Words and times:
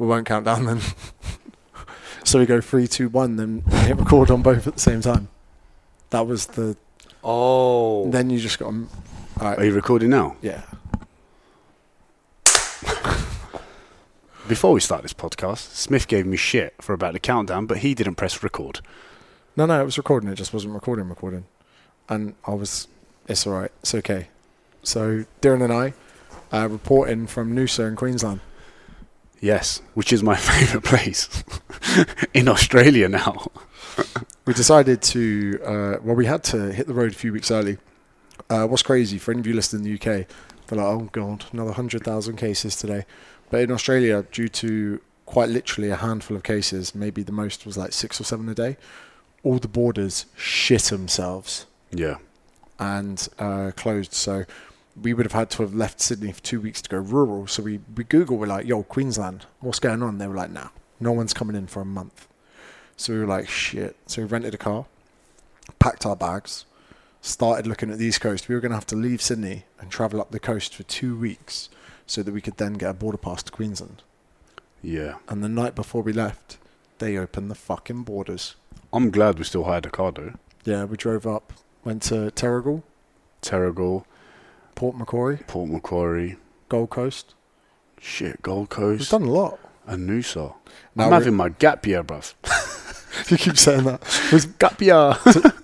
we 0.00 0.06
won't 0.06 0.26
count 0.26 0.46
down 0.46 0.64
then. 0.64 0.80
so 2.24 2.38
we 2.38 2.46
go 2.46 2.62
three, 2.62 2.88
two, 2.88 3.10
one, 3.10 3.36
then 3.36 3.60
hit 3.60 3.98
record 3.98 4.30
on 4.30 4.40
both 4.40 4.66
at 4.66 4.74
the 4.74 4.80
same 4.80 5.02
time. 5.02 5.28
That 6.08 6.26
was 6.26 6.46
the. 6.46 6.76
Oh. 7.22 8.10
Then 8.10 8.30
you 8.30 8.40
just 8.40 8.58
got. 8.58 8.72
All 8.72 8.88
Are 9.40 9.62
you 9.62 9.74
recording 9.74 10.08
now? 10.08 10.36
yeah. 10.40 10.62
Before 14.48 14.72
we 14.72 14.80
start 14.80 15.02
this 15.02 15.12
podcast, 15.12 15.74
Smith 15.74 16.08
gave 16.08 16.24
me 16.26 16.38
shit 16.38 16.74
for 16.80 16.94
about 16.94 17.12
the 17.12 17.20
countdown, 17.20 17.66
but 17.66 17.78
he 17.78 17.94
didn't 17.94 18.14
press 18.14 18.42
record. 18.42 18.80
No, 19.54 19.66
no, 19.66 19.82
it 19.82 19.84
was 19.84 19.98
recording. 19.98 20.30
It 20.30 20.36
just 20.36 20.54
wasn't 20.54 20.72
recording, 20.72 21.10
recording. 21.10 21.44
And 22.08 22.34
I 22.46 22.54
was. 22.54 22.88
It's 23.28 23.46
all 23.46 23.52
right. 23.52 23.70
It's 23.80 23.94
okay. 23.94 24.28
So 24.82 25.26
Darren 25.42 25.62
and 25.62 25.72
I, 25.72 25.92
uh, 26.56 26.68
reporting 26.68 27.26
from 27.26 27.54
Noosa 27.54 27.86
in 27.86 27.96
Queensland. 27.96 28.40
Yes, 29.40 29.80
which 29.94 30.12
is 30.12 30.22
my 30.22 30.36
favourite 30.50 30.84
place 30.84 31.28
in 32.34 32.48
Australia 32.48 33.08
now. 33.08 33.46
We 34.46 34.54
decided 34.54 35.02
to. 35.02 35.60
Uh, 35.64 35.96
well, 36.02 36.16
we 36.16 36.24
had 36.26 36.42
to 36.44 36.72
hit 36.72 36.86
the 36.86 36.94
road 36.94 37.12
a 37.12 37.14
few 37.14 37.32
weeks 37.32 37.50
early. 37.50 37.76
Uh, 38.48 38.66
what's 38.66 38.82
crazy 38.82 39.18
for 39.18 39.30
any 39.30 39.40
of 39.40 39.46
you 39.46 39.52
listening 39.52 39.84
in 39.84 39.92
the 39.92 39.94
UK, 39.94 40.26
they're 40.66 40.78
like, 40.78 40.86
oh 40.86 41.08
god, 41.12 41.44
another 41.52 41.72
hundred 41.72 42.02
thousand 42.02 42.36
cases 42.36 42.74
today. 42.74 43.04
But 43.50 43.60
in 43.60 43.70
Australia, 43.70 44.24
due 44.32 44.48
to 44.48 45.00
quite 45.26 45.50
literally 45.50 45.90
a 45.90 45.96
handful 45.96 46.36
of 46.36 46.42
cases, 46.42 46.94
maybe 46.94 47.22
the 47.22 47.30
most 47.32 47.64
was 47.66 47.76
like 47.76 47.92
six 47.92 48.20
or 48.20 48.24
seven 48.24 48.48
a 48.48 48.54
day. 48.54 48.76
All 49.44 49.58
the 49.58 49.68
borders 49.68 50.26
shit 50.36 50.84
themselves 50.84 51.66
Yeah. 51.92 52.16
and 52.78 53.28
uh, 53.38 53.70
closed. 53.76 54.14
So 54.14 54.46
we 55.00 55.14
would 55.14 55.26
have 55.26 55.32
had 55.32 55.50
to 55.50 55.62
have 55.62 55.74
left 55.74 56.00
Sydney 56.00 56.32
for 56.32 56.42
two 56.42 56.60
weeks 56.60 56.82
to 56.82 56.90
go 56.90 56.98
rural. 56.98 57.46
So 57.46 57.62
we 57.62 57.80
we 57.96 58.04
Google, 58.04 58.36
we're 58.36 58.46
like, 58.46 58.66
yo, 58.66 58.82
Queensland, 58.82 59.46
what's 59.60 59.78
going 59.78 60.02
on? 60.02 60.18
They 60.18 60.26
were 60.26 60.34
like, 60.34 60.50
nah, 60.50 60.68
no 60.98 61.12
one's 61.12 61.34
coming 61.34 61.56
in 61.56 61.66
for 61.66 61.80
a 61.80 61.86
month. 61.86 62.28
So 62.96 63.12
we 63.12 63.20
were 63.20 63.26
like, 63.26 63.48
shit. 63.48 63.96
So 64.06 64.22
we 64.22 64.28
rented 64.28 64.54
a 64.54 64.58
car, 64.58 64.86
packed 65.78 66.04
our 66.04 66.16
bags, 66.16 66.66
started 67.22 67.66
looking 67.66 67.90
at 67.90 67.98
the 67.98 68.06
east 68.06 68.20
coast. 68.20 68.48
We 68.48 68.54
were 68.54 68.60
going 68.60 68.70
to 68.70 68.76
have 68.76 68.86
to 68.86 68.96
leave 68.96 69.22
Sydney 69.22 69.64
and 69.78 69.90
travel 69.90 70.20
up 70.20 70.30
the 70.30 70.40
coast 70.40 70.74
for 70.74 70.82
two 70.82 71.16
weeks 71.16 71.68
so 72.06 72.22
that 72.22 72.32
we 72.32 72.40
could 72.40 72.56
then 72.56 72.74
get 72.74 72.90
a 72.90 72.94
border 72.94 73.18
pass 73.18 73.42
to 73.44 73.52
Queensland. 73.52 74.02
Yeah. 74.82 75.16
And 75.28 75.42
the 75.42 75.48
night 75.48 75.74
before 75.74 76.02
we 76.02 76.12
left, 76.12 76.58
they 76.98 77.16
opened 77.16 77.50
the 77.50 77.54
fucking 77.54 78.02
borders. 78.02 78.56
I'm 78.92 79.10
glad 79.10 79.38
we 79.38 79.44
still 79.44 79.64
hired 79.64 79.86
a 79.86 79.90
car 79.90 80.12
though. 80.12 80.34
Yeah, 80.64 80.84
we 80.84 80.96
drove 80.96 81.26
up, 81.26 81.52
went 81.84 82.02
to 82.04 82.30
Terrigal, 82.32 82.82
Terrigal, 83.40 84.04
Port 84.74 84.96
Macquarie, 84.96 85.38
Port 85.46 85.68
Macquarie, 85.70 86.36
Gold 86.68 86.90
Coast. 86.90 87.34
shit, 88.00 88.40
Gold 88.42 88.60
We've 88.62 88.68
Coast, 88.70 89.10
done 89.10 89.22
a 89.24 89.30
lot. 89.30 89.58
and 89.86 90.08
Noosa. 90.08 90.54
Now 90.94 91.04
I'm 91.04 91.10
we're- 91.10 91.20
having 91.20 91.34
my 91.34 91.48
gap 91.50 91.86
year, 91.86 92.02
bruv. 92.02 92.34
you 93.30 93.36
keep 93.36 93.58
saying 93.58 93.84
that. 93.84 94.00
It 94.26 94.32
was- 94.32 94.46
Gap 94.46 94.80
year. 94.80 95.14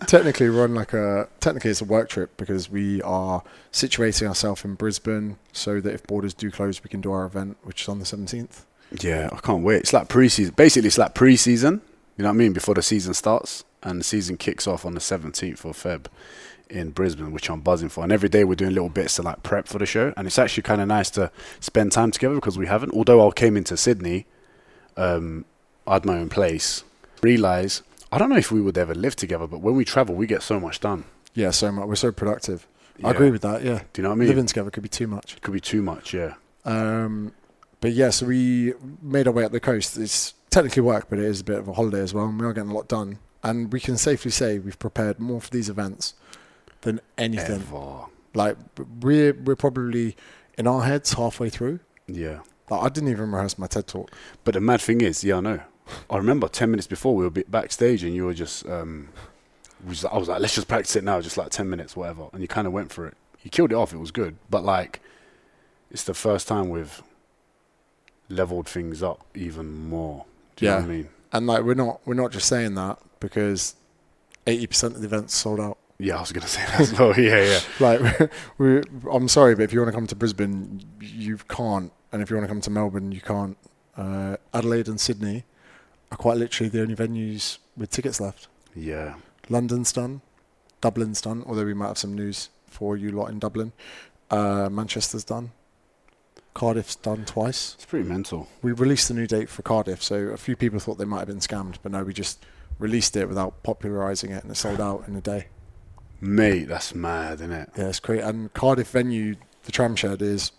technically, 0.07 0.51
we're 0.51 0.65
on 0.65 0.75
like 0.75 0.93
a 0.93 1.29
technically 1.41 1.71
it's 1.71 1.81
a 1.81 1.85
work 1.85 2.09
trip 2.09 2.37
because 2.37 2.69
we 2.71 3.01
are 3.03 3.43
situating 3.73 4.27
ourselves 4.29 4.65
in 4.65 4.75
Brisbane 4.75 5.39
so 5.53 5.81
that 5.81 5.95
if 5.95 6.07
borders 6.07 6.35
do 6.35 6.51
close, 6.51 6.83
we 6.83 6.91
can 6.91 7.01
do 7.01 7.13
our 7.13 7.25
event, 7.25 7.57
which 7.63 7.83
is 7.83 7.89
on 7.89 7.99
the 8.01 8.05
seventeenth. 8.05 8.67
yeah, 9.01 9.31
I 9.33 9.37
can't 9.39 9.63
wait. 9.63 9.77
It's 9.79 9.93
like 9.93 10.09
pre-season. 10.09 10.55
Basically, 10.57 10.89
it's 10.89 10.99
like 10.99 11.15
pre-season. 11.15 11.81
You 12.19 12.23
know 12.25 12.31
what 12.31 12.35
I 12.35 12.39
mean? 12.39 12.53
Before 12.53 12.75
the 12.75 12.83
season 12.83 13.15
starts, 13.15 13.65
and 13.83 14.01
the 14.01 14.05
season 14.05 14.37
kicks 14.39 14.67
off 14.67 14.85
on 14.87 14.95
the 14.95 15.01
17th 15.01 15.65
of 15.65 15.77
Feb 15.77 16.07
in 16.69 16.91
Brisbane, 16.91 17.33
which 17.33 17.49
I'm 17.49 17.61
buzzing 17.61 17.89
for. 17.89 18.03
And 18.05 18.13
every 18.13 18.29
day 18.29 18.45
we're 18.45 18.55
doing 18.55 18.73
little 18.75 18.89
bits 18.89 19.17
to 19.17 19.23
like 19.23 19.43
prep 19.43 19.69
for 19.69 19.79
the 19.79 19.87
show, 19.87 20.13
and 20.17 20.27
it's 20.27 20.39
actually 20.39 20.63
kind 20.65 20.81
of 20.81 20.89
nice 20.89 21.11
to 21.11 21.31
spend 21.61 21.93
time 21.93 22.11
together 22.11 22.35
because 22.35 22.59
we 22.59 22.67
haven't. 22.67 22.93
Although 22.93 23.27
I 23.29 23.33
came 23.33 23.57
into 23.57 23.77
Sydney, 23.77 24.27
um, 24.97 25.45
I 25.87 25.95
had 25.95 26.05
my 26.05 26.19
own 26.19 26.29
place. 26.29 26.85
Realize 27.23 27.83
I 28.13 28.19
don't 28.19 28.31
know 28.31 28.37
if 28.37 28.53
we 28.53 28.61
would 28.61 28.79
ever 28.79 28.95
live 28.95 29.17
together, 29.17 29.47
but 29.47 29.61
when 29.61 29.75
we 29.75 29.85
travel, 29.85 30.15
we 30.15 30.27
get 30.27 30.43
so 30.43 30.61
much 30.61 30.81
done. 30.81 31.05
Yeah, 31.35 31.51
so 31.51 31.71
much. 31.73 31.87
We're 31.87 31.97
so 31.97 32.13
productive. 32.13 32.67
I 33.05 33.11
agree 33.11 33.31
with 33.31 33.43
that. 33.43 33.63
Yeah, 33.63 33.81
Do 33.93 34.01
you 34.01 34.03
know 34.05 34.09
what 34.09 34.15
I 34.17 34.19
mean? 34.19 34.29
living 34.29 34.47
together 34.47 34.71
could 34.71 34.83
be 34.83 34.89
too 34.89 35.07
much. 35.07 35.35
It 35.35 35.43
could 35.43 35.53
be 35.53 35.61
too 35.61 35.83
much. 35.83 36.15
Yeah. 36.15 36.35
Um, 36.65 37.33
but 37.81 37.93
yeah, 37.93 38.09
so 38.09 38.27
we 38.27 38.73
made 39.03 39.27
our 39.27 39.35
way 39.35 39.45
up 39.45 39.53
the 39.53 39.61
coast. 39.61 39.99
It's 39.99 40.33
technically 40.49 40.81
work, 40.83 41.09
but 41.11 41.19
it 41.19 41.27
is 41.27 41.41
a 41.41 41.45
bit 41.45 41.59
of 41.59 41.69
a 41.69 41.75
holiday 41.75 42.01
as 42.01 42.15
well. 42.15 42.25
And 42.25 42.41
we 42.41 42.47
are 42.47 42.55
getting 42.55 42.71
a 42.71 42.75
lot 42.75 42.89
done, 42.89 43.19
and 43.43 43.71
we 43.71 43.81
can 43.81 43.99
safely 43.99 44.31
say 44.31 44.59
we've 44.59 44.79
prepared 44.79 45.21
more 45.21 45.43
for 45.43 45.51
these 45.51 45.69
events 45.69 46.15
than 46.83 47.01
anything. 47.19 47.57
Ever. 47.63 48.05
Like 48.35 48.57
we're 49.01 49.33
we're 49.33 49.57
probably 49.57 50.17
in 50.59 50.67
our 50.67 50.83
heads 50.83 51.13
halfway 51.15 51.51
through. 51.51 51.81
Yeah. 52.07 52.41
Like, 52.69 52.83
I 52.83 52.89
didn't 52.89 53.11
even 53.11 53.31
rehearse 53.31 53.59
my 53.59 53.67
TED 53.67 53.87
talk. 53.87 54.11
But 54.45 54.55
the 54.55 54.61
mad 54.61 54.81
thing 54.81 55.01
is, 55.01 55.23
yeah, 55.23 55.37
I 55.37 55.41
know. 55.41 55.61
I 56.11 56.17
remember 56.17 56.49
ten 56.49 56.71
minutes 56.71 56.87
before 56.89 57.15
we 57.15 57.25
were 57.25 57.31
backstage, 57.31 58.03
and 58.03 58.13
you 58.15 58.25
were 58.25 58.35
just, 58.35 58.67
um, 58.69 59.09
was, 59.87 60.05
I 60.05 60.17
was 60.17 60.29
like, 60.29 60.41
let's 60.41 60.55
just 60.55 60.67
practice 60.67 60.97
it 60.97 61.05
now, 61.05 61.21
just 61.21 61.37
like 61.37 61.51
ten 61.51 61.71
minutes, 61.71 61.95
whatever. 61.97 62.27
And 62.33 62.43
you 62.43 62.49
kind 62.49 62.67
of 62.67 62.73
went 62.73 62.93
for 62.93 63.07
it. 63.07 63.15
You 63.43 63.51
killed 63.51 63.71
it 63.71 63.77
off. 63.77 63.93
It 63.93 63.99
was 63.99 64.11
good, 64.11 64.37
but 64.51 64.65
like, 64.65 65.01
it's 65.93 66.03
the 66.03 66.15
first 66.15 66.49
time 66.49 66.69
we've 66.69 67.03
leveled 68.29 68.69
things 68.69 69.03
up 69.03 69.25
even 69.35 69.73
more. 69.89 70.25
Do 70.57 70.65
you 70.65 70.71
know 70.73 70.77
Yeah. 70.79 70.83
what 70.83 70.91
I 70.91 70.95
mean? 70.97 71.09
And 71.33 71.47
like 71.47 71.63
we're 71.65 71.75
not 71.75 72.01
we're 72.05 72.15
not 72.15 72.33
just 72.33 72.49
saying 72.49 72.75
that 72.75 72.99
because 73.21 73.77
eighty 74.47 74.67
percent 74.67 74.95
of 74.95 75.01
the 75.01 75.07
events 75.07 75.35
sold 75.35 75.61
out. 75.61 75.79
Yeah, 75.99 76.17
I 76.17 76.21
was 76.21 76.33
gonna 76.33 76.47
say 76.57 76.65
that 76.67 76.81
as 76.81 76.99
well. 76.99 77.19
Yeah, 77.19 77.43
yeah. 77.43 77.61
Like 77.81 78.31
we 78.59 78.83
I'm 79.11 79.29
sorry, 79.29 79.55
but 79.55 79.63
if 79.63 79.73
you 79.73 79.81
want 79.81 79.89
to 79.89 79.97
come 79.97 80.07
to 80.07 80.17
Brisbane, 80.17 80.83
you 81.01 81.39
can't, 81.49 81.93
and 82.13 82.23
if 82.23 82.31
you 82.31 82.37
want 82.37 82.45
to 82.47 82.53
come 82.53 82.61
to 82.63 82.71
Melbourne, 82.71 83.13
you 83.13 83.21
can't. 83.21 83.57
Uh, 83.97 84.37
Adelaide 84.53 84.89
and 84.89 85.01
Sydney 85.01 85.45
are 86.13 86.19
quite 86.19 86.37
literally 86.37 86.69
the 86.69 86.83
only 86.83 86.95
venues 86.95 87.59
with 87.77 87.91
tickets 87.91 88.21
left. 88.21 88.49
Yeah. 88.75 89.15
London's 89.49 89.93
done, 89.93 90.21
Dublin's 90.81 91.21
done, 91.21 91.43
although 91.47 91.65
we 91.65 91.73
might 91.73 91.89
have 91.89 91.99
some 91.99 92.15
news 92.15 92.51
for 92.67 92.97
you 92.97 93.11
lot 93.11 93.31
in 93.31 93.39
Dublin. 93.39 93.73
Uh, 94.31 94.69
Manchester's 94.71 95.25
done, 95.25 95.53
Cardiff's 96.53 96.97
done 96.97 97.25
twice. 97.25 97.75
It's 97.75 97.87
pretty 97.87 98.09
mental. 98.09 98.49
We 98.61 98.73
released 98.73 99.09
the 99.09 99.15
new 99.15 99.27
date 99.27 99.49
for 99.49 99.63
Cardiff, 99.63 100.03
so 100.03 100.17
a 100.17 100.37
few 100.37 100.57
people 100.57 100.79
thought 100.79 100.99
they 100.99 101.05
might 101.05 101.21
have 101.21 101.29
been 101.29 101.39
scammed, 101.39 101.77
but 101.83 101.93
no, 101.93 102.03
we 102.05 102.13
just 102.13 102.45
released 102.79 103.17
it 103.17 103.29
without 103.29 103.63
popularising 103.63 104.31
it, 104.31 104.43
and 104.43 104.51
it 104.51 104.57
sold 104.57 104.81
out 104.81 105.05
in 105.07 105.17
a 105.17 105.21
day. 105.21 105.47
Mate, 106.21 106.69
that's 106.69 106.95
mad, 106.95 107.35
isn't 107.35 107.53
it? 107.53 107.71
Yeah, 107.77 107.89
it's 107.89 108.01
great. 108.01 108.21
And 108.23 108.53
Cardiff 108.55 108.91
venue, 108.91 109.37
the 109.65 109.73
Tramshed, 109.73 110.23
is 110.23 110.53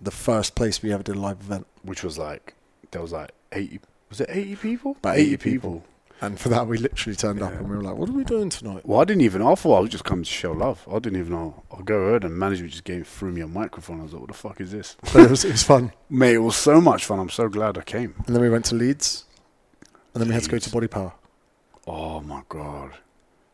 the 0.00 0.10
first 0.10 0.54
place 0.54 0.82
we 0.82 0.92
ever 0.92 1.02
did 1.02 1.16
a 1.16 1.20
live 1.20 1.40
event. 1.40 1.66
Which 1.82 2.02
was 2.02 2.18
like, 2.18 2.54
there 2.90 3.00
was 3.02 3.12
like 3.12 3.32
eighty. 3.52 3.80
Was 4.10 4.20
it 4.20 4.28
eighty 4.30 4.56
people? 4.56 4.96
About 4.98 5.16
80 5.18 5.36
people. 5.38 5.84
And 6.20 6.40
for 6.40 6.48
that, 6.48 6.66
we 6.66 6.78
literally 6.78 7.14
turned 7.14 7.42
up 7.42 7.52
Yeah. 7.52 7.58
and 7.58 7.68
we 7.68 7.76
were 7.76 7.82
like, 7.82 7.96
"What 7.96 8.08
are 8.08 8.12
we 8.12 8.24
doing 8.24 8.48
tonight?" 8.48 8.86
Well, 8.86 9.00
I 9.00 9.04
didn't 9.04 9.20
even. 9.20 9.42
I 9.42 9.54
thought 9.54 9.76
I 9.76 9.80
was 9.80 9.90
just 9.90 10.04
coming 10.04 10.24
to 10.24 10.30
show 10.30 10.52
love. 10.52 10.86
I 10.90 10.98
didn't 10.98 11.18
even 11.18 11.32
know. 11.32 11.62
I 11.76 11.82
go 11.82 11.96
ahead 12.04 12.24
and 12.24 12.38
management 12.38 12.72
just 12.72 12.84
gave 12.84 13.06
threw 13.06 13.30
me 13.32 13.42
a 13.42 13.46
microphone. 13.46 14.00
I 14.00 14.04
was 14.04 14.12
like, 14.14 14.20
"What 14.22 14.28
the 14.28 14.34
fuck 14.34 14.60
is 14.62 14.72
this?" 14.72 14.96
But 15.12 15.16
it 15.24 15.30
was 15.30 15.44
it 15.44 15.52
was 15.52 15.62
fun. 15.62 15.92
Mate, 16.08 16.36
it 16.36 16.38
was 16.38 16.56
so 16.56 16.80
much 16.80 17.04
fun. 17.04 17.18
I'm 17.18 17.28
so 17.28 17.48
glad 17.50 17.76
I 17.76 17.82
came. 17.82 18.14
And 18.26 18.34
then 18.34 18.40
we 18.42 18.48
went 18.48 18.64
to 18.66 18.74
Leeds, 18.74 19.24
and 20.14 20.20
then 20.22 20.28
we 20.28 20.34
had 20.34 20.44
to 20.44 20.48
go 20.50 20.58
to. 20.58 20.70
Body 20.70 20.86
Power. 20.88 21.12
Oh 21.86 22.20
my 22.20 22.42
god! 22.48 22.92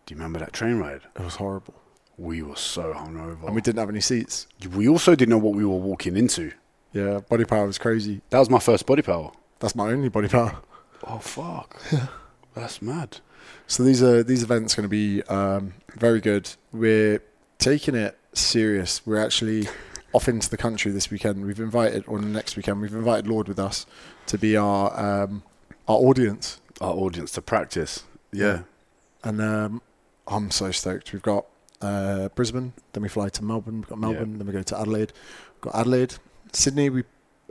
Do 0.07 0.15
you 0.15 0.19
remember 0.19 0.39
that 0.41 0.53
train 0.53 0.79
ride? 0.79 1.03
It 1.17 1.23
was 1.23 1.37
horrible, 1.37 1.75
We 2.19 2.43
were 2.43 2.57
so 2.57 2.93
hungover. 2.95 3.45
and 3.47 3.55
we 3.55 3.61
didn't 3.61 3.79
have 3.79 3.89
any 3.89 4.01
seats. 4.01 4.47
we 4.75 4.89
also 4.89 5.15
didn't 5.15 5.31
know 5.31 5.39
what 5.39 5.55
we 5.55 5.65
were 5.65 5.77
walking 5.77 6.17
into. 6.17 6.53
Yeah, 6.93 7.21
Body 7.21 7.45
Power 7.45 7.67
was 7.67 7.79
crazy. 7.79 8.21
That 8.31 8.39
was 8.39 8.51
my 8.51 8.59
first 8.59 8.85
body 8.87 9.03
power. 9.03 9.33
That's 9.61 9.75
my 9.75 9.91
only 9.91 10.09
Body 10.09 10.29
Power. 10.29 10.57
Oh 11.07 11.19
fuck! 11.19 11.81
Yeah. 11.93 12.07
That's 12.55 12.83
mad. 12.83 13.19
So 13.67 13.83
these 13.83 14.03
are 14.03 14.23
these 14.23 14.43
events 14.43 14.75
going 14.75 14.85
to 14.85 14.89
be 14.89 15.23
um, 15.23 15.73
very 15.97 16.21
good. 16.21 16.51
We're 16.71 17.23
taking 17.59 17.95
it 17.95 18.19
serious. 18.35 19.07
We're 19.07 19.25
actually 19.25 19.69
off 20.13 20.29
into 20.29 20.51
the 20.51 20.59
country 20.59 20.93
this 20.93 21.11
weekend. 21.11 21.47
We've 21.47 21.59
invited, 21.59 22.05
or 22.07 22.21
next 22.21 22.57
weekend, 22.57 22.83
we've 22.83 22.93
invited 22.95 23.27
Lord 23.27 23.49
with 23.49 23.59
us 23.59 23.87
to 24.27 24.37
be 24.37 24.55
our 24.57 25.23
um, 25.25 25.45
our 25.89 25.97
audience, 25.97 26.61
Our 26.83 26.93
audience 26.93 27.31
to 27.33 27.41
practice. 27.43 28.05
Yeah. 28.33 28.63
and 29.25 29.41
um, 29.41 29.83
I'm 30.27 30.51
so 30.51 30.71
stoked. 30.71 31.13
We've 31.13 31.23
got 31.23 31.47
uh, 31.81 32.29
Brisbane, 32.31 32.73
then 32.93 33.03
we 33.03 33.09
fly 33.09 33.29
to 33.31 33.45
Melbourne. 33.45 33.81
We've 33.81 33.89
got 33.89 33.99
Melbourne, 33.99 34.39
then 34.39 34.47
we 34.47 34.53
go 34.53 34.63
to 34.63 34.79
Adelaide. 34.79 35.13
We've 35.55 35.73
got 35.73 35.75
Adelaide, 35.81 36.15
Sydney. 36.53 36.91
We 36.91 37.05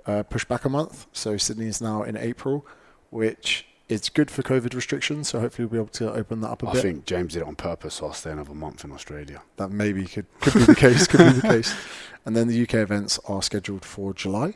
uh, 0.06 0.24
push 0.24 0.46
back 0.46 0.66
a 0.66 0.70
month, 0.70 1.08
so 1.12 1.38
Sydney 1.38 1.68
is 1.68 1.82
now 1.82 2.04
in 2.04 2.16
April, 2.18 2.66
which 3.10 3.66
is 3.90 4.08
good 4.08 4.32
for 4.32 4.42
COVID 4.42 4.74
restrictions. 4.74 5.28
So 5.30 5.42
hopefully 5.42 5.66
we'll 5.66 5.84
be 5.84 5.84
able 5.84 5.94
to 5.94 6.14
open 6.14 6.40
that 6.42 6.50
up 6.50 6.64
a 6.64 6.68
I 6.68 6.72
bit. 6.74 6.80
I 6.80 6.82
think 6.82 7.06
James 7.06 7.34
did 7.34 7.42
it 7.42 7.48
on 7.48 7.56
purpose, 7.56 7.96
so 7.96 8.08
I'll 8.08 8.14
stay 8.14 8.32
another 8.32 8.54
month 8.54 8.86
in 8.86 8.92
Australia. 8.92 9.42
that 9.58 9.70
maybe 9.70 10.06
could 10.06 10.28
could 10.40 10.54
be 10.54 10.64
the 10.64 10.76
case. 10.76 11.08
Could 11.08 11.20
be 11.20 11.40
the 11.42 11.48
case. 11.48 11.76
And 12.24 12.36
then 12.36 12.48
the 12.48 12.62
UK 12.62 12.76
events 12.76 13.20
are 13.28 13.42
scheduled 13.42 13.84
for 13.84 14.14
July, 14.14 14.54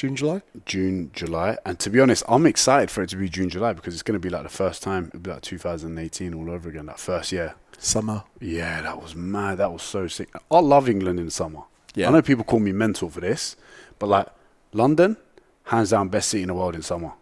June, 0.00 0.16
July. 0.16 0.40
June, 0.64 1.10
July, 1.12 1.58
and 1.66 1.78
to 1.78 1.90
be 1.90 2.00
honest, 2.00 2.22
I'm 2.26 2.46
excited 2.46 2.90
for 2.90 3.02
it 3.02 3.10
to 3.10 3.16
be 3.16 3.28
June, 3.28 3.50
July 3.50 3.74
because 3.74 3.92
it's 3.92 4.02
going 4.02 4.18
to 4.18 4.18
be 4.18 4.30
like 4.30 4.44
the 4.44 4.48
first 4.48 4.82
time. 4.82 5.08
It'll 5.08 5.20
be 5.20 5.30
like 5.30 5.42
2018 5.42 6.32
all 6.32 6.50
over 6.50 6.70
again. 6.70 6.86
That 6.86 6.98
first 6.98 7.32
year. 7.32 7.54
Summer. 7.78 8.24
Yeah, 8.40 8.80
that 8.80 9.02
was 9.02 9.14
mad. 9.14 9.58
That 9.58 9.70
was 9.70 9.82
so 9.82 10.06
sick. 10.06 10.30
I 10.50 10.60
love 10.60 10.88
England 10.88 11.20
in 11.20 11.28
summer. 11.28 11.64
Yeah. 11.94 12.08
I 12.08 12.12
know 12.12 12.22
people 12.22 12.44
call 12.44 12.60
me 12.60 12.72
mental 12.72 13.10
for 13.10 13.20
this, 13.20 13.56
but 13.98 14.06
like 14.06 14.28
London, 14.72 15.18
Hands 15.64 15.90
down, 15.90 16.08
best 16.08 16.30
city 16.30 16.42
in 16.42 16.48
the 16.48 16.54
world 16.54 16.74
in 16.74 16.80
summer. 16.82 17.12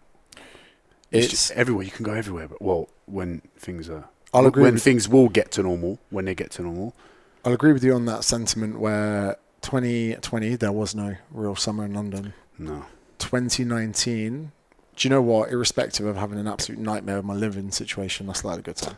It's, 1.11 1.25
It's 1.25 1.29
just 1.29 1.51
everywhere. 1.51 1.83
You 1.83 1.91
can 1.91 2.05
go 2.05 2.13
everywhere. 2.13 2.47
But 2.47 2.61
well, 2.61 2.87
when 3.07 3.41
things 3.57 3.89
are, 3.89 4.07
I'll 4.33 4.47
agree 4.47 4.63
when 4.63 4.77
things 4.77 5.09
will 5.09 5.27
get 5.27 5.51
to 5.51 5.63
normal, 5.63 5.99
when 6.09 6.25
they 6.25 6.33
get 6.33 6.51
to 6.51 6.61
normal. 6.61 6.95
I'll 7.43 7.53
agree 7.53 7.73
with 7.73 7.83
you 7.83 7.93
on 7.93 8.05
that 8.05 8.23
sentiment 8.23 8.79
where 8.79 9.35
2020 9.63 10.55
there 10.55 10.71
was 10.71 10.95
no 10.95 11.17
real 11.29 11.57
summer 11.57 11.83
in 11.83 11.93
London. 11.93 12.33
No. 12.59 12.85
2019, 13.17 14.51
do 14.95 15.07
you 15.07 15.09
know 15.09 15.21
what? 15.21 15.51
Irrespective 15.51 16.05
of 16.05 16.15
having 16.17 16.39
an 16.39 16.47
absolute 16.47 16.79
nightmare 16.79 17.17
of 17.17 17.25
my 17.25 17.33
living 17.33 17.71
situation, 17.71 18.29
I 18.29 18.33
still 18.33 18.51
had 18.51 18.59
a 18.59 18.61
good 18.63 18.75
time. 18.75 18.97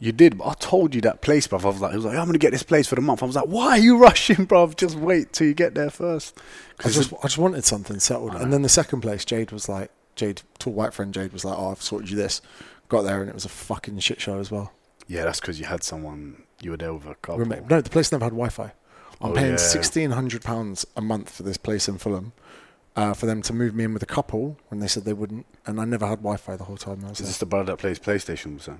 You 0.00 0.12
did, 0.12 0.38
but 0.38 0.46
I 0.46 0.54
told 0.54 0.94
you 0.94 1.00
that 1.00 1.22
place, 1.22 1.48
bruv. 1.48 1.64
I 1.64 1.68
was 1.68 1.80
like, 1.80 1.92
I 1.92 1.96
was 1.96 2.04
like, 2.04 2.16
I'm 2.16 2.26
gonna 2.26 2.38
get 2.38 2.52
this 2.52 2.62
place 2.62 2.86
for 2.86 2.94
the 2.94 3.00
month. 3.00 3.22
I 3.22 3.26
was 3.26 3.34
like, 3.34 3.46
why 3.46 3.70
are 3.70 3.78
you 3.78 3.98
rushing, 4.08 4.46
bruv? 4.46 4.76
Just 4.76 4.94
wait 4.96 5.32
till 5.32 5.48
you 5.48 5.54
get 5.54 5.74
there 5.74 5.90
first. 5.90 6.38
I 6.84 6.90
just, 6.90 7.12
I 7.14 7.22
just 7.22 7.38
wanted 7.38 7.64
something 7.64 7.98
settled. 7.98 8.34
And 8.36 8.52
then 8.52 8.62
the 8.62 8.68
second 8.68 9.00
place, 9.00 9.24
Jade 9.24 9.50
was 9.50 9.68
like, 9.68 9.90
Jade, 10.14 10.42
tall 10.60 10.72
white 10.74 10.94
friend 10.94 11.12
Jade 11.12 11.32
was 11.32 11.44
like, 11.44 11.58
oh, 11.58 11.70
I've 11.72 11.82
sorted 11.82 12.10
you 12.10 12.16
this. 12.16 12.40
Got 12.88 13.02
there 13.02 13.20
and 13.20 13.28
it 13.28 13.34
was 13.34 13.44
a 13.44 13.48
fucking 13.50 13.98
shit 13.98 14.20
show 14.20 14.38
as 14.38 14.50
well. 14.50 14.72
yeah, 15.08 15.24
that's 15.24 15.40
because 15.40 15.58
you 15.58 15.66
had 15.66 15.82
someone. 15.82 16.42
You 16.60 16.70
were 16.72 16.76
there 16.76 16.94
with 16.94 17.06
a 17.06 17.14
couple. 17.16 17.38
Roommate- 17.40 17.68
No, 17.68 17.80
the 17.80 17.90
place 17.90 18.10
never 18.12 18.24
had 18.24 18.32
Wi-Fi. 18.32 18.72
I'm 19.20 19.32
Oh, 19.32 19.34
paying 19.34 19.50
yeah. 19.52 19.56
sixteen 19.56 20.12
hundred 20.12 20.42
pounds 20.42 20.86
a 20.96 21.00
month 21.00 21.30
for 21.30 21.42
this 21.42 21.56
place 21.56 21.88
in 21.88 21.98
Fulham, 21.98 22.32
uh, 22.96 23.14
for 23.14 23.26
them 23.26 23.42
to 23.42 23.52
move 23.52 23.74
me 23.74 23.84
in 23.84 23.92
with 23.94 24.02
a 24.02 24.06
couple 24.06 24.58
when 24.68 24.80
they 24.80 24.86
said 24.88 25.04
they 25.04 25.12
wouldn't, 25.12 25.46
and 25.66 25.80
I 25.80 25.84
never 25.84 26.06
had 26.06 26.18
Wi-Fi 26.18 26.56
the 26.56 26.64
whole 26.64 26.76
time. 26.76 27.04
I 27.04 27.10
was 27.10 27.12
Is 27.12 27.18
there. 27.18 27.26
this 27.28 27.38
the 27.38 27.46
brother 27.46 27.72
that 27.72 27.78
plays 27.78 27.98
PlayStation? 27.98 28.54
Was 28.54 28.66
that? 28.66 28.78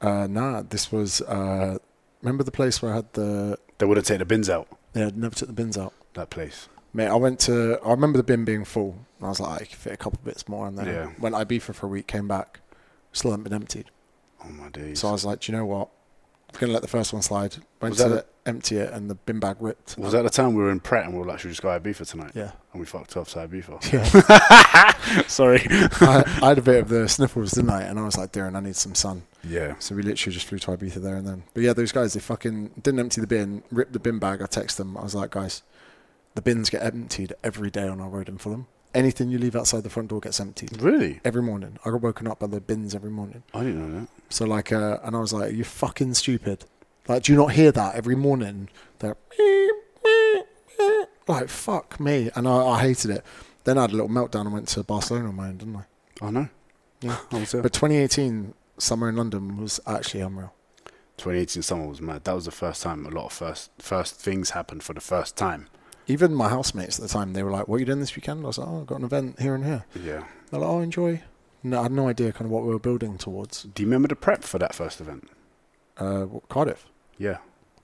Uh, 0.00 0.26
nah, 0.26 0.62
this 0.62 0.90
was. 0.92 1.20
Uh, 1.22 1.78
remember 2.22 2.44
the 2.44 2.50
place 2.52 2.80
where 2.80 2.92
I 2.92 2.96
had 2.96 3.12
the. 3.14 3.58
They 3.78 3.86
would 3.86 3.96
have 3.96 4.06
taken 4.06 4.20
the 4.20 4.24
bins 4.24 4.48
out. 4.48 4.68
They 4.92 5.00
had 5.00 5.16
never 5.16 5.34
took 5.34 5.48
the 5.48 5.54
bins 5.54 5.76
out. 5.76 5.92
That 6.14 6.30
place. 6.30 6.68
Mate, 6.94 7.08
I 7.08 7.16
went 7.16 7.38
to. 7.40 7.78
I 7.84 7.90
remember 7.90 8.16
the 8.16 8.24
bin 8.24 8.44
being 8.44 8.64
full, 8.64 8.96
and 9.18 9.26
I 9.26 9.28
was 9.28 9.40
like, 9.40 9.62
I 9.62 9.64
could 9.64 9.76
fit 9.76 9.92
a 9.92 9.96
couple 9.96 10.18
bits 10.24 10.48
more 10.48 10.66
in 10.68 10.76
there. 10.76 10.86
Yeah. 10.86 11.12
Went 11.18 11.34
to 11.36 11.44
Ibiza 11.44 11.74
for 11.74 11.86
a 11.86 11.88
week, 11.88 12.06
came 12.06 12.26
back, 12.26 12.60
still 13.12 13.30
hadn't 13.32 13.44
been 13.44 13.52
emptied. 13.52 13.90
Oh 14.44 14.48
my 14.48 14.68
days. 14.70 15.00
So 15.00 15.08
I 15.08 15.12
was 15.12 15.24
like, 15.24 15.40
do 15.40 15.52
you 15.52 15.58
know 15.58 15.66
what? 15.66 15.88
I'm 16.54 16.60
gonna 16.60 16.72
let 16.72 16.82
the 16.82 16.88
first 16.88 17.12
one 17.12 17.22
slide. 17.22 17.56
Went 17.80 17.92
Was 17.92 17.98
to 18.02 18.08
that 18.08 18.26
empty 18.46 18.76
it, 18.78 18.90
and 18.92 19.10
the 19.10 19.14
bin 19.14 19.38
bag 19.38 19.56
ripped. 19.60 19.96
was 19.98 20.12
that 20.12 20.22
the 20.22 20.30
time 20.30 20.54
we 20.54 20.62
were 20.62 20.70
in 20.70 20.80
Pret 20.80 21.04
and 21.04 21.12
we 21.12 21.20
were 21.20 21.26
like, 21.26 21.38
should 21.40 21.48
we 21.48 21.52
just 21.52 21.62
go 21.62 21.68
Ibiza 21.68 22.08
tonight? 22.08 22.32
Yeah. 22.34 22.52
And 22.72 22.80
we 22.80 22.86
fucked 22.86 23.16
off 23.16 23.28
to 23.30 23.46
Ibiza. 23.46 23.92
Yeah. 23.92 25.22
Sorry. 25.26 25.60
I, 25.68 26.24
I 26.42 26.48
had 26.48 26.58
a 26.58 26.62
bit 26.62 26.80
of 26.82 26.88
the 26.88 27.08
sniffles, 27.08 27.52
didn't 27.52 27.70
I? 27.70 27.82
And 27.82 27.98
I 27.98 28.04
was 28.04 28.16
like, 28.16 28.32
Darren, 28.32 28.56
I 28.56 28.60
need 28.60 28.76
some 28.76 28.94
sun. 28.94 29.22
Yeah. 29.44 29.74
So 29.78 29.94
we 29.94 30.02
literally 30.02 30.32
just 30.34 30.46
flew 30.46 30.58
to 30.58 30.70
Ibiza 30.72 30.94
there 31.02 31.16
and 31.16 31.26
then. 31.26 31.42
But 31.54 31.62
yeah, 31.62 31.74
those 31.74 31.92
guys, 31.92 32.14
they 32.14 32.20
fucking 32.20 32.68
didn't 32.82 33.00
empty 33.00 33.20
the 33.20 33.26
bin, 33.26 33.62
ripped 33.70 33.92
the 33.92 33.98
bin 34.00 34.18
bag. 34.18 34.40
I 34.42 34.46
text 34.46 34.78
them. 34.78 34.96
I 34.96 35.02
was 35.02 35.14
like, 35.14 35.30
guys, 35.30 35.62
the 36.34 36.42
bins 36.42 36.70
get 36.70 36.82
emptied 36.82 37.34
every 37.44 37.70
day 37.70 37.86
on 37.86 38.00
our 38.00 38.08
road 38.08 38.28
in 38.28 38.38
Fulham. 38.38 38.66
Anything 38.94 39.28
you 39.28 39.38
leave 39.38 39.54
outside 39.54 39.82
the 39.82 39.90
front 39.90 40.08
door 40.08 40.20
gets 40.20 40.40
emptied 40.40 40.80
Really? 40.80 41.20
every 41.22 41.42
morning. 41.42 41.78
I 41.84 41.90
got 41.90 42.00
woken 42.00 42.26
up 42.26 42.38
by 42.40 42.46
the 42.46 42.60
bins 42.60 42.94
every 42.94 43.10
morning. 43.10 43.42
I 43.52 43.58
didn't 43.62 43.92
know 43.92 44.00
that. 44.00 44.08
So 44.28 44.44
like, 44.44 44.72
uh, 44.72 44.98
and 45.02 45.16
I 45.16 45.20
was 45.20 45.32
like, 45.32 45.50
are 45.50 45.54
you 45.54 45.64
fucking 45.64 46.14
stupid? 46.14 46.64
Like, 47.06 47.22
do 47.22 47.32
you 47.32 47.38
not 47.38 47.52
hear 47.52 47.72
that 47.72 47.94
every 47.94 48.16
morning? 48.16 48.68
They're 48.98 49.16
like, 51.26 51.48
fuck 51.48 51.98
me. 51.98 52.30
And 52.34 52.46
I, 52.46 52.56
I 52.66 52.80
hated 52.80 53.10
it. 53.10 53.24
Then 53.64 53.78
I 53.78 53.82
had 53.82 53.90
a 53.90 53.94
little 53.94 54.08
meltdown 54.08 54.42
and 54.42 54.52
went 54.52 54.68
to 54.68 54.82
Barcelona 54.82 55.28
on 55.28 55.36
my 55.36 55.48
own, 55.48 55.56
didn't 55.56 55.76
I? 55.76 56.26
I 56.26 56.30
know. 56.30 56.48
Yeah. 57.00 57.18
I 57.32 57.40
was 57.40 57.52
there. 57.52 57.62
But 57.62 57.72
2018 57.72 58.54
summer 58.78 59.08
in 59.08 59.16
London 59.16 59.56
was 59.60 59.80
actually 59.86 60.20
unreal. 60.20 60.52
2018 61.18 61.62
summer 61.62 61.86
was 61.86 62.00
mad. 62.00 62.24
That 62.24 62.34
was 62.34 62.44
the 62.44 62.50
first 62.50 62.82
time 62.82 63.04
a 63.04 63.10
lot 63.10 63.26
of 63.26 63.32
first 63.32 63.70
first 63.78 64.14
things 64.20 64.50
happened 64.50 64.82
for 64.84 64.92
the 64.92 65.00
first 65.00 65.36
time. 65.36 65.66
Even 66.06 66.32
my 66.34 66.48
housemates 66.48 66.98
at 66.98 67.02
the 67.02 67.08
time, 67.08 67.32
they 67.32 67.42
were 67.42 67.50
like, 67.50 67.66
"What 67.66 67.76
are 67.76 67.78
you 67.80 67.86
doing 67.86 68.00
this 68.00 68.14
weekend?" 68.14 68.44
I 68.44 68.46
was 68.46 68.58
like, 68.58 68.68
"Oh, 68.68 68.80
I've 68.80 68.86
got 68.86 69.00
an 69.00 69.04
event 69.04 69.40
here 69.40 69.54
and 69.54 69.64
here." 69.64 69.84
Yeah. 69.96 70.24
They're 70.50 70.60
like, 70.60 70.70
"Oh, 70.70 70.80
enjoy." 70.80 71.22
No, 71.62 71.80
I 71.80 71.82
had 71.84 71.92
no 71.92 72.08
idea 72.08 72.32
kind 72.32 72.46
of 72.46 72.50
what 72.50 72.62
we 72.64 72.68
were 72.70 72.78
building 72.78 73.18
towards. 73.18 73.64
Do 73.64 73.82
you 73.82 73.86
remember 73.88 74.08
the 74.08 74.16
prep 74.16 74.44
for 74.44 74.58
that 74.58 74.74
first 74.74 75.00
event? 75.00 75.28
Uh, 75.96 76.22
what- 76.22 76.48
Cardiff. 76.48 76.86
Yeah. 77.16 77.38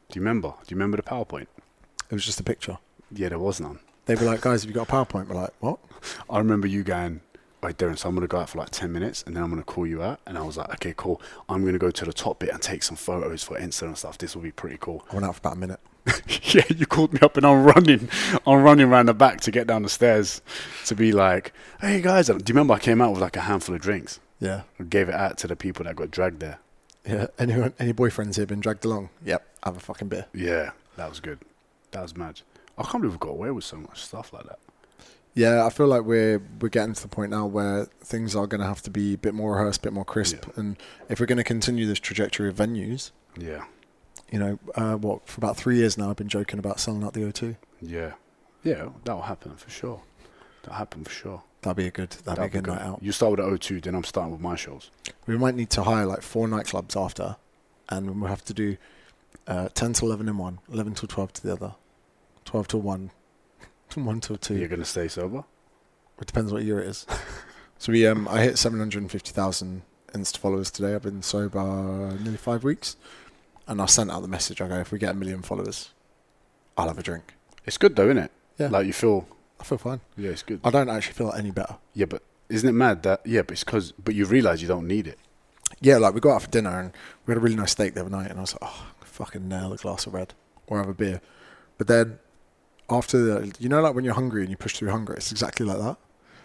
Do 0.09 0.19
you 0.19 0.21
remember? 0.21 0.51
Do 0.51 0.73
you 0.75 0.77
remember 0.77 0.97
the 0.97 1.03
PowerPoint? 1.03 1.47
It 2.11 2.13
was 2.15 2.25
just 2.25 2.39
a 2.41 2.45
picture. 2.45 2.79
Yeah, 3.11 3.31
there 3.31 3.39
was 3.39 3.61
none. 3.61 3.81
They 4.07 4.15
were 4.15 4.23
like, 4.27 4.43
"Guys, 4.43 4.63
have 4.63 4.71
you 4.71 4.75
got 4.75 4.89
a 4.89 4.93
PowerPoint?" 4.93 5.29
We're 5.29 5.35
like, 5.37 5.55
"What?" 5.61 5.81
I 6.31 6.39
remember 6.39 6.67
you 6.67 6.83
going, 6.85 7.21
right, 7.63 7.77
Darren, 7.77 7.99
so 7.99 8.09
I'm 8.09 8.15
going 8.15 8.23
to 8.23 8.29
go 8.31 8.39
out 8.39 8.51
for 8.51 8.59
like 8.59 8.71
10 8.71 8.93
minutes 8.93 9.23
and 9.27 9.35
then 9.35 9.43
I'm 9.43 9.51
going 9.51 9.61
to 9.63 9.67
call 9.67 9.87
you 9.87 10.03
out. 10.03 10.21
And 10.27 10.37
I 10.37 10.43
was 10.43 10.57
like, 10.59 10.69
okay, 10.75 10.93
cool. 10.97 11.21
I'm 11.49 11.63
going 11.63 11.73
to 11.73 11.79
go 11.79 11.91
to 11.91 12.05
the 12.05 12.13
top 12.13 12.39
bit 12.41 12.51
and 12.51 12.61
take 12.61 12.83
some 12.83 12.97
photos 12.97 13.43
for 13.43 13.59
Insta 13.59 13.83
and 13.87 13.97
stuff. 13.97 14.19
This 14.19 14.35
will 14.37 14.43
be 14.43 14.53
pretty 14.53 14.77
cool. 14.79 15.05
I 15.11 15.15
went 15.15 15.25
out 15.25 15.37
for 15.37 15.41
about 15.41 15.57
a 15.57 15.59
minute. 15.59 15.81
yeah, 16.53 16.63
you 16.77 16.87
called 16.87 17.13
me 17.13 17.21
up 17.23 17.37
and 17.37 17.47
I'm 17.47 17.65
running. 17.65 18.09
I'm 18.47 18.63
running 18.63 18.87
around 18.89 19.07
the 19.07 19.15
back 19.15 19.41
to 19.43 19.51
get 19.51 19.67
down 19.67 19.83
the 19.83 19.89
stairs 19.89 20.43
to 20.87 20.95
be 20.95 21.13
like, 21.13 21.53
hey 21.81 22.01
guys. 22.03 22.27
Do 22.27 22.35
you 22.35 22.43
remember 22.49 22.75
I 22.75 22.79
came 22.79 23.01
out 23.01 23.13
with 23.13 23.21
like 23.21 23.37
a 23.37 23.41
handful 23.43 23.75
of 23.75 23.81
drinks? 23.81 24.21
Yeah, 24.41 24.63
I 24.79 24.85
gave 24.85 25.09
it 25.09 25.15
out 25.15 25.39
to 25.39 25.47
the 25.47 25.57
people 25.57 25.85
that 25.85 25.97
got 25.97 26.11
dragged 26.11 26.41
there. 26.41 26.59
yeah. 27.07 27.29
Anyone, 27.39 27.73
any 27.79 27.93
boyfriends 27.95 28.37
here 28.37 28.45
been 28.47 28.61
dragged 28.61 28.85
along? 28.85 29.09
Yep, 29.25 29.47
have 29.63 29.77
a 29.77 29.81
fucking 29.81 30.09
beer. 30.09 30.27
Yeah, 30.35 30.71
that 30.97 31.09
was 31.09 31.21
good. 31.21 31.39
That 31.93 32.03
was 32.03 32.17
mad. 32.17 32.41
I 32.77 32.83
can't 32.83 33.01
believe 33.03 33.13
we 33.13 33.19
got 33.19 33.31
away 33.31 33.51
with 33.53 33.65
so 33.65 33.77
much 33.77 34.03
stuff 34.03 34.33
like 34.33 34.45
that. 34.45 34.59
Yeah, 35.35 35.65
I 35.65 35.71
feel 35.71 35.87
like 35.87 36.03
we're 36.03 36.41
we're 36.61 36.69
getting 36.69 36.95
to 36.95 37.03
the 37.03 37.09
point 37.09 37.31
now 37.31 37.47
where 37.47 37.87
things 38.03 38.37
are 38.37 38.47
going 38.47 38.61
to 38.61 38.67
have 38.67 38.83
to 38.83 38.91
be 38.91 39.15
a 39.15 39.19
bit 39.19 39.33
more 39.35 39.53
rehearsed, 39.57 39.81
a 39.81 39.83
bit 39.85 39.93
more 39.93 40.05
crisp, 40.05 40.45
Yeah. 40.47 40.53
and 40.57 40.77
if 41.09 41.19
we're 41.19 41.27
going 41.27 41.39
to 41.39 41.45
continue 41.45 41.87
this 41.87 41.99
trajectory 41.99 42.49
of 42.49 42.57
venues, 42.57 43.11
Yeah, 43.37 43.65
you 44.35 44.41
know, 44.41 44.59
uh, 44.75 44.97
what 44.97 45.29
for 45.29 45.39
about 45.39 45.57
three 45.57 45.77
years 45.77 45.97
now, 45.97 46.11
I've 46.11 46.17
been 46.17 46.29
joking 46.29 46.59
about 46.59 46.81
selling 46.81 47.05
out 47.05 47.13
the 47.13 47.21
O2. 47.21 47.55
yeah, 47.81 48.15
yeah. 48.65 48.89
That'll 49.05 49.23
happen 49.23 49.55
for 49.55 49.71
sure. 49.71 50.03
That'll 50.63 50.77
happen 50.79 51.05
for 51.05 51.13
sure. 51.13 51.43
That'd 51.63 51.77
be 51.77 51.87
a 51.87 51.93
good. 51.93 52.11
That'd, 52.11 52.43
be 52.43 52.47
a 52.59 52.61
good 52.61 52.67
night 52.67 52.83
out. 52.83 53.01
You 53.01 53.13
start 53.13 53.31
with 53.31 53.39
the 53.39 53.47
O2, 53.47 53.85
then 53.85 53.95
I'm 53.95 54.03
starting 54.03 54.33
with 54.33 54.41
my 54.41 54.57
shows. 54.57 54.91
We 55.29 55.39
might 55.39 55.55
need 55.55 55.71
to 55.71 55.85
hire 55.85 56.05
like 56.05 56.23
four 56.23 56.49
nightclubs 56.49 57.01
after, 57.01 57.37
and 57.89 58.21
we'll 58.21 58.29
have 58.29 58.45
to 58.47 58.53
do 58.53 58.77
uh, 59.47 59.69
ten 59.73 59.93
to 59.93 60.05
eleven 60.05 60.29
in 60.29 60.37
one, 60.37 60.59
11 60.69 60.95
to 60.95 61.07
twelve 61.07 61.33
to 61.35 61.43
the 61.47 61.53
other, 61.53 61.77
twelve 62.45 62.67
to 62.69 62.77
one, 62.77 63.13
one 63.95 64.21
till 64.21 64.37
two. 64.37 64.57
You're 64.57 64.67
gonna 64.67 64.85
stay 64.85 65.07
sober. 65.07 65.45
It 66.21 66.27
depends 66.27 66.53
what 66.53 66.65
year 66.65 66.81
it 66.81 66.89
is. 66.89 67.07
so 67.79 67.93
we 67.93 68.05
um 68.05 68.27
I 68.27 68.43
hit 68.43 68.59
seven 68.59 68.81
hundred 68.81 69.03
and 69.03 69.13
fifty 69.13 69.31
thousand 69.31 69.83
Insta 70.13 70.39
followers 70.39 70.73
today. 70.73 70.97
I've 70.97 71.03
been 71.03 71.23
sober 71.23 72.19
nearly 72.21 72.37
five 72.37 72.65
weeks, 72.65 72.97
and 73.67 73.81
I 73.81 73.87
sent 73.87 74.11
out 74.11 74.23
the 74.23 74.29
message. 74.29 74.61
I 74.61 74.69
go, 74.69 74.79
if 74.79 74.93
we 74.93 74.99
get 74.99 75.11
a 75.11 75.15
million 75.15 75.43
followers, 75.43 75.91
I'll 76.77 76.89
have 76.89 76.99
a 76.99 77.03
drink. 77.03 77.35
It's 77.67 77.79
good 77.79 77.97
though, 77.97 78.05
isn't 78.07 78.19
it? 78.19 78.31
Yeah. 78.59 78.69
Like 78.69 78.87
you 78.87 78.93
feel. 78.93 79.27
I 79.61 79.65
feel 79.65 79.79
fine. 79.79 80.01
Yeah, 80.17 80.31
it's 80.31 80.43
good. 80.43 80.61
I 80.65 80.71
don't 80.71 80.91
actually 80.91 81.15
feel 81.15 81.33
any 81.33 81.51
better. 81.51 81.77
Yeah, 81.95 82.07
but 82.07 82.23
isn't 82.49 82.69
it 82.69 82.73
mad 82.73 83.03
that? 83.05 83.23
Yeah, 83.25 83.43
but 83.43 83.53
it's 83.53 83.65
because. 83.65 83.93
But 83.93 84.15
you 84.15 84.27
realise 84.27 84.61
you 84.61 84.69
don't 84.69 84.87
need 84.87 85.07
it. 85.07 85.19
Yeah, 85.81 85.99
like 85.99 86.15
we 86.15 86.21
got 86.21 86.35
out 86.37 86.43
for 86.43 86.51
dinner 86.51 86.79
and 86.79 86.93
we 87.27 87.33
had 87.33 87.39
a 87.39 87.41
really 87.41 87.57
nice 87.57 87.73
steak 87.73 87.95
the 87.95 88.01
other 88.03 88.11
night, 88.11 88.31
and 88.31 88.39
I 88.39 88.43
was 88.43 88.53
like, 88.55 88.71
oh, 88.71 88.87
I 89.01 89.05
fucking 89.05 89.49
nail 89.49 89.73
a 89.73 89.77
glass 89.77 90.07
of 90.07 90.15
red 90.15 90.35
or 90.67 90.79
have 90.79 90.89
a 90.89 90.95
beer. 90.95 91.21
But 91.79 91.89
then 91.89 92.19
after 92.91 93.19
the, 93.19 93.55
you 93.59 93.69
know, 93.69 93.81
like 93.81 93.95
when 93.95 94.05
you're 94.05 94.15
hungry 94.15 94.43
and 94.43 94.51
you 94.51 94.57
push 94.57 94.77
through 94.77 94.91
hunger, 94.91 95.15
it's 95.15 95.33
exactly 95.33 95.65
like 95.67 95.79
that. 95.79 95.97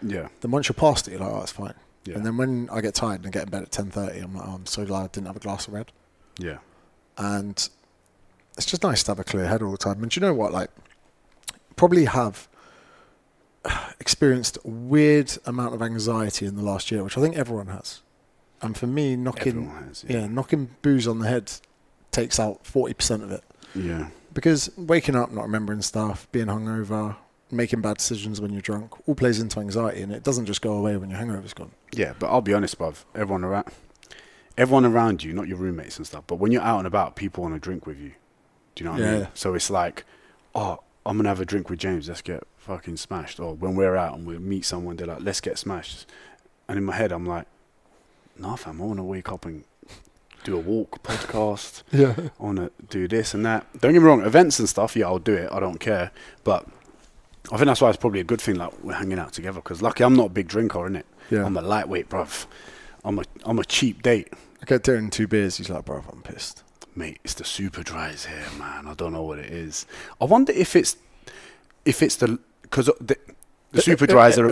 Yeah. 0.02 0.28
Then 0.40 0.50
once 0.50 0.68
you're 0.68 0.74
past 0.74 1.06
it, 1.06 1.12
you're 1.12 1.20
like, 1.20 1.30
oh, 1.30 1.42
it's 1.42 1.52
fine. 1.52 1.74
Yeah. 2.04 2.14
And 2.16 2.24
then 2.24 2.36
when 2.38 2.68
I 2.72 2.80
get 2.80 2.94
tired 2.94 3.20
and 3.20 3.26
I 3.26 3.30
get 3.30 3.44
in 3.44 3.50
bed 3.50 3.62
at 3.62 3.70
ten 3.70 3.90
thirty, 3.90 4.18
I'm 4.20 4.34
like, 4.34 4.46
oh, 4.48 4.52
I'm 4.52 4.66
so 4.66 4.84
glad 4.86 5.02
I 5.02 5.06
didn't 5.08 5.26
have 5.26 5.36
a 5.36 5.40
glass 5.40 5.68
of 5.68 5.74
red. 5.74 5.92
yeah. 6.38 6.58
And 7.20 7.68
it's 8.56 8.66
just 8.66 8.82
nice 8.82 9.02
to 9.04 9.10
have 9.12 9.18
a 9.20 9.24
clear 9.24 9.46
head 9.46 9.62
all 9.62 9.70
the 9.70 9.78
time. 9.78 10.02
And 10.02 10.10
do 10.10 10.18
you 10.18 10.26
know 10.26 10.34
what? 10.34 10.52
Like, 10.52 10.70
probably 11.76 12.06
have 12.06 12.48
experienced 14.00 14.56
a 14.64 14.68
weird 14.68 15.36
amount 15.44 15.74
of 15.74 15.82
anxiety 15.82 16.46
in 16.46 16.56
the 16.56 16.62
last 16.62 16.90
year, 16.90 17.04
which 17.04 17.18
I 17.18 17.20
think 17.20 17.36
everyone 17.36 17.66
has. 17.68 18.00
And 18.62 18.76
for 18.76 18.86
me, 18.86 19.16
knocking 19.16 19.68
has. 19.68 20.04
yeah, 20.08 20.26
knocking 20.26 20.70
booze 20.82 21.06
on 21.06 21.18
the 21.18 21.28
head 21.28 21.52
takes 22.10 22.38
out 22.40 22.66
forty 22.66 22.94
percent 22.94 23.22
of 23.22 23.30
it. 23.30 23.42
Yeah. 23.74 24.08
Because 24.32 24.70
waking 24.76 25.16
up, 25.16 25.30
not 25.32 25.42
remembering 25.42 25.82
stuff, 25.82 26.28
being 26.32 26.46
hungover, 26.46 27.16
making 27.50 27.80
bad 27.80 27.96
decisions 27.96 28.40
when 28.40 28.52
you're 28.52 28.62
drunk, 28.62 29.08
all 29.08 29.14
plays 29.14 29.40
into 29.40 29.60
anxiety, 29.60 30.02
and 30.02 30.12
it 30.12 30.22
doesn't 30.22 30.46
just 30.46 30.62
go 30.62 30.72
away 30.72 30.96
when 30.96 31.10
your 31.10 31.18
hangover's 31.18 31.54
gone. 31.54 31.72
Yeah, 31.92 32.14
but 32.18 32.28
I'll 32.28 32.40
be 32.40 32.54
honest, 32.54 32.78
bruv. 32.78 33.04
Everyone 33.14 33.44
around, 33.44 33.66
everyone 34.60 34.84
around 34.84 35.24
you, 35.24 35.32
not 35.32 35.48
your 35.48 35.56
roommates 35.56 35.96
and 35.96 36.06
stuff, 36.06 36.24
but 36.26 36.36
when 36.36 36.52
you're 36.52 36.62
out 36.62 36.78
and 36.78 36.86
about, 36.86 37.16
people 37.16 37.42
want 37.42 37.54
to 37.54 37.60
drink 37.60 37.86
with 37.86 37.98
you. 37.98 38.12
Do 38.74 38.84
you 38.84 38.90
know 38.90 38.92
what 38.96 39.02
I 39.02 39.18
mean? 39.18 39.28
So 39.34 39.54
it's 39.54 39.70
like, 39.70 40.04
oh, 40.54 40.80
I'm 41.06 41.16
gonna 41.16 41.30
have 41.30 41.40
a 41.40 41.46
drink 41.46 41.70
with 41.70 41.78
James. 41.78 42.08
Let's 42.08 42.20
get 42.20 42.42
fucking 42.58 42.98
smashed. 42.98 43.40
Or 43.40 43.54
when 43.54 43.74
we're 43.74 43.96
out 43.96 44.16
and 44.16 44.26
we 44.26 44.38
meet 44.38 44.64
someone, 44.64 44.96
they're 44.96 45.06
like, 45.06 45.22
let's 45.22 45.40
get 45.40 45.58
smashed. 45.58 46.06
And 46.68 46.76
in 46.78 46.84
my 46.84 46.94
head, 46.94 47.10
I'm 47.10 47.24
like, 47.26 47.46
nah, 48.38 48.56
fam. 48.56 48.80
I 48.80 48.84
want 48.84 48.98
to 48.98 49.02
wake 49.02 49.32
up 49.32 49.46
and 49.46 49.64
do 50.44 50.56
a 50.56 50.60
walk, 50.60 51.02
podcast. 51.02 51.82
Yeah, 51.92 52.14
I 52.38 52.42
want 52.42 52.58
to 52.58 52.70
do 52.88 53.08
this 53.08 53.32
and 53.34 53.44
that. 53.46 53.66
Don't 53.80 53.92
get 53.94 54.00
me 54.00 54.06
wrong, 54.06 54.22
events 54.22 54.58
and 54.58 54.68
stuff, 54.68 54.94
yeah, 54.94 55.06
I'll 55.06 55.18
do 55.18 55.34
it. 55.34 55.48
I 55.50 55.58
don't 55.58 55.80
care. 55.80 56.10
But 56.44 56.66
I 57.50 57.56
think 57.56 57.66
that's 57.66 57.80
why 57.80 57.88
it's 57.88 57.96
probably 57.96 58.20
a 58.20 58.24
good 58.24 58.40
thing, 58.40 58.56
like 58.56 58.72
we're 58.82 58.92
hanging 58.92 59.18
out 59.18 59.32
together. 59.32 59.60
Because 59.60 59.80
lucky 59.80 60.04
I'm 60.04 60.14
not 60.14 60.26
a 60.26 60.30
big 60.30 60.48
drinker, 60.48 60.80
innit? 60.80 61.04
yeah. 61.30 61.44
I'm 61.46 61.56
a 61.56 61.62
lightweight, 61.62 62.10
bruv. 62.10 62.46
I'm 63.04 63.18
a 63.18 63.22
I'm 63.44 63.58
a 63.58 63.64
cheap 63.64 64.02
date, 64.02 64.32
I 64.60 64.66
get 64.66 64.82
Darren 64.82 65.10
two 65.10 65.26
beers. 65.26 65.56
He's 65.56 65.70
like, 65.70 65.84
bro, 65.84 66.04
I'm 66.12 66.22
pissed. 66.22 66.62
mate. 66.94 67.18
It's 67.24 67.34
the 67.34 67.44
super 67.44 67.82
dries 67.82 68.26
here, 68.26 68.46
man. 68.58 68.86
I 68.86 68.94
don't 68.94 69.12
know 69.12 69.22
what 69.22 69.38
it 69.38 69.52
is. 69.52 69.86
I 70.20 70.24
wonder 70.24 70.52
if 70.52 70.76
it's 70.76 70.96
if 71.84 72.02
it's 72.02 72.16
the 72.16 72.38
because 72.62 72.90
The 73.72 73.82
super 73.82 74.06
dries 74.06 74.38
are 74.38 74.48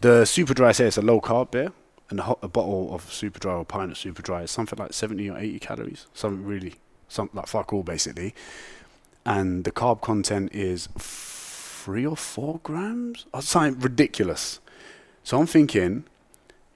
the 0.00 0.24
super 0.24 0.54
dry 0.54 0.72
say 0.72 0.86
it's 0.86 0.96
a 0.96 1.02
low 1.02 1.20
carb 1.20 1.50
beer, 1.50 1.72
and 2.10 2.20
a, 2.20 2.22
hot, 2.22 2.38
a 2.42 2.48
bottle 2.48 2.94
of 2.94 3.12
super 3.12 3.38
dry 3.38 3.54
or 3.54 3.64
pint 3.64 3.90
of 3.90 3.98
super 3.98 4.22
dry 4.22 4.42
is 4.42 4.50
something 4.50 4.78
like 4.78 4.92
seventy 4.92 5.28
or 5.28 5.38
eighty 5.38 5.58
calories. 5.58 6.06
Something 6.14 6.46
really, 6.46 6.74
something 7.08 7.36
like 7.36 7.48
fuck 7.48 7.72
all 7.72 7.82
basically. 7.82 8.34
And 9.24 9.64
the 9.64 9.72
carb 9.72 10.00
content 10.00 10.52
is 10.52 10.88
three 10.98 12.06
or 12.06 12.16
four 12.16 12.60
grams, 12.62 13.26
or 13.34 13.42
something 13.42 13.80
ridiculous. 13.80 14.60
So 15.24 15.38
I'm 15.38 15.46
thinking, 15.46 16.04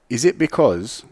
is 0.09 0.23
it 0.23 0.37
because 0.37 1.03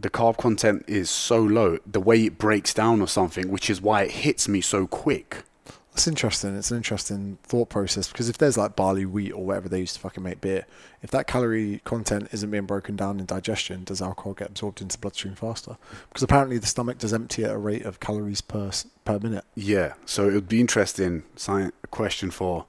the 0.00 0.10
carb 0.10 0.36
content 0.36 0.84
is 0.86 1.10
so 1.10 1.40
low, 1.40 1.78
the 1.86 2.00
way 2.00 2.26
it 2.26 2.38
breaks 2.38 2.72
down 2.72 3.00
or 3.00 3.08
something, 3.08 3.50
which 3.50 3.68
is 3.68 3.80
why 3.80 4.02
it 4.02 4.10
hits 4.10 4.48
me 4.48 4.60
so 4.60 4.86
quick? 4.86 5.44
It's 5.92 6.06
interesting. 6.06 6.56
It's 6.56 6.70
an 6.70 6.76
interesting 6.76 7.38
thought 7.42 7.68
process 7.68 8.08
because 8.08 8.28
if 8.28 8.38
there's 8.38 8.56
like 8.56 8.76
barley, 8.76 9.04
wheat, 9.04 9.32
or 9.32 9.44
whatever 9.44 9.68
they 9.68 9.80
used 9.80 9.94
to 9.94 10.00
fucking 10.00 10.22
make 10.22 10.40
beer, 10.40 10.64
if 11.02 11.10
that 11.10 11.26
calorie 11.26 11.80
content 11.84 12.28
isn't 12.32 12.50
being 12.50 12.64
broken 12.64 12.96
down 12.96 13.18
in 13.18 13.26
digestion, 13.26 13.84
does 13.84 14.00
alcohol 14.00 14.34
get 14.34 14.50
absorbed 14.50 14.80
into 14.80 14.96
the 14.96 15.00
bloodstream 15.00 15.34
faster? 15.34 15.76
Because 16.08 16.22
apparently 16.22 16.58
the 16.58 16.66
stomach 16.66 16.98
does 16.98 17.12
empty 17.12 17.44
at 17.44 17.50
a 17.50 17.58
rate 17.58 17.84
of 17.84 18.00
calories 18.00 18.40
per 18.40 18.70
per 19.04 19.18
minute. 19.18 19.44
Yeah. 19.54 19.94
So 20.06 20.28
it 20.28 20.34
would 20.34 20.48
be 20.48 20.60
interesting. 20.60 21.24
Science, 21.36 21.74
question 21.90 22.30
for 22.30 22.66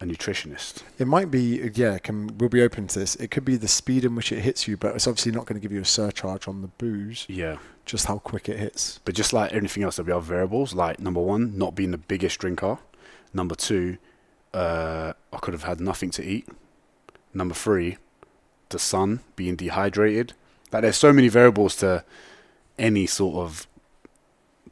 a 0.00 0.04
nutritionist. 0.04 0.82
It 0.98 1.06
might 1.06 1.30
be, 1.30 1.70
yeah, 1.74 1.98
can 1.98 2.38
we'll 2.38 2.48
be 2.48 2.62
open 2.62 2.86
to 2.88 2.98
this. 2.98 3.16
It 3.16 3.30
could 3.30 3.44
be 3.44 3.56
the 3.56 3.68
speed 3.68 4.04
in 4.04 4.14
which 4.14 4.30
it 4.30 4.40
hits 4.40 4.68
you, 4.68 4.76
but 4.76 4.94
it's 4.94 5.06
obviously 5.06 5.32
not 5.32 5.46
going 5.46 5.60
to 5.60 5.62
give 5.62 5.72
you 5.72 5.80
a 5.80 5.84
surcharge 5.84 6.46
on 6.46 6.62
the 6.62 6.68
booze. 6.68 7.26
Yeah. 7.28 7.58
Just 7.84 8.06
how 8.06 8.18
quick 8.18 8.48
it 8.48 8.58
hits. 8.58 9.00
But 9.04 9.14
just 9.14 9.32
like 9.32 9.52
anything 9.52 9.82
else, 9.82 9.96
there'll 9.96 10.06
be 10.06 10.12
other 10.12 10.20
variables. 10.24 10.74
Like 10.74 11.00
number 11.00 11.20
one, 11.20 11.58
not 11.58 11.74
being 11.74 11.90
the 11.90 11.98
biggest 11.98 12.38
drinker. 12.38 12.78
Number 13.34 13.54
two, 13.54 13.98
uh, 14.54 15.14
I 15.32 15.36
could 15.38 15.54
have 15.54 15.64
had 15.64 15.80
nothing 15.80 16.10
to 16.12 16.24
eat. 16.24 16.48
Number 17.34 17.54
three, 17.54 17.98
the 18.68 18.78
sun 18.78 19.20
being 19.36 19.56
dehydrated. 19.56 20.34
Like 20.72 20.82
there's 20.82 20.96
so 20.96 21.12
many 21.12 21.28
variables 21.28 21.76
to 21.76 22.04
any 22.78 23.06
sort 23.06 23.36
of 23.36 23.66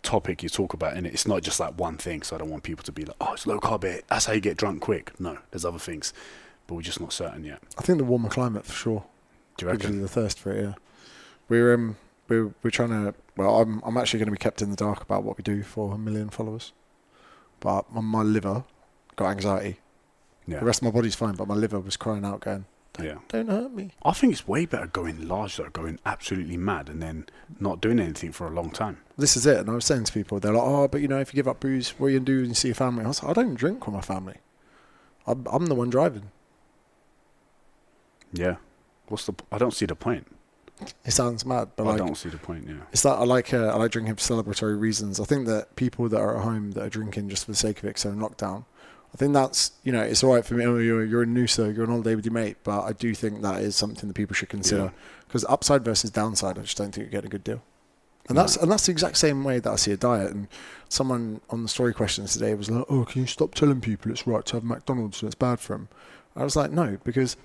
topic 0.07 0.43
you 0.43 0.49
talk 0.49 0.73
about 0.73 0.97
in 0.97 1.05
it. 1.05 1.13
It's 1.13 1.27
not 1.27 1.43
just 1.43 1.61
like 1.61 1.79
one 1.79 1.97
thing. 1.99 2.23
So 2.23 2.37
I 2.37 2.39
don't 2.39 2.51
want 2.51 2.63
people 2.63 2.85
to 2.85 2.93
be 2.93 3.05
like, 3.05 3.17
oh, 3.21 3.33
it's 3.35 3.47
low 3.47 3.59
carb. 3.59 3.81
beer. 3.81 4.01
That's 4.09 4.27
how 4.27 4.33
you 4.33 4.41
get 4.41 4.57
drunk 4.57 4.81
quick. 4.81 5.19
No, 5.21 5.39
there's 5.51 5.65
other 5.65 5.79
things, 5.79 6.13
but 6.67 6.75
we're 6.75 6.83
just 6.83 7.01
not 7.01 7.13
certain 7.13 7.45
yet. 7.45 7.61
I 7.79 7.83
think 7.83 7.99
the 7.99 8.05
warmer 8.05 8.29
climate 8.29 8.65
for 8.65 8.73
sure. 8.73 9.05
Do 9.57 9.67
you 9.67 9.73
reckon? 9.73 10.03
the 10.03 10.09
thirst 10.09 10.39
for 10.39 10.53
it. 10.53 10.63
Yeah, 10.63 10.75
we're 11.49 11.75
um 11.75 11.97
we're 12.29 12.55
we're 12.63 12.71
trying 12.71 12.91
to. 12.91 13.15
Well, 13.37 13.61
I'm 13.61 13.83
I'm 13.85 13.97
actually 13.97 14.19
going 14.21 14.29
to 14.29 14.33
be 14.33 14.39
kept 14.39 14.63
in 14.63 14.71
the 14.71 14.77
dark 14.77 15.03
about 15.03 15.25
what 15.25 15.37
we 15.37 15.43
do 15.43 15.63
for 15.63 15.95
a 15.95 15.99
million 15.99 16.31
followers, 16.31 16.73
but 17.61 17.93
my, 17.93 18.01
my 18.01 18.23
liver 18.23 18.65
got 19.17 19.31
anxiety. 19.31 19.79
Yeah. 20.47 20.61
The 20.61 20.67
rest 20.67 20.81
of 20.81 20.85
my 20.85 20.91
body's 20.93 21.15
fine, 21.15 21.35
but 21.35 21.49
my 21.49 21.55
liver 21.55 21.81
was 21.81 21.97
crying 21.97 22.25
out, 22.25 22.41
going, 22.41 22.67
Yeah. 23.01 23.19
"Don't 23.29 23.49
hurt 23.49 23.73
me." 23.73 23.93
I 24.05 24.13
think 24.13 24.33
it's 24.33 24.47
way 24.49 24.67
better 24.67 24.87
going 24.87 25.29
large 25.29 25.57
though, 25.57 25.69
going 25.69 25.99
absolutely 26.07 26.57
mad, 26.57 26.89
and 26.89 27.03
then 27.03 27.27
not 27.61 27.81
doing 27.81 27.99
anything 28.01 28.33
for 28.33 28.47
a 28.47 28.51
long 28.51 28.71
time. 28.71 28.99
This 29.17 29.37
is 29.37 29.47
it. 29.47 29.59
And 29.59 29.71
I 29.71 29.75
was 29.75 29.85
saying 29.85 30.05
to 30.05 30.13
people, 30.13 30.41
they're 30.41 30.53
like, 30.53 30.63
"Oh, 30.65 30.89
but 30.89 31.01
you 31.01 31.09
know, 31.09 31.19
if 31.21 31.33
you 31.33 31.37
give 31.37 31.49
up 31.49 31.61
booze, 31.61 31.91
what 31.99 32.07
are 32.07 32.11
you 32.11 32.19
gonna 32.19 32.27
do 32.27 32.41
when 32.41 32.49
you 32.49 32.55
see 32.55 32.69
your 32.69 32.75
family?" 32.75 33.05
I 33.05 33.09
was 33.09 33.23
like, 33.23 33.37
"I 33.37 33.43
don't 33.43 33.55
drink 33.55 33.87
with 33.87 33.95
my 33.95 34.01
family. 34.01 34.37
I'm 35.27 35.47
I'm 35.51 35.67
the 35.67 35.75
one 35.75 35.91
driving." 35.91 36.31
Yeah. 38.33 38.57
What's 39.09 39.27
the? 39.27 39.35
I 39.53 39.59
don't 39.59 39.75
see 39.75 39.87
the 39.87 39.95
point. 39.95 40.27
It 41.07 41.13
sounds 41.13 41.47
mad, 41.47 41.71
but 41.75 41.85
I 41.85 41.91
like 41.91 41.99
don't 41.99 42.17
see 42.17 42.29
the 42.29 42.37
point. 42.37 42.67
Yeah. 42.69 42.75
It's 42.93 43.03
that 43.03 43.15
I 43.15 43.25
like 43.25 43.55
uh, 43.55 43.69
I 43.69 43.77
like 43.77 43.93
drinking 43.93 44.17
for 44.17 44.21
celebratory 44.21 44.79
reasons. 44.79 45.19
I 45.19 45.25
think 45.25 45.47
that 45.47 45.75
people 45.77 46.09
that 46.09 46.21
are 46.21 46.37
at 46.37 46.43
home 46.45 46.73
that 46.73 46.83
are 46.83 46.91
drinking 46.91 47.31
just 47.31 47.47
for 47.47 47.53
the 47.53 47.57
sake 47.57 47.79
of 47.79 47.85
it, 47.87 47.97
they're 47.97 48.13
in 48.13 48.19
lockdown. 48.19 48.65
I 49.17 49.19
think 49.19 49.33
that's 49.33 49.73
you 49.83 49.93
know 49.93 50.03
it's 50.03 50.23
all 50.23 50.35
right 50.35 50.45
for 50.45 50.53
me. 50.53 50.67
Oh, 50.67 50.77
you're 50.77 51.03
you're 51.03 51.23
in 51.23 51.33
Noosa, 51.35 51.75
you're 51.75 51.85
on 51.85 51.91
holiday 51.91 52.15
with 52.15 52.27
your 52.27 52.35
mate, 52.35 52.59
but 52.65 52.83
I 52.83 52.93
do 52.93 53.15
think 53.15 53.41
that 53.41 53.63
is 53.63 53.75
something 53.75 54.09
that 54.09 54.13
people 54.15 54.35
should 54.35 54.51
consider 54.51 54.93
because 55.27 55.43
upside 55.49 55.83
versus 55.87 56.11
downside, 56.11 56.59
I 56.59 56.63
just 56.63 56.77
don't 56.77 56.93
think 56.95 57.07
you 57.07 57.11
get 57.11 57.25
a 57.25 57.29
good 57.29 57.43
deal. 57.43 57.63
And 58.29 58.37
No. 58.37 58.43
that's 58.43 58.59
and 58.59 58.71
that's 58.71 58.85
the 58.85 58.93
exact 58.93 59.17
same 59.17 59.43
way 59.43 59.59
that 59.59 59.71
I 59.73 59.77
see 59.77 59.91
a 59.93 59.97
diet. 59.97 60.33
And 60.33 60.49
someone 60.91 61.41
on 61.49 61.63
the 61.63 61.69
story 61.71 61.95
questions 61.95 62.35
today 62.35 62.53
was 62.55 62.69
like, 62.71 62.85
"Oh, 62.91 63.07
can 63.07 63.23
you 63.23 63.27
stop 63.27 63.55
telling 63.55 63.81
people 63.81 64.13
it's 64.13 64.27
right 64.27 64.45
to 64.45 64.57
have 64.57 64.65
McDonald's 64.65 65.23
and 65.23 65.29
it's 65.29 65.35
bad 65.35 65.61
for 65.61 65.73
them?" 65.73 65.89
I 66.37 66.45
was 66.45 66.55
like, 66.55 66.71
"No, 66.71 66.99
because 67.03 67.39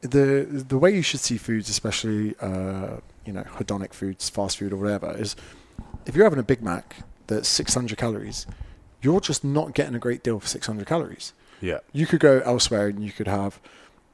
the 0.00 0.46
the 0.68 0.78
way 0.78 0.90
you 0.94 1.02
should 1.02 1.20
see 1.20 1.36
foods, 1.36 1.68
especially 1.68 2.34
uh, 2.40 2.96
you 3.26 3.32
know 3.34 3.42
hedonic 3.42 3.92
foods, 3.92 4.30
fast 4.30 4.56
food 4.56 4.72
or 4.72 4.76
whatever, 4.76 5.14
is 5.18 5.36
if 6.06 6.16
you're 6.16 6.24
having 6.24 6.38
a 6.38 6.42
Big 6.42 6.62
Mac 6.62 6.96
that's 7.26 7.46
600 7.48 7.98
calories, 7.98 8.46
you're 9.04 9.20
just 9.20 9.44
not 9.44 9.74
getting 9.74 9.94
a 9.94 9.98
great 9.98 10.22
deal 10.22 10.40
for 10.40 10.46
600 10.46 10.86
calories. 10.86 11.32
Yeah. 11.60 11.78
You 11.92 12.06
could 12.06 12.20
go 12.20 12.40
elsewhere 12.44 12.88
and 12.88 13.04
you 13.04 13.12
could 13.12 13.28
have 13.28 13.60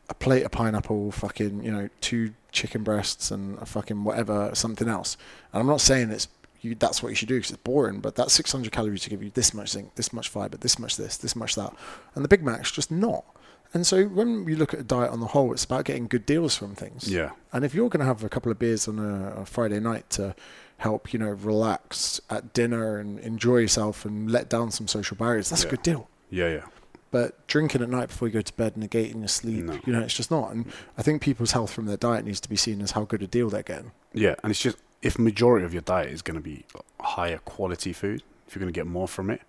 a 0.08 0.14
plate 0.14 0.42
of 0.42 0.50
pineapple, 0.50 1.12
fucking 1.12 1.62
you 1.62 1.70
know 1.70 1.88
two 2.00 2.34
chicken 2.52 2.82
breasts 2.82 3.30
and 3.30 3.56
a 3.58 3.66
fucking 3.66 4.04
whatever 4.04 4.50
something 4.54 4.88
else. 4.88 5.16
And 5.52 5.60
I'm 5.60 5.66
not 5.66 5.80
saying 5.80 6.10
it's 6.10 6.28
you, 6.60 6.74
that's 6.74 7.02
what 7.02 7.08
you 7.08 7.14
should 7.14 7.28
do 7.28 7.36
because 7.36 7.52
it's 7.52 7.62
boring, 7.62 8.00
but 8.00 8.16
that's 8.16 8.34
600 8.34 8.70
calories 8.70 9.02
to 9.02 9.10
give 9.10 9.22
you 9.22 9.30
this 9.30 9.54
much 9.54 9.70
zinc, 9.70 9.94
this 9.94 10.12
much 10.12 10.28
fiber, 10.28 10.56
this 10.58 10.78
much 10.78 10.96
this, 10.96 11.16
this 11.16 11.34
much 11.34 11.54
that, 11.54 11.72
and 12.14 12.22
the 12.22 12.28
Big 12.28 12.42
Mac's 12.42 12.70
just 12.70 12.90
not. 12.90 13.24
And 13.72 13.86
so 13.86 14.04
when 14.06 14.48
you 14.48 14.56
look 14.56 14.74
at 14.74 14.80
a 14.80 14.84
diet 14.84 15.10
on 15.10 15.20
the 15.20 15.28
whole, 15.28 15.52
it's 15.52 15.64
about 15.64 15.84
getting 15.84 16.08
good 16.08 16.26
deals 16.26 16.56
from 16.56 16.74
things. 16.74 17.08
Yeah. 17.08 17.30
And 17.52 17.64
if 17.64 17.72
you're 17.72 17.88
going 17.88 18.00
to 18.00 18.06
have 18.06 18.24
a 18.24 18.28
couple 18.28 18.50
of 18.50 18.58
beers 18.58 18.88
on 18.88 18.98
a, 18.98 19.42
a 19.42 19.46
Friday 19.46 19.78
night 19.78 20.10
to 20.10 20.34
help, 20.80 21.12
you 21.12 21.18
know, 21.18 21.28
relax 21.28 22.20
at 22.30 22.52
dinner 22.52 22.98
and 22.98 23.18
enjoy 23.20 23.58
yourself 23.58 24.04
and 24.04 24.30
let 24.30 24.48
down 24.48 24.70
some 24.70 24.88
social 24.88 25.16
barriers, 25.16 25.50
that's 25.50 25.62
Yeah. 25.62 25.68
a 25.68 25.70
good 25.70 25.82
deal. 25.82 26.08
Yeah. 26.30 26.48
Yeah. 26.48 26.64
But 27.10 27.46
drinking 27.46 27.82
at 27.82 27.90
night 27.90 28.08
before 28.08 28.28
you 28.28 28.34
go 28.34 28.40
to 28.40 28.52
bed, 28.54 28.74
negating 28.76 29.18
your 29.18 29.28
sleep, 29.28 29.64
No. 29.64 29.78
you 29.84 29.92
know, 29.92 30.00
it's 30.00 30.14
just 30.14 30.30
not. 30.30 30.52
And 30.52 30.70
I 30.96 31.02
think 31.02 31.22
people's 31.22 31.52
health 31.52 31.72
from 31.72 31.86
their 31.86 31.96
diet 31.96 32.24
needs 32.24 32.40
to 32.40 32.48
be 32.48 32.56
seen 32.56 32.80
as 32.82 32.92
how 32.92 33.04
good 33.04 33.22
a 33.22 33.26
deal 33.26 33.50
they're 33.50 33.62
getting. 33.62 33.90
Yeah. 34.12 34.36
And 34.42 34.50
it's 34.52 34.60
just 34.60 34.78
if 35.02 35.18
majority 35.18 35.64
of 35.66 35.72
your 35.72 35.82
diet 35.82 36.10
is 36.12 36.22
going 36.22 36.36
to 36.36 36.40
be 36.42 36.64
higher 37.00 37.38
quality 37.38 37.92
food, 37.92 38.22
if 38.46 38.54
you're 38.54 38.60
going 38.60 38.72
to 38.72 38.78
get 38.78 38.86
more 38.86 39.08
from 39.08 39.28
it, 39.30 39.42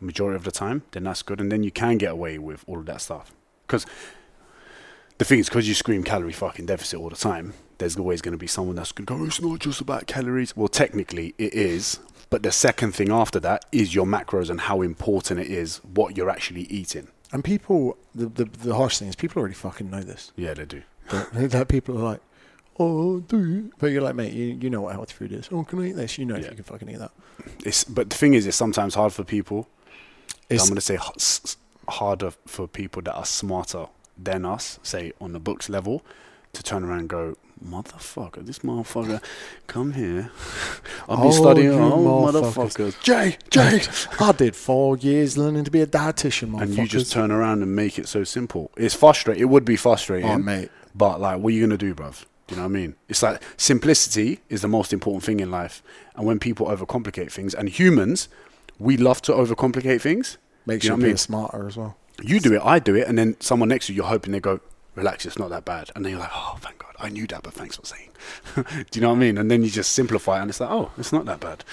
majority 0.00 0.36
of 0.36 0.44
the 0.44 0.50
time, 0.50 0.82
then 0.92 1.04
that's 1.04 1.22
good, 1.22 1.40
and 1.40 1.50
then 1.50 1.62
you 1.62 1.70
can 1.70 1.96
get 1.98 2.12
away 2.12 2.38
with 2.38 2.62
all 2.66 2.78
of 2.78 2.86
that 2.86 3.00
stuff. 3.00 3.32
Because 3.66 3.86
the 5.18 5.24
thing 5.24 5.38
is, 5.38 5.48
because 5.48 5.66
you 5.66 5.74
scream 5.74 6.02
calorie 6.04 6.32
fucking 6.32 6.66
deficit 6.66 7.00
all 7.00 7.08
the 7.08 7.16
time, 7.16 7.54
there's 7.78 7.96
always 7.96 8.20
going 8.22 8.32
to 8.32 8.38
be 8.38 8.46
someone 8.46 8.76
that's 8.76 8.92
going 8.92 9.06
to 9.06 9.14
go, 9.18 9.24
"It's 9.24 9.40
not 9.40 9.58
just 9.60 9.80
about 9.80 10.06
calories." 10.06 10.56
Well, 10.56 10.68
technically, 10.68 11.34
it 11.38 11.54
is. 11.54 12.00
But 12.28 12.42
the 12.42 12.50
second 12.50 12.92
thing 12.92 13.12
after 13.12 13.38
that 13.40 13.64
is 13.70 13.94
your 13.94 14.04
macros 14.06 14.50
and 14.50 14.60
how 14.62 14.82
important 14.82 15.38
it 15.38 15.46
is 15.46 15.76
what 15.84 16.16
you're 16.16 16.28
actually 16.30 16.62
eating. 16.62 17.06
And 17.32 17.44
people, 17.44 17.96
the, 18.16 18.26
the, 18.26 18.44
the 18.44 18.74
harsh 18.74 18.98
thing 18.98 19.06
is 19.08 19.14
people 19.14 19.38
already 19.40 19.54
fucking 19.54 19.88
know 19.90 20.00
this. 20.00 20.32
Yeah, 20.36 20.54
they 20.54 20.64
do. 20.64 20.82
But 21.10 21.50
that 21.52 21.68
people 21.68 21.96
are 21.98 22.02
like, 22.02 22.20
oh, 22.80 23.20
do 23.20 23.38
you? 23.48 23.72
But 23.78 23.88
you're 23.92 24.02
like, 24.02 24.16
mate, 24.16 24.32
you, 24.32 24.58
you 24.60 24.70
know 24.70 24.80
what 24.80 24.94
healthy 24.94 25.12
food 25.14 25.32
is. 25.32 25.48
Oh, 25.52 25.62
can 25.62 25.78
I 25.80 25.88
eat 25.90 25.92
this? 25.96 26.18
You 26.18 26.24
know 26.24 26.34
if 26.34 26.48
you 26.48 26.54
can 26.56 26.64
fucking 26.64 26.88
eat 26.90 26.98
that. 26.98 27.12
It's 27.64 27.84
but 27.84 28.10
the 28.10 28.16
thing 28.16 28.34
is, 28.34 28.44
it's 28.46 28.56
sometimes 28.56 28.94
hard 28.96 29.12
for 29.12 29.22
people. 29.22 29.68
It's, 30.50 30.62
I'm 30.64 30.68
going 30.68 30.76
to 30.76 30.80
say 30.80 30.94
h- 30.94 31.00
s- 31.16 31.40
s- 31.44 31.56
harder 31.88 32.32
for 32.46 32.66
people 32.66 33.02
that 33.02 33.14
are 33.14 33.24
smarter 33.24 33.86
than 34.18 34.44
us, 34.44 34.80
say 34.82 35.12
on 35.20 35.32
the 35.32 35.38
books 35.40 35.68
level, 35.68 36.02
to 36.54 36.62
turn 36.64 36.82
around 36.82 37.00
and 37.00 37.08
go, 37.08 37.36
motherfucker, 37.64 38.44
this 38.44 38.60
motherfucker, 38.60 39.22
come 39.66 39.92
here. 39.92 40.22
Be 41.08 41.14
Oh, 41.14 41.30
studying. 41.30 41.66
you 41.72 41.72
Oh, 41.74 42.26
motherfuckers. 42.32 42.92
motherfuckers. 42.94 43.02
Jay, 43.02 43.36
Jay, 43.50 43.82
I 44.24 44.32
did 44.32 44.54
four 44.56 44.96
years 44.98 45.36
learning 45.38 45.64
to 45.64 45.70
be 45.70 45.80
a 45.80 45.86
dietitian, 45.86 46.50
motherfuckers. 46.50 46.62
And 46.62 46.76
you 46.78 46.86
just 46.86 47.12
turn 47.12 47.30
around 47.30 47.62
and 47.62 47.74
make 47.74 47.98
it 47.98 48.08
so 48.08 48.24
simple. 48.24 48.70
It's 48.76 48.94
frustrating. 48.94 49.40
It 49.42 49.46
would 49.46 49.64
be 49.64 49.76
frustrating. 49.76 50.28
Oh, 50.30 50.38
mate. 50.38 50.70
But 50.94 51.20
like, 51.20 51.38
what 51.40 51.52
are 51.52 51.56
you 51.56 51.66
gonna 51.66 51.76
do, 51.78 51.94
bruv? 51.94 52.24
Do 52.46 52.54
you 52.54 52.60
know 52.60 52.68
what 52.68 52.76
I 52.76 52.80
mean? 52.80 52.94
It's 53.08 53.22
like 53.22 53.42
simplicity 53.56 54.40
is 54.48 54.62
the 54.62 54.68
most 54.68 54.92
important 54.92 55.24
thing 55.24 55.40
in 55.40 55.50
life. 55.50 55.82
And 56.14 56.26
when 56.26 56.38
people 56.38 56.66
overcomplicate 56.68 57.32
things, 57.32 57.54
and 57.54 57.68
humans, 57.68 58.28
we 58.78 58.96
love 58.96 59.20
to 59.22 59.32
overcomplicate 59.32 60.00
things. 60.00 60.38
Makes 60.64 60.84
You 60.84 60.90
you, 60.90 60.92
know 60.92 60.96
mean? 60.98 61.06
appear 61.06 61.16
smarter 61.16 61.66
as 61.66 61.76
well. 61.76 61.96
You 62.22 62.40
do 62.40 62.54
it, 62.54 62.62
I 62.64 62.78
do 62.78 62.94
it, 62.94 63.06
and 63.08 63.18
then 63.18 63.36
someone 63.40 63.68
next 63.68 63.86
to 63.86 63.92
you, 63.92 63.96
you're 63.98 64.06
hoping 64.06 64.32
they 64.32 64.40
go, 64.40 64.60
relax, 64.94 65.26
it's 65.26 65.38
not 65.38 65.50
that 65.50 65.64
bad. 65.64 65.90
And 65.94 66.04
then 66.04 66.12
you're 66.12 66.20
like, 66.20 66.30
oh, 66.34 66.56
thank 66.60 66.78
God, 66.78 66.85
I 66.98 67.08
knew 67.08 67.26
that, 67.28 67.42
but 67.42 67.52
thanks 67.52 67.76
for 67.76 67.84
saying. 67.84 68.10
do 68.56 68.62
you 68.94 69.00
know 69.00 69.10
what 69.10 69.16
I 69.16 69.20
mean? 69.20 69.38
And 69.38 69.50
then 69.50 69.62
you 69.62 69.70
just 69.70 69.92
simplify 69.92 70.38
it, 70.38 70.42
and 70.42 70.50
it's 70.50 70.60
like, 70.60 70.70
oh, 70.70 70.90
it's 70.98 71.12
not 71.12 71.24
that 71.26 71.40
bad. 71.40 71.64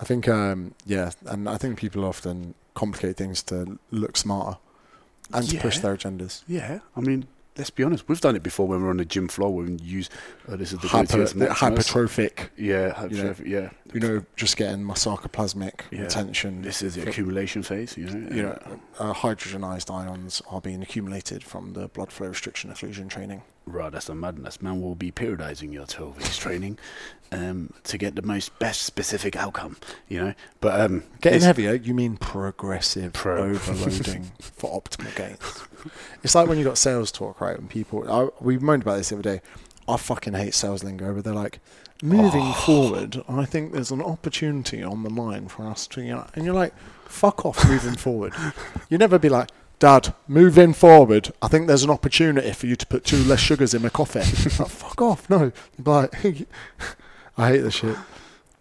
I 0.00 0.04
think, 0.04 0.28
um, 0.28 0.74
yeah, 0.84 1.12
and 1.26 1.48
I 1.48 1.56
think 1.56 1.78
people 1.78 2.04
often 2.04 2.54
complicate 2.74 3.16
things 3.16 3.42
to 3.44 3.78
look 3.90 4.16
smarter 4.16 4.58
and 5.32 5.48
to 5.48 5.58
push 5.58 5.78
their 5.78 5.96
agendas. 5.96 6.42
Yeah, 6.46 6.80
I 6.96 7.00
mean, 7.00 7.26
let's 7.56 7.70
be 7.70 7.82
honest, 7.82 8.08
we've 8.08 8.20
done 8.20 8.36
it 8.36 8.42
before 8.42 8.66
when 8.66 8.82
we're 8.82 8.90
on 8.90 8.96
the 8.96 9.04
gym 9.04 9.28
floor 9.28 9.54
when 9.54 9.76
we 9.76 9.84
use, 9.84 10.08
oh, 10.48 10.56
this 10.56 10.72
is 10.72 10.78
the 10.80 10.88
Hyper, 10.88 11.18
hypertrophic, 11.24 12.48
Yeah, 12.56 13.02
you 13.08 13.22
know, 13.22 13.32
hypertrophic, 13.34 13.46
yeah. 13.48 13.70
you 13.92 14.00
know, 14.00 14.24
just 14.36 14.56
getting 14.56 14.82
my 14.84 14.94
sarcoplasmic 14.94 15.80
Yeah. 15.90 16.02
attention. 16.02 16.62
This 16.62 16.82
is 16.82 16.94
the 16.94 17.08
accumulation 17.08 17.62
phase, 17.62 17.96
you 17.96 18.06
know. 18.06 18.34
you 18.34 18.42
know, 18.42 18.58
uh, 18.98 19.12
hydrogenized 19.12 19.92
ions 19.92 20.40
are 20.50 20.60
being 20.60 20.82
accumulated 20.82 21.42
from 21.44 21.74
the 21.74 21.88
blood 21.88 22.10
flow 22.12 22.28
restriction 22.28 22.70
occlusion 22.70 23.08
training. 23.08 23.42
Right, 23.64 23.92
that's 23.92 24.08
a 24.08 24.14
madness. 24.14 24.60
Man 24.60 24.80
will 24.80 24.96
be 24.96 25.12
periodizing 25.12 25.72
your 25.72 25.86
12 25.86 26.16
weeks 26.18 26.36
training 26.36 26.78
um, 27.30 27.72
to 27.84 27.96
get 27.96 28.16
the 28.16 28.22
most 28.22 28.58
best 28.58 28.82
specific 28.82 29.36
outcome, 29.36 29.76
you 30.08 30.18
know. 30.20 30.34
But 30.60 30.80
um, 30.80 31.04
Getting 31.20 31.42
heavier, 31.42 31.74
you 31.74 31.94
mean 31.94 32.16
progressive 32.16 33.12
Pro. 33.12 33.40
overloading 33.50 34.32
for 34.40 34.68
optimal 34.80 35.14
gains. 35.14 35.38
It's 36.22 36.34
like 36.34 36.48
when 36.48 36.58
you 36.58 36.64
got 36.64 36.78
sales 36.78 37.10
talk, 37.12 37.40
right? 37.40 37.58
And 37.58 37.68
people, 37.68 38.10
I, 38.10 38.28
we 38.42 38.58
moaned 38.58 38.82
about 38.82 38.96
this 38.96 39.08
the 39.10 39.16
other 39.16 39.22
day. 39.22 39.40
I 39.88 39.96
fucking 39.96 40.34
hate 40.34 40.54
sales 40.54 40.84
lingo, 40.84 41.12
but 41.14 41.24
they're 41.24 41.34
like, 41.34 41.58
moving 42.02 42.42
Oh. 42.44 42.52
forward, 42.52 43.22
I 43.28 43.44
think 43.44 43.72
there's 43.72 43.90
an 43.90 44.02
opportunity 44.02 44.82
on 44.82 45.02
the 45.02 45.10
line 45.10 45.48
for 45.48 45.66
us 45.66 45.86
to, 45.88 46.02
you 46.02 46.12
know, 46.12 46.26
and 46.34 46.44
you're 46.44 46.54
like, 46.54 46.72
fuck 47.06 47.44
off, 47.44 47.68
moving 47.68 47.94
forward. 47.96 48.32
You 48.88 48.98
never 48.98 49.18
be 49.18 49.28
like, 49.28 49.50
Dad, 49.78 50.14
moving 50.28 50.72
forward, 50.72 51.32
I 51.42 51.48
think 51.48 51.66
there's 51.66 51.82
an 51.82 51.90
opportunity 51.90 52.52
for 52.52 52.66
you 52.68 52.76
to 52.76 52.86
put 52.86 53.04
two 53.04 53.16
less 53.24 53.40
sugars 53.40 53.74
in 53.74 53.82
my 53.82 53.88
coffee. 53.88 54.20
like, 54.62 54.70
fuck 54.70 55.02
off, 55.02 55.28
no. 55.28 55.50
Like, 55.84 56.14
I 57.36 57.48
hate 57.48 57.60
this 57.62 57.74
shit. 57.74 57.96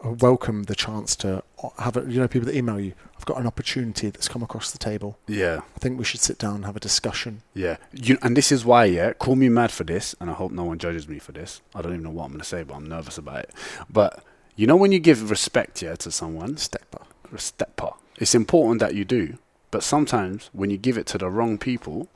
I 0.04 0.08
welcome 0.10 0.64
the 0.64 0.74
chance 0.76 1.16
to 1.18 1.44
have 1.80 1.96
it. 1.98 2.08
You 2.08 2.20
know, 2.20 2.28
people 2.28 2.46
that 2.48 2.56
email 2.56 2.80
you, 2.80 2.94
I've 3.18 3.26
got 3.26 3.38
an 3.40 3.48
opportunity 3.48 4.10
that's 4.10 4.28
come 4.28 4.42
across 4.44 4.72
the 4.72 4.78
table. 4.78 5.18
Yeah, 5.28 5.62
I 5.76 5.80
think 5.80 5.98
we 6.00 6.06
should 6.06 6.20
sit 6.22 6.38
down 6.38 6.56
and 6.56 6.66
have 6.66 6.76
a 6.76 6.80
discussion. 6.80 7.42
yeah. 7.54 7.78
You, 7.94 8.18
and 8.22 8.36
this 8.36 8.52
is 8.52 8.66
why, 8.66 8.86
yeah, 8.86 9.14
call 9.14 9.36
me 9.36 9.50
mad 9.50 9.72
for 9.72 9.84
this, 9.84 10.16
and 10.20 10.30
I 10.30 10.34
hope 10.34 10.52
no 10.52 10.64
one 10.64 10.78
judges 10.80 11.08
me 11.08 11.20
for 11.20 11.32
this. 11.32 11.62
I 11.76 11.82
don't 11.82 11.92
even 11.94 12.04
know 12.04 12.10
what 12.12 12.24
I'm 12.26 12.32
going 12.32 12.40
to 12.42 12.46
say, 12.48 12.64
but 12.64 12.76
I'm 12.76 12.88
nervous 12.88 13.18
about 13.18 13.40
it. 13.40 13.52
But 13.90 14.24
you 14.56 14.68
know, 14.68 14.76
when 14.76 14.92
you 14.92 15.00
give 15.00 15.30
respect, 15.30 15.82
yeah, 15.82 15.96
to 15.96 16.12
someone, 16.12 16.58
Stepper. 16.58 17.04
respect, 17.32 17.80
it's 18.18 18.36
important 18.36 18.80
that 18.80 18.94
you 18.96 19.06
do. 19.06 19.38
But 19.72 19.84
sometimes 19.84 20.50
when 20.54 20.70
you 20.70 20.78
give 20.78 20.98
it 20.98 21.06
to 21.08 21.18
the 21.18 21.30
wrong 21.30 21.58
people, 21.58 22.08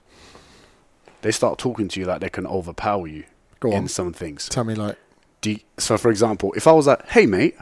they 1.21 1.31
start 1.31 1.57
talking 1.57 1.87
to 1.89 1.99
you 1.99 2.05
like 2.05 2.21
they 2.21 2.29
can 2.29 2.45
overpower 2.45 3.07
you 3.07 3.23
Go 3.59 3.69
in 3.71 3.77
on. 3.83 3.87
some 3.87 4.13
things. 4.13 4.47
Tell 4.49 4.63
me, 4.63 4.75
like, 4.75 4.97
Do 5.41 5.51
you- 5.51 5.59
so, 5.77 5.97
for 5.97 6.09
example, 6.11 6.53
if 6.57 6.67
I 6.67 6.71
was 6.73 6.87
like, 6.87 7.07
"Hey, 7.09 7.25
mate, 7.25 7.55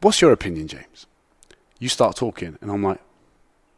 what's 0.00 0.20
your 0.20 0.32
opinion, 0.32 0.68
James?" 0.68 1.06
You 1.78 1.88
start 1.88 2.16
talking, 2.16 2.58
and 2.60 2.70
I'm 2.70 2.82
like, 2.82 3.00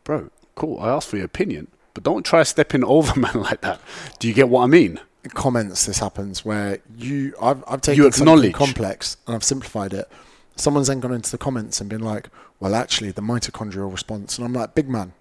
"Bro, 0.05 0.31
cool. 0.55 0.79
I 0.81 0.89
asked 0.91 1.09
for 1.09 1.17
your 1.17 1.27
opinion, 1.27 1.69
but 1.95 2.03
don't 2.03 2.25
try 2.25 2.43
stepping 2.43 2.85
over 2.97 3.19
man 3.19 3.35
like 3.41 3.61
that." 3.63 3.81
Do 4.19 4.29
you 4.29 4.35
get 4.35 4.49
what 4.49 4.63
I 4.63 4.67
mean? 4.67 5.01
comments 5.35 5.87
this 5.87 6.01
happens 6.01 6.45
where 6.45 6.81
you 6.99 7.33
I've 7.41 7.63
I've 7.69 7.81
taken 7.81 8.03
You 8.03 8.11
something 8.11 8.51
complex 8.51 9.17
and 9.25 9.37
I've 9.37 9.45
simplified 9.45 9.95
it. 9.95 10.11
Someone's 10.57 10.89
then 10.89 10.99
gone 10.99 11.13
into 11.15 11.31
the 11.31 11.39
comments 11.39 11.81
and 11.81 11.89
been 11.89 12.01
like, 12.03 12.29
"Well, 12.59 12.75
actually, 12.75 13.13
the 13.13 13.23
mitochondrial 13.23 13.91
response," 13.93 14.37
and 14.37 14.45
I'm 14.45 14.53
like, 14.53 14.75
"Big 14.75 14.89
man, 14.89 15.13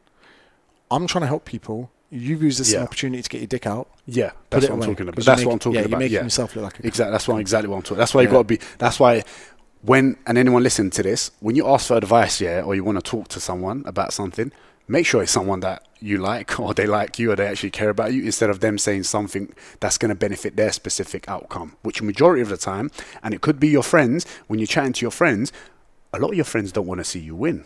I'm 0.89 1.05
trying 1.05 1.21
to 1.21 1.27
help 1.27 1.45
people. 1.45 1.91
You've 2.09 2.41
used 2.41 2.59
this 2.59 2.69
as 2.69 2.73
Yeah. 2.73 2.79
an 2.79 2.87
opportunity 2.87 3.21
to 3.21 3.29
get 3.29 3.41
your 3.41 3.47
dick 3.47 3.67
out. 3.67 3.87
Yeah, 4.07 4.31
that's 4.49 4.63
what 4.65 4.71
I'm 4.73 4.77
away, 4.79 4.87
talking 4.87 5.07
about. 5.07 5.23
That's 5.23 5.27
you're 5.27 5.35
what 5.35 5.39
I'm 5.39 5.45
making- 5.45 5.59
talking 5.59 5.73
yeah, 5.75 5.79
about. 5.81 5.89
You're 5.91 5.99
making 5.99 6.15
yeah, 6.15 6.23
yourself 6.23 6.55
look 6.55 6.63
like 6.63 6.79
a 6.79 6.87
exactly. 6.87 7.11
That's 7.11 7.27
what 7.27 7.37
exactly 7.39 7.69
what 7.69 7.75
I'm 7.77 7.81
talking. 7.83 7.97
That's 7.99 8.13
why 8.15 8.21
you 8.23 8.27
Yeah. 8.27 8.31
got 8.33 8.37
to 8.39 8.43
be. 8.45 8.59
That's 8.79 8.99
why 8.99 9.23
when 9.81 10.17
and 10.25 10.37
anyone 10.37 10.63
listening 10.63 10.91
to 10.91 11.03
this, 11.03 11.31
when 11.39 11.55
you 11.55 11.67
ask 11.67 11.87
for 11.87 11.97
advice, 11.97 12.39
yeah, 12.39 12.61
or 12.61 12.75
you 12.75 12.83
want 12.83 13.03
to 13.03 13.09
talk 13.09 13.27
to 13.29 13.39
someone 13.39 13.83
about 13.85 14.13
something, 14.13 14.51
make 14.87 15.05
sure 15.05 15.23
it's 15.23 15.31
someone 15.31 15.61
that 15.61 15.87
you 15.99 16.17
like, 16.17 16.59
or 16.59 16.73
they 16.73 16.85
like 16.85 17.17
you, 17.19 17.31
or 17.31 17.35
they 17.35 17.47
actually 17.47 17.71
care 17.71 17.89
about 17.89 18.13
you, 18.13 18.23
instead 18.23 18.49
of 18.49 18.59
them 18.59 18.77
saying 18.77 19.03
something 19.03 19.53
that's 19.79 19.97
going 19.97 20.09
to 20.09 20.15
benefit 20.15 20.55
their 20.55 20.71
specific 20.71 21.27
outcome. 21.27 21.75
Which 21.81 22.01
majority 22.01 22.41
of 22.41 22.49
the 22.49 22.57
time, 22.57 22.91
and 23.23 23.33
it 23.33 23.41
could 23.41 23.59
be 23.59 23.69
your 23.69 23.83
friends. 23.83 24.25
When 24.47 24.59
you're 24.59 24.67
chatting 24.67 24.93
to 24.93 25.01
your 25.01 25.11
friends, 25.11 25.51
a 26.13 26.19
lot 26.19 26.29
of 26.29 26.35
your 26.35 26.45
friends 26.45 26.71
don't 26.71 26.87
want 26.87 26.99
to 26.99 27.05
see 27.05 27.19
you 27.19 27.35
win. 27.35 27.65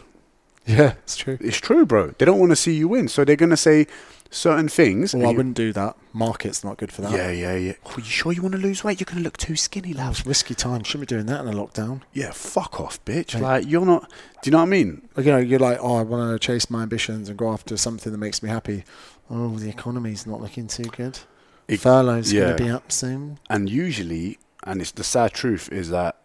Yeah, 0.65 0.93
it's 1.03 1.15
true. 1.15 1.38
It's 1.41 1.57
true, 1.57 1.86
bro. 1.86 2.12
They 2.17 2.25
don't 2.25 2.39
want 2.39 2.51
to 2.51 2.55
see 2.55 2.74
you 2.74 2.88
win, 2.88 3.07
so 3.07 3.24
they're 3.24 3.36
going 3.36 3.51
to 3.51 3.57
say 3.57 3.88
certain 4.36 4.68
things. 4.70 5.13
Oh, 5.13 5.20
well, 5.20 5.27
I 5.27 5.32
you- 5.32 5.38
wouldn't 5.38 5.56
do 5.56 5.72
that. 5.74 5.96
Market's 6.13 6.63
not 6.63 6.77
good 6.77 6.92
for 6.92 7.01
that. 7.01 7.12
yeah, 7.12 7.30
yeah, 7.30 7.56
yeah. 7.56 7.74
Oh, 7.86 7.98
you 7.98 8.04
sure 8.04 8.32
you 8.32 8.42
want 8.42 8.54
to 8.54 8.60
lose 8.62 8.84
weight? 8.84 9.00
You're 9.00 9.06
going 9.06 9.18
to 9.18 9.24
look 9.24 9.38
too 9.38 9.56
skinny, 9.56 9.92
That 9.94 10.00
love. 10.06 10.10
was 10.10 10.25
risky 10.25 10.54
time. 10.56 10.84
Shouldn't 10.84 11.10
be 11.10 11.13
doing 11.15 11.25
that 11.25 11.42
in 11.46 11.48
a 11.48 11.58
lockdown. 11.58 12.01
Yeah, 12.13 12.32
fuck 12.32 12.80
off, 12.80 13.04
bitch. 13.06 13.39
Like 13.39 13.65
you're 13.68 13.86
not. 13.86 14.10
Do 14.42 14.50
you 14.50 14.51
know 14.51 14.60
what 14.60 14.63
I 14.63 14.70
mean? 14.70 15.08
Like, 15.15 15.25
you 15.25 15.32
know, 15.32 15.38
you're 15.39 15.60
like, 15.60 15.80
oh, 15.82 15.96
I 15.98 16.04
want 16.04 16.39
to 16.39 16.46
chase 16.46 16.70
my 16.70 16.84
ambitions 16.84 17.27
and 17.30 17.38
go 17.38 17.51
after 17.51 17.75
something 17.77 18.12
that 18.12 18.18
makes 18.18 18.42
me 18.44 18.50
happy. 18.50 18.84
Oh, 19.30 19.58
the 19.58 19.70
economy's 19.70 20.25
not 20.27 20.42
looking 20.42 20.68
too 20.68 20.84
good. 20.84 21.20
It- 21.68 21.80
Furlough's 21.80 22.32
yeah. 22.32 22.42
going 22.46 22.58
to 22.58 22.63
be 22.65 22.70
up 22.70 22.92
soon. 22.92 23.39
And 23.50 23.70
usually, 23.70 24.38
and 24.63 24.80
it's 24.82 24.92
the 24.92 25.04
sad 25.04 25.34
truth 25.34 25.70
is 25.72 25.90
that 25.90 26.18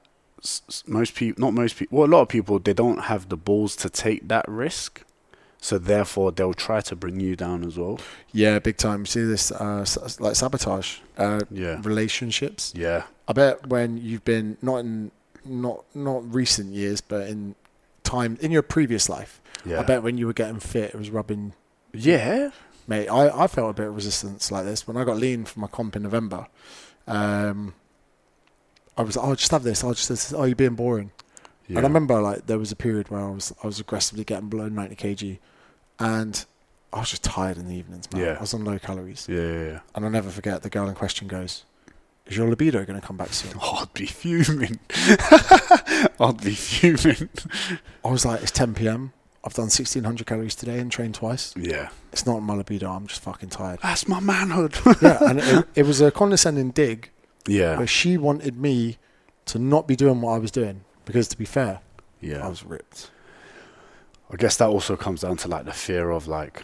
most 0.87 1.15
people, 1.15 1.41
not 1.41 1.53
most 1.55 1.77
people, 1.77 1.99
well, 1.99 2.09
a 2.09 2.13
lot 2.13 2.23
of 2.23 2.29
people, 2.29 2.59
they 2.59 2.73
don't 2.75 3.03
have 3.05 3.29
the 3.29 3.37
balls 3.37 3.75
to 3.77 3.91
take 3.91 4.29
that 4.29 4.45
risk. 4.49 5.03
So 5.63 5.77
therefore, 5.79 6.33
they'll 6.33 6.55
try 6.55 6.81
to 6.81 6.97
bring 6.97 7.21
you 7.21 7.37
down 7.37 7.65
as 7.65 7.77
well. 7.79 8.01
Yeah, 8.33 8.59
big 8.61 8.79
time. 8.79 9.01
You 9.01 9.07
see 9.07 9.25
this, 9.25 9.53
uh, 9.53 9.85
like 10.19 10.35
sabotage, 10.35 10.99
uh, 11.19 11.41
Yeah, 11.51 11.81
relationships. 11.83 12.73
yeah, 12.75 13.05
I 13.29 13.33
bet 13.35 13.67
when 13.67 13.99
you've 13.99 14.25
been 14.25 14.57
not 14.63 14.79
in 14.79 15.11
not 15.45 15.85
not 15.95 16.35
recent 16.35 16.73
years, 16.73 17.01
but 17.03 17.29
in 17.29 17.55
time 18.05 18.39
in 18.41 18.51
your 18.51 18.63
previous 18.63 19.09
life, 19.11 19.41
yeah. 19.67 19.81
I 19.81 19.83
bet 19.83 20.03
when 20.03 20.17
you 20.17 20.27
were 20.27 20.33
getting 20.33 20.61
fit, 20.61 20.95
it 20.95 20.97
was 20.97 21.11
rubbing. 21.11 21.53
Yeah, 21.93 22.51
Mate, 22.87 23.09
I, 23.09 23.45
I 23.45 23.47
felt 23.47 23.71
a 23.71 23.75
bit 23.75 23.87
of 23.89 23.95
resistance 23.95 24.51
like 24.51 24.65
this 24.65 24.87
when 24.89 24.97
I 24.97 25.05
got 25.05 25.17
lean 25.19 25.45
for 25.45 25.61
my 25.61 25.67
comp 25.69 25.95
in 25.95 26.03
November. 26.03 26.47
Um, 27.07 27.75
I 28.97 29.03
was, 29.03 29.17
like, 29.17 29.27
oh, 29.27 29.35
just 29.35 29.51
have 29.53 29.63
this. 29.63 29.85
I'll 29.85 29.95
just, 29.95 30.09
this, 30.09 30.33
oh, 30.33 30.45
you're 30.45 30.57
being 30.57 30.75
boring. 30.75 31.11
Yeah. 31.71 31.79
And 31.79 31.87
I 31.87 31.89
remember 31.89 32.21
like 32.21 32.47
there 32.47 32.59
was 32.59 32.73
a 32.73 32.77
period 32.77 33.11
where 33.11 33.21
I 33.21 33.31
was 33.31 33.53
I 33.63 33.67
was 33.67 33.79
aggressively 33.81 34.25
getting 34.25 34.49
below 34.49 34.69
90 34.69 34.97
kg, 34.97 35.39
and 35.99 36.45
I 36.93 36.99
was 37.01 37.11
just 37.11 37.23
tired 37.25 37.57
in 37.57 37.69
the 37.69 37.75
evenings, 37.75 38.11
man. 38.13 38.23
Yeah. 38.23 38.37
I 38.37 38.41
was 38.41 38.53
on 38.55 38.65
low 38.65 38.79
calories, 38.79 39.27
Yeah, 39.29 39.41
yeah, 39.41 39.65
yeah. 39.73 39.81
and 39.95 40.05
I'll 40.05 40.11
never 40.11 40.31
forget 40.31 40.63
the 40.63 40.71
girl 40.71 40.89
in 40.89 40.95
question 40.95 41.29
goes, 41.29 41.65
"Is 42.27 42.37
your 42.37 42.49
libido 42.49 42.85
going 42.85 43.01
to 43.01 43.07
come 43.07 43.17
back 43.17 43.33
soon?" 43.33 43.53
Oh, 43.63 43.79
I'd 43.83 43.95
be 43.95 44.07
fuming. 44.07 44.79
I'd 46.21 46.41
be 46.43 46.55
fuming. 46.55 47.29
I 48.05 48.11
was 48.11 48.25
like, 48.25 48.43
"It's 48.43 48.51
10 48.51 48.75
p.m. 48.75 49.13
I've 49.43 49.55
done 49.55 49.65
1600 49.71 50.27
calories 50.27 50.55
today 50.55 50.79
and 50.81 50.93
trained 50.93 51.15
twice. 51.15 51.55
Yeah, 51.57 51.89
It's 52.13 52.27
not 52.27 52.41
my 52.41 52.55
libido. 52.55 52.91
I'm 52.91 53.07
just 53.07 53.23
fucking 53.23 53.49
tired." 53.51 53.79
that's 53.83 54.07
my 54.09 54.21
manhood. 54.21 54.77
yeah, 55.03 55.19
and 55.23 55.39
it, 55.41 55.67
it 55.75 55.87
was 55.87 56.01
a 56.01 56.11
condescending 56.11 56.71
dig 56.73 57.11
yeah, 57.47 57.79
where 57.79 57.87
she 57.87 58.19
wanted 58.19 58.59
me 58.59 58.99
to 59.47 59.59
not 59.59 59.89
be 59.89 59.97
doing 59.97 60.21
what 60.21 60.33
I 60.33 60.39
was 60.39 60.51
doing 60.51 60.83
because, 61.11 61.29
to 61.29 61.37
be 61.37 61.45
fair, 61.45 61.81
yeah. 62.21 62.45
I 62.45 62.49
was 62.49 62.65
ripped. 62.65 63.11
I 64.31 64.37
guess 64.37 64.57
that 64.59 64.69
also 64.69 64.97
comes 64.97 65.23
down 65.23 65.37
to 65.39 65.49
like 65.49 65.65
the 65.65 65.73
fear 65.73 66.11
of 66.11 66.29
like 66.29 66.63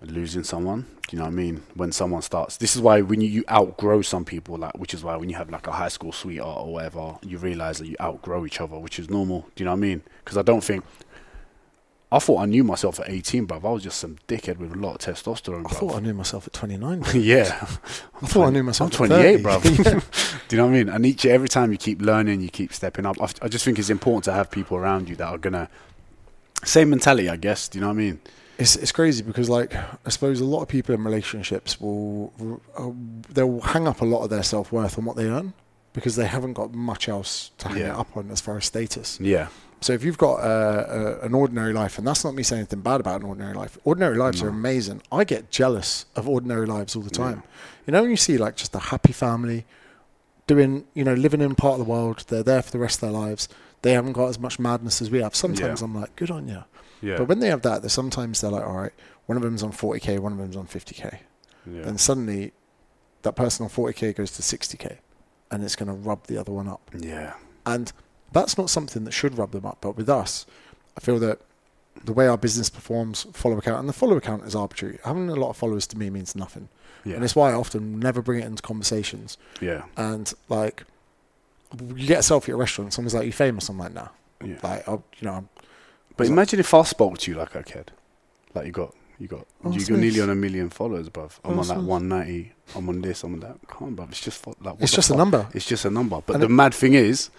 losing 0.00 0.44
someone. 0.44 0.86
Do 1.08 1.16
you 1.16 1.18
know 1.18 1.26
what 1.26 1.32
I 1.32 1.34
mean? 1.34 1.62
When 1.74 1.92
someone 1.92 2.22
starts, 2.22 2.56
this 2.56 2.74
is 2.74 2.80
why 2.80 3.02
when 3.02 3.20
you, 3.20 3.28
you 3.28 3.44
outgrow 3.50 4.00
some 4.00 4.24
people, 4.24 4.56
like 4.56 4.76
which 4.78 4.94
is 4.94 5.04
why 5.04 5.16
when 5.16 5.28
you 5.28 5.36
have 5.36 5.50
like 5.50 5.66
a 5.66 5.72
high 5.72 5.88
school 5.88 6.10
sweetheart 6.10 6.66
or 6.66 6.72
whatever, 6.72 7.16
you 7.22 7.36
realize 7.36 7.78
that 7.78 7.86
you 7.86 7.96
outgrow 8.00 8.46
each 8.46 8.60
other, 8.62 8.78
which 8.78 8.98
is 8.98 9.10
normal. 9.10 9.42
Do 9.54 9.62
you 9.62 9.66
know 9.66 9.72
what 9.72 9.78
I 9.78 9.80
mean? 9.80 10.02
Because 10.24 10.38
I 10.38 10.42
don't 10.42 10.64
think. 10.64 10.84
I 12.12 12.20
thought 12.20 12.40
I 12.40 12.46
knew 12.46 12.62
myself 12.62 13.00
at 13.00 13.10
18, 13.10 13.48
bruv. 13.48 13.64
I 13.64 13.70
was 13.70 13.82
just 13.82 13.98
some 13.98 14.16
dickhead 14.28 14.58
with 14.58 14.72
a 14.72 14.76
lot 14.76 15.06
of 15.06 15.14
testosterone, 15.14 15.66
I 15.66 15.74
thought 15.74 15.96
I 15.96 16.00
knew 16.00 16.14
myself 16.14 16.46
at 16.46 16.52
29. 16.52 17.04
yeah. 17.14 17.58
I 18.22 18.26
thought 18.26 18.46
I 18.46 18.50
knew 18.50 18.62
myself. 18.62 19.00
I'm 19.00 19.10
at 19.10 19.42
28, 19.42 19.42
30. 19.42 19.42
bruv. 19.42 19.84
Yeah. 19.84 20.00
Do 20.48 20.56
you 20.56 20.62
know 20.62 20.66
what 20.68 20.74
I 20.74 20.78
mean? 20.78 20.88
And 20.88 21.04
each 21.04 21.26
every 21.26 21.48
time 21.48 21.72
you 21.72 21.78
keep 21.78 22.00
learning, 22.00 22.40
you 22.40 22.48
keep 22.48 22.72
stepping 22.72 23.06
up. 23.06 23.20
I, 23.20 23.28
I 23.42 23.48
just 23.48 23.64
think 23.64 23.80
it's 23.80 23.90
important 23.90 24.24
to 24.24 24.32
have 24.32 24.50
people 24.50 24.76
around 24.76 25.08
you 25.08 25.16
that 25.16 25.26
are 25.26 25.38
gonna 25.38 25.68
same 26.64 26.90
mentality, 26.90 27.28
I 27.28 27.36
guess. 27.36 27.68
Do 27.68 27.78
you 27.78 27.80
know 27.80 27.88
what 27.88 27.94
I 27.94 27.96
mean? 27.96 28.20
It's 28.58 28.76
it's 28.76 28.92
crazy 28.92 29.22
because 29.22 29.50
like 29.50 29.74
I 29.74 30.08
suppose 30.08 30.40
a 30.40 30.44
lot 30.44 30.62
of 30.62 30.68
people 30.68 30.94
in 30.94 31.02
relationships 31.04 31.80
will 31.80 32.60
uh, 32.78 32.90
they'll 33.34 33.60
hang 33.60 33.88
up 33.88 34.00
a 34.00 34.04
lot 34.04 34.22
of 34.22 34.30
their 34.30 34.44
self 34.44 34.70
worth 34.70 34.96
on 34.98 35.04
what 35.04 35.16
they 35.16 35.26
earn 35.26 35.52
because 35.92 36.16
they 36.16 36.26
haven't 36.26 36.52
got 36.52 36.72
much 36.72 37.08
else 37.08 37.50
to 37.58 37.68
hang 37.68 37.78
it 37.78 37.90
up 37.90 38.16
on 38.16 38.30
as 38.30 38.40
far 38.40 38.56
as 38.56 38.64
status. 38.66 39.18
Yeah, 39.20 39.48
So 39.86 39.92
if 39.92 40.02
you've 40.02 40.18
got 40.18 40.40
uh, 40.40 41.18
a, 41.22 41.26
an 41.26 41.32
ordinary 41.32 41.72
life, 41.72 41.96
and 41.96 42.04
that's 42.04 42.24
not 42.24 42.34
me 42.34 42.42
saying 42.42 42.58
anything 42.62 42.80
bad 42.80 42.98
about 42.98 43.20
an 43.20 43.26
ordinary 43.28 43.54
life. 43.54 43.78
Ordinary 43.84 44.16
lives 44.16 44.42
are 44.42 44.48
amazing. 44.48 45.00
I 45.12 45.22
get 45.22 45.48
jealous 45.48 46.06
of 46.16 46.28
ordinary 46.28 46.66
lives 46.66 46.96
all 46.96 47.02
the 47.02 47.10
time. 47.10 47.44
You 47.86 47.92
know 47.92 48.02
when 48.02 48.10
you 48.10 48.16
see 48.16 48.36
like 48.36 48.56
just 48.56 48.74
a 48.74 48.80
happy 48.80 49.12
family 49.12 49.64
doing, 50.48 50.86
you 50.94 51.04
know, 51.04 51.14
living 51.14 51.40
in 51.40 51.54
part 51.54 51.78
of 51.78 51.86
the 51.86 51.90
world, 51.92 52.24
they're 52.26 52.42
there 52.42 52.62
for 52.62 52.72
the 52.72 52.80
rest 52.80 52.96
of 52.96 53.00
their 53.02 53.12
lives. 53.12 53.48
They 53.82 53.92
haven't 53.92 54.14
got 54.14 54.26
as 54.26 54.40
much 54.40 54.58
madness 54.58 55.00
as 55.00 55.08
we 55.08 55.20
have. 55.20 55.36
Sometimes 55.36 55.80
Yeah. 55.80 55.84
I'm 55.84 55.94
like, 55.94 56.16
good 56.16 56.32
on 56.32 56.48
you. 56.48 56.64
yeah, 57.00 57.18
But 57.18 57.28
when 57.28 57.38
they 57.38 57.46
have 57.48 57.62
that, 57.62 57.82
they're 57.82 57.88
sometimes 57.88 58.40
they're 58.40 58.50
like, 58.50 58.64
all 58.66 58.74
right, 58.78 58.92
one 59.26 59.36
of 59.36 59.42
them's 59.44 59.62
on 59.62 59.70
40k, 59.70 60.18
one 60.18 60.32
of 60.32 60.38
them's 60.38 60.56
on 60.56 60.66
50k. 60.66 61.20
yeah. 61.64 61.82
Then 61.82 61.96
suddenly, 61.96 62.52
that 63.22 63.36
person 63.36 63.62
on 63.62 63.70
40k 63.70 64.16
goes 64.16 64.32
to 64.32 64.42
60k, 64.42 64.98
and 65.52 65.62
it's 65.62 65.76
going 65.76 65.86
to 65.88 65.94
rub 65.94 66.26
the 66.26 66.38
other 66.38 66.50
one 66.50 66.66
up. 66.66 66.90
yeah, 66.98 67.34
And 67.64 67.92
that's 68.32 68.58
not 68.58 68.70
something 68.70 69.04
that 69.04 69.12
should 69.12 69.38
rub 69.38 69.52
them 69.52 69.66
up. 69.66 69.78
But 69.80 69.96
with 69.96 70.08
us, 70.08 70.46
I 70.96 71.00
feel 71.00 71.18
that 71.20 71.40
the 72.04 72.12
way 72.12 72.26
our 72.28 72.36
business 72.38 72.68
performs, 72.70 73.26
follow 73.32 73.56
account, 73.58 73.80
and 73.80 73.88
the 73.88 73.92
follow 73.92 74.16
account 74.16 74.44
is 74.44 74.54
arbitrary. 74.54 74.98
Having 75.04 75.30
a 75.30 75.34
lot 75.36 75.50
of 75.50 75.56
followers 75.56 75.86
to 75.88 75.98
me 75.98 76.10
means 76.10 76.34
nothing, 76.36 76.68
yeah, 77.04 77.14
and 77.16 77.24
it's 77.24 77.34
why 77.34 77.50
I 77.50 77.54
often 77.54 77.98
never 77.98 78.20
bring 78.22 78.40
it 78.42 78.46
into 78.46 78.62
conversations. 78.62 79.38
yeah, 79.60 79.84
And 79.96 80.32
like, 80.48 80.84
you 81.94 82.06
get 82.06 82.18
a 82.18 82.20
selfie 82.34 82.48
at 82.50 82.54
a 82.54 82.56
restaurant, 82.56 82.92
someone's 82.92 83.14
like, 83.14 83.26
"You 83.26 83.32
famous?" 83.32 83.68
I'm 83.68 83.78
like, 83.78 83.92
"Nah." 83.94 84.08
yeah. 84.44 84.56
Like, 84.62 84.86
I'll, 84.88 85.02
you 85.18 85.26
know, 85.26 85.32
I'm, 85.34 85.48
But 86.16 86.26
imagine 86.28 86.60
if 86.60 86.72
I 86.74 86.82
spoke 86.82 87.18
to 87.18 87.30
you 87.30 87.36
like 87.38 87.54
a 87.54 87.62
kid, 87.62 87.90
like 88.54 88.66
you 88.66 88.72
got, 88.72 88.94
you 89.18 89.26
got, 89.28 89.46
Oh, 89.64 89.70
you 89.72 89.80
got 89.80 89.98
nearly 89.98 90.20
on 90.20 90.28
a 90.30 90.34
million 90.34 90.68
followers, 90.70 91.08
bruv. 91.08 91.32
Oh, 91.44 91.50
I'm 91.50 91.50
Oh, 91.50 91.52
on 91.54 91.58
it's 91.60 91.68
like 91.70 91.78
190. 91.78 92.52
I'm 92.74 92.88
on 92.90 93.00
this. 93.00 93.22
I'm 93.24 93.32
on 93.34 93.40
that. 93.40 93.56
Come 93.68 93.88
on, 93.88 93.96
bruv. 93.96 94.10
It's 94.10 94.20
just 94.20 94.46
like 94.46 94.56
it's 94.80 94.92
just 94.92 95.08
fuck? 95.08 95.14
a 95.14 95.18
number. 95.18 95.48
It's 95.54 95.64
just 95.66 95.84
a 95.86 95.90
number. 95.90 96.20
But 96.24 96.34
And 96.34 96.42
the 96.42 96.46
it- 96.46 96.50
mad 96.50 96.74
thing 96.74 96.92
is, 96.94 97.30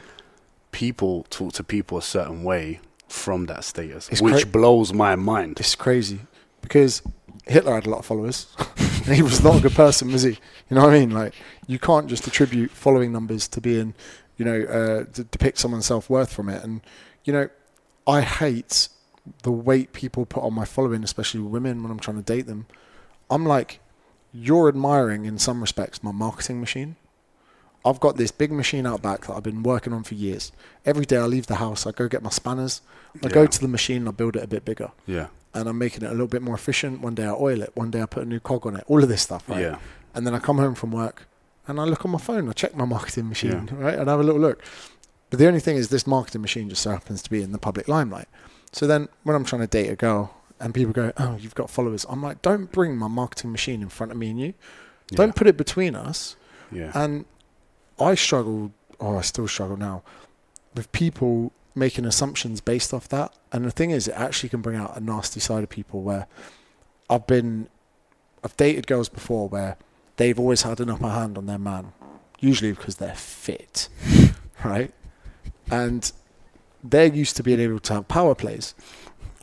people 0.78 1.26
talk 1.32 1.54
to 1.54 1.64
people 1.64 1.98
a 1.98 2.04
certain 2.04 2.44
way 2.44 2.80
from 3.08 3.48
that 3.48 3.64
status, 3.64 4.08
It's 4.10 4.22
which 4.22 4.44
cra- 4.44 4.52
blows 4.52 4.94
my 4.94 5.16
mind. 5.16 5.60
It's 5.60 5.74
crazy 5.74 6.20
because 6.62 7.02
Hitler 7.48 7.74
had 7.74 7.88
a 7.88 7.90
lot 7.90 8.00
of 8.02 8.06
followers. 8.06 8.46
and 8.78 9.16
he 9.16 9.24
was 9.24 9.44
not 9.44 9.58
a 9.58 9.60
good 9.60 9.72
person, 9.72 10.12
was 10.12 10.22
he? 10.22 10.38
You 10.70 10.76
know 10.76 10.84
what 10.84 10.94
I 10.94 11.00
mean? 11.00 11.10
Like, 11.10 11.34
you 11.66 11.80
can't 11.80 12.06
just 12.06 12.28
attribute 12.28 12.70
following 12.70 13.12
numbers 13.12 13.48
to 13.48 13.60
being, 13.60 13.96
you 14.38 14.46
know, 14.46 14.62
uh, 14.66 15.12
to 15.14 15.24
depict 15.24 15.58
someone's 15.58 15.88
self 15.88 16.12
worth 16.12 16.32
from 16.32 16.48
it. 16.48 16.64
And, 16.64 16.82
you 17.24 17.34
know, 17.34 17.50
I 18.06 18.22
hate 18.22 18.90
the 19.42 19.52
weight 19.52 19.94
people 19.94 20.28
put 20.28 20.44
on 20.44 20.54
my 20.54 20.66
following, 20.66 21.04
especially 21.04 21.40
women 21.40 21.82
when 21.82 21.92
I'm 21.92 22.00
trying 22.00 22.18
to 22.18 22.24
date 22.24 22.46
them. 22.46 22.68
I'm 23.32 23.48
like, 23.48 23.80
you're 24.32 24.70
admiring 24.70 25.26
in 25.26 25.40
some 25.40 25.60
respects 25.60 26.04
my 26.04 26.12
marketing 26.12 26.60
machine. 26.60 26.98
I've 27.90 28.00
got 28.00 28.18
this 28.18 28.32
big 28.32 28.52
machine 28.52 28.86
out 28.86 29.02
back 29.02 29.22
that 29.28 29.34
I've 29.36 29.44
been 29.44 29.64
working 29.64 29.94
on 29.94 30.04
for 30.04 30.14
years. 30.16 30.52
Every 30.86 31.06
day 31.06 31.18
I 31.18 31.26
leave 31.26 31.48
the 31.48 31.56
house, 31.56 31.86
I 31.88 31.92
go 31.92 32.08
get 32.08 32.22
my 32.24 32.30
spanners, 32.30 32.82
I 33.24 33.28
go 33.30 33.46
to 33.46 33.60
the 33.62 33.68
machine, 33.68 33.98
and 33.98 34.10
I 34.10 34.12
build 34.12 34.36
it 34.36 34.44
a 34.44 34.48
bit 34.48 34.66
bigger, 34.66 34.92
Yeah. 35.06 35.28
and 35.54 35.68
I'm 35.70 35.78
making 35.78 36.04
it 36.04 36.08
a 36.08 36.12
little 36.12 36.28
bit 36.28 36.42
more 36.42 36.56
efficient. 36.56 37.02
One 37.02 37.16
day 37.16 37.26
I 37.26 37.32
oil 37.34 37.62
it, 37.62 37.72
one 37.76 37.92
day 37.92 38.02
I 38.02 38.06
put 38.06 38.24
a 38.24 38.26
new 38.26 38.40
cog 38.40 38.66
on 38.68 38.76
it, 38.76 38.84
all 38.88 39.02
of 39.02 39.10
this 39.10 39.22
stuff, 39.22 39.48
right? 39.50 39.62
Yeah. 39.62 39.78
And 40.14 40.26
then 40.28 40.34
I 40.36 40.40
come 40.40 40.58
home 40.58 40.76
from 40.76 40.92
work 40.92 41.28
and 41.68 41.80
I 41.80 41.84
look 41.84 42.06
on 42.06 42.12
my 42.12 42.18
phone, 42.20 42.50
I 42.50 42.54
check 42.54 42.76
my 42.76 42.86
marketing 42.86 43.30
machine, 43.30 43.70
right? 43.74 43.98
And 43.98 44.10
I 44.10 44.14
have 44.14 44.20
a 44.20 44.24
little 44.24 44.42
look. 44.42 44.64
But 45.30 45.40
the 45.40 45.48
only 45.48 45.60
thing 45.60 45.76
is, 45.76 45.90
this 45.90 46.08
marketing 46.08 46.42
machine 46.42 46.70
just 46.70 46.82
so 46.82 46.92
happens 46.92 47.22
to 47.24 47.30
be 47.30 47.42
in 47.44 47.52
the 47.52 47.58
public 47.58 47.88
limelight. 47.88 48.28
So 48.72 48.88
then 48.88 49.08
when 49.24 49.36
I'm 49.36 49.44
trying 49.44 49.62
to 49.62 49.68
date 49.68 49.90
a 49.90 49.96
girl 49.96 50.34
and 50.60 50.74
people 50.74 50.94
go, 50.94 51.12
oh, 51.18 51.38
you've 51.40 51.56
got 51.56 51.70
followers, 51.70 52.06
I'm 52.10 52.24
like, 52.24 52.42
don't 52.42 52.72
bring 52.72 52.96
my 52.98 53.08
marketing 53.08 53.52
machine 53.52 53.82
in 53.82 53.90
front 53.90 54.12
of 54.12 54.18
me 54.18 54.30
and 54.30 54.40
you. 54.40 54.54
Don't 55.10 55.36
put 55.36 55.48
it 55.48 55.56
between 55.58 55.96
us. 55.96 56.36
Yeah. 56.72 56.92
And 56.96 57.26
I 58.00 58.16
struggle, 58.16 58.72
or 59.00 59.18
I 59.18 59.22
still 59.22 59.48
struggle 59.48 59.78
now, 59.78 60.04
with 60.76 60.92
people 60.92 61.52
making 61.76 62.06
assumptions 62.06 62.62
based 62.62 62.94
off 62.94 63.08
that. 63.10 63.34
And 63.52 63.66
the 63.66 63.72
thing 63.72 63.92
is, 63.92 64.08
it 64.08 64.16
actually 64.16 64.50
can 64.50 64.62
bring 64.62 64.78
out 64.78 64.98
a 64.98 65.00
nasty 65.00 65.40
side 65.40 65.64
of 65.64 65.70
people 65.70 66.02
where 66.02 66.28
I've 67.10 67.28
been, 67.28 67.70
I've 68.44 68.58
dated 68.58 68.88
girls 68.88 69.10
before 69.10 69.48
where 69.48 69.78
they've 70.18 70.40
always 70.40 70.64
had 70.64 70.80
an 70.80 70.90
upper 70.90 71.10
hand 71.10 71.38
on 71.38 71.46
their 71.46 71.60
man, 71.60 71.94
usually 72.40 72.72
because 72.72 72.98
they're 72.98 73.16
fit, 73.16 73.90
right? 74.64 74.94
And 75.72 76.12
they're 76.84 77.06
used 77.06 77.38
to 77.38 77.44
being 77.44 77.60
able 77.60 77.80
to 77.80 77.94
have 77.94 78.08
power 78.08 78.36
plays. 78.36 78.74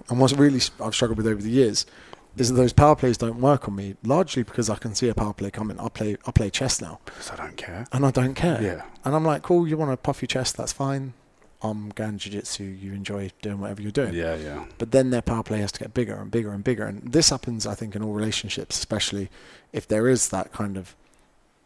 And 0.09 0.21
what's 0.21 0.35
really 0.35 0.61
I've 0.81 0.95
struggled 0.95 1.17
with 1.17 1.27
over 1.27 1.41
the 1.41 1.51
years 1.51 1.87
is 2.37 2.49
that 2.49 2.55
those 2.55 2.73
power 2.73 2.97
plays 2.97 3.17
don't 3.17 3.41
work 3.41 3.69
on 3.69 3.77
me, 3.77 3.97
largely 4.05 4.43
because 4.43 4.69
I 4.69 4.77
can 4.77 4.95
see 4.95 5.09
a 5.09 5.15
power 5.15 5.33
play 5.33 5.51
coming. 5.51 5.79
I 5.79 5.89
play 5.89 6.17
I 6.27 6.31
play 6.31 6.51
chess 6.51 6.81
now 6.81 7.01
because 7.05 7.31
I 7.31 7.37
don't 7.37 7.57
care. 7.57 7.87
and 7.93 8.05
I 8.05 8.11
don't 8.11 8.35
care. 8.35 8.61
Yeah. 8.63 8.83
And 9.05 9.15
I'm 9.15 9.25
like, 9.25 9.43
cool, 9.43 9.67
you 9.69 9.77
want 9.77 9.91
to 9.93 9.97
puff 9.97 10.23
your 10.23 10.27
chest, 10.27 10.57
that's 10.57 10.73
fine. 10.73 11.15
I'm 11.63 11.89
going 11.91 12.19
jiu-jitsu, 12.19 12.63
you 12.63 12.93
enjoy 12.93 13.31
doing 13.41 13.59
whatever 13.59 13.81
you're 13.81 13.91
doing. 13.91 14.13
Yeah. 14.13 14.37
Yeah. 14.37 14.67
But 14.77 14.91
then 14.91 15.11
their 15.11 15.23
power 15.23 15.43
play 15.43 15.61
has 15.61 15.73
to 15.73 15.81
get 15.81 15.95
bigger 15.95 16.15
and 16.15 16.31
bigger 16.31 16.53
and 16.53 16.63
bigger. 16.63 16.85
And 16.85 17.11
this 17.11 17.31
happens, 17.31 17.67
I 17.67 17.75
think, 17.75 17.97
in 17.97 18.03
all 18.03 18.13
relationships, 18.13 18.77
especially 18.77 19.31
if 19.73 19.89
there 19.89 20.07
is 20.07 20.29
that 20.29 20.53
kind 20.53 20.77
of 20.77 20.95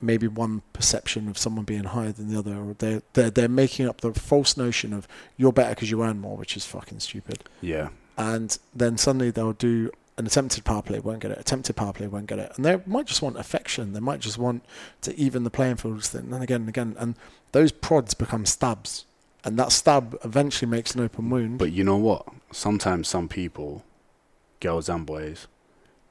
maybe 0.00 0.28
one 0.28 0.62
perception 0.72 1.26
of 1.28 1.36
someone 1.36 1.64
being 1.64 1.82
higher 1.82 2.12
than 2.12 2.32
the 2.32 2.38
other, 2.38 2.54
or 2.54 2.74
they're, 2.78 3.02
they're, 3.14 3.30
they're 3.30 3.48
making 3.48 3.88
up 3.88 4.00
the 4.00 4.14
false 4.14 4.56
notion 4.56 4.92
of 4.92 5.08
you're 5.36 5.52
better 5.52 5.70
because 5.74 5.90
you 5.90 6.00
earn 6.04 6.20
more, 6.20 6.36
which 6.36 6.56
is 6.56 6.64
fucking 6.64 7.00
stupid. 7.00 7.42
Yeah. 7.60 7.88
And 8.16 8.56
then 8.72 8.98
suddenly 8.98 9.32
they'll 9.32 9.52
do 9.52 9.90
an 10.18 10.26
attempted 10.26 10.64
power 10.64 10.82
play, 10.82 10.98
won't 10.98 11.20
get 11.20 11.30
it, 11.30 11.38
attempted 11.38 11.76
power 11.76 11.92
play, 11.92 12.08
won't 12.08 12.26
get 12.26 12.38
it. 12.38 12.52
And 12.56 12.64
they 12.64 12.80
might 12.84 13.06
just 13.06 13.22
want 13.22 13.38
affection, 13.38 13.92
they 13.92 14.00
might 14.00 14.20
just 14.20 14.36
want 14.36 14.64
to 15.02 15.18
even 15.18 15.44
the 15.44 15.50
playing 15.50 15.76
fields, 15.76 16.10
then 16.10 16.32
and 16.32 16.42
again 16.42 16.62
and 16.62 16.68
again. 16.68 16.96
And 16.98 17.14
those 17.52 17.72
prods 17.72 18.14
become 18.14 18.44
stabs. 18.44 19.06
And 19.44 19.58
that 19.58 19.70
stab 19.70 20.18
eventually 20.24 20.68
makes 20.68 20.94
an 20.94 21.00
open 21.00 21.30
wound. 21.30 21.58
But 21.58 21.72
you 21.72 21.84
know 21.84 21.96
what? 21.96 22.26
Sometimes 22.52 23.08
some 23.08 23.28
people, 23.28 23.84
girls 24.60 24.88
and 24.88 25.06
boys, 25.06 25.46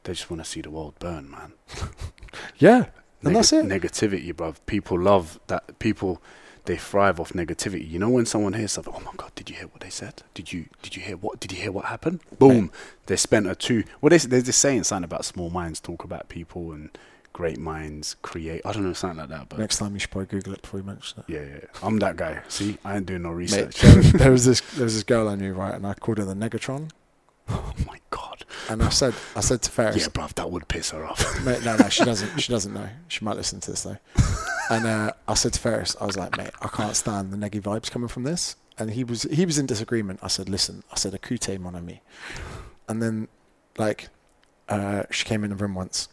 they 0.03 0.13
just 0.13 0.31
want 0.31 0.41
to 0.41 0.49
see 0.49 0.61
the 0.61 0.71
world 0.71 0.95
burn, 0.99 1.29
man. 1.29 1.51
yeah. 2.57 2.85
And 3.21 3.35
that's 3.35 3.51
it. 3.51 3.65
Negativity, 3.65 4.33
bruv. 4.33 4.55
People 4.65 4.99
love 5.01 5.39
that. 5.47 5.77
People, 5.79 6.21
they 6.67 6.77
thrive 6.77 7.19
off 7.19 7.33
negativity. 7.33 7.89
You 7.89 7.97
know 7.99 8.09
when 8.09 8.25
someone 8.25 8.53
hears 8.53 8.71
something, 8.73 8.93
oh 8.95 8.99
my 9.01 9.11
god, 9.17 9.31
did 9.35 9.49
you 9.49 9.55
hear 9.55 9.67
what 9.67 9.81
they 9.81 9.89
said? 9.89 10.21
Did 10.33 10.53
you 10.53 10.65
did 10.83 10.95
you 10.95 11.01
hear 11.01 11.17
what? 11.17 11.39
Did 11.39 11.51
you 11.51 11.57
hear 11.61 11.71
what 11.71 11.85
happened? 11.85 12.19
Boom. 12.37 12.71
They 13.07 13.15
spent 13.15 13.47
a 13.47 13.55
two. 13.55 13.83
Well, 14.01 14.09
they, 14.11 14.17
they're 14.17 14.43
saying 14.51 14.83
something 14.83 15.05
about 15.05 15.25
small 15.25 15.49
minds 15.49 15.79
talk 15.79 16.03
about 16.03 16.29
people 16.29 16.71
and 16.71 16.95
great 17.33 17.57
minds 17.59 18.15
create. 18.21 18.61
I 18.65 18.71
don't 18.73 18.83
know 18.83 18.93
something 18.93 19.17
like 19.19 19.29
that. 19.29 19.49
But 19.49 19.59
Next 19.59 19.77
time 19.77 19.93
you 19.93 19.99
should 19.99 20.09
probably 20.11 20.27
Google 20.27 20.53
it 20.53 20.61
before 20.61 20.79
you 20.79 20.85
mention 20.85 21.19
it. 21.27 21.31
yeah, 21.31 21.41
yeah, 21.43 21.65
I'm 21.83 21.99
that 21.99 22.15
guy. 22.17 22.41
See, 22.47 22.77
I 22.85 22.97
ain't 22.97 23.05
doing 23.05 23.21
no 23.23 23.29
Mate, 23.29 23.35
research. 23.35 23.79
there, 23.81 24.01
there 24.01 24.31
was 24.31 24.45
this 24.45 24.61
there 24.75 24.83
was 24.83 24.93
this 24.95 25.03
girl 25.03 25.27
I 25.29 25.35
knew, 25.35 25.53
right, 25.53 25.73
and 25.75 25.85
I 25.87 25.93
called 25.93 26.17
her 26.19 26.25
the 26.25 26.33
Negatron. 26.35 26.89
oh 27.49 27.73
my 27.87 27.99
god. 28.09 28.43
And 28.69 28.83
I 28.83 28.89
said 28.89 29.13
I 29.35 29.39
said 29.39 29.61
to 29.61 29.71
Ferris, 29.71 29.97
Yeah, 29.97 30.07
bruv, 30.07 30.33
that 30.35 30.51
would 30.51 30.67
piss 30.67 30.89
her 30.91 31.05
off. 31.05 31.43
Mate, 31.45 31.63
no, 31.63 31.77
no, 31.77 31.87
she 31.89 32.03
doesn't. 32.03 32.39
She 32.39 32.51
doesn't 32.51 32.73
know. 32.73 32.89
She 33.07 33.23
might 33.23 33.37
listen 33.37 33.61
to 33.61 33.71
this 33.71 33.83
though. 33.83 33.97
And 34.69 34.85
uh, 34.85 35.11
I 35.27 35.33
said 35.33 35.53
to 35.53 35.59
Ferris, 35.59 35.95
I 35.99 36.05
was 36.05 36.17
like, 36.17 36.37
mate, 36.37 36.51
I 36.61 36.67
can't 36.67 36.95
stand 36.95 37.31
the 37.31 37.37
neggy 37.37 37.61
vibes 37.61 37.89
coming 37.89 38.07
from 38.09 38.23
this. 38.23 38.55
And 38.77 38.91
he 38.91 39.03
was 39.03 39.23
he 39.23 39.45
was 39.45 39.57
in 39.57 39.65
disagreement. 39.65 40.19
I 40.21 40.27
said, 40.27 40.49
listen, 40.49 40.83
I 40.91 40.97
said, 40.97 41.13
acute 41.13 41.59
mon 41.59 41.75
ami. 41.75 42.01
And 42.87 43.01
then, 43.01 43.27
like, 43.77 44.09
uh, 44.69 45.03
she 45.09 45.25
came 45.25 45.43
in 45.43 45.49
the 45.49 45.55
room 45.55 45.73
once. 45.73 46.09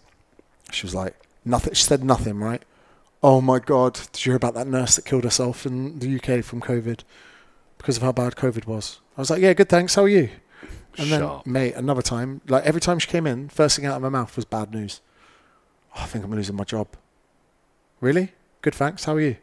She 0.70 0.86
was 0.86 0.94
like, 0.94 1.14
nothing. 1.44 1.74
She 1.74 1.84
said 1.84 2.02
nothing, 2.02 2.38
right? 2.38 2.62
Oh 3.22 3.40
my 3.40 3.58
god, 3.58 3.94
did 4.12 4.24
you 4.24 4.32
hear 4.32 4.36
about 4.36 4.54
that 4.54 4.66
nurse 4.66 4.96
that 4.96 5.04
killed 5.04 5.24
herself 5.24 5.66
in 5.66 5.98
the 5.98 6.16
UK 6.16 6.44
from 6.44 6.60
COVID 6.60 7.00
because 7.78 7.96
of 7.96 8.02
how 8.02 8.12
bad 8.12 8.36
COVID 8.36 8.66
was? 8.66 9.00
I 9.16 9.20
was 9.20 9.30
like, 9.30 9.40
yeah, 9.40 9.52
good, 9.54 9.68
thanks. 9.68 9.94
How 9.94 10.02
are 10.02 10.08
you? 10.08 10.28
And 10.98 11.10
then, 11.10 11.20
Sharp. 11.20 11.46
mate, 11.46 11.74
another 11.74 12.02
time, 12.02 12.40
like 12.48 12.64
every 12.64 12.80
time 12.80 12.98
she 12.98 13.08
came 13.08 13.26
in, 13.26 13.48
first 13.48 13.76
thing 13.76 13.86
out 13.86 13.96
of 13.96 14.02
my 14.02 14.08
mouth 14.08 14.34
was 14.36 14.44
bad 14.44 14.72
news. 14.72 15.00
Oh, 15.96 16.02
I 16.02 16.06
think 16.06 16.24
I'm 16.24 16.32
losing 16.34 16.54
my 16.56 16.64
job. 16.64 16.88
Really? 18.00 18.32
Good, 18.64 18.74
thanks. 18.74 19.04
How 19.04 19.14
are 19.16 19.20
you? 19.20 19.36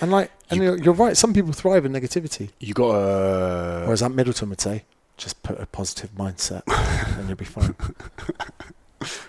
And 0.00 0.10
like, 0.10 0.32
and 0.50 0.58
You- 0.58 0.64
you're, 0.70 0.78
you're 0.82 0.94
right. 0.94 1.16
Some 1.16 1.32
people 1.32 1.52
thrive 1.52 1.84
in 1.84 1.92
negativity, 1.92 2.50
You 2.58 2.74
got 2.74 2.90
a. 2.90 3.84
whereas 3.84 4.02
Ant 4.02 4.16
Middleton 4.16 4.48
would 4.50 4.60
say, 4.60 4.84
just 5.16 5.40
put 5.44 5.60
a 5.60 5.66
positive 5.66 6.10
mindset, 6.16 6.62
and 7.18 7.28
you'll 7.28 7.36
be 7.36 7.44
fine. 7.44 7.76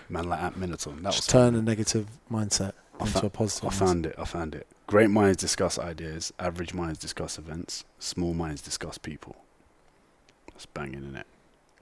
man 0.08 0.24
like 0.28 0.42
Ant 0.42 0.56
Middleton, 0.56 1.02
That 1.04 1.12
just 1.12 1.18
was 1.20 1.26
turn 1.28 1.54
a 1.54 1.62
negative 1.62 2.08
mindset 2.28 2.72
into 2.98 3.12
fa- 3.12 3.26
a 3.26 3.30
positive. 3.30 3.68
I 3.68 3.72
found 3.72 4.06
it. 4.06 4.14
I 4.18 4.24
found 4.24 4.54
it. 4.56 4.66
Great 4.88 5.10
minds 5.10 5.36
discuss 5.36 5.78
ideas. 5.78 6.32
Average 6.40 6.74
minds 6.74 6.98
discuss 6.98 7.38
events. 7.38 7.84
Small 8.00 8.34
minds 8.34 8.60
discuss 8.60 8.98
people. 8.98 9.36
That's 10.48 10.66
banging, 10.66 11.04
in 11.04 11.14
it? 11.14 11.26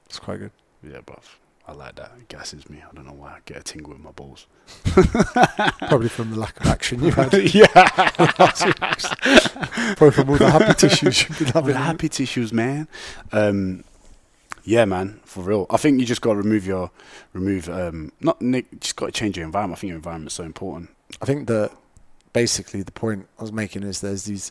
It's 0.07 0.19
quite 0.19 0.41
good. 0.41 0.51
Yeah, 0.83 0.99
bruv. 1.01 1.25
I 1.67 1.73
like 1.73 1.95
that. 1.95 2.13
It 2.21 2.29
gasses 2.29 2.69
me. 2.69 2.83
I 2.83 2.95
don't 2.95 3.07
know 3.07 3.15
why. 3.15 3.31
I 3.31 3.39
get 3.47 3.57
a 3.57 3.63
tingle 3.63 3.95
in 3.95 4.03
my 4.03 4.11
balls. 4.11 4.47
Probably 4.85 6.11
from 6.11 6.31
the 6.31 6.39
lack 6.39 6.61
of 6.61 6.67
action 6.67 7.03
you 7.03 7.11
had. 7.11 7.33
yeah. 7.55 7.67
Probably 9.97 10.11
from 10.11 10.29
all 10.31 10.37
the 10.37 10.51
happy 10.51 10.75
tissues 10.75 11.23
you've 11.23 11.39
been 11.39 11.47
With 11.47 11.55
having. 11.55 11.75
happy 11.75 12.09
tissues, 12.11 12.53
man. 12.53 12.87
Um, 13.33 13.83
yeah, 14.65 14.85
man. 14.85 15.21
For 15.25 15.43
real. 15.43 15.67
I 15.71 15.79
think 15.79 16.01
you 16.01 16.07
just 16.07 16.21
got 16.21 16.33
to 16.33 16.37
remove 16.39 16.67
your, 16.67 16.91
remove. 17.33 17.71
Um, 17.71 18.13
not 18.21 18.43
Nick. 18.43 18.81
Just 18.81 18.97
got 18.97 19.07
to 19.07 19.13
change 19.13 19.39
your 19.39 19.47
environment. 19.47 19.79
I 19.79 19.81
think 19.81 19.89
your 19.89 19.97
environment's 19.97 20.35
so 20.35 20.45
important. 20.45 20.91
I 21.23 21.25
think 21.25 21.49
that 21.49 21.73
basically 22.35 22.83
the 22.83 22.93
point 22.93 23.27
I 23.39 23.43
was 23.43 23.53
making 23.53 23.85
is 23.85 24.03
there's 24.03 24.25
these 24.25 24.51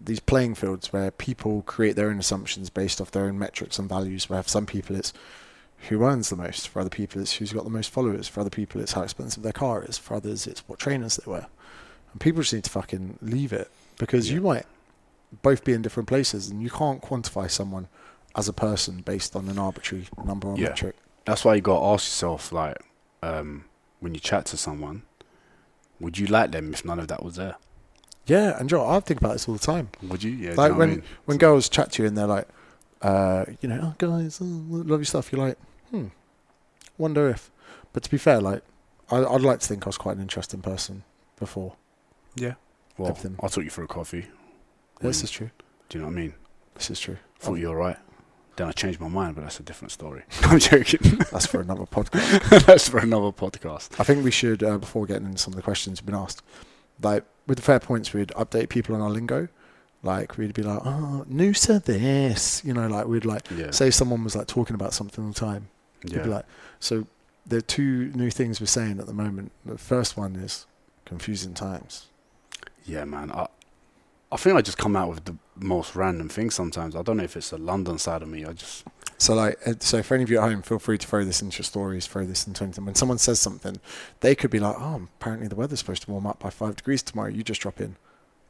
these 0.00 0.20
playing 0.20 0.54
fields 0.54 0.92
where 0.92 1.10
people 1.10 1.62
create 1.62 1.96
their 1.96 2.08
own 2.08 2.20
assumptions 2.20 2.70
based 2.70 3.00
off 3.00 3.10
their 3.10 3.24
own 3.24 3.38
metrics 3.38 3.78
and 3.78 3.88
values. 3.88 4.30
Where 4.30 4.42
for 4.42 4.48
some 4.48 4.64
people 4.64 4.96
it's 4.96 5.12
who 5.88 6.02
earns 6.04 6.28
the 6.30 6.36
most, 6.36 6.68
for 6.68 6.80
other 6.80 6.90
people 6.90 7.20
it's 7.22 7.34
who's 7.34 7.52
got 7.52 7.64
the 7.64 7.70
most 7.70 7.90
followers, 7.90 8.26
for 8.28 8.40
other 8.40 8.50
people 8.50 8.80
it's 8.80 8.92
how 8.92 9.02
expensive 9.02 9.42
their 9.42 9.52
car 9.52 9.84
is, 9.84 9.96
for 9.98 10.14
others 10.14 10.46
it's 10.46 10.60
what 10.68 10.78
trainers 10.78 11.16
they 11.16 11.30
wear. 11.30 11.46
And 12.12 12.20
people 12.20 12.42
just 12.42 12.52
need 12.54 12.64
to 12.64 12.70
fucking 12.70 13.18
leave 13.22 13.52
it 13.52 13.70
because 13.98 14.30
you 14.30 14.40
might 14.40 14.66
both 15.42 15.62
be 15.64 15.72
in 15.74 15.82
different 15.82 16.08
places 16.08 16.48
and 16.48 16.62
you 16.62 16.70
can't 16.70 17.02
quantify 17.02 17.50
someone 17.50 17.88
as 18.34 18.48
a 18.48 18.52
person 18.52 19.02
based 19.02 19.36
on 19.36 19.48
an 19.48 19.58
arbitrary 19.58 20.06
number 20.24 20.48
or 20.48 20.56
Yeah. 20.58 20.68
metric. 20.70 20.96
That's 21.24 21.44
why 21.44 21.54
you 21.54 21.60
got 21.60 21.78
to 21.80 21.84
ask 21.86 22.06
yourself, 22.06 22.50
like, 22.52 22.78
um, 23.22 23.64
when 24.00 24.14
you 24.14 24.20
chat 24.20 24.46
to 24.46 24.56
someone, 24.56 25.02
would 26.00 26.16
you 26.18 26.26
like 26.26 26.52
them 26.52 26.72
if 26.72 26.84
none 26.84 26.98
of 26.98 27.08
that 27.08 27.22
was 27.22 27.36
there? 27.36 27.56
Yeah, 28.26 28.58
and 28.58 28.68
Joe, 28.68 28.86
I 28.88 29.00
think 29.00 29.20
about 29.20 29.32
this 29.34 29.48
all 29.48 29.54
the 29.54 29.58
time. 29.60 29.90
Would 30.02 30.22
you? 30.22 30.30
Yeah. 30.32 30.36
do 30.36 30.42
you 30.42 30.48
like 30.56 30.56
know 30.56 30.62
what 30.62 30.72
I 30.74 30.78
when 30.78 30.90
mean? 30.90 31.02
when 31.26 31.34
So- 31.36 31.38
girls 31.40 31.68
chat 31.68 31.92
to 31.92 32.02
you 32.02 32.08
and 32.08 32.16
they're 32.16 32.26
like, 32.26 32.48
uh, 33.02 33.44
you 33.60 33.68
know, 33.68 33.80
oh 33.82 33.94
guys, 33.98 34.40
oh, 34.40 34.44
love 34.44 35.00
your 35.00 35.04
stuff. 35.04 35.32
You're 35.32 35.46
like, 35.46 35.58
hmm, 35.90 36.06
wonder 36.96 37.28
if. 37.28 37.50
But 37.92 38.02
to 38.02 38.10
be 38.10 38.18
fair, 38.18 38.40
like, 38.40 38.62
I, 39.10 39.24
I'd 39.24 39.40
like 39.40 39.60
to 39.60 39.66
think 39.66 39.86
I 39.86 39.88
was 39.88 39.98
quite 39.98 40.16
an 40.16 40.22
interesting 40.22 40.60
person 40.60 41.04
before. 41.38 41.76
Yeah. 42.34 42.54
Well, 42.96 43.10
everything. 43.10 43.36
I 43.42 43.48
took 43.48 43.64
you 43.64 43.70
for 43.70 43.82
a 43.82 43.88
coffee. 43.88 44.26
This 45.00 45.22
is 45.22 45.30
true. 45.30 45.50
Do 45.88 45.98
you 45.98 46.02
know 46.02 46.08
what 46.08 46.18
I 46.18 46.20
mean? 46.20 46.34
This 46.74 46.90
is 46.90 47.00
true. 47.00 47.18
Thought 47.38 47.54
you 47.54 47.68
were 47.68 47.76
right. 47.76 47.96
Then 48.56 48.66
I 48.66 48.72
changed 48.72 49.00
my 49.00 49.06
mind, 49.08 49.36
but 49.36 49.42
that's 49.42 49.60
a 49.60 49.62
different 49.62 49.92
story. 49.92 50.24
I'm 50.42 50.58
joking. 50.58 51.18
That's 51.30 51.46
for 51.46 51.60
another 51.60 51.84
podcast. 51.84 52.66
that's 52.66 52.88
for 52.88 52.98
another 52.98 53.30
podcast. 53.30 54.00
I 54.00 54.02
think 54.02 54.24
we 54.24 54.32
should, 54.32 54.64
uh, 54.64 54.78
before 54.78 55.06
getting 55.06 55.26
into 55.26 55.38
some 55.38 55.52
of 55.52 55.56
the 55.56 55.62
questions 55.62 56.00
we've 56.00 56.06
been 56.06 56.16
asked, 56.16 56.42
like 57.00 57.24
with 57.46 57.58
the 57.58 57.62
fair 57.62 57.78
points, 57.78 58.12
we'd 58.12 58.30
update 58.30 58.68
people 58.68 58.96
on 58.96 59.00
our 59.00 59.10
lingo. 59.10 59.46
Like 60.02 60.36
we'd 60.38 60.54
be 60.54 60.62
like, 60.62 60.80
oh, 60.84 61.24
new 61.28 61.52
to 61.52 61.80
this, 61.80 62.62
you 62.64 62.72
know, 62.72 62.86
like 62.86 63.06
we'd 63.06 63.24
like 63.24 63.42
Yeah. 63.56 63.72
say 63.72 63.90
someone 63.90 64.22
was 64.24 64.36
like 64.36 64.46
talking 64.46 64.74
about 64.74 64.94
something 64.94 65.24
all 65.24 65.30
the 65.32 65.40
time. 65.40 65.68
You'd 66.04 66.12
yeah. 66.12 66.22
be 66.22 66.28
like, 66.28 66.44
so 66.78 67.06
there 67.44 67.58
are 67.58 67.62
two 67.62 68.12
new 68.14 68.30
things 68.30 68.60
we're 68.60 68.66
saying 68.66 69.00
at 69.00 69.06
the 69.06 69.12
moment. 69.12 69.50
The 69.66 69.76
first 69.78 70.16
one 70.16 70.36
is 70.36 70.66
confusing 71.04 71.54
times. 71.54 72.06
Yeah, 72.86 73.04
man. 73.04 73.32
I 73.32 73.48
I 74.30 74.36
think 74.36 74.56
I 74.56 74.60
just 74.62 74.76
come 74.78 74.94
out 74.94 75.08
with 75.08 75.24
the 75.24 75.36
most 75.56 75.96
random 75.96 76.28
things 76.28 76.54
sometimes. 76.54 76.94
I 76.94 77.02
don't 77.02 77.16
know 77.16 77.24
if 77.24 77.34
it's 77.36 77.50
the 77.50 77.56
London 77.58 77.98
side 77.98 78.20
of 78.22 78.28
me. 78.28 78.44
I 78.44 78.52
just 78.52 78.84
So 79.16 79.34
like, 79.34 79.58
uh, 79.66 79.72
so 79.80 80.02
for 80.02 80.14
any 80.14 80.22
of 80.22 80.30
you 80.30 80.38
at 80.38 80.42
home, 80.48 80.60
feel 80.62 80.78
free 80.78 80.98
to 80.98 81.06
throw 81.06 81.24
this 81.24 81.40
into 81.42 81.58
your 81.58 81.64
stories, 81.64 82.06
throw 82.06 82.24
this 82.26 82.46
into 82.46 82.62
anything. 82.62 82.84
When 82.84 82.94
someone 82.94 83.16
says 83.18 83.40
something, 83.40 83.80
they 84.20 84.34
could 84.36 84.50
be 84.50 84.60
like, 84.60 84.76
"Oh, 84.78 85.08
apparently 85.18 85.48
the 85.48 85.56
weather's 85.56 85.78
supposed 85.80 86.02
to 86.02 86.10
warm 86.12 86.26
up 86.26 86.38
by 86.38 86.50
five 86.50 86.76
degrees 86.76 87.02
tomorrow." 87.02 87.30
You 87.30 87.42
just 87.42 87.62
drop 87.62 87.80
in, 87.80 87.96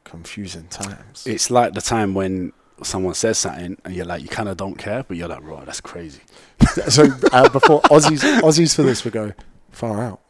confusing 0.09 0.67
times. 0.67 1.23
it's 1.25 1.49
like 1.51 1.73
the 1.73 1.81
time 1.81 2.13
when 2.13 2.53
someone 2.81 3.13
says 3.13 3.37
something 3.37 3.77
and 3.83 3.93
you're 3.95 4.05
like 4.05 4.21
you 4.21 4.27
kind 4.29 4.49
of 4.49 4.57
don't 4.57 4.75
care, 4.77 5.03
but 5.03 5.17
you're 5.17 5.27
like, 5.27 5.43
right, 5.43 5.65
that's 5.65 5.81
crazy. 5.81 6.21
so 6.87 7.05
uh, 7.31 7.49
before 7.49 7.81
Aussies, 7.83 8.21
Aussies 8.41 8.75
for 8.75 8.83
this 8.83 9.03
would 9.03 9.13
go 9.13 9.33
far 9.71 10.03
out. 10.03 10.21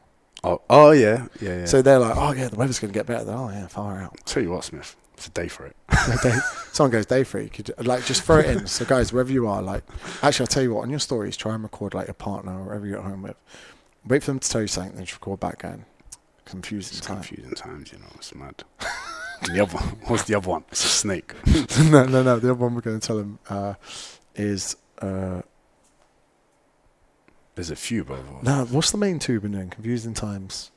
Oh, 0.43 0.61
oh 0.69 0.91
yeah, 0.91 1.27
yeah, 1.41 1.59
yeah. 1.59 1.65
So 1.65 1.81
they're 1.81 1.99
like, 1.99 2.15
"Oh 2.15 2.31
yeah, 2.31 2.47
the 2.47 2.55
weather's 2.55 2.79
going 2.79 2.93
to 2.93 2.97
get 2.97 3.05
better." 3.05 3.25
Then, 3.25 3.35
oh 3.35 3.49
yeah, 3.49 3.67
far 3.67 3.99
out. 4.01 4.17
tell 4.25 4.41
you 4.41 4.51
what, 4.51 4.63
Smith, 4.63 4.95
it's 5.15 5.27
a 5.27 5.31
day 5.31 5.49
for 5.49 5.65
it. 5.65 5.75
day, 6.23 6.33
someone 6.71 6.91
goes 6.91 7.05
day 7.05 7.25
free, 7.25 7.49
could 7.49 7.71
like 7.85 8.05
just 8.05 8.23
throw 8.23 8.37
it 8.39 8.45
in. 8.45 8.65
So 8.65 8.85
guys, 8.85 9.11
wherever 9.11 9.31
you 9.31 9.47
are, 9.47 9.61
like 9.61 9.83
actually, 10.23 10.43
I'll 10.45 10.47
tell 10.47 10.63
you 10.63 10.73
what. 10.73 10.83
On 10.83 10.89
your 10.89 10.99
stories, 10.99 11.35
try 11.35 11.53
and 11.55 11.63
record 11.63 11.93
like 11.93 12.07
your 12.07 12.13
partner 12.13 12.57
or 12.57 12.65
whoever 12.71 12.87
you're 12.87 12.99
at 12.99 13.03
home 13.03 13.21
with. 13.23 13.35
Wait 14.07 14.23
for 14.23 14.31
them 14.31 14.39
to 14.39 14.49
tell 14.49 14.61
you 14.61 14.67
something, 14.67 14.95
then 14.95 15.03
just 15.03 15.19
record 15.19 15.41
back 15.41 15.61
going. 15.61 15.83
Confusing 16.45 16.97
It's 16.97 17.05
time. 17.05 17.17
confusing 17.17 17.51
times, 17.51 17.91
you 17.91 17.99
know. 17.99 18.05
It's 18.15 18.33
mad. 18.33 18.63
The 19.45 19.61
other 19.61 19.75
one, 19.75 19.83
what's 20.07 20.23
the 20.23 20.35
other 20.35 20.49
one? 20.49 20.63
It's 20.71 20.83
a 20.83 20.87
snake. 20.87 21.33
no, 21.89 22.05
no, 22.05 22.23
no. 22.23 22.39
The 22.39 22.51
other 22.51 22.53
one 22.55 22.75
we're 22.75 22.81
going 22.81 22.99
to 22.99 23.05
tell 23.07 23.17
them 23.17 23.39
uh, 23.49 23.73
is 24.35 24.75
uh, 25.01 25.41
There's 27.55 27.71
a 27.71 27.75
few, 27.75 28.03
bro. 28.03 28.17
no. 28.43 28.65
What's 28.65 28.91
the 28.91 28.97
main 28.97 29.19
two 29.19 29.33
we've 29.33 29.41
been 29.43 29.51
doing? 29.53 29.69
Confusing 29.69 30.13
times. 30.13 30.71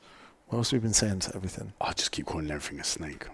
What 0.47 0.57
else 0.59 0.71
have 0.71 0.81
we 0.81 0.85
been 0.87 0.93
saying 0.93 1.19
to 1.21 1.35
everything? 1.35 1.73
I 1.81 1.93
just 1.93 2.11
keep 2.11 2.25
calling 2.25 2.49
everything 2.51 2.79
a 2.79 2.83
snake. 2.83 3.27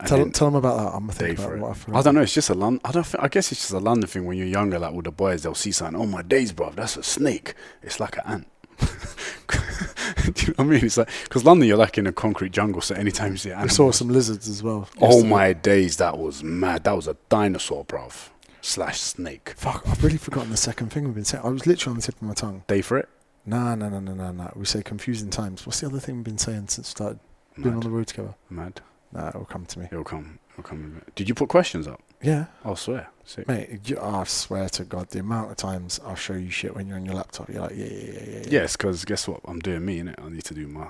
And 0.00 0.08
Tell, 0.08 0.30
tell 0.30 0.48
them 0.48 0.56
about 0.56 0.78
that. 0.78 0.86
I'm 0.96 1.02
gonna 1.06 1.12
think 1.12 1.38
about 1.38 1.58
what 1.58 1.70
I 1.70 1.74
forgot. 1.74 1.98
I 1.98 2.02
don't 2.02 2.14
know. 2.16 2.22
It's 2.22 2.34
just 2.34 2.50
a 2.50 2.54
London. 2.54 2.80
I 2.84 2.90
don't. 2.92 3.06
Think, 3.06 3.22
I 3.22 3.28
guess 3.28 3.52
it's 3.52 3.60
just 3.60 3.72
a 3.72 3.78
London 3.78 4.08
thing. 4.08 4.24
When 4.24 4.36
you're 4.36 4.46
younger, 4.48 4.78
like 4.78 4.92
with 4.94 5.04
the 5.04 5.12
boys, 5.12 5.42
they'll 5.44 5.54
see 5.54 5.70
something. 5.70 6.00
Oh 6.00 6.06
my 6.06 6.22
days, 6.22 6.52
bro. 6.52 6.70
That's 6.70 6.96
a 6.96 7.02
snake. 7.02 7.54
It's 7.82 8.00
like 8.00 8.16
an 8.16 8.22
ant. 8.26 8.46
Do 10.34 10.46
you 10.46 10.48
know 10.48 10.54
what 10.56 10.60
I 10.60 10.64
mean? 10.64 10.84
It's 10.84 10.96
like 10.96 11.08
because 11.24 11.44
London, 11.44 11.68
you're 11.68 11.76
like 11.76 11.98
in 11.98 12.06
a 12.06 12.12
concrete 12.12 12.52
jungle. 12.52 12.80
So 12.80 12.94
anytime 12.94 13.32
you 13.32 13.38
see 13.38 13.52
We 13.62 13.68
saw 13.68 13.90
some 13.90 14.08
lizards 14.08 14.48
as 14.48 14.62
well. 14.62 14.88
oh 15.00 15.06
yesterday. 15.08 15.28
my 15.28 15.52
days, 15.52 15.96
that 15.98 16.18
was 16.18 16.42
mad. 16.42 16.84
That 16.84 16.96
was 16.96 17.08
a 17.08 17.16
dinosaur, 17.28 17.84
bruv. 17.84 18.28
Slash 18.60 19.00
snake. 19.00 19.54
Fuck! 19.56 19.82
I've 19.88 20.04
really 20.04 20.18
forgotten 20.18 20.50
the 20.50 20.56
second 20.56 20.90
thing 20.90 21.04
we've 21.04 21.14
been 21.14 21.24
saying. 21.24 21.44
I 21.44 21.48
was 21.48 21.66
literally 21.66 21.92
on 21.92 21.96
the 21.96 22.02
tip 22.02 22.14
of 22.16 22.22
my 22.22 22.34
tongue. 22.34 22.62
Day 22.68 22.80
for 22.80 22.96
it. 22.98 23.08
No, 23.44 23.74
no, 23.74 23.88
no, 23.88 23.98
no, 23.98 24.14
no, 24.14 24.30
no. 24.30 24.52
We 24.54 24.64
say 24.66 24.82
confusing 24.82 25.30
times. 25.30 25.66
What's 25.66 25.80
the 25.80 25.86
other 25.88 25.98
thing 25.98 26.16
we've 26.16 26.24
been 26.24 26.38
saying 26.38 26.68
since 26.68 26.86
we 26.88 26.90
started 26.90 27.18
being 27.60 27.74
on 27.74 27.80
the 27.80 27.90
road 27.90 28.06
together? 28.06 28.34
Mad. 28.50 28.80
No, 29.12 29.26
it'll 29.28 29.44
come 29.44 29.66
to 29.66 29.78
me. 29.80 29.86
It'll 29.90 30.04
come. 30.04 30.38
It'll 30.52 30.62
come. 30.62 30.78
in 30.78 30.84
a 30.84 30.88
minute. 30.88 31.14
Did 31.16 31.28
you 31.28 31.34
put 31.34 31.48
questions 31.48 31.88
up? 31.88 32.00
Yeah, 32.22 32.46
I 32.64 32.74
swear. 32.74 33.08
Sick. 33.24 33.46
mate. 33.48 33.80
You, 33.84 33.98
I 34.00 34.24
swear 34.24 34.68
to 34.70 34.84
God, 34.84 35.10
the 35.10 35.20
amount 35.20 35.50
of 35.50 35.56
times 35.56 36.00
I'll 36.04 36.14
show 36.14 36.34
you 36.34 36.50
shit 36.50 36.74
when 36.74 36.86
you're 36.88 36.96
on 36.96 37.04
your 37.04 37.14
laptop, 37.14 37.48
you're 37.48 37.62
like, 37.62 37.76
yeah, 37.76 37.86
yeah, 37.86 37.92
yeah, 37.92 38.12
yeah. 38.12 38.38
yeah. 38.38 38.48
Yes, 38.48 38.76
because 38.76 39.04
guess 39.04 39.28
what? 39.28 39.40
I'm 39.44 39.58
doing 39.58 39.84
me, 39.84 40.00
innit? 40.00 40.14
I 40.24 40.28
need 40.28 40.44
to 40.44 40.54
do 40.54 40.66
my. 40.66 40.88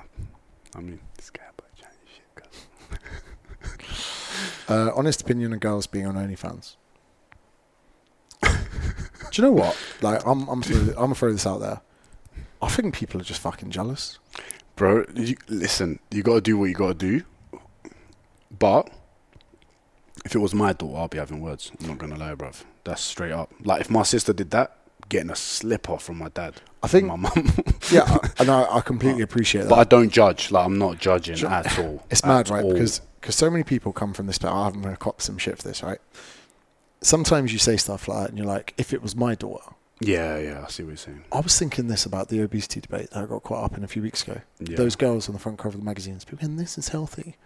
I 0.75 0.81
mean, 0.81 1.01
this 1.17 1.31
guy, 1.31 1.43
but 1.57 1.67
shit. 1.77 1.89
cuz. 3.79 4.09
Uh, 4.69 4.91
honest 4.97 5.21
opinion 5.21 5.53
of 5.53 5.61
girls 5.61 5.87
being 5.87 6.07
on 6.07 6.15
OnlyFans. 6.15 6.77
Do 8.41 8.49
you 9.35 9.43
know 9.45 9.53
what? 9.53 9.77
Like, 10.01 10.25
I'm, 10.27 10.49
I'm, 10.49 10.63
throw, 10.63 10.79
I'm 10.79 10.95
gonna 10.95 11.15
throw 11.15 11.33
this 11.33 11.47
out 11.47 11.61
there. 11.61 11.81
I 12.61 12.69
think 12.69 12.95
people 12.95 13.21
are 13.21 13.25
just 13.25 13.41
fucking 13.41 13.71
jealous. 13.71 14.19
Bro, 14.77 15.07
you, 15.15 15.37
listen, 15.49 15.99
you 16.11 16.23
got 16.23 16.35
to 16.35 16.41
do 16.41 16.57
what 16.57 16.67
you 16.67 16.75
got 16.75 16.99
to 16.99 17.19
do. 17.19 17.25
But 18.57 18.91
if 20.25 20.35
it 20.35 20.39
was 20.39 20.55
my 20.55 20.73
daughter, 20.73 20.99
I'll 20.99 21.09
be 21.09 21.19
having 21.19 21.41
words. 21.41 21.73
I'm 21.81 21.89
not 21.89 21.99
going 21.99 22.13
to 22.13 22.19
lie, 22.19 22.35
bruv. 22.35 22.65
That's 22.85 23.03
straight 23.03 23.33
up. 23.33 23.53
Like, 23.65 23.81
if 23.81 23.91
my 23.91 24.03
sister 24.03 24.33
did 24.33 24.51
that, 24.51 24.77
getting 25.09 25.31
a 25.31 25.37
slipper 25.37 25.99
from 25.99 26.19
my 26.19 26.29
dad. 26.29 26.55
I 26.83 26.89
think, 26.89 27.07
my 27.07 27.17
mum. 27.17 27.53
yeah, 27.91 28.19
and 28.39 28.51
I, 28.51 28.77
I 28.77 28.81
completely 28.81 29.23
appreciate 29.23 29.63
that. 29.63 29.71
but 29.71 29.79
I 29.79 29.85
don't 29.85 30.11
judge. 30.11 30.51
Like, 30.51 30.65
I'm 30.65 30.79
not 30.79 30.99
judging 30.99 31.37
Ju- 31.37 31.47
at 31.47 31.79
all. 31.79 32.05
It's 32.11 32.25
mad, 32.25 32.51
right? 32.51 32.65
all. 32.65 32.73
Because 32.73 33.01
cause 33.21 33.37
so 33.37 33.51
many 33.51 33.65
people 33.65 33.93
come 33.93 34.13
from 34.13 34.27
this. 34.27 34.39
But 34.39 34.53
I'm 34.53 34.81
going 34.81 34.95
to 34.95 34.99
cop 34.99 35.21
some 35.21 35.39
shit 35.39 35.59
for 35.59 35.69
this, 35.69 35.83
right? 35.83 35.99
Sometimes 37.01 37.53
you 37.53 37.59
say 37.59 37.77
stuff 37.77 38.09
like 38.09 38.23
that, 38.23 38.29
and 38.31 38.39
you're 38.39 38.47
like, 38.47 38.75
if 38.79 38.93
it 38.93 39.03
was 39.03 39.17
my 39.17 39.35
daughter. 39.35 39.75
Yeah, 40.01 40.37
yeah, 40.39 40.65
I 40.67 40.71
see 40.71 40.83
what 40.83 40.91
you're 40.91 40.97
saying. 40.97 41.25
I 41.31 41.41
was 41.41 41.57
thinking 41.57 41.87
this 41.87 42.05
about 42.07 42.29
the 42.29 42.41
obesity 42.41 42.81
debate 42.81 43.11
that 43.11 43.23
I 43.23 43.27
got 43.27 43.45
caught 43.45 43.65
up 43.65 43.77
in 43.77 43.85
a 43.85 43.89
few 43.89 44.03
weeks 44.03 44.23
ago. 44.25 44.41
Yeah. 44.59 44.77
Those 44.77 44.97
girls 44.97 45.29
on 45.29 45.33
the 45.33 45.39
front 45.39 45.59
cover 45.59 45.77
of 45.77 45.81
the 45.81 45.85
magazines, 45.85 46.25
people, 46.25 46.45
and 46.45 46.59
this 46.59 46.77
is 46.77 46.89
healthy. 46.89 47.37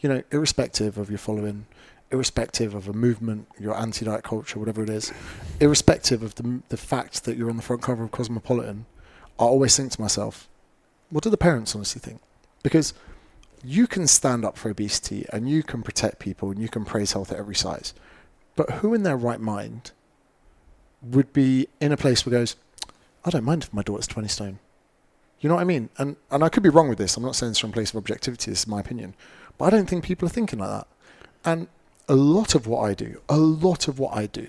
You 0.00 0.08
know, 0.10 0.22
irrespective 0.30 0.98
of 0.98 1.08
your 1.08 1.18
following, 1.18 1.66
irrespective 2.12 2.74
of 2.74 2.88
a 2.88 2.92
movement, 2.92 3.48
your 3.58 3.76
anti-diet 3.76 4.22
culture, 4.22 4.58
whatever 4.58 4.82
it 4.82 4.90
is, 4.90 5.12
irrespective 5.60 6.22
of 6.22 6.34
the 6.36 6.62
the 6.68 6.76
fact 6.76 7.24
that 7.24 7.36
you're 7.36 7.50
on 7.50 7.56
the 7.56 7.62
front 7.62 7.82
cover 7.82 8.04
of 8.04 8.10
Cosmopolitan, 8.10 8.86
I 9.38 9.44
always 9.44 9.76
think 9.76 9.92
to 9.92 10.00
myself, 10.00 10.48
what 11.10 11.24
do 11.24 11.30
the 11.30 11.36
parents 11.36 11.74
honestly 11.74 12.00
think? 12.00 12.20
Because 12.62 12.94
you 13.64 13.86
can 13.86 14.06
stand 14.06 14.44
up 14.44 14.56
for 14.56 14.70
obesity 14.70 15.24
and 15.32 15.48
you 15.48 15.62
can 15.62 15.82
protect 15.82 16.18
people 16.18 16.50
and 16.50 16.60
you 16.60 16.68
can 16.68 16.84
praise 16.84 17.12
health 17.12 17.32
at 17.32 17.38
every 17.38 17.54
size, 17.54 17.94
but 18.56 18.70
who 18.70 18.94
in 18.94 19.02
their 19.02 19.16
right 19.16 19.40
mind 19.40 19.92
would 21.00 21.32
be 21.32 21.68
in 21.80 21.92
a 21.92 21.96
place 21.96 22.24
where 22.24 22.38
goes, 22.38 22.56
I 23.24 23.30
don't 23.30 23.44
mind 23.44 23.64
if 23.64 23.72
my 23.72 23.82
daughter's 23.82 24.06
20 24.06 24.28
stone. 24.28 24.58
You 25.40 25.48
know 25.48 25.56
what 25.56 25.62
I 25.62 25.64
mean? 25.64 25.90
And 25.98 26.16
and 26.30 26.44
I 26.44 26.48
could 26.48 26.62
be 26.62 26.68
wrong 26.68 26.88
with 26.88 26.98
this. 26.98 27.16
I'm 27.16 27.24
not 27.24 27.34
saying 27.34 27.50
this 27.50 27.58
from 27.58 27.70
a 27.70 27.72
place 27.72 27.90
of 27.90 27.96
objectivity. 27.96 28.50
This 28.50 28.60
is 28.60 28.66
my 28.68 28.80
opinion. 28.80 29.14
But 29.58 29.66
I 29.66 29.70
don't 29.70 29.88
think 29.88 30.04
people 30.04 30.26
are 30.26 30.30
thinking 30.30 30.60
like 30.60 30.70
that. 30.70 30.86
And 31.44 31.66
a 32.12 32.16
lot 32.16 32.54
of 32.54 32.66
what 32.66 32.80
I 32.82 32.92
do, 32.92 33.22
a 33.30 33.38
lot 33.38 33.88
of 33.88 33.98
what 33.98 34.14
I 34.14 34.26
do, 34.26 34.48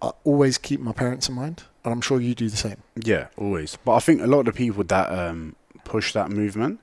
I 0.00 0.12
always 0.22 0.58
keep 0.58 0.78
my 0.78 0.92
parents 0.92 1.28
in 1.28 1.34
mind. 1.34 1.64
And 1.84 1.92
I'm 1.92 2.00
sure 2.00 2.20
you 2.20 2.36
do 2.36 2.48
the 2.48 2.56
same. 2.56 2.76
Yeah, 2.94 3.28
always. 3.36 3.76
But 3.84 3.94
I 3.94 3.98
think 3.98 4.20
a 4.20 4.28
lot 4.28 4.40
of 4.40 4.44
the 4.46 4.52
people 4.52 4.84
that 4.84 5.10
um, 5.10 5.56
push 5.82 6.12
that 6.12 6.30
movement, 6.30 6.78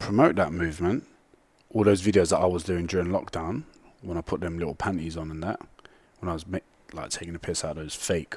promote 0.00 0.34
that 0.36 0.52
movement, 0.52 1.06
all 1.72 1.84
those 1.84 2.02
videos 2.02 2.30
that 2.30 2.38
I 2.38 2.46
was 2.46 2.64
doing 2.64 2.86
during 2.86 3.08
lockdown, 3.08 3.62
when 4.02 4.18
I 4.18 4.22
put 4.22 4.40
them 4.40 4.58
little 4.58 4.74
panties 4.74 5.16
on 5.16 5.30
and 5.30 5.40
that, 5.44 5.60
when 6.18 6.28
I 6.28 6.32
was 6.32 6.44
like 6.92 7.10
taking 7.10 7.34
the 7.34 7.38
piss 7.38 7.64
out 7.64 7.72
of 7.72 7.76
those 7.76 7.94
fake 7.94 8.34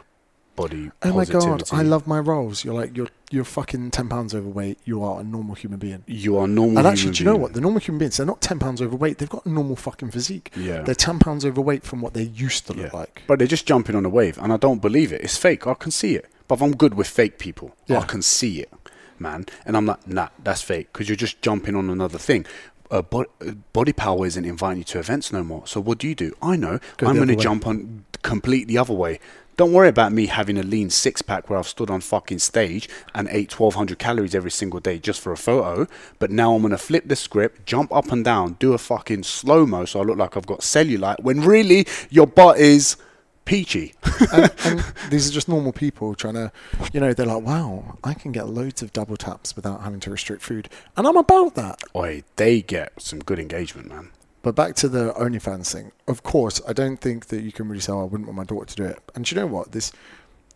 body 0.56 0.92
Oh 1.02 1.14
my 1.14 1.26
god. 1.26 1.64
I 1.72 1.82
love 1.82 2.06
my 2.08 2.20
roles. 2.20 2.64
You're 2.64 2.74
like 2.74 2.96
you're 2.96 3.08
you're 3.32 3.44
fucking 3.44 3.92
ten 3.92 4.08
pounds 4.10 4.36
overweight. 4.36 4.78
You 4.86 5.04
are 5.04 5.22
a 5.22 5.24
normal 5.24 5.56
human 5.56 5.80
being. 5.80 6.04
You 6.08 6.38
are 6.38 6.48
normal. 6.48 6.78
And 6.78 6.88
actually, 6.88 7.14
do 7.14 7.24
you 7.24 7.26
know 7.26 7.32
being. 7.34 7.42
what? 7.42 7.54
The 7.54 7.62
normal 7.62 7.80
human 7.80 8.00
beings, 8.00 8.18
they're 8.18 8.26
not 8.26 8.42
ten 8.42 8.60
pounds 8.60 8.82
overweight. 8.82 9.18
They've 9.18 9.30
got 9.30 9.46
a 9.46 9.50
normal 9.50 9.76
fucking 9.76 10.12
physique. 10.12 10.52
Yeah. 10.56 10.82
They're 10.84 10.94
ten 10.96 11.18
pounds 11.20 11.44
overweight 11.46 11.84
from 11.84 12.02
what 12.02 12.14
they 12.14 12.24
used 12.24 12.68
to 12.68 12.74
look 12.74 12.92
Yeah. 12.94 12.98
like. 13.00 13.24
But 13.28 13.40
they're 13.40 13.48
just 13.48 13.66
jumping 13.66 13.96
on 13.96 14.06
a 14.06 14.10
wave, 14.10 14.38
and 14.38 14.54
I 14.54 14.58
don't 14.58 14.82
believe 14.82 15.12
it. 15.12 15.22
It's 15.22 15.38
fake. 15.38 15.66
I 15.68 15.74
can 15.74 15.92
see 15.92 16.16
it. 16.16 16.30
But 16.48 16.62
I'm 16.62 16.76
good 16.76 16.94
with 16.94 17.08
fake 17.08 17.40
people. 17.40 17.76
Yeah. 17.88 18.00
I 18.00 18.06
can 18.06 18.22
see 18.22 18.60
it, 18.60 18.72
man. 19.18 19.46
And 19.66 19.76
I'm 19.76 19.86
like, 19.86 20.06
nah, 20.08 20.28
that's 20.44 20.62
fake 20.62 20.90
because 20.94 21.10
you're 21.10 21.16
just 21.16 21.42
jumping 21.42 21.76
on 21.76 21.90
another 21.90 22.18
thing. 22.20 22.46
Uh, 22.92 23.02
bo- 23.02 23.26
body 23.72 23.94
power 23.94 24.24
isn't 24.28 24.46
inviting 24.46 24.78
you 24.80 24.84
to 24.84 25.00
events 25.00 25.32
no 25.34 25.44
more. 25.44 25.66
So 25.66 25.80
what 25.82 25.98
do 25.98 26.08
you 26.08 26.14
do? 26.14 26.36
I 26.44 26.56
know. 26.58 26.80
Go 26.98 27.08
I'm 27.08 27.16
going 27.16 27.30
to 27.30 27.36
jump 27.36 27.66
on 27.66 28.06
complete 28.22 28.68
the 28.68 28.78
other 28.78 28.94
way. 28.94 29.20
Don't 29.56 29.72
worry 29.72 29.88
about 29.88 30.12
me 30.12 30.26
having 30.26 30.58
a 30.58 30.64
lean 30.64 30.90
six 30.90 31.22
pack 31.22 31.48
where 31.48 31.60
I've 31.60 31.68
stood 31.68 31.92
on 31.92 32.02
fucking 32.02 32.40
stage 32.40 32.90
and 33.14 33.28
ate 33.30 33.58
1200 33.58 34.00
calories 34.00 34.34
every 34.34 34.50
single 34.50 34.80
day 34.80 34.98
just 34.98 35.22
for 35.22 35.32
a 35.32 35.38
photo. 35.38 35.88
But 36.18 36.32
now 36.32 36.56
I'm 36.56 36.62
going 36.62 36.72
to 36.72 36.78
flip 36.78 37.08
the 37.08 37.16
script, 37.16 37.66
jump 37.66 37.94
up 37.94 38.12
and 38.12 38.26
down, 38.26 38.54
do 38.60 38.74
a 38.74 38.80
fucking 38.80 39.24
slow 39.24 39.68
mo 39.68 39.86
so 39.86 40.00
I 40.00 40.04
look 40.04 40.18
like 40.18 40.36
I've 40.36 40.48
got 40.48 40.62
cellulite 40.62 41.22
when 41.22 41.42
really 41.42 41.86
your 42.10 42.26
butt 42.26 42.58
is 42.58 42.98
peachy. 43.46 43.94
and, 44.34 44.52
and 44.66 44.84
these 45.12 45.30
are 45.30 45.34
just 45.34 45.48
normal 45.48 45.72
people 45.72 46.16
trying 46.16 46.34
to, 46.34 46.52
you 46.92 47.00
know, 47.00 47.14
they're 47.14 47.28
like, 47.28 47.44
wow, 47.44 48.00
I 48.04 48.16
can 48.16 48.32
get 48.32 48.48
loads 48.48 48.82
of 48.82 48.92
double 48.92 49.18
taps 49.18 49.56
without 49.56 49.82
having 49.82 50.00
to 50.02 50.10
restrict 50.10 50.42
food. 50.42 50.68
And 50.98 51.06
I'm 51.06 51.18
about 51.18 51.54
that. 51.56 51.84
Oi, 51.96 52.24
they 52.38 52.64
get 52.64 53.00
some 53.00 53.20
good 53.20 53.38
engagement, 53.38 53.90
man. 53.90 54.10
But 54.44 54.56
back 54.56 54.76
to 54.76 54.90
the 54.90 55.14
OnlyFans 55.14 55.72
thing. 55.72 55.94
Of 56.08 56.22
course, 56.22 56.62
I 56.68 56.74
don't 56.74 56.98
think 56.98 57.28
that 57.28 57.42
you 57.42 57.52
can 57.52 57.68
really 57.68 57.82
say, 57.82 57.94
oh, 57.94 58.02
I 58.02 58.04
wouldn't 58.04 58.28
want 58.28 58.38
my 58.38 58.44
daughter 58.44 58.66
to 58.66 58.76
do 58.76 58.84
it. 58.84 59.00
And 59.16 59.26
do 59.26 59.34
you 59.34 59.42
know 59.42 59.48
what? 59.48 59.72
This, 59.72 59.92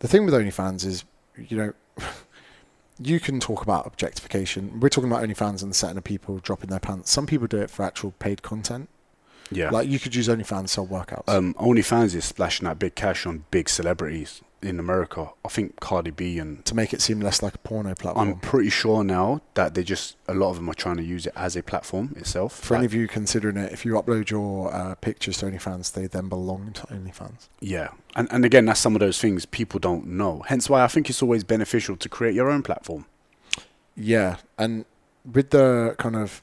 the 0.00 0.06
thing 0.06 0.24
with 0.24 0.34
OnlyFans 0.34 0.84
is, 0.84 1.04
you 1.36 1.56
know, 1.56 1.72
you 3.00 3.18
can 3.18 3.40
talk 3.40 3.62
about 3.62 3.86
objectification. 3.86 4.78
We're 4.78 4.90
talking 4.90 5.10
about 5.10 5.24
OnlyFans 5.24 5.62
and 5.62 5.70
the 5.70 5.74
setting 5.74 5.96
of 5.96 6.04
people 6.04 6.38
dropping 6.38 6.68
their 6.68 6.80
pants. 6.80 7.10
Some 7.10 7.26
people 7.26 7.46
do 7.46 7.58
it 7.58 7.70
for 7.70 7.82
actual 7.82 8.12
paid 8.18 8.42
content. 8.42 8.90
Yeah. 9.50 9.70
Like 9.70 9.88
you 9.88 9.98
could 9.98 10.14
use 10.14 10.28
OnlyFans 10.28 10.62
to 10.62 10.68
sell 10.68 10.86
workouts. 10.86 11.26
um, 11.26 11.54
OnlyFans 11.54 12.14
is 12.14 12.26
splashing 12.26 12.68
out 12.68 12.78
big 12.78 12.94
cash 12.94 13.24
on 13.24 13.46
big 13.50 13.70
celebrities 13.70 14.42
in 14.62 14.80
America. 14.80 15.30
I 15.44 15.48
think 15.48 15.78
Cardi 15.80 16.10
B 16.10 16.38
and 16.38 16.64
to 16.64 16.74
make 16.74 16.92
it 16.92 17.00
seem 17.00 17.20
less 17.20 17.42
like 17.42 17.54
a 17.54 17.58
porno 17.58 17.94
platform. 17.94 18.28
I'm 18.28 18.38
pretty 18.40 18.70
sure 18.70 19.04
now 19.04 19.40
that 19.54 19.74
they 19.74 19.82
just 19.82 20.16
a 20.26 20.34
lot 20.34 20.50
of 20.50 20.56
them 20.56 20.68
are 20.68 20.74
trying 20.74 20.96
to 20.96 21.02
use 21.02 21.26
it 21.26 21.32
as 21.36 21.56
a 21.56 21.62
platform 21.62 22.14
itself. 22.16 22.58
For 22.58 22.76
any 22.76 22.84
of 22.86 22.94
you 22.94 23.06
considering 23.06 23.56
it, 23.56 23.72
if 23.72 23.84
you 23.84 23.92
upload 23.94 24.30
your 24.30 24.74
uh, 24.74 24.94
pictures 24.96 25.38
to 25.38 25.46
OnlyFans, 25.46 25.92
they 25.92 26.06
then 26.06 26.28
belong 26.28 26.72
to 26.72 26.82
OnlyFans. 26.88 27.48
yeah, 27.60 27.88
and 28.16 28.28
and 28.30 28.44
again, 28.44 28.64
that's 28.66 28.80
some 28.80 28.94
of 28.96 29.00
those 29.00 29.20
things 29.20 29.46
people 29.46 29.78
don't 29.80 30.06
know. 30.06 30.42
Hence 30.46 30.68
why 30.68 30.82
I 30.82 30.88
think 30.88 31.08
it's 31.08 31.22
always 31.22 31.44
beneficial 31.44 31.96
to 31.96 32.08
create 32.08 32.34
your 32.34 32.50
own 32.50 32.62
platform. 32.62 33.06
Yeah, 33.96 34.36
and 34.58 34.84
with 35.30 35.50
the 35.50 35.94
kind 35.98 36.16
of 36.16 36.42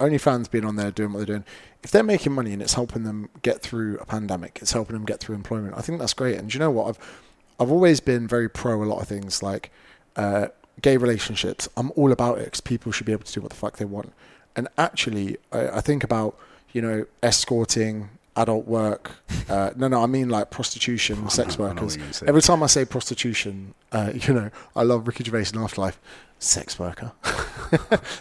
OnlyFans 0.00 0.50
being 0.50 0.64
on 0.64 0.76
there 0.76 0.90
doing 0.90 1.12
what 1.12 1.18
they're 1.18 1.38
doing, 1.38 1.44
if 1.84 1.90
they're 1.90 2.02
making 2.02 2.32
money 2.32 2.52
and 2.52 2.62
it's 2.62 2.74
helping 2.74 3.04
them 3.04 3.28
get 3.42 3.60
through 3.60 3.98
a 3.98 4.06
pandemic, 4.06 4.58
it's 4.62 4.72
helping 4.72 4.94
them 4.94 5.04
get 5.04 5.20
through 5.20 5.34
employment. 5.34 5.74
I 5.76 5.82
think 5.82 5.98
that's 6.00 6.14
great. 6.14 6.38
And 6.38 6.52
you 6.52 6.58
know 6.58 6.70
what? 6.70 6.88
I've 6.88 7.22
I've 7.60 7.70
always 7.70 8.00
been 8.00 8.26
very 8.26 8.48
pro 8.48 8.82
a 8.82 8.86
lot 8.86 9.00
of 9.00 9.06
things 9.06 9.42
like 9.42 9.70
uh, 10.16 10.48
gay 10.80 10.96
relationships. 10.96 11.68
I'm 11.76 11.92
all 11.94 12.10
about 12.10 12.38
it 12.38 12.46
because 12.46 12.62
people 12.62 12.90
should 12.90 13.06
be 13.06 13.12
able 13.12 13.24
to 13.24 13.32
do 13.32 13.40
what 13.42 13.50
the 13.50 13.56
fuck 13.56 13.76
they 13.76 13.84
want. 13.84 14.12
And 14.56 14.66
actually, 14.76 15.36
I, 15.52 15.68
I 15.68 15.80
think 15.82 16.02
about 16.02 16.36
you 16.72 16.80
know 16.80 17.04
escorting, 17.22 18.08
adult 18.36 18.66
work. 18.66 19.12
Uh, 19.48 19.70
no, 19.76 19.88
no, 19.88 20.02
I 20.02 20.06
mean 20.06 20.28
like 20.28 20.50
prostitution, 20.50 21.28
sex 21.30 21.58
know 21.58 21.66
workers. 21.66 21.96
you're 21.96 22.04
gonna 22.04 22.12
say. 22.14 22.26
Every 22.26 22.42
time 22.42 22.62
I 22.62 22.66
say 22.66 22.84
prostitution, 22.84 23.74
uh, 23.92 24.12
you 24.14 24.34
know, 24.34 24.50
I 24.74 24.82
love 24.82 25.06
Ricky 25.06 25.24
Gervais 25.24 25.50
in 25.52 25.58
Afterlife. 25.60 25.98
Sex 26.38 26.78
worker. 26.78 27.12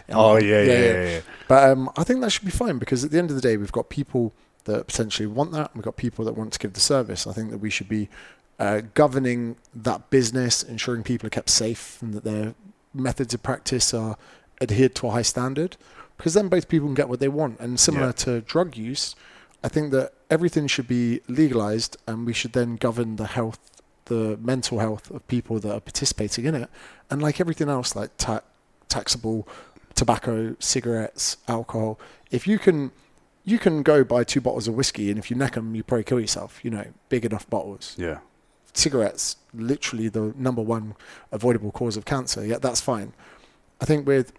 Oh 0.09 0.37
yeah, 0.37 0.61
yeah, 0.63 0.73
yeah. 0.73 1.03
yeah, 1.03 1.19
But 1.47 1.69
um, 1.69 1.89
I 1.97 2.03
think 2.03 2.21
that 2.21 2.31
should 2.31 2.45
be 2.45 2.51
fine 2.51 2.77
because 2.79 3.03
at 3.03 3.11
the 3.11 3.17
end 3.19 3.29
of 3.29 3.35
the 3.35 3.41
day, 3.41 3.57
we've 3.57 3.71
got 3.71 3.89
people 3.89 4.33
that 4.65 4.87
potentially 4.87 5.27
want 5.27 5.51
that. 5.51 5.67
And 5.71 5.75
we've 5.75 5.83
got 5.83 5.95
people 5.97 6.23
that 6.25 6.33
want 6.37 6.53
to 6.53 6.59
give 6.59 6.73
the 6.73 6.79
service. 6.79 7.27
I 7.27 7.33
think 7.33 7.51
that 7.51 7.57
we 7.59 7.69
should 7.69 7.89
be 7.89 8.09
uh, 8.59 8.81
governing 8.93 9.57
that 9.75 10.09
business, 10.09 10.63
ensuring 10.63 11.03
people 11.03 11.27
are 11.27 11.31
kept 11.31 11.49
safe 11.49 12.01
and 12.01 12.13
that 12.13 12.23
their 12.23 12.55
methods 12.93 13.33
of 13.33 13.43
practice 13.43 13.93
are 13.93 14.17
adhered 14.61 14.95
to 14.95 15.07
a 15.07 15.11
high 15.11 15.21
standard. 15.21 15.77
Because 16.17 16.33
then 16.33 16.47
both 16.47 16.67
people 16.69 16.87
can 16.87 16.95
get 16.95 17.09
what 17.09 17.19
they 17.19 17.27
want. 17.27 17.59
And 17.59 17.79
similar 17.79 18.07
Yeah. 18.07 18.11
to 18.13 18.41
drug 18.41 18.77
use, 18.77 19.15
I 19.63 19.69
think 19.69 19.91
that 19.91 20.13
everything 20.29 20.67
should 20.67 20.87
be 20.87 21.21
legalized, 21.27 21.97
and 22.07 22.25
we 22.25 22.33
should 22.33 22.53
then 22.53 22.75
govern 22.75 23.15
the 23.15 23.27
health, 23.27 23.59
the 24.05 24.37
mental 24.41 24.79
health 24.79 25.09
of 25.11 25.25
people 25.27 25.59
that 25.59 25.73
are 25.73 25.79
participating 25.79 26.45
in 26.45 26.55
it. 26.55 26.69
And 27.09 27.21
like 27.21 27.39
everything 27.39 27.69
else, 27.69 27.95
like 27.95 28.11
ta- 28.17 28.41
taxable 28.89 29.47
tobacco, 29.95 30.55
cigarettes, 30.59 31.37
alcohol. 31.47 31.99
If 32.31 32.45
you 32.47 32.59
can, 32.59 32.91
you 33.45 33.57
can 33.59 33.83
go 33.83 34.03
buy 34.03 34.23
two 34.23 34.41
bottles 34.41 34.67
of 34.67 34.75
whiskey, 34.75 35.09
and 35.09 35.17
if 35.17 35.29
you 35.31 35.37
neck 35.37 35.53
them, 35.53 35.75
you 35.75 35.83
probably 35.83 36.03
kill 36.03 36.19
yourself. 36.19 36.59
You 36.63 36.71
know, 36.71 36.87
big 37.09 37.25
enough 37.25 37.49
bottles. 37.49 37.95
yeah. 37.97 38.19
Cigarettes, 38.75 39.37
literally 39.53 40.09
the 40.09 40.33
number 40.35 40.61
one 40.61 40.95
avoidable 41.31 41.71
cause 41.71 41.95
of 41.95 42.05
cancer. 42.05 42.43
Yeah, 42.43 42.57
that's 42.57 42.81
fine. 42.81 43.13
I 43.79 43.85
think 43.85 44.07
with 44.07 44.33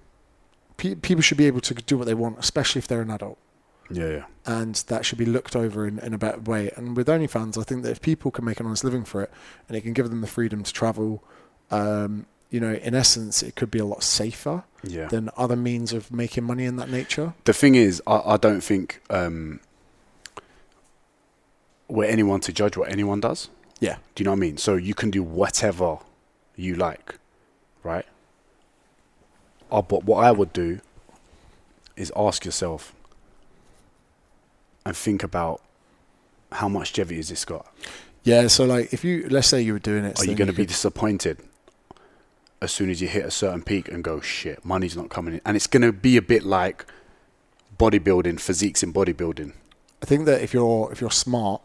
pe- 0.76 0.96
people 0.96 1.22
should 1.22 1.38
be 1.38 1.46
able 1.46 1.60
to 1.60 1.74
do 1.74 1.96
what 1.96 2.06
they 2.06 2.14
want, 2.14 2.40
especially 2.40 2.80
if 2.80 2.88
they're 2.88 3.02
an 3.02 3.12
adult 3.12 3.38
Yeah, 3.90 4.08
yeah. 4.08 4.24
and 4.46 4.74
that 4.88 5.04
should 5.04 5.18
be 5.18 5.26
looked 5.26 5.54
over 5.54 5.86
in, 5.86 5.98
in 5.98 6.14
a 6.14 6.18
better 6.18 6.40
way. 6.40 6.70
And 6.76 6.96
with 6.96 7.06
OnlyFans, 7.06 7.58
I 7.58 7.62
think 7.64 7.82
that 7.82 7.90
if 7.90 8.00
people 8.00 8.30
can 8.30 8.44
make 8.44 8.58
an 8.60 8.66
honest 8.66 8.82
living 8.84 9.04
for 9.04 9.22
it, 9.22 9.30
and 9.68 9.76
it 9.76 9.82
can 9.82 9.92
give 9.92 10.08
them 10.10 10.20
the 10.22 10.26
freedom 10.26 10.62
to 10.62 10.72
travel, 10.72 11.22
um, 11.70 12.26
you 12.50 12.60
know, 12.60 12.72
in 12.74 12.94
essence, 12.94 13.42
it 13.42 13.56
could 13.56 13.70
be 13.70 13.78
a 13.78 13.84
lot 13.84 14.02
safer 14.02 14.64
Yeah. 14.82 15.08
than 15.08 15.28
other 15.36 15.56
means 15.56 15.92
of 15.92 16.10
making 16.12 16.44
money 16.44 16.64
in 16.64 16.76
that 16.76 16.88
nature. 16.90 17.34
the 17.44 17.52
thing 17.52 17.74
is, 17.74 18.00
I, 18.06 18.22
I 18.24 18.36
don't 18.38 18.62
think 18.62 19.00
um, 19.10 19.60
we're 21.88 22.04
anyone 22.08 22.40
to 22.40 22.52
judge 22.52 22.76
what 22.76 22.90
anyone 22.90 23.20
does. 23.20 23.48
Yeah, 23.80 23.96
Do 24.14 24.22
you 24.22 24.24
know 24.24 24.30
what 24.30 24.36
I 24.38 24.40
mean? 24.40 24.56
So 24.56 24.76
you 24.76 24.94
can 24.94 25.10
do 25.10 25.22
whatever 25.22 25.98
you 26.56 26.74
like, 26.74 27.16
right? 27.82 28.06
Uh, 29.70 29.82
but 29.82 30.04
what 30.04 30.24
I 30.24 30.30
would 30.30 30.52
do 30.54 30.80
is 31.96 32.10
ask 32.16 32.44
yourself 32.46 32.93
and 34.84 34.96
think 34.96 35.22
about 35.22 35.60
how 36.52 36.68
much 36.68 36.90
longevity 36.96 37.16
has 37.16 37.28
this 37.28 37.44
got? 37.44 37.66
yeah. 38.22 38.46
So 38.48 38.64
like, 38.64 38.92
if 38.92 39.04
you 39.04 39.26
let's 39.30 39.48
say 39.48 39.60
you 39.60 39.72
were 39.74 39.78
doing 39.78 40.04
it, 40.04 40.18
Are 40.18 40.24
so 40.24 40.30
you 40.30 40.36
going 40.36 40.46
to 40.48 40.52
be 40.52 40.62
could- 40.62 40.68
disappointed 40.68 41.38
as 42.62 42.72
soon 42.72 42.88
as 42.90 43.00
you 43.00 43.08
hit 43.08 43.24
a 43.24 43.30
certain 43.30 43.62
peak 43.62 43.88
and 43.88 44.02
go, 44.02 44.20
shit, 44.20 44.64
money's 44.64 44.96
not 44.96 45.10
coming 45.10 45.34
in? 45.34 45.40
And 45.44 45.56
it's 45.56 45.66
going 45.66 45.82
to 45.82 45.92
be 45.92 46.16
a 46.16 46.22
bit 46.22 46.42
like 46.44 46.86
bodybuilding, 47.78 48.40
physiques 48.40 48.82
in 48.82 48.92
bodybuilding. 48.92 49.52
I 50.02 50.06
think 50.06 50.26
that 50.26 50.42
if 50.42 50.52
you're 50.54 50.90
if 50.92 51.00
you're 51.00 51.10
smart, 51.10 51.62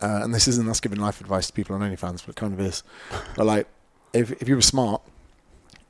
uh, 0.00 0.20
and 0.22 0.34
this 0.34 0.46
isn't 0.48 0.68
us 0.68 0.80
giving 0.80 0.98
life 1.00 1.20
advice 1.20 1.46
to 1.48 1.52
people 1.52 1.74
on 1.76 1.82
OnlyFans, 1.82 2.24
but 2.26 2.30
it 2.30 2.36
kind 2.36 2.52
of 2.52 2.60
is. 2.60 2.82
but 3.36 3.46
like, 3.46 3.66
if 4.12 4.30
if 4.42 4.48
you 4.48 4.54
were 4.56 4.60
smart, 4.62 5.02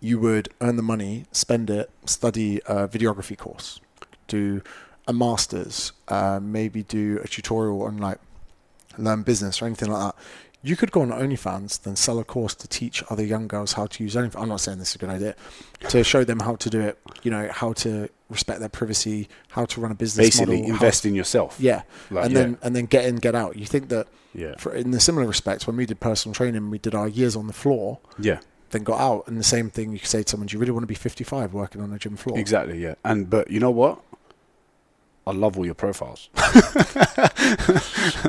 you 0.00 0.18
would 0.18 0.48
earn 0.60 0.76
the 0.76 0.82
money, 0.82 1.24
spend 1.32 1.68
it, 1.70 1.90
study 2.04 2.58
a 2.66 2.86
videography 2.86 3.36
course, 3.36 3.80
do 4.28 4.62
a 5.08 5.12
master's, 5.12 5.92
uh, 6.08 6.38
maybe 6.40 6.84
do 6.84 7.18
a 7.24 7.26
tutorial 7.28 7.82
on 7.82 7.96
like 7.98 8.18
learn 8.96 9.22
business 9.22 9.60
or 9.60 9.66
anything 9.66 9.90
like 9.90 10.00
that. 10.14 10.22
You 10.60 10.74
could 10.76 10.90
go 10.90 11.02
on 11.02 11.10
OnlyFans, 11.10 11.82
then 11.82 11.94
sell 11.96 12.18
a 12.18 12.24
course 12.24 12.54
to 12.56 12.66
teach 12.68 13.02
other 13.10 13.24
young 13.24 13.46
girls 13.48 13.72
how 13.74 13.86
to 13.86 14.02
use 14.04 14.14
OnlyFans. 14.16 14.40
I'm 14.42 14.48
not 14.48 14.60
saying 14.60 14.78
this 14.78 14.90
is 14.90 14.94
a 14.96 14.98
good 14.98 15.08
idea. 15.08 15.34
To 15.90 16.02
show 16.04 16.24
them 16.24 16.40
how 16.40 16.56
to 16.56 16.68
do 16.70 16.80
it, 16.80 16.98
you 17.22 17.30
know, 17.30 17.48
how 17.50 17.72
to 17.74 18.08
respect 18.28 18.60
their 18.60 18.68
privacy, 18.68 19.28
how 19.50 19.64
to 19.66 19.80
run 19.80 19.90
a 19.92 19.94
business 19.94 20.26
Basically, 20.26 20.56
model, 20.60 20.74
invest 20.74 21.06
in 21.06 21.14
yourself. 21.14 21.56
yeah, 21.60 21.82
Like, 22.10 22.24
and 22.26 22.32
yeah. 22.34 22.38
then 22.40 22.58
and 22.62 22.76
then 22.76 22.84
get 22.86 23.04
in, 23.06 23.16
get 23.16 23.34
out. 23.34 23.56
You 23.56 23.66
think 23.66 23.88
that 23.88 24.08
Yeah. 24.34 24.54
for, 24.58 24.74
in 24.74 24.90
the 24.90 25.00
similar 25.00 25.26
respects, 25.26 25.66
when 25.66 25.76
we 25.76 25.86
did 25.86 26.00
personal 26.00 26.34
training, 26.34 26.68
we 26.70 26.78
did 26.78 26.94
our 26.94 27.08
years 27.08 27.34
on 27.36 27.46
the 27.46 27.52
floor, 27.54 28.00
Yeah. 28.18 28.40
then 28.70 28.82
got 28.82 29.00
out, 29.00 29.28
and 29.28 29.38
the 29.38 29.44
same 29.44 29.70
thing 29.70 29.92
you 29.92 30.00
could 30.00 30.08
say 30.08 30.24
to 30.24 30.28
someone: 30.28 30.48
Do 30.48 30.54
you 30.56 30.58
really 30.60 30.72
want 30.72 30.82
to 30.82 30.86
be 30.88 30.94
55 30.96 31.54
working 31.54 31.80
on 31.80 31.92
a 31.92 31.98
gym 31.98 32.16
floor? 32.16 32.36
Exactly, 32.38 32.82
yeah. 32.82 32.96
And 33.04 33.30
but 33.30 33.48
you 33.50 33.60
know 33.60 33.70
what? 33.70 34.00
I 35.28 35.32
love 35.32 35.56
all 35.58 35.64
your 35.66 35.74
profiles. 35.74 36.28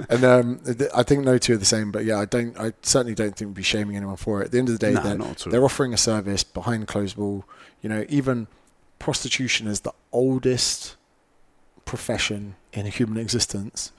And 0.09 0.23
um, 0.23 0.59
I 0.95 1.03
think 1.03 1.23
no 1.23 1.37
two 1.37 1.53
are 1.53 1.57
the 1.57 1.65
same, 1.65 1.91
but 1.91 2.03
yeah, 2.05 2.19
I 2.19 2.25
don't. 2.25 2.57
I 2.59 2.73
certainly 2.81 3.15
don't 3.15 3.35
think 3.35 3.49
we'd 3.49 3.55
be 3.55 3.63
shaming 3.63 3.95
anyone 3.95 4.15
for 4.17 4.41
it. 4.41 4.45
At 4.45 4.51
the 4.51 4.59
end 4.59 4.69
of 4.69 4.77
the 4.77 4.85
day, 4.85 4.93
Nah, 4.93 5.01
they're, 5.01 5.17
not 5.17 5.45
they're 5.49 5.63
offering 5.63 5.93
a 5.93 5.97
service 5.97 6.43
behind 6.43 6.87
closed 6.87 7.15
wall. 7.15 7.45
You 7.81 7.89
know, 7.89 8.05
even 8.09 8.47
prostitution 8.97 9.67
is 9.67 9.81
the 9.81 9.93
oldest 10.11 10.95
profession 11.85 12.55
in 12.73 12.85
human 12.87 13.17
existence. 13.17 13.91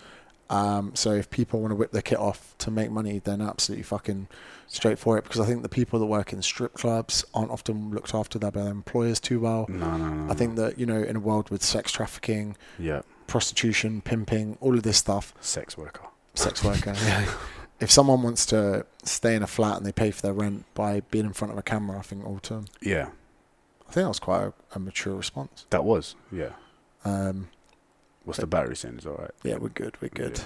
Um, 0.51 0.95
so 0.95 1.13
if 1.13 1.31
people 1.31 1.61
want 1.61 1.71
to 1.71 1.77
whip 1.77 1.93
their 1.93 2.03
kit 2.03 2.19
off 2.19 2.55
to 2.59 2.71
make 2.71 2.91
money, 2.91 3.21
then 3.21 3.41
absolutely 3.41 3.85
fucking 3.85 4.27
straight 4.67 4.99
for 4.99 5.17
it. 5.17 5.23
Because 5.25 5.41
I 5.41 5.47
think 5.47 5.63
the 5.63 5.69
people 5.69 5.99
that 6.01 6.07
work 6.07 6.33
in 6.33 6.43
strip 6.43 6.75
clubs 6.75 7.25
aren't 7.33 7.51
often 7.53 7.93
looked 7.93 8.15
after 8.15 8.39
by 8.39 8.51
their 8.51 8.69
employers 8.69 9.21
too 9.21 9.39
well. 9.41 9.67
No, 9.69 9.97
no, 9.97 10.09
no. 10.09 10.31
I 10.31 10.35
think 10.35 10.57
that 10.57 10.79
you 10.79 10.87
know, 10.87 11.01
in 11.03 11.15
a 11.17 11.21
world 11.21 11.51
with 11.51 11.63
sex 11.63 11.93
trafficking, 11.93 12.57
Yeah. 12.79 13.03
prostitution, 13.29 14.01
pimping, 14.01 14.59
all 14.61 14.75
of 14.77 14.83
this 14.83 14.99
stuff, 14.99 15.33
Sex 15.41 15.79
worker. 15.79 16.03
sex 16.35 16.65
worker. 16.65 16.95
yeah. 17.05 17.33
If 17.79 17.91
someone 17.91 18.23
wants 18.23 18.45
to 18.47 18.85
stay 19.05 19.35
in 19.37 19.43
a 19.43 19.47
flat 19.47 19.77
and 19.79 19.87
they 19.87 19.93
pay 19.93 20.11
for 20.11 20.21
their 20.21 20.33
rent 20.35 20.67
by 20.75 21.01
being 21.11 21.25
in 21.27 21.33
front 21.33 21.53
of 21.53 21.59
a 21.59 21.63
camera, 21.63 21.99
I 21.99 22.03
think 22.03 22.27
all 22.27 22.39
term. 22.41 22.67
Yeah. 22.83 23.09
I 23.89 23.93
think 23.93 24.05
that 24.05 24.09
was 24.09 24.19
quite 24.19 24.43
a, 24.43 24.53
a 24.75 24.79
mature 24.79 25.15
response. 25.15 25.67
That 25.71 25.85
was. 25.85 26.15
Yeah. 26.31 26.51
Um, 27.05 27.49
What's 28.25 28.39
the 28.39 28.47
battery 28.47 28.77
saying? 28.77 28.99
Is 28.99 29.07
all 29.07 29.15
right. 29.15 29.31
yeah, 29.43 29.57
we're 29.57 29.69
good. 29.69 29.97
We're 30.01 30.09
good. 30.09 30.41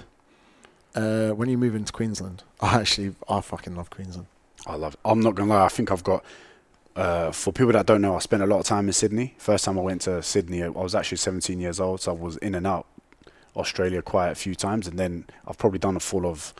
Uh, 0.94 1.30
when 1.30 1.48
you 1.48 1.58
move 1.58 1.74
into 1.74 1.92
Queensland, 1.92 2.44
I 2.60 2.80
actually, 2.80 3.14
I 3.28 3.40
fucking 3.40 3.74
love 3.74 3.90
Queensland. 3.90 4.26
I 4.66 4.76
love. 4.76 4.96
I'm 5.04 5.20
not 5.20 5.34
gonna 5.34 5.50
lie. 5.50 5.64
I 5.64 5.68
think 5.68 5.90
I've 5.90 6.04
got. 6.04 6.24
Uh, 6.96 7.32
for 7.32 7.52
people 7.52 7.72
that 7.72 7.86
don't 7.86 8.00
know, 8.00 8.14
I 8.14 8.20
spent 8.20 8.40
a 8.40 8.46
lot 8.46 8.60
of 8.60 8.66
time 8.66 8.86
in 8.86 8.92
Sydney. 8.92 9.34
First 9.38 9.64
time 9.64 9.76
I 9.76 9.82
went 9.82 10.02
to 10.02 10.22
Sydney, 10.22 10.62
I 10.62 10.68
was 10.68 10.94
actually 10.94 11.16
17 11.16 11.58
years 11.58 11.80
old, 11.80 12.00
so 12.00 12.12
I 12.12 12.14
was 12.14 12.36
in 12.36 12.54
and 12.54 12.68
out 12.68 12.86
Australia 13.56 14.00
quite 14.00 14.28
a 14.30 14.34
few 14.36 14.54
times, 14.54 14.86
and 14.86 14.96
then 14.96 15.26
I've 15.46 15.58
probably 15.58 15.80
done 15.80 15.96
a 15.96 16.00
full 16.00 16.24
of 16.24 16.54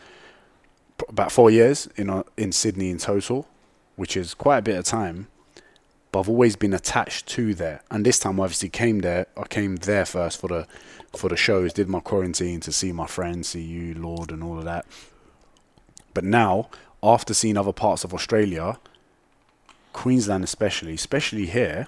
about 1.09 1.31
four 1.31 1.49
years 1.49 1.87
in 1.95 2.09
uh, 2.09 2.23
in 2.37 2.51
Sydney 2.51 2.89
in 2.89 2.97
total, 2.97 3.47
which 3.95 4.17
is 4.17 4.33
quite 4.33 4.59
a 4.59 4.61
bit 4.61 4.77
of 4.77 4.85
time. 4.85 5.27
But 6.11 6.21
I've 6.21 6.29
always 6.29 6.55
been 6.55 6.73
attached 6.73 7.27
to 7.27 7.53
there, 7.53 7.81
and 7.91 8.05
this 8.05 8.19
time 8.19 8.39
I 8.39 8.43
obviously 8.43 8.69
came 8.69 8.99
there. 8.99 9.27
I 9.37 9.43
came 9.43 9.75
there 9.77 10.05
first 10.05 10.39
for 10.39 10.47
the 10.47 10.67
for 11.17 11.29
the 11.29 11.37
shows, 11.37 11.73
did 11.73 11.89
my 11.89 11.99
quarantine 11.99 12.59
to 12.61 12.71
see 12.71 12.91
my 12.91 13.07
friends, 13.07 13.49
see 13.49 13.61
you, 13.61 13.93
Lord, 13.93 14.31
and 14.31 14.43
all 14.43 14.57
of 14.57 14.65
that. 14.65 14.85
But 16.13 16.23
now, 16.23 16.69
after 17.03 17.33
seeing 17.33 17.57
other 17.57 17.73
parts 17.73 18.03
of 18.03 18.13
Australia, 18.13 18.77
Queensland 19.93 20.43
especially, 20.43 20.93
especially 20.93 21.45
here, 21.47 21.87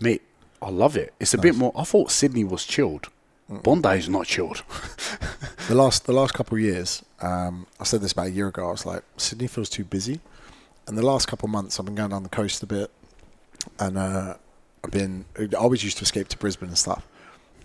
mate, 0.00 0.22
I 0.60 0.70
love 0.70 0.96
it. 0.96 1.12
It's 1.18 1.34
a 1.34 1.38
bit 1.38 1.56
more. 1.56 1.72
I 1.76 1.84
thought 1.84 2.10
Sydney 2.10 2.44
was 2.44 2.64
chilled. 2.64 3.08
Bondi 3.48 3.90
is 3.90 4.08
not 4.08 4.26
chilled. 4.26 4.62
The 5.68 5.76
last, 5.76 6.06
the 6.06 6.12
last 6.12 6.34
couple 6.34 6.58
of 6.58 6.62
years, 6.62 7.04
um, 7.20 7.68
I 7.78 7.84
said 7.84 8.00
this 8.00 8.10
about 8.10 8.26
a 8.26 8.30
year 8.30 8.48
ago. 8.48 8.66
I 8.68 8.72
was 8.72 8.84
like, 8.84 9.04
Sydney 9.16 9.46
feels 9.46 9.68
too 9.68 9.84
busy. 9.84 10.18
And 10.88 10.98
the 10.98 11.06
last 11.06 11.28
couple 11.28 11.46
of 11.46 11.52
months, 11.52 11.78
I've 11.78 11.86
been 11.86 11.94
going 11.94 12.10
down 12.10 12.24
the 12.24 12.28
coast 12.28 12.64
a 12.64 12.66
bit, 12.66 12.90
and 13.78 13.96
uh, 13.96 14.34
I've 14.82 14.90
been. 14.90 15.24
I 15.38 15.46
always 15.54 15.84
used 15.84 15.98
to 15.98 16.02
escape 16.02 16.26
to 16.28 16.36
Brisbane 16.36 16.70
and 16.70 16.76
stuff, 16.76 17.06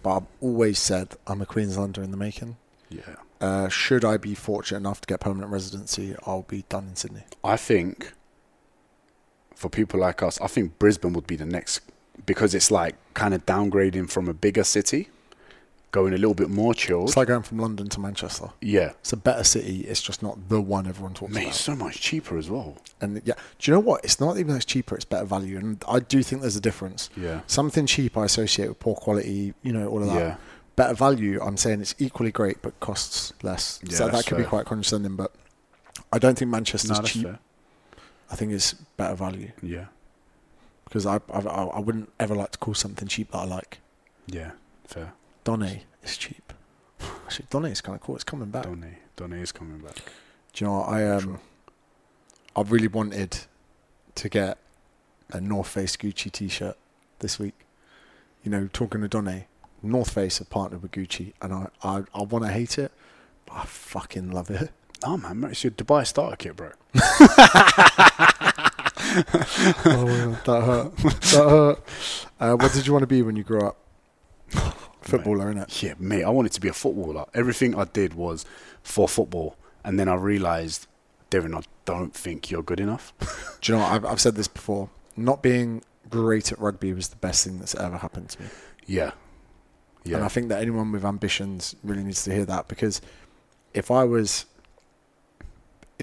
but 0.01 0.17
I've 0.17 0.27
always 0.41 0.79
said 0.79 1.15
I'm 1.25 1.41
a 1.41 1.45
Queenslander 1.45 2.01
in 2.03 2.11
the 2.11 2.17
making. 2.17 2.57
yeah. 2.89 3.15
Uh, 3.39 3.69
should 3.69 4.03
I 4.03 4.17
be 4.17 4.33
fortunate 4.33 4.79
enough 4.79 5.01
to 5.01 5.05
get 5.05 5.19
permanent 5.19 5.51
residency, 5.51 6.15
I'll 6.25 6.41
be 6.41 6.63
done 6.69 6.87
in 6.87 6.95
Sydney. 6.95 7.21
I 7.43 7.55
think 7.55 8.13
for 9.53 9.69
people 9.69 9.99
like 9.99 10.23
us, 10.23 10.41
I 10.41 10.47
think 10.47 10.79
Brisbane 10.79 11.13
would 11.13 11.27
be 11.27 11.35
the 11.35 11.45
next 11.45 11.81
because 12.25 12.55
it's 12.55 12.71
like 12.71 12.95
kind 13.13 13.35
of 13.35 13.45
downgrading 13.45 14.09
from 14.09 14.27
a 14.27 14.33
bigger 14.33 14.63
city. 14.63 15.09
Going 15.91 16.13
a 16.13 16.17
little 16.17 16.33
bit 16.33 16.49
more 16.49 16.73
chilled. 16.73 17.07
It's 17.09 17.17
like 17.17 17.27
going 17.29 17.43
from 17.43 17.59
London 17.59 17.87
to 17.89 17.99
Manchester. 17.99 18.49
yeah, 18.61 18.91
It's 18.99 19.13
a 19.13 19.17
better 19.17 19.43
city. 19.43 19.81
It's 19.81 20.01
just 20.01 20.21
not 20.21 20.49
the 20.49 20.59
one 20.61 20.85
everyone 20.87 21.13
talks 21.13 21.33
mate, 21.33 21.41
about. 21.41 21.49
it's 21.49 21.61
so 21.61 21.75
much 21.75 22.01
cheaper 22.01 22.37
as 22.37 22.49
well. 22.49 22.77
And 23.01 23.21
yeah, 23.25 23.35
do 23.59 23.71
you 23.71 23.73
know 23.75 23.79
what? 23.79 24.03
It's 24.03 24.19
not 24.19 24.37
even 24.37 24.49
that 24.49 24.57
it's 24.57 24.65
cheaper. 24.65 24.95
It's 24.95 25.05
better 25.05 25.25
value, 25.25 25.57
and 25.57 25.83
I 25.87 25.99
do 25.99 26.21
think 26.23 26.41
there's 26.41 26.55
a 26.57 26.61
difference. 26.61 27.09
Yeah, 27.15 27.41
Something 27.47 27.85
cheap 27.85 28.17
I 28.17 28.25
associate 28.25 28.67
with 28.67 28.79
poor 28.79 28.95
quality. 28.95 29.53
You 29.63 29.73
know, 29.73 29.87
all 29.87 30.01
of 30.03 30.07
that. 30.09 30.15
yeah, 30.19 30.35
Better 30.75 30.93
value. 30.93 31.39
I'm 31.41 31.57
saying 31.57 31.81
it's 31.81 31.95
equally 31.99 32.31
great, 32.31 32.61
but 32.61 32.77
costs 32.81 33.33
less. 33.41 33.79
Yeah, 33.83 33.95
so 33.97 34.05
that 34.05 34.11
that's 34.13 34.27
could 34.27 34.37
be 34.37 34.43
quite 34.43 34.65
condescending, 34.65 35.15
but 35.15 35.33
I 36.11 36.19
don't 36.19 36.37
think 36.37 36.51
Manchester's 36.51 36.89
no, 36.91 36.95
that's 36.97 37.11
cheap. 37.13 37.23
fair. 37.23 37.39
I 38.29 38.35
think 38.35 38.51
it's 38.51 38.73
better 38.73 39.15
value 39.15 39.51
Yeah, 39.63 39.85
because 40.83 41.05
I 41.05 41.21
I 41.33 41.39
I 41.39 41.79
wouldn't 41.79 42.11
ever 42.19 42.35
like 42.35 42.51
to 42.51 42.57
call 42.57 42.73
something 42.73 43.07
cheap 43.07 43.31
that 43.31 43.37
I 43.37 43.45
like. 43.45 43.79
yeah, 44.27 44.51
fair. 44.85 45.13
Donny 45.47 45.83
is 46.03 46.17
cheap. 46.17 46.51
Actually, 47.23 47.45
Donny 47.49 47.71
is 47.71 47.79
kind 47.79 47.95
of 47.95 48.01
cool. 48.01 48.15
It's 48.15 48.25
coming 48.25 48.49
back. 48.49 48.63
Donny, 48.63 48.97
Donny 49.15 49.39
is 49.39 49.53
coming 49.53 49.77
back. 49.77 49.95
Do 50.51 50.65
you 50.65 50.69
know 50.69 50.79
what? 50.79 50.89
I 50.89 51.09
um, 51.09 51.21
True. 51.21 51.39
I 52.53 52.61
really 52.63 52.89
wanted 52.89 53.45
to 54.15 54.27
get 54.27 54.57
a 55.31 55.39
North 55.39 55.69
Face 55.69 55.95
Gucci 55.95 56.29
T-shirt 56.29 56.75
this 57.19 57.39
week. 57.39 57.53
You 58.43 58.51
know, 58.51 58.67
talking 58.73 58.99
to 58.99 59.07
Donny, 59.07 59.47
North 59.81 60.09
Face 60.09 60.39
have 60.39 60.49
partnered 60.49 60.81
with 60.81 60.91
Gucci, 60.91 61.31
and 61.41 61.53
I 61.53 61.69
I, 61.81 62.03
I 62.13 62.23
want 62.23 62.43
to 62.43 62.51
hate 62.51 62.77
it, 62.77 62.91
but 63.45 63.53
I 63.53 63.63
fucking 63.63 64.29
love 64.31 64.49
it. 64.49 64.71
Oh 65.05 65.15
man, 65.15 65.45
it's 65.45 65.63
your 65.63 65.71
Dubai 65.71 66.05
starter 66.05 66.35
kit, 66.35 66.57
bro. 66.57 66.71
oh, 69.85 70.37
that 70.45 70.63
hurt. 70.65 70.97
That 70.97 71.47
hurt. 71.49 71.79
Uh, 72.37 72.55
what 72.57 72.73
did 72.73 72.85
you 72.85 72.91
want 72.91 73.03
to 73.03 73.07
be 73.07 73.21
when 73.21 73.37
you 73.37 73.45
grew 73.45 73.61
up? 73.61 73.77
Footballer, 75.01 75.53
innit? 75.53 75.81
Yeah, 75.81 75.93
mate, 75.99 76.23
I 76.23 76.29
wanted 76.29 76.51
to 76.53 76.61
be 76.61 76.67
a 76.67 76.73
footballer. 76.73 77.25
Everything 77.33 77.75
I 77.75 77.85
did 77.85 78.13
was 78.13 78.45
for 78.83 79.07
football, 79.07 79.55
and 79.83 79.99
then 79.99 80.07
I 80.09 80.15
realised, 80.15 80.87
Devin, 81.29 81.53
I 81.55 81.61
don't 81.85 82.13
think 82.13 82.51
you're 82.51 82.63
good 82.63 82.79
enough. 82.79 83.13
Do 83.61 83.71
you 83.71 83.77
know 83.77 83.83
what? 83.83 83.93
I've, 83.93 84.05
I've 84.05 84.21
said 84.21 84.35
this 84.35 84.47
before. 84.47 84.89
Not 85.15 85.41
being 85.41 85.81
great 86.09 86.51
at 86.51 86.59
rugby 86.59 86.93
was 86.93 87.09
the 87.09 87.15
best 87.17 87.43
thing 87.45 87.59
that's 87.59 87.75
ever 87.75 87.97
happened 87.97 88.29
to 88.29 88.41
me. 88.41 88.47
Yeah, 88.85 89.11
Yeah. 90.03 90.17
And 90.17 90.25
I 90.25 90.29
think 90.29 90.49
that 90.49 90.61
anyone 90.61 90.91
with 90.91 91.03
ambitions 91.05 91.75
really 91.83 92.03
needs 92.03 92.23
to 92.23 92.33
hear 92.33 92.45
that 92.45 92.67
because 92.67 93.01
if 93.73 93.91
I 93.91 94.03
was, 94.03 94.45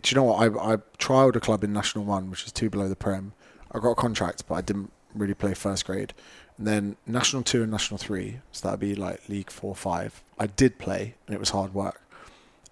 do 0.01 0.11
you 0.11 0.16
know 0.16 0.24
what? 0.24 0.40
I 0.40 0.72
I 0.74 0.76
trialed 0.99 1.36
a 1.36 1.40
club 1.40 1.64
in 1.64 1.72
National 1.72 2.05
One, 2.05 2.30
which 2.30 2.45
is 2.45 2.53
two 2.53 2.68
below 2.68 2.88
the 2.88 2.97
Prem. 2.97 3.32
I 3.72 3.78
got 3.78 3.90
a 3.90 3.95
contract, 3.95 4.47
but 4.47 4.55
I 4.57 4.61
didn't 4.61 4.92
really 5.14 5.34
play 5.34 5.55
first 5.55 5.86
grade. 5.86 6.12
And 6.57 6.66
then 6.66 6.96
National 7.07 7.42
Two 7.42 7.62
and 7.62 7.72
National 7.72 7.98
Three, 7.98 8.40
so 8.52 8.68
that'd 8.68 8.80
be 8.80 8.94
like 8.94 9.28
League 9.28 9.50
Four, 9.50 9.74
Five. 9.74 10.22
I 10.38 10.46
did 10.46 10.78
play, 10.78 11.14
and 11.26 11.34
it 11.34 11.40
was 11.40 11.50
hard 11.50 11.74
work. 11.74 12.00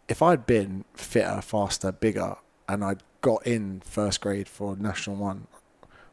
If 0.09 0.23
I'd 0.23 0.47
been 0.47 0.85
fitter, 0.95 1.41
faster, 1.41 1.91
bigger, 1.91 2.37
and 2.69 2.85
I'd 2.85 3.03
got 3.23 3.47
in 3.47 3.81
first 3.85 4.21
grade 4.21 4.49
for 4.49 4.77
National 4.77 5.17
One, 5.17 5.47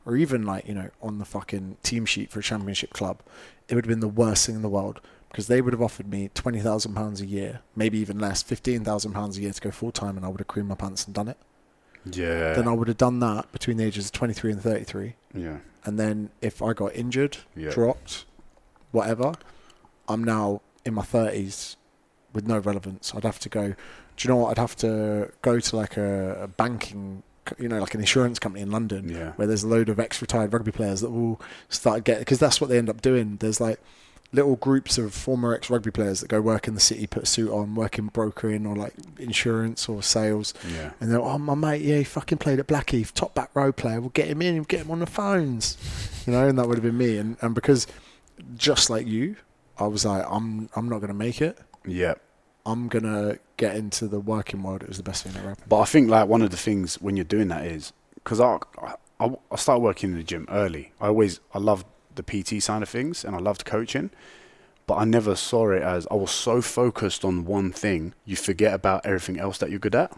or 0.06 0.16
even 0.16 0.44
like 0.44 0.68
you 0.68 0.74
know 0.74 0.90
on 1.02 1.20
the 1.20 1.26
fucking 1.26 1.78
team 1.84 2.06
sheet 2.06 2.32
for 2.32 2.40
a 2.40 2.44
championship 2.44 2.92
club, 2.92 3.22
it 3.68 3.76
would 3.76 3.86
have 3.86 3.90
been 3.90 4.00
the 4.00 4.08
worst 4.08 4.46
thing 4.46 4.56
in 4.56 4.62
the 4.62 4.70
world 4.70 5.00
because 5.30 5.48
they 5.48 5.62
would 5.62 5.74
have 5.74 5.82
offered 5.82 6.10
me 6.10 6.30
twenty 6.34 6.60
thousand 6.60 6.96
pounds 6.96 7.22
a 7.22 7.26
year, 7.28 7.62
maybe 7.76 8.00
even 8.00 8.18
less, 8.18 8.42
fifteen 8.42 8.84
thousand 8.84 9.14
pounds 9.14 9.38
a 9.38 9.42
year 9.42 9.54
to 9.54 9.62
go 9.62 9.72
full 9.72 9.92
time, 9.92 10.18
and 10.18 10.26
I 10.26 10.30
would 10.30 10.40
have 10.40 10.48
creamed 10.48 10.70
my 10.70 10.76
pants 10.76 11.06
and 11.06 11.14
done 11.14 11.28
it. 11.28 11.38
Yeah, 12.16 12.54
Then 12.54 12.68
I 12.68 12.74
would 12.74 12.88
have 12.88 12.98
done 12.98 13.20
that 13.20 13.52
between 13.52 13.78
the 13.78 13.86
ages 13.86 14.06
of 14.06 14.12
twenty 14.12 14.34
three 14.34 14.52
and 14.52 14.62
thirty 14.62 14.84
three, 14.84 15.16
yeah, 15.34 15.58
and 15.86 16.00
then 16.00 16.30
if 16.42 16.62
I 16.62 16.74
got 16.74 16.96
injured, 16.96 17.38
yeah. 17.56 17.72
dropped, 17.72 18.26
whatever, 18.92 19.34
I'm 20.08 20.24
now 20.24 20.62
in 20.86 20.94
my 20.94 21.04
thirties 21.04 21.78
with 22.34 22.48
no 22.48 22.58
relevance. 22.58 23.14
I'd 23.16 23.24
have 23.24 23.40
to 23.40 23.50
go. 23.50 23.70
Do 23.70 24.28
you 24.28 24.30
know 24.30 24.38
what? 24.38 24.52
I'd 24.52 24.62
have 24.62 24.76
to 24.78 25.32
go 25.42 25.60
to 25.60 25.76
like 25.76 25.98
a, 25.98 26.44
a 26.44 26.48
banking, 26.48 27.24
you 27.58 27.70
know, 27.70 27.80
like 27.80 27.94
an 27.94 28.02
insurance 28.02 28.38
company 28.38 28.62
in 28.62 28.70
London 28.72 29.10
Yeah, 29.10 29.32
where 29.38 29.48
there's 29.48 29.64
a 29.64 29.68
load 29.68 29.90
of 29.90 30.00
ex-retired 30.00 30.52
rugby 30.52 30.72
players 30.72 31.02
that 31.02 31.10
will 31.10 31.40
start 31.70 32.04
getting 32.04 32.22
because 32.22 32.40
that's 32.40 32.60
what 32.60 32.70
they 32.70 32.78
end 32.78 32.90
up 32.90 33.02
doing. 33.02 33.38
There's 33.38 33.62
like 33.62 33.80
little 34.32 34.56
groups 34.58 34.98
of 35.00 35.14
former 35.14 35.56
ex-rugby 35.56 35.90
players 35.90 36.20
that 36.22 36.28
go 36.30 36.40
work 36.40 36.68
in 36.68 36.76
the 36.76 36.80
city, 36.80 37.08
put 37.08 37.24
a 37.24 37.26
suit 37.26 37.52
on, 37.52 37.74
work 37.74 37.98
in 37.98 38.08
brokering 38.08 38.66
or 38.68 38.76
like 38.76 38.94
insurance 39.18 39.90
or 39.90 40.04
sales, 40.04 40.54
yeah, 40.72 40.92
and 41.00 41.12
they're 41.12 41.20
oh 41.20 41.38
my 41.38 41.56
mate, 41.56 41.82
yeah, 41.82 41.98
he 41.98 42.04
fucking 42.04 42.38
played 42.38 42.60
at 42.60 42.68
Blackheath, 42.68 43.14
top 43.14 43.34
back 43.34 43.50
row 43.56 43.72
player. 43.72 44.00
We'll 44.00 44.10
get 44.12 44.28
him 44.28 44.42
in, 44.42 44.56
we'll 44.56 44.64
get 44.66 44.82
him 44.82 44.92
on 44.92 45.00
the 45.00 45.08
phones, 45.08 45.78
you 46.28 46.34
know, 46.34 46.48
and 46.48 46.58
that 46.60 46.68
would 46.68 46.78
have 46.78 46.84
been 46.84 46.98
me. 46.98 47.18
And 47.18 47.38
and 47.42 47.56
because 47.56 47.88
just 48.56 48.90
like 48.90 49.08
you, 49.08 49.36
I 49.78 49.88
was 49.88 50.06
like, 50.06 50.26
I'm 50.30 50.70
I'm 50.76 50.88
not 50.90 51.00
gonna 51.00 51.14
make 51.14 51.42
it. 51.42 51.58
yeah. 51.86 52.14
I'm 52.66 52.88
gonna 52.88 53.38
get 53.58 53.76
into 53.78 54.08
the 54.08 54.20
working 54.20 54.62
world. 54.62 54.84
It 54.84 54.90
was 54.90 54.98
the 54.98 55.04
best 55.04 55.24
thing 55.24 55.32
that 55.34 55.40
ever 55.40 55.50
happened. 55.50 55.70
But 55.70 55.80
I 55.80 55.86
think 55.86 56.10
like 56.10 56.28
one 56.28 56.44
of 56.44 56.52
the 56.52 56.58
things 56.58 57.02
when 57.02 57.16
you're 57.18 57.24
doing 57.24 57.48
that 57.48 57.66
is 57.66 57.94
because 58.16 58.40
I, 58.40 58.60
I 59.20 59.36
I 59.50 59.56
started 59.56 59.80
working 59.80 60.12
in 60.12 60.18
the 60.18 60.24
gym 60.24 60.46
early. 60.52 60.92
I 61.02 61.08
always 61.08 61.40
I 61.54 61.58
loved 61.58 61.88
the 62.20 62.44
PT 62.44 62.62
side 62.62 62.82
of 62.82 62.90
things 62.90 63.24
and 63.24 63.36
I 63.36 63.40
loved 63.40 63.66
coaching, 63.66 64.10
but 64.88 64.96
I 64.96 65.06
never 65.06 65.36
saw 65.36 65.72
it 65.72 65.84
as 65.84 66.08
I 66.10 66.16
was 66.16 66.32
so 66.32 66.62
focused 66.62 67.24
on 67.24 67.46
one 67.46 67.72
thing 67.72 68.14
you 68.26 68.36
forget 68.36 68.74
about 68.74 69.06
everything 69.06 69.40
else 69.40 69.58
that 69.60 69.70
you're 69.70 69.80
good 69.80 69.96
at. 69.96 70.12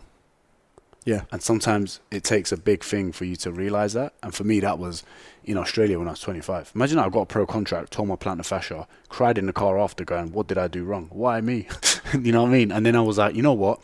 Yeah, 1.04 1.22
And 1.32 1.42
sometimes 1.42 2.00
it 2.12 2.24
takes 2.24 2.52
a 2.52 2.58
big 2.58 2.84
thing 2.84 3.12
for 3.12 3.26
you 3.26 3.36
to 3.38 3.52
realize 3.52 3.94
that. 3.94 4.14
And 4.22 4.36
for 4.36 4.44
me, 4.44 4.60
that 4.60 4.78
was 4.78 5.04
in 5.44 5.58
Australia 5.58 5.98
when 5.98 6.08
I 6.08 6.12
was 6.12 6.20
25. 6.20 6.74
Imagine 6.76 7.00
I 7.00 7.10
got 7.10 7.22
a 7.22 7.26
pro 7.26 7.48
contract, 7.48 7.92
tore 7.94 8.06
my 8.06 8.16
plantar 8.16 8.46
fascia, 8.46 8.88
cried 9.10 9.40
in 9.40 9.48
the 9.48 9.54
car 9.54 9.80
after, 9.80 10.06
going, 10.06 10.32
"What 10.32 10.46
did 10.46 10.60
I 10.60 10.68
do 10.68 10.84
wrong? 10.84 11.08
Why 11.12 11.42
me?" 11.42 11.68
you 12.14 12.32
know 12.32 12.44
what 12.44 12.50
I 12.50 12.52
mean? 12.52 12.72
And 12.72 12.86
then 12.86 12.96
I 12.96 13.02
was 13.02 13.18
like, 13.18 13.36
you 13.36 13.42
know 13.42 13.54
what? 13.54 13.82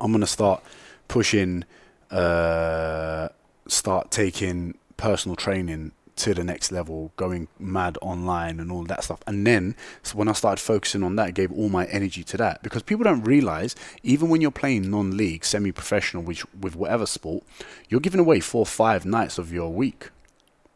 I'm 0.00 0.12
gonna 0.12 0.24
start 0.24 0.62
pushing, 1.08 1.64
uh, 2.12 3.28
start 3.66 4.12
taking 4.12 4.78
personal 4.96 5.34
training 5.34 5.90
to 6.20 6.34
the 6.34 6.44
next 6.44 6.72
level, 6.72 7.12
going 7.16 7.48
mad 7.58 7.98
online 8.00 8.60
and 8.60 8.70
all 8.72 8.84
that 8.84 9.04
stuff. 9.04 9.20
And 9.26 9.46
then 9.46 9.76
so 10.02 10.16
when 10.16 10.28
I 10.28 10.32
started 10.32 10.62
focusing 10.62 11.02
on 11.02 11.16
that, 11.16 11.26
I 11.28 11.30
gave 11.30 11.52
all 11.52 11.68
my 11.68 11.86
energy 11.86 12.22
to 12.24 12.36
that 12.38 12.62
because 12.62 12.82
people 12.82 13.04
don't 13.04 13.24
realize 13.24 13.74
even 14.02 14.28
when 14.28 14.40
you're 14.40 14.50
playing 14.50 14.90
non-league, 14.90 15.44
semi-professional, 15.44 16.22
which 16.22 16.44
with 16.54 16.76
whatever 16.76 17.06
sport, 17.06 17.44
you're 17.88 18.00
giving 18.00 18.20
away 18.20 18.40
four, 18.40 18.60
or 18.60 18.66
five 18.66 19.04
nights 19.04 19.38
of 19.38 19.52
your 19.52 19.70
week 19.70 20.10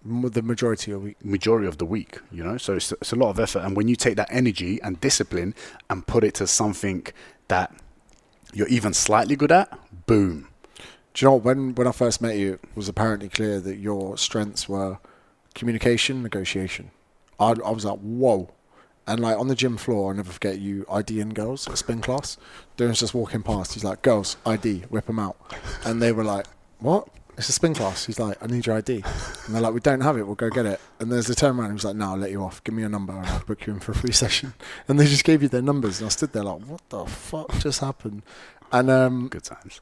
the 0.05 0.43
majority 0.43 0.93
of 0.93 1.03
week. 1.03 1.25
majority 1.25 1.67
of 1.67 1.79
the 1.79 1.87
week, 1.87 2.21
you 2.31 2.45
know. 2.45 2.59
So 2.59 2.75
it's, 2.75 2.93
it's 2.93 3.13
a 3.13 3.17
lot 3.17 3.31
of 3.31 3.41
effort, 3.41 3.61
and 3.61 3.77
when 3.77 3.89
you 3.89 3.97
take 3.97 4.17
that 4.17 4.29
energy 4.31 4.81
and 4.83 5.01
discipline 5.01 5.55
and 5.89 6.07
put 6.07 6.25
it 6.25 6.35
to 6.35 6.47
something 6.47 7.07
that 7.49 7.73
you're 8.53 8.69
even 8.69 8.93
slightly 8.93 9.37
good 9.37 9.51
at, 9.51 9.79
boom. 10.07 10.49
Do 11.15 11.25
you 11.25 11.31
know 11.31 11.37
when 11.37 11.75
when 11.75 11.87
I 11.87 11.93
first 11.93 12.21
met 12.21 12.37
you, 12.37 12.55
it 12.55 12.61
was 12.75 12.89
apparently 12.89 13.29
clear 13.29 13.61
that 13.61 13.77
your 13.77 14.19
strengths 14.19 14.69
were 14.69 14.99
communication, 15.55 16.23
negotiation. 16.23 16.91
I, 17.39 17.51
I 17.65 17.71
was 17.71 17.85
like, 17.85 17.99
whoa. 17.99 18.51
And 19.07 19.21
like 19.21 19.39
on 19.39 19.49
the 19.49 19.55
gym 19.55 19.77
floor, 19.77 20.11
I'll 20.11 20.17
never 20.17 20.33
forget 20.33 20.59
you 20.59 20.87
IDing 20.91 21.31
girls 21.31 21.69
at 21.69 21.77
spin 21.79 22.01
class. 22.01 22.39
Darren's 22.79 23.01
just 23.01 23.13
walking 23.15 23.43
past. 23.43 23.75
He's 23.75 23.85
like, 23.85 24.03
girls, 24.03 24.37
ID, 24.47 24.81
whip 24.89 25.07
them 25.07 25.19
out. 25.19 25.37
And 25.85 26.01
they 26.01 26.11
were 26.13 26.25
like, 26.25 26.47
what? 26.79 27.09
It's 27.37 27.49
a 27.49 27.53
spin 27.53 27.75
class. 27.75 28.07
He's 28.07 28.19
like, 28.21 28.41
I 28.43 28.47
need 28.47 28.65
your 28.65 28.77
ID. 28.77 29.03
And 29.47 29.55
they're 29.55 29.61
like, 29.61 29.75
we 29.75 29.81
don't 29.81 30.01
have 30.01 30.17
it. 30.17 30.23
We'll 30.23 30.37
go 30.37 30.49
get 30.51 30.67
it. 30.67 30.81
And 31.01 31.11
there's 31.11 31.29
a 31.29 31.35
turn 31.35 31.59
around. 31.59 31.71
He 31.71 31.75
was 31.75 31.85
like, 31.85 31.97
no, 31.97 32.11
I'll 32.13 32.17
let 32.17 32.31
you 32.31 32.43
off. 32.43 32.63
Give 32.65 32.75
me 32.75 32.83
your 32.83 32.89
number 32.89 33.13
and 33.13 33.27
I'll 33.27 33.41
book 33.45 33.67
you 33.67 33.75
in 33.75 33.81
for 33.81 33.93
a 33.93 33.95
free 33.95 34.13
session. 34.25 34.55
And 34.89 34.99
they 34.99 35.07
just 35.07 35.25
gave 35.25 35.43
you 35.43 35.49
their 35.49 35.61
numbers. 35.61 36.01
And 36.01 36.07
I 36.07 36.11
stood 36.11 36.33
there 36.33 36.45
like, 36.45 36.61
what 36.63 36.81
the 36.91 37.05
fuck 37.05 37.53
just 37.59 37.81
happened? 37.81 38.23
And 38.73 38.89
um, 38.89 39.29
Good 39.29 39.45
times. 39.45 39.81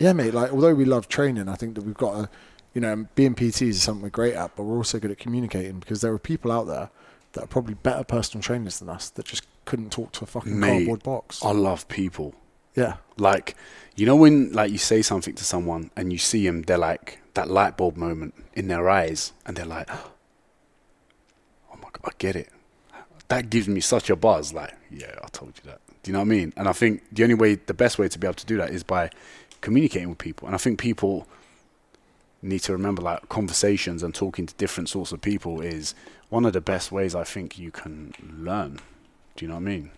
yeah, 0.00 0.12
mate. 0.14 0.34
Like, 0.34 0.50
although 0.52 0.74
we 0.74 0.84
love 0.84 1.06
training, 1.08 1.48
I 1.48 1.54
think 1.54 1.74
that 1.76 1.84
we've 1.84 1.94
got 1.94 2.14
to, 2.14 2.28
you 2.74 2.80
know, 2.80 3.06
being 3.14 3.34
PTs 3.34 3.62
is 3.68 3.82
something 3.82 4.02
we're 4.02 4.10
great 4.10 4.34
at, 4.34 4.54
but 4.56 4.64
we're 4.64 4.76
also 4.76 4.98
good 4.98 5.12
at 5.12 5.18
communicating 5.18 5.78
because 5.78 6.00
there 6.00 6.12
are 6.12 6.18
people 6.18 6.50
out 6.50 6.66
there 6.66 6.90
that 7.32 7.44
are 7.44 7.46
probably 7.46 7.74
better 7.74 8.04
personal 8.04 8.42
trainers 8.42 8.80
than 8.80 8.88
us 8.88 9.10
that 9.10 9.26
just 9.26 9.46
couldn't 9.64 9.92
talk 9.92 10.12
to 10.12 10.24
a 10.24 10.26
fucking 10.26 10.58
Mate, 10.58 10.70
cardboard 10.70 11.02
box. 11.02 11.44
I 11.44 11.52
love 11.52 11.86
people. 11.88 12.34
yeah, 12.74 12.96
Like, 13.16 13.56
you 13.96 14.06
know 14.06 14.16
when 14.16 14.52
like 14.52 14.72
you 14.72 14.78
say 14.78 15.02
something 15.02 15.34
to 15.36 15.44
someone 15.44 15.90
and 15.96 16.12
you 16.12 16.18
see 16.18 16.44
them, 16.44 16.62
they're 16.62 16.78
like 16.78 17.20
that 17.34 17.48
light 17.48 17.76
bulb 17.76 17.96
moment 17.96 18.34
in 18.54 18.66
their 18.68 18.90
eyes, 18.90 19.32
and 19.46 19.56
they're 19.56 19.64
like, 19.64 19.88
"Oh 21.72 21.76
my 21.76 21.88
god, 21.92 22.00
I 22.04 22.10
get 22.18 22.34
it." 22.34 22.50
That 23.28 23.50
gives 23.50 23.68
me 23.68 23.80
such 23.80 24.10
a 24.10 24.16
buzz. 24.16 24.52
Like, 24.52 24.74
yeah, 24.90 25.14
I 25.22 25.28
told 25.28 25.52
you 25.62 25.70
that. 25.70 25.80
Do 26.02 26.10
you 26.10 26.12
know 26.12 26.18
what 26.18 26.26
I 26.26 26.28
mean? 26.28 26.52
And 26.56 26.68
I 26.68 26.72
think 26.72 27.02
the 27.12 27.22
only 27.22 27.34
way, 27.34 27.54
the 27.54 27.72
best 27.72 27.98
way 27.98 28.08
to 28.08 28.18
be 28.18 28.26
able 28.26 28.34
to 28.34 28.46
do 28.46 28.56
that 28.58 28.70
is 28.70 28.82
by 28.82 29.10
communicating 29.60 30.08
with 30.10 30.18
people. 30.18 30.46
And 30.46 30.54
I 30.54 30.58
think 30.58 30.78
people 30.78 31.26
need 32.44 32.60
to 32.60 32.72
remember, 32.72 33.02
like, 33.02 33.28
conversations 33.28 34.02
and 34.02 34.14
talking 34.14 34.46
to 34.46 34.54
different 34.54 34.88
sorts 34.88 35.12
of 35.12 35.20
people 35.20 35.60
is 35.60 35.94
one 36.28 36.44
of 36.44 36.52
the 36.52 36.60
best 36.60 36.92
ways 36.92 37.14
I 37.14 37.24
think 37.24 37.58
you 37.58 37.70
can 37.70 38.14
learn. 38.38 38.80
Do 39.36 39.44
you 39.44 39.48
know 39.48 39.54
what 39.54 39.60
I 39.60 39.64
mean? 39.64 39.90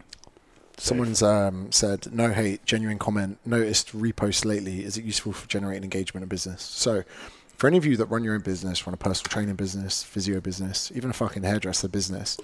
Someone's 0.79 1.23
um, 1.23 1.73
said, 1.73 2.13
no 2.13 2.33
hate, 2.33 2.65
genuine 2.67 2.99
comment, 2.99 3.39
noticed 3.45 3.97
repost 3.97 4.45
lately. 4.45 4.85
Is 4.85 4.99
it 4.99 5.05
useful 5.05 5.33
for 5.33 5.49
generating 5.49 5.85
engagement 5.85 6.23
in 6.23 6.29
business? 6.29 6.63
So, 6.63 7.03
for 7.57 7.67
any 7.67 7.79
of 7.79 7.87
you 7.87 7.97
that 7.97 8.07
run 8.07 8.23
your 8.23 8.35
own 8.35 8.43
business, 8.43 8.87
run 8.87 8.93
a 8.93 8.99
personal 8.99 9.31
training 9.31 9.55
business, 9.57 10.03
physio 10.03 10.41
business, 10.41 10.93
even 10.95 11.09
a 11.09 11.15
fucking 11.15 11.43
hairdresser 11.43 11.89
business, 11.89 12.37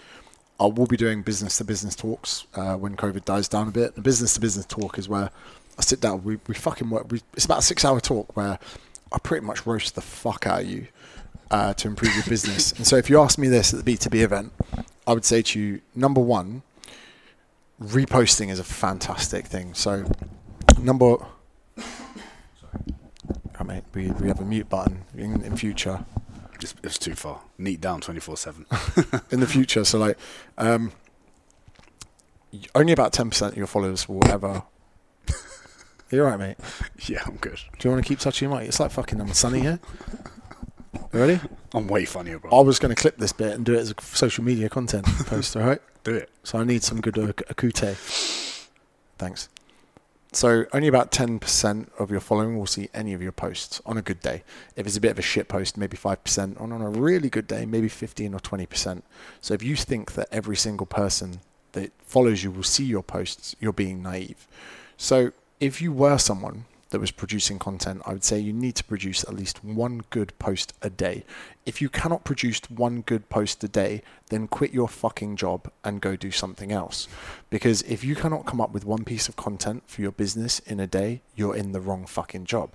I 0.58 0.66
will 0.66 0.86
be 0.86 0.96
doing 0.96 1.22
business 1.22 1.58
to 1.58 1.64
business 1.64 1.94
talks 1.94 2.46
uh, 2.54 2.76
when 2.76 2.96
COVID 2.96 3.24
dies 3.24 3.48
down 3.48 3.68
a 3.68 3.72
bit. 3.72 3.94
The 3.94 4.00
business 4.00 4.34
to 4.34 4.40
business 4.40 4.64
talk 4.64 4.98
is 4.98 5.08
where 5.08 5.30
I 5.78 5.82
sit 5.82 6.00
down. 6.00 6.24
We, 6.24 6.38
we 6.46 6.54
fucking 6.54 6.88
work. 6.88 7.10
We, 7.10 7.20
it's 7.34 7.44
about 7.44 7.58
a 7.58 7.62
six 7.62 7.84
hour 7.84 8.00
talk 8.00 8.34
where 8.36 8.58
I 9.12 9.18
pretty 9.18 9.44
much 9.44 9.66
roast 9.66 9.94
the 9.94 10.00
fuck 10.00 10.46
out 10.46 10.62
of 10.62 10.66
you 10.66 10.86
uh, 11.50 11.74
to 11.74 11.88
improve 11.88 12.14
your 12.14 12.24
business. 12.24 12.72
and 12.72 12.86
so, 12.86 12.96
if 12.96 13.10
you 13.10 13.20
ask 13.20 13.38
me 13.38 13.48
this 13.48 13.74
at 13.74 13.84
the 13.84 13.96
B2B 13.96 14.22
event, 14.22 14.52
I 15.06 15.12
would 15.12 15.24
say 15.24 15.42
to 15.42 15.60
you, 15.60 15.80
number 15.94 16.20
one, 16.20 16.62
reposting 17.80 18.50
is 18.50 18.58
a 18.58 18.64
fantastic 18.64 19.46
thing. 19.46 19.74
So, 19.74 20.10
number. 20.78 21.16
Oh, 23.60 23.64
mate, 23.64 23.84
we, 23.94 24.10
we 24.12 24.28
have 24.28 24.40
a 24.40 24.44
mute 24.44 24.68
button 24.68 25.04
in, 25.16 25.42
in 25.42 25.56
future. 25.56 26.04
It's, 26.60 26.74
it's 26.82 26.98
too 26.98 27.14
far. 27.14 27.40
Neat 27.58 27.80
down 27.80 28.00
24 28.00 28.36
7. 28.36 28.66
in 29.30 29.40
the 29.40 29.46
future. 29.46 29.84
So 29.84 29.98
like, 29.98 30.18
um, 30.58 30.92
only 32.74 32.92
about 32.92 33.12
ten 33.12 33.30
percent 33.30 33.52
of 33.52 33.58
your 33.58 33.66
followers 33.66 34.08
will 34.08 34.26
ever. 34.28 34.62
You're 36.12 36.26
right, 36.26 36.38
mate. 36.38 36.56
Yeah, 37.08 37.22
I'm 37.26 37.36
good. 37.36 37.58
Do 37.78 37.88
you 37.88 37.90
want 37.90 38.04
to 38.04 38.08
keep 38.08 38.20
touching 38.20 38.48
your 38.48 38.56
mic? 38.56 38.68
It's 38.68 38.78
like 38.78 38.92
fucking 38.92 39.20
I'm 39.20 39.32
sunny 39.32 39.60
here. 39.60 39.80
You 41.12 41.20
ready? 41.20 41.40
I'm 41.74 41.88
way 41.88 42.04
funnier, 42.04 42.38
bro. 42.38 42.50
I 42.52 42.60
was 42.60 42.78
going 42.78 42.94
to 42.94 43.00
clip 43.00 43.16
this 43.16 43.32
bit 43.32 43.54
and 43.54 43.64
do 43.64 43.74
it 43.74 43.78
as 43.78 43.90
a 43.90 43.94
social 44.02 44.44
media 44.44 44.68
content 44.68 45.06
post, 45.26 45.56
all 45.56 45.64
right? 45.64 45.80
Do 46.04 46.14
it. 46.14 46.30
So 46.44 46.58
I 46.58 46.64
need 46.64 46.84
some 46.84 47.00
good 47.00 47.18
uh, 47.18 47.32
acute. 47.48 47.78
Thanks. 49.18 49.48
So 50.32 50.66
only 50.72 50.86
about 50.86 51.10
10% 51.10 51.88
of 51.98 52.10
your 52.10 52.20
following 52.20 52.56
will 52.56 52.66
see 52.66 52.88
any 52.94 53.14
of 53.14 53.22
your 53.22 53.32
posts 53.32 53.80
on 53.84 53.96
a 53.96 54.02
good 54.02 54.20
day. 54.20 54.44
If 54.76 54.86
it's 54.86 54.96
a 54.96 55.00
bit 55.00 55.10
of 55.12 55.18
a 55.18 55.22
shit 55.22 55.48
post, 55.48 55.76
maybe 55.76 55.96
5%. 55.96 56.60
And 56.60 56.72
on 56.72 56.82
a 56.82 56.90
really 56.90 57.30
good 57.30 57.46
day, 57.46 57.66
maybe 57.66 57.88
15 57.88 58.34
or 58.34 58.38
20%. 58.38 59.02
So 59.40 59.54
if 59.54 59.62
you 59.62 59.76
think 59.76 60.12
that 60.12 60.28
every 60.30 60.56
single 60.56 60.86
person 60.86 61.40
that 61.72 61.90
follows 62.04 62.44
you 62.44 62.50
will 62.50 62.62
see 62.62 62.84
your 62.84 63.02
posts, 63.02 63.56
you're 63.60 63.72
being 63.72 64.02
naive. 64.02 64.46
So 64.96 65.32
if 65.62 65.80
you 65.80 65.92
were 65.92 66.18
someone 66.18 66.64
that 66.90 66.98
was 66.98 67.12
producing 67.12 67.56
content, 67.56 68.02
I 68.04 68.12
would 68.12 68.24
say 68.24 68.36
you 68.36 68.52
need 68.52 68.74
to 68.74 68.84
produce 68.84 69.22
at 69.22 69.32
least 69.32 69.62
one 69.62 70.02
good 70.10 70.36
post 70.40 70.72
a 70.82 70.90
day. 70.90 71.24
If 71.64 71.80
you 71.80 71.88
cannot 71.88 72.24
produce 72.24 72.60
one 72.68 73.02
good 73.02 73.28
post 73.28 73.62
a 73.62 73.68
day, 73.68 74.02
then 74.28 74.48
quit 74.48 74.74
your 74.74 74.88
fucking 74.88 75.36
job 75.36 75.70
and 75.84 76.00
go 76.00 76.16
do 76.16 76.32
something 76.32 76.72
else. 76.72 77.06
Because 77.48 77.82
if 77.82 78.02
you 78.02 78.16
cannot 78.16 78.44
come 78.44 78.60
up 78.60 78.72
with 78.72 78.84
one 78.84 79.04
piece 79.04 79.28
of 79.28 79.36
content 79.36 79.84
for 79.86 80.02
your 80.02 80.10
business 80.10 80.58
in 80.58 80.80
a 80.80 80.88
day, 80.88 81.22
you're 81.36 81.54
in 81.54 81.70
the 81.70 81.80
wrong 81.80 82.06
fucking 82.06 82.46
job. 82.46 82.72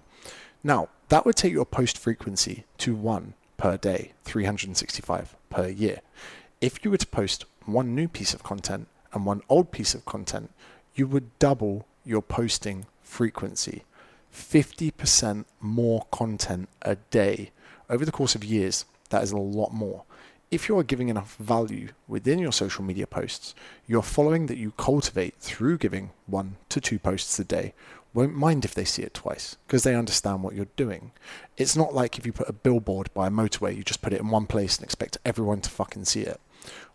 Now, 0.63 0.88
that 1.09 1.25
would 1.25 1.35
take 1.35 1.51
your 1.51 1.65
post 1.65 1.97
frequency 1.97 2.63
to 2.77 2.95
one 2.95 3.33
per 3.57 3.75
day, 3.75 4.13
365 4.23 5.35
per 5.49 5.67
year. 5.67 5.99
If 6.61 6.85
you 6.85 6.91
were 6.91 6.97
to 6.97 7.07
post 7.07 7.43
one 7.65 7.93
new 7.93 8.07
piece 8.07 8.33
of 8.33 8.43
content 8.43 8.88
and 9.11 9.25
one 9.25 9.41
old 9.49 9.73
piece 9.73 9.93
of 9.93 10.05
content, 10.05 10.51
you 10.95 11.05
would 11.05 11.38
double 11.38 11.85
your 12.07 12.21
posting 12.21 12.85
frequency. 13.01 13.83
50% 14.33 15.45
more 15.59 16.05
content 16.11 16.69
a 16.81 16.95
day. 16.95 17.51
Over 17.89 18.05
the 18.05 18.11
course 18.11 18.35
of 18.35 18.43
years, 18.43 18.85
that 19.09 19.23
is 19.23 19.31
a 19.31 19.37
lot 19.37 19.73
more. 19.73 20.03
If 20.49 20.69
you 20.69 20.77
are 20.79 20.83
giving 20.83 21.09
enough 21.09 21.35
value 21.35 21.89
within 22.07 22.39
your 22.39 22.53
social 22.53 22.83
media 22.83 23.05
posts, 23.05 23.53
your 23.85 24.03
following 24.03 24.45
that 24.45 24.57
you 24.57 24.71
cultivate 24.77 25.35
through 25.39 25.77
giving 25.79 26.11
one 26.25 26.55
to 26.69 26.79
two 26.79 26.99
posts 26.99 27.37
a 27.39 27.43
day 27.43 27.73
won't 28.13 28.35
mind 28.35 28.65
if 28.65 28.73
they 28.73 28.85
see 28.85 29.03
it 29.03 29.13
twice 29.13 29.57
because 29.67 29.83
they 29.83 29.93
understand 29.93 30.41
what 30.41 30.55
you're 30.55 30.67
doing. 30.75 31.11
It's 31.57 31.75
not 31.75 31.93
like 31.93 32.17
if 32.17 32.25
you 32.25 32.33
put 32.33 32.49
a 32.49 32.53
billboard 32.53 33.13
by 33.13 33.27
a 33.27 33.31
motorway, 33.31 33.75
you 33.75 33.83
just 33.83 34.01
put 34.01 34.13
it 34.13 34.19
in 34.19 34.29
one 34.29 34.47
place 34.47 34.77
and 34.77 34.83
expect 34.83 35.19
everyone 35.23 35.61
to 35.61 35.69
fucking 35.69 36.05
see 36.05 36.21
it. 36.21 36.39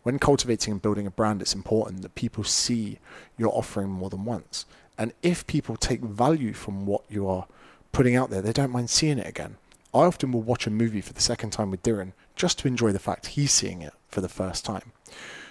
When 0.03 0.19
cultivating 0.19 0.73
and 0.73 0.83
building 0.83 1.07
a 1.07 1.13
brand, 1.13 1.41
it's 1.41 1.55
important 1.55 2.03
that 2.03 2.17
people 2.17 2.43
see 2.43 2.99
your 3.39 3.57
offering 3.57 3.91
more 3.91 4.11
than 4.11 4.25
once. 4.25 4.67
And 5.03 5.13
if 5.21 5.45
people 5.49 5.75
take 5.75 6.01
value 6.01 6.53
from 6.53 6.87
what 6.87 7.03
you 7.09 7.27
are 7.27 7.49
putting 7.91 8.15
out 8.15 8.31
there, 8.31 8.41
they 8.41 8.53
don't 8.53 8.71
mind 8.71 8.89
seeing 8.89 9.19
it 9.19 9.27
again. 9.27 9.57
I 9.93 10.03
often 10.05 10.31
will 10.31 10.43
watch 10.43 10.65
a 10.65 10.71
movie 10.71 11.01
for 11.01 11.13
the 11.13 11.21
second 11.21 11.51
time 11.51 11.73
with 11.73 11.83
Diran 11.83 12.13
just 12.37 12.61
to 12.61 12.69
enjoy 12.69 12.93
the 12.93 13.01
fact 13.01 13.27
he's 13.27 13.51
seeing 13.51 13.83
it 13.83 13.95
for 14.07 14.21
the 14.21 14.29
first 14.29 14.65
time. 14.65 14.93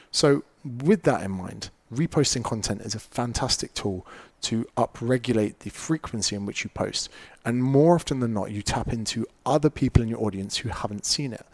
So, 0.09 0.45
with 0.63 1.03
that 1.03 1.21
in 1.21 1.31
mind, 1.31 1.69
reposting 1.93 2.45
content 2.45 2.79
is 2.83 2.95
a 2.95 2.99
fantastic 2.99 3.73
tool 3.73 4.07
to 4.43 4.65
upregulate 4.77 5.59
the 5.59 5.69
frequency 5.69 6.33
in 6.33 6.45
which 6.45 6.63
you 6.63 6.69
post. 6.69 7.09
And 7.43 7.61
more 7.61 7.95
often 7.95 8.21
than 8.21 8.33
not, 8.33 8.51
you 8.51 8.61
tap 8.61 8.93
into 8.93 9.27
other 9.45 9.69
people 9.69 10.01
in 10.01 10.07
your 10.07 10.23
audience 10.23 10.59
who 10.59 10.69
haven't 10.69 11.05
seen 11.05 11.33
it. 11.33 11.45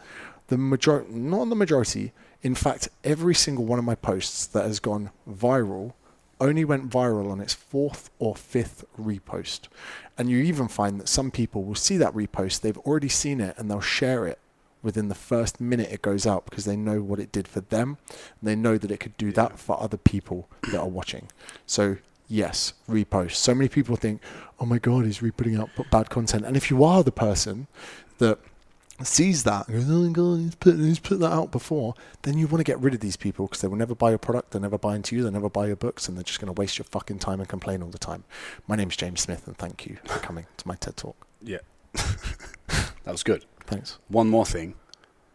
The 0.46 0.56
majority, 0.56 1.12
not 1.12 1.48
the 1.48 1.56
majority, 1.56 2.12
in 2.42 2.54
fact, 2.54 2.90
every 3.02 3.34
single 3.34 3.64
one 3.64 3.80
of 3.80 3.84
my 3.84 3.96
posts 3.96 4.46
that 4.46 4.66
has 4.66 4.78
gone 4.78 5.10
viral 5.28 5.94
only 6.40 6.64
went 6.64 6.90
viral 6.90 7.30
on 7.30 7.40
its 7.40 7.54
fourth 7.54 8.10
or 8.18 8.34
fifth 8.34 8.84
repost. 8.98 9.68
And 10.16 10.28
you 10.30 10.38
even 10.38 10.68
find 10.68 11.00
that 11.00 11.08
some 11.08 11.30
people 11.30 11.64
will 11.64 11.74
see 11.74 11.96
that 11.96 12.14
repost, 12.14 12.60
they've 12.60 12.78
already 12.78 13.08
seen 13.08 13.40
it, 13.40 13.56
and 13.58 13.70
they'll 13.70 13.80
share 13.80 14.26
it 14.26 14.38
within 14.82 15.08
the 15.08 15.14
first 15.14 15.60
minute 15.60 15.90
it 15.90 16.02
goes 16.02 16.26
out 16.26 16.44
because 16.44 16.64
they 16.64 16.76
know 16.76 17.02
what 17.02 17.18
it 17.18 17.32
did 17.32 17.48
for 17.48 17.60
them. 17.60 17.98
And 18.08 18.48
they 18.48 18.56
know 18.56 18.78
that 18.78 18.90
it 18.90 19.00
could 19.00 19.16
do 19.16 19.32
that 19.32 19.58
for 19.58 19.80
other 19.80 19.96
people 19.96 20.48
that 20.70 20.78
are 20.78 20.88
watching. 20.88 21.28
So, 21.66 21.96
yes, 22.28 22.74
repost. 22.88 23.34
So 23.34 23.54
many 23.54 23.68
people 23.68 23.96
think, 23.96 24.22
oh 24.60 24.66
my 24.66 24.78
God, 24.78 25.04
he's 25.04 25.22
re-putting 25.22 25.56
out 25.56 25.70
bad 25.90 26.10
content. 26.10 26.44
And 26.44 26.56
if 26.56 26.70
you 26.70 26.84
are 26.84 27.02
the 27.02 27.12
person 27.12 27.66
that 28.18 28.38
sees 29.06 29.44
that 29.44 29.68
and 29.68 29.76
goes, 29.76 29.90
oh 29.90 30.06
my 30.06 30.12
god, 30.12 30.40
he's 30.40 30.54
put, 30.56 30.76
he's 30.76 30.98
put 30.98 31.20
that 31.20 31.32
out 31.32 31.52
before, 31.52 31.94
then 32.22 32.36
you 32.36 32.46
want 32.46 32.60
to 32.60 32.64
get 32.64 32.80
rid 32.80 32.94
of 32.94 33.00
these 33.00 33.16
people 33.16 33.46
because 33.46 33.60
they 33.60 33.68
will 33.68 33.76
never 33.76 33.94
buy 33.94 34.10
your 34.10 34.18
product, 34.18 34.50
they'll 34.50 34.62
never 34.62 34.78
buy 34.78 34.96
into 34.96 35.14
you, 35.14 35.22
they'll 35.22 35.32
never 35.32 35.48
buy 35.48 35.66
your 35.66 35.76
books, 35.76 36.08
and 36.08 36.16
they're 36.16 36.24
just 36.24 36.40
going 36.40 36.52
to 36.52 36.60
waste 36.60 36.78
your 36.78 36.84
fucking 36.84 37.18
time 37.18 37.40
and 37.40 37.48
complain 37.48 37.82
all 37.82 37.90
the 37.90 37.98
time. 37.98 38.24
My 38.66 38.76
name's 38.76 38.96
James 38.96 39.20
Smith, 39.20 39.46
and 39.46 39.56
thank 39.56 39.86
you 39.86 39.98
for 40.04 40.18
coming 40.18 40.46
to 40.56 40.68
my 40.68 40.74
TED 40.74 40.96
Talk. 40.96 41.26
Yeah. 41.42 41.58
that 41.92 42.92
was 43.06 43.22
good. 43.22 43.44
Thanks. 43.66 43.98
One 44.08 44.28
more 44.28 44.46
thing. 44.46 44.74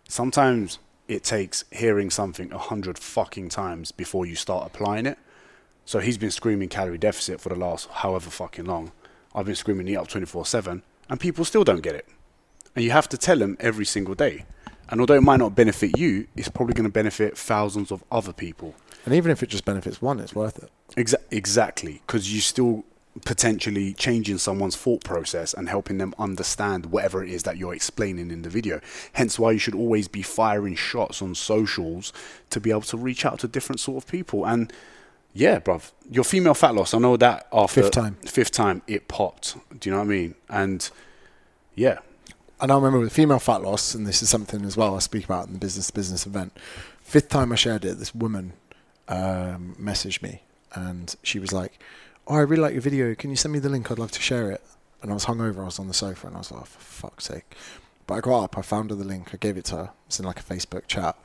Sometimes 0.07 0.79
it 1.07 1.23
takes 1.23 1.65
hearing 1.71 2.09
something 2.09 2.51
a 2.51 2.57
hundred 2.57 2.97
fucking 2.97 3.49
times 3.49 3.91
before 3.91 4.25
you 4.25 4.35
start 4.35 4.67
applying 4.67 5.05
it. 5.05 5.17
So 5.85 5.99
he's 5.99 6.17
been 6.17 6.31
screaming 6.31 6.69
calorie 6.69 6.97
deficit 6.97 7.41
for 7.41 7.49
the 7.49 7.55
last 7.55 7.89
however 7.89 8.29
fucking 8.29 8.65
long. 8.65 8.91
I've 9.35 9.45
been 9.45 9.55
screaming 9.55 9.87
eat 9.87 9.97
up 9.97 10.07
24 10.07 10.45
7, 10.45 10.83
and 11.09 11.19
people 11.19 11.45
still 11.45 11.63
don't 11.63 11.81
get 11.81 11.95
it. 11.95 12.07
And 12.75 12.83
you 12.83 12.91
have 12.91 13.07
to 13.09 13.17
tell 13.17 13.37
them 13.37 13.57
every 13.59 13.85
single 13.85 14.15
day. 14.15 14.45
And 14.89 14.99
although 14.99 15.15
it 15.15 15.23
might 15.23 15.37
not 15.37 15.55
benefit 15.55 15.97
you, 15.97 16.27
it's 16.35 16.49
probably 16.49 16.73
going 16.73 16.85
to 16.87 16.91
benefit 16.91 17.37
thousands 17.37 17.91
of 17.91 18.03
other 18.11 18.33
people. 18.33 18.75
And 19.05 19.13
even 19.13 19.31
if 19.31 19.41
it 19.43 19.49
just 19.49 19.65
benefits 19.65 20.01
one, 20.01 20.19
it's 20.19 20.35
worth 20.35 20.61
it. 20.63 20.69
Exa- 20.95 21.15
exactly, 21.31 22.01
because 22.05 22.31
you're 22.33 22.41
still 22.41 22.83
potentially 23.25 23.93
changing 23.93 24.39
someone's 24.39 24.75
thought 24.75 25.03
process 25.03 25.53
and 25.53 25.69
helping 25.69 25.99
them 25.99 26.15
understand 26.17 26.87
whatever 26.87 27.23
it 27.23 27.29
is 27.29 27.43
that 27.43 27.57
you're 27.57 27.73
explaining 27.73 28.31
in 28.31 28.41
the 28.41 28.49
video. 28.49 28.81
Hence 29.13 29.37
why 29.37 29.51
you 29.51 29.59
should 29.59 29.75
always 29.75 30.07
be 30.07 30.23
firing 30.23 30.75
shots 30.75 31.21
on 31.21 31.35
socials 31.35 32.11
to 32.49 32.59
be 32.59 32.71
able 32.71 32.81
to 32.81 32.97
reach 32.97 33.23
out 33.25 33.39
to 33.39 33.47
different 33.47 33.79
sort 33.79 34.03
of 34.03 34.09
people. 34.09 34.45
And 34.45 34.73
yeah, 35.33 35.59
bruv, 35.59 35.91
your 36.09 36.23
female 36.23 36.55
fat 36.55 36.73
loss, 36.75 36.93
I 36.93 36.97
know 36.99 37.17
that 37.17 37.47
after 37.53 37.83
Fifth 37.83 37.91
time. 37.91 38.15
fifth 38.25 38.51
time 38.51 38.81
it 38.87 39.07
popped. 39.07 39.57
Do 39.79 39.89
you 39.89 39.91
know 39.95 39.99
what 39.99 40.05
I 40.07 40.09
mean? 40.09 40.35
And 40.49 40.89
yeah, 41.75 41.99
And 42.63 42.71
I 42.71 42.75
remember 42.75 42.99
with 42.99 43.11
female 43.11 43.39
fat 43.39 43.61
loss, 43.61 43.93
and 43.93 44.07
this 44.07 44.23
is 44.23 44.29
something 44.29 44.63
as 44.63 44.77
well 44.77 44.95
I 44.95 44.99
speak 44.99 45.25
about 45.25 45.47
in 45.47 45.53
the 45.53 45.59
business 45.59 45.87
to 45.87 45.93
business 45.93 46.25
event. 46.25 46.57
Fifth 47.01 47.27
time 47.27 47.51
I 47.51 47.55
shared 47.55 47.83
it, 47.83 47.99
this 47.99 48.15
woman 48.15 48.53
um, 49.09 49.75
messaged 49.77 50.21
me, 50.21 50.43
and 50.73 51.13
she 51.23 51.39
was 51.39 51.51
like, 51.51 51.77
"Oh, 52.25 52.35
I 52.35 52.39
really 52.39 52.61
like 52.61 52.71
your 52.71 52.81
video. 52.81 53.15
Can 53.15 53.31
you 53.31 53.35
send 53.35 53.51
me 53.51 53.59
the 53.59 53.67
link? 53.67 53.91
I'd 53.91 53.99
love 53.99 54.11
to 54.11 54.21
share 54.21 54.49
it." 54.49 54.61
And 55.01 55.11
I 55.11 55.13
was 55.13 55.25
hungover. 55.25 55.59
I 55.59 55.65
was 55.65 55.77
on 55.77 55.89
the 55.89 55.93
sofa, 55.93 56.27
and 56.27 56.37
I 56.37 56.39
was 56.39 56.51
like, 56.51 56.61
oh, 56.61 56.63
"For 56.63 56.79
fuck's 56.79 57.25
sake!" 57.25 57.53
But 58.07 58.13
I 58.13 58.19
got 58.21 58.43
up, 58.45 58.57
I 58.57 58.61
found 58.61 58.91
her 58.91 58.95
the 58.95 59.03
link, 59.03 59.31
I 59.33 59.37
gave 59.37 59.57
it 59.57 59.65
to 59.65 59.75
her. 59.75 59.89
It's 60.07 60.19
in 60.19 60.25
like 60.25 60.39
a 60.39 60.43
Facebook 60.43 60.87
chat. 60.87 61.17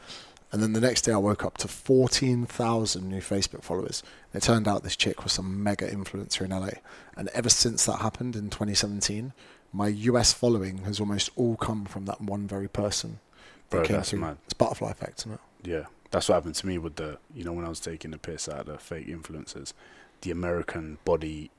And 0.51 0.61
then 0.61 0.73
the 0.73 0.81
next 0.81 1.03
day, 1.03 1.13
I 1.13 1.19
woke 1.19 1.45
up 1.45 1.59
to 1.59 1.69
14,000 1.69 3.09
new 3.09 3.21
Facebook 3.21 3.63
followers. 3.63 4.03
It 4.33 4.43
turned 4.43 4.67
out 4.67 4.83
this 4.83 4.97
chick 4.97 5.23
was 5.23 5.35
some 5.35 5.63
mega 5.63 5.87
influencer 5.89 6.41
in 6.41 6.51
LA. 6.51 6.81
And 7.17 7.29
ever 7.29 7.51
since 7.51 7.85
that 7.85 8.01
happened 8.01 8.35
in 8.35 8.49
2017, 8.49 9.35
my 9.73 9.89
US 9.89 10.33
following 10.33 10.79
has 10.79 11.01
almost 11.01 11.31
all 11.37 11.57
come 11.57 11.85
from 11.85 12.07
that 12.07 12.21
one 12.21 12.47
very 12.47 12.69
person. 12.69 13.21
Bro, 13.71 13.83
came 13.85 13.97
that's 13.97 14.11
through. 14.11 14.21
mad. 14.21 14.39
It's 14.45 14.55
butterfly 14.55 14.91
effect, 14.91 15.21
isn't 15.21 15.33
it? 15.33 15.41
Yeah, 15.63 15.85
that's 16.11 16.29
what 16.29 16.37
happened 16.37 16.55
to 16.57 16.67
me 16.67 16.79
with 16.79 16.97
the, 16.97 17.19
you 17.35 17.45
know, 17.45 17.53
when 17.53 17.65
I 17.65 17.69
was 17.69 17.81
taking 17.81 18.13
the 18.13 18.19
piss 18.19 18.49
out 18.49 18.61
of 18.61 18.67
the 18.67 18.79
fake 18.79 19.09
influencers. 19.09 19.73
The 20.23 20.31
American 20.31 20.99
body 21.05 21.51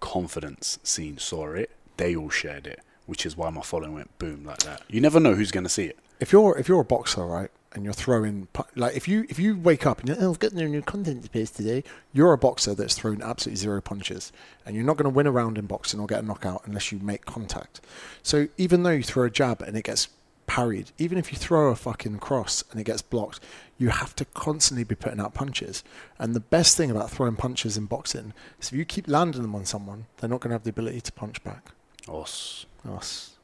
confidence 0.00 0.78
scene 0.82 1.18
saw 1.18 1.52
it. 1.52 1.70
They 1.96 2.14
all 2.14 2.30
shared 2.30 2.66
it, 2.66 2.80
which 3.06 3.26
is 3.26 3.36
why 3.36 3.50
my 3.50 3.62
following 3.62 3.94
went 3.94 4.16
boom 4.18 4.44
like 4.44 4.58
that. 4.58 4.82
You 4.88 5.00
never 5.00 5.18
know 5.20 5.34
who's 5.34 5.50
going 5.50 5.64
to 5.64 5.70
see 5.70 5.86
it. 5.86 5.98
If 6.20 6.32
you're 6.32 6.56
if 6.56 6.68
you're 6.68 6.80
a 6.80 6.84
boxer, 6.84 7.24
right, 7.26 7.50
and 7.74 7.84
you're 7.84 7.92
throwing 7.92 8.48
like 8.76 8.96
if 8.96 9.08
you 9.08 9.26
if 9.28 9.38
you 9.38 9.56
wake 9.56 9.86
up 9.86 10.00
and 10.00 10.08
you're 10.08 10.18
oh, 10.20 10.30
I've 10.30 10.38
got 10.38 10.52
no 10.52 10.66
new 10.66 10.82
content 10.82 11.24
to 11.24 11.30
post 11.30 11.56
today, 11.56 11.84
you're 12.12 12.32
a 12.32 12.38
boxer 12.38 12.74
that's 12.74 12.94
thrown 12.94 13.22
absolutely 13.22 13.56
zero 13.56 13.80
punches, 13.80 14.32
and 14.64 14.74
you're 14.74 14.84
not 14.84 14.96
going 14.96 15.10
to 15.10 15.16
win 15.16 15.26
a 15.26 15.32
round 15.32 15.58
in 15.58 15.66
boxing 15.66 16.00
or 16.00 16.06
get 16.06 16.22
a 16.22 16.26
knockout 16.26 16.62
unless 16.66 16.92
you 16.92 16.98
make 16.98 17.24
contact. 17.24 17.80
So 18.22 18.48
even 18.56 18.82
though 18.82 18.90
you 18.90 19.02
throw 19.02 19.24
a 19.24 19.30
jab 19.30 19.62
and 19.62 19.76
it 19.76 19.84
gets 19.84 20.08
parried. 20.46 20.90
Even 20.98 21.18
if 21.18 21.32
you 21.32 21.38
throw 21.38 21.70
a 21.70 21.76
fucking 21.76 22.18
cross 22.18 22.64
and 22.70 22.80
it 22.80 22.84
gets 22.84 23.02
blocked, 23.02 23.40
you 23.78 23.88
have 23.88 24.14
to 24.16 24.24
constantly 24.24 24.84
be 24.84 24.94
putting 24.94 25.20
out 25.20 25.34
punches. 25.34 25.82
And 26.18 26.34
the 26.34 26.40
best 26.40 26.76
thing 26.76 26.90
about 26.90 27.10
throwing 27.10 27.36
punches 27.36 27.76
in 27.76 27.86
boxing 27.86 28.32
is 28.60 28.68
if 28.68 28.78
you 28.78 28.84
keep 28.84 29.08
landing 29.08 29.42
them 29.42 29.54
on 29.54 29.64
someone, 29.64 30.06
they're 30.18 30.30
not 30.30 30.40
going 30.40 30.50
to 30.50 30.54
have 30.54 30.64
the 30.64 30.70
ability 30.70 31.00
to 31.02 31.12
punch 31.12 31.42
back. 31.42 31.70
Us. 32.08 32.66
Us. 32.88 33.36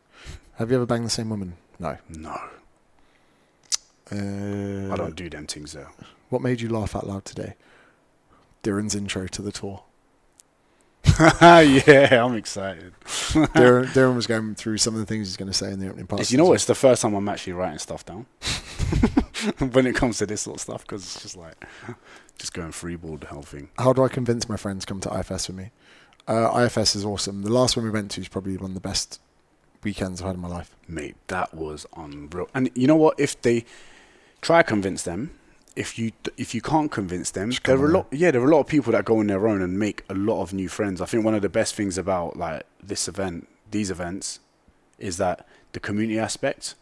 Have 0.57 0.71
you 0.71 0.77
ever 0.77 0.87
banged 0.87 1.07
the 1.07 1.11
same 1.11 1.31
woman? 1.31 1.57
No. 1.79 1.97
No. 2.09 2.39
Uh, 4.13 4.93
I 4.93 4.97
don't 4.97 5.17
do 5.17 5.31
them 5.31 5.47
things 5.47 5.73
though. 5.73 5.89
What 6.29 6.43
made 6.43 6.61
you 6.61 6.69
laugh 6.69 6.97
out 6.97 7.07
loud 7.07 7.25
today? 7.25 7.55
Darren's 8.63 8.95
intro 8.95 9.27
to 9.27 9.43
the 9.43 9.53
tour. 9.53 9.85
yeah, 11.31 12.25
I'm 12.25 12.35
excited. 12.37 12.93
Darren, 13.05 13.87
Darren 13.87 14.15
was 14.15 14.27
going 14.27 14.55
through 14.55 14.79
some 14.79 14.95
of 14.95 15.01
the 15.01 15.07
things 15.07 15.29
he's 15.29 15.37
going 15.37 15.51
to 15.51 15.57
say 15.57 15.73
in 15.73 15.81
the 15.81 15.89
opening 15.89 16.07
part. 16.07 16.31
you 16.31 16.37
know 16.37 16.45
what? 16.45 16.55
It's 16.55 16.67
the 16.67 16.75
first 16.75 17.03
time 17.03 17.15
I'm 17.15 17.29
actually 17.29 17.55
writing 17.55 17.79
stuff 17.79 18.05
down 18.05 18.27
when 19.73 19.87
it 19.87 19.95
comes 19.95 20.19
to 20.19 20.27
this 20.27 20.43
sort 20.43 20.57
of 20.57 20.61
stuff 20.61 20.83
because 20.83 21.03
it's 21.03 21.23
just 21.23 21.37
like 21.37 21.55
just 22.39 22.53
going 22.53 22.71
freeboard 22.71 23.21
the 23.21 23.29
whole 23.29 23.43
thing. 23.43 23.71
How 23.79 23.93
do 23.93 24.05
I 24.05 24.09
convince 24.09 24.49
my 24.49 24.57
friends 24.57 24.85
to 24.85 24.93
come 24.93 25.01
to 25.01 25.19
IFS 25.19 25.49
with 25.49 25.57
me? 25.57 25.71
Uh, 26.29 26.67
IFS 26.67 26.95
is 26.95 27.05
awesome. 27.05 27.43
The 27.43 27.53
last 27.53 27.77
one 27.77 27.85
we 27.85 27.91
went 27.91 28.11
to 28.13 28.21
is 28.21 28.29
probably 28.29 28.57
one 28.57 28.71
of 28.71 28.75
the 28.75 28.81
best 28.81 29.21
weekends 29.83 30.21
I've 30.21 30.29
had 30.29 30.35
in 30.37 30.43
my 30.43 30.49
life. 30.49 30.77
Mate, 30.87 31.17
that 31.29 31.55
was 31.55 31.87
unreal. 31.97 32.49
And 32.55 32.71
you 32.75 32.87
know 32.87 32.97
what? 32.97 33.19
If 33.19 33.41
they 33.41 33.65
try 34.41 34.63
to 34.63 34.69
convince 34.69 35.03
them, 35.03 35.33
if 35.77 35.99
you 35.99 36.13
if 36.37 36.55
you 36.55 36.61
can't 36.61 36.91
convince 36.91 37.31
them, 37.31 37.53
there 37.65 37.79
are 37.79 37.87
a 37.87 37.93
lot. 37.93 38.07
Yeah, 38.11 38.31
there 38.31 38.41
are 38.41 38.49
a 38.49 38.51
lot 38.51 38.61
of 38.61 38.67
people 38.67 38.93
that 38.93 39.05
go 39.05 39.19
on 39.19 39.29
their 39.29 39.47
own 39.47 39.63
and 39.63 39.79
make 39.79 40.05
a 40.09 40.15
lot 40.15 40.43
of 40.43 40.53
new 40.53 40.69
friends. 40.69 41.01
I 41.01 41.07
think 41.07 41.25
one 41.25 41.35
of 41.35 41.43
the 41.43 41.49
best 41.49 41.75
things 41.75 41.97
about 41.97 42.37
like 42.37 42.65
this 42.83 43.09
event, 43.09 43.49
these 43.71 43.91
events, 43.91 44.41
is 44.99 45.17
that 45.19 45.47
the 45.73 45.81
community 45.81 46.19
aspect. 46.19 46.75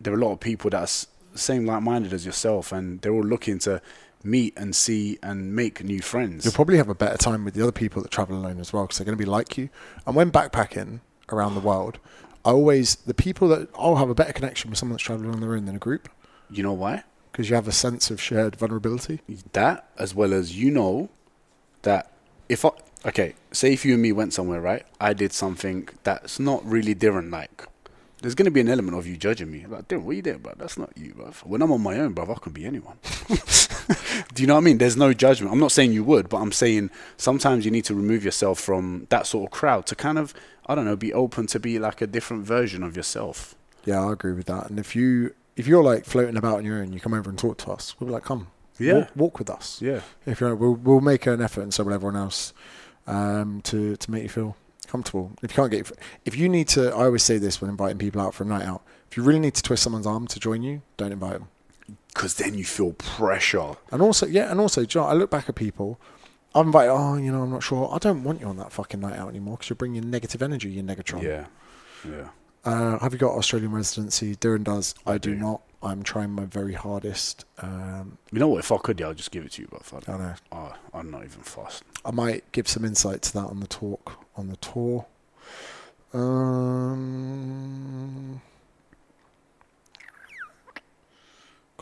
There 0.00 0.12
are 0.12 0.16
a 0.16 0.20
lot 0.20 0.32
of 0.32 0.40
people 0.40 0.70
that 0.70 0.82
are 0.82 1.38
same 1.38 1.66
like-minded 1.66 2.12
as 2.12 2.26
yourself, 2.26 2.72
and 2.72 3.00
they're 3.00 3.12
all 3.12 3.22
looking 3.22 3.58
to 3.60 3.80
meet 4.22 4.54
and 4.56 4.74
see 4.74 5.18
and 5.22 5.54
make 5.54 5.84
new 5.84 6.00
friends. 6.00 6.44
You'll 6.44 6.54
probably 6.54 6.78
have 6.78 6.88
a 6.88 6.94
better 6.94 7.16
time 7.16 7.44
with 7.44 7.54
the 7.54 7.62
other 7.62 7.72
people 7.72 8.02
that 8.02 8.10
travel 8.10 8.36
alone 8.36 8.58
as 8.58 8.72
well 8.72 8.84
because 8.84 8.98
they're 8.98 9.04
going 9.04 9.16
to 9.16 9.22
be 9.22 9.28
like 9.28 9.56
you. 9.58 9.68
And 10.06 10.16
when 10.16 10.30
backpacking 10.30 11.00
around 11.30 11.54
the 11.54 11.60
world, 11.60 11.98
I 12.44 12.50
always 12.50 12.96
the 12.96 13.14
people 13.14 13.48
that 13.48 13.68
I'll 13.78 13.96
have 13.96 14.10
a 14.10 14.14
better 14.14 14.32
connection 14.32 14.70
with 14.70 14.78
someone 14.78 14.94
that's 14.94 15.04
traveling 15.04 15.30
on 15.30 15.40
their 15.40 15.54
own 15.54 15.64
than 15.64 15.76
a 15.76 15.78
group 15.78 16.08
you 16.50 16.62
know 16.62 16.72
why? 16.72 17.04
because 17.34 17.50
you 17.50 17.56
have 17.56 17.66
a 17.66 17.72
sense 17.72 18.12
of 18.12 18.20
shared 18.20 18.54
vulnerability. 18.54 19.18
that 19.54 19.88
as 19.98 20.14
well 20.14 20.32
as 20.32 20.56
you 20.56 20.70
know 20.70 21.08
that 21.82 22.12
if 22.48 22.64
I 22.64 22.70
okay, 23.04 23.34
say 23.50 23.72
if 23.72 23.84
you 23.84 23.94
and 23.94 24.02
me 24.02 24.12
went 24.12 24.32
somewhere, 24.32 24.60
right? 24.60 24.86
I 25.00 25.14
did 25.14 25.32
something 25.32 25.88
that's 26.04 26.38
not 26.38 26.64
really 26.64 26.94
Darren 26.94 27.32
like. 27.32 27.66
There's 28.22 28.36
gonna 28.36 28.52
be 28.52 28.60
an 28.60 28.68
element 28.68 28.96
of 28.96 29.08
you 29.08 29.16
judging 29.16 29.50
me. 29.50 29.66
Like, 29.66 29.88
Darren, 29.88 30.04
what 30.04 30.14
you 30.14 30.22
did, 30.22 30.44
bro? 30.44 30.52
That's 30.56 30.78
not 30.78 30.96
you, 30.96 31.12
bro. 31.14 31.32
When 31.42 31.60
I'm 31.60 31.72
on 31.72 31.80
my 31.80 31.98
own, 31.98 32.12
bro, 32.12 32.30
I 32.30 32.38
can 32.38 32.52
be 32.52 32.64
anyone. 32.64 32.98
Do 34.34 34.40
you 34.40 34.46
know 34.46 34.54
what 34.54 34.60
I 34.60 34.64
mean? 34.64 34.78
There's 34.78 34.96
no 34.96 35.12
judgment. 35.12 35.52
I'm 35.52 35.58
not 35.58 35.72
saying 35.72 35.92
you 35.92 36.04
would, 36.04 36.28
but 36.28 36.36
I'm 36.36 36.52
saying 36.52 36.90
sometimes 37.16 37.64
you 37.64 37.72
need 37.72 37.84
to 37.86 37.96
remove 37.96 38.24
yourself 38.24 38.60
from 38.60 39.08
that 39.10 39.26
sort 39.26 39.46
of 39.46 39.50
crowd 39.50 39.86
to 39.86 39.96
kind 39.96 40.18
of, 40.18 40.34
I 40.66 40.76
don't 40.76 40.84
know, 40.84 40.96
be 40.96 41.12
open 41.12 41.48
to 41.48 41.58
be 41.58 41.80
like 41.80 42.00
a 42.00 42.06
different 42.06 42.44
version 42.44 42.84
of 42.84 42.96
yourself. 42.96 43.56
Yeah, 43.84 44.06
I 44.06 44.12
agree 44.12 44.32
with 44.32 44.46
that. 44.46 44.70
And 44.70 44.78
if 44.78 44.94
you 44.94 45.34
if 45.56 45.66
you're 45.66 45.82
like 45.84 46.04
floating 46.04 46.36
about 46.36 46.58
on 46.58 46.64
your 46.64 46.78
own, 46.80 46.92
you 46.92 47.00
come 47.00 47.14
over 47.14 47.30
and 47.30 47.38
talk 47.38 47.58
to 47.58 47.70
us. 47.70 47.94
We'll 47.98 48.08
be 48.08 48.12
like, 48.12 48.24
come, 48.24 48.48
Yeah. 48.78 48.94
walk, 48.94 49.10
walk 49.16 49.38
with 49.38 49.50
us. 49.50 49.80
Yeah. 49.82 50.00
If 50.26 50.40
you're, 50.40 50.54
we'll 50.54 50.74
we'll 50.74 51.00
make 51.00 51.26
an 51.26 51.40
effort, 51.40 51.62
and 51.62 51.72
so 51.74 51.84
will 51.84 51.92
everyone 51.94 52.16
else, 52.16 52.52
um, 53.06 53.60
to 53.62 53.96
to 53.96 54.10
make 54.10 54.22
you 54.24 54.28
feel 54.28 54.56
comfortable. 54.86 55.32
If 55.42 55.50
you 55.52 55.56
can't 55.56 55.70
get, 55.70 55.90
if 56.24 56.36
you 56.36 56.48
need 56.48 56.68
to, 56.68 56.88
I 56.90 57.04
always 57.04 57.22
say 57.22 57.38
this 57.38 57.60
when 57.60 57.70
inviting 57.70 57.98
people 57.98 58.20
out 58.20 58.34
for 58.34 58.44
a 58.44 58.46
night 58.46 58.64
out. 58.66 58.82
If 59.10 59.16
you 59.16 59.22
really 59.22 59.40
need 59.40 59.54
to 59.54 59.62
twist 59.62 59.82
someone's 59.82 60.06
arm 60.06 60.26
to 60.28 60.40
join 60.40 60.62
you, 60.62 60.82
don't 60.96 61.12
invite 61.12 61.32
them. 61.34 61.48
Because 62.08 62.34
then 62.36 62.54
you 62.54 62.64
feel 62.64 62.92
pressure. 62.92 63.74
And 63.90 64.00
also, 64.02 64.26
yeah, 64.26 64.50
and 64.50 64.60
also, 64.60 64.84
John, 64.84 65.02
you 65.02 65.06
know, 65.08 65.14
I 65.14 65.18
look 65.18 65.30
back 65.30 65.48
at 65.48 65.54
people. 65.56 65.98
I'm 66.54 66.70
like, 66.70 66.88
Oh, 66.88 67.16
you 67.16 67.32
know, 67.32 67.42
I'm 67.42 67.50
not 67.50 67.62
sure. 67.64 67.90
I 67.92 67.98
don't 67.98 68.22
want 68.22 68.40
you 68.40 68.46
on 68.46 68.56
that 68.58 68.72
fucking 68.72 69.00
night 69.00 69.16
out 69.18 69.28
anymore 69.28 69.56
because 69.56 69.70
you're 69.70 69.76
bringing 69.76 70.08
negative 70.10 70.40
energy. 70.42 70.70
You 70.70 70.82
negatron. 70.84 71.22
Yeah. 71.22 71.46
Yeah. 72.08 72.28
Uh, 72.64 72.98
have 72.98 73.12
you 73.12 73.18
got 73.18 73.32
Australian 73.32 73.72
residency? 73.72 74.34
Darren 74.36 74.64
does. 74.64 74.94
I, 75.06 75.14
I 75.14 75.18
do 75.18 75.34
do. 75.34 75.40
not. 75.40 75.60
I'm 75.82 76.02
trying 76.02 76.30
my 76.30 76.46
very 76.46 76.72
hardest. 76.72 77.44
Um, 77.58 78.16
You 78.32 78.38
know 78.38 78.48
what? 78.48 78.60
If 78.60 78.72
I 78.72 78.78
could, 78.78 78.98
yeah, 79.00 79.08
I'll 79.08 79.14
just 79.14 79.30
give 79.30 79.44
it 79.44 79.52
to 79.52 79.62
you, 79.62 79.68
but 79.70 79.82
if 79.82 79.92
I 79.92 79.98
I 79.98 80.00
don't, 80.00 80.18
don't 80.18 80.26
know. 80.26 80.34
oh, 80.52 80.72
I'm 80.94 81.10
not 81.10 81.24
even 81.24 81.42
fast. 81.42 81.82
I 82.06 82.10
might 82.10 82.50
give 82.52 82.68
some 82.68 82.84
insight 82.86 83.20
to 83.22 83.32
that 83.34 83.44
on 83.46 83.60
the 83.60 83.66
talk 83.66 84.24
on 84.36 84.48
the 84.48 84.56
tour. 84.56 85.04
Um, 86.14 88.40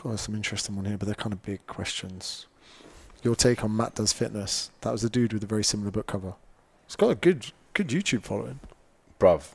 there's 0.04 0.20
some 0.22 0.34
interesting 0.34 0.74
one 0.74 0.84
here, 0.86 0.98
but 0.98 1.06
they're 1.06 1.14
kind 1.14 1.32
of 1.32 1.42
big 1.44 1.64
questions. 1.68 2.46
Your 3.22 3.36
take 3.36 3.62
on 3.62 3.76
Matt 3.76 3.94
does 3.94 4.12
fitness? 4.12 4.72
That 4.80 4.90
was 4.90 5.02
the 5.02 5.10
dude 5.10 5.32
with 5.32 5.44
a 5.44 5.46
very 5.46 5.62
similar 5.62 5.92
book 5.92 6.08
cover. 6.08 6.34
It's 6.86 6.96
got 6.96 7.10
a 7.10 7.14
good 7.14 7.52
good 7.72 7.86
YouTube 7.88 8.22
following. 8.22 8.58
Bruv, 9.20 9.50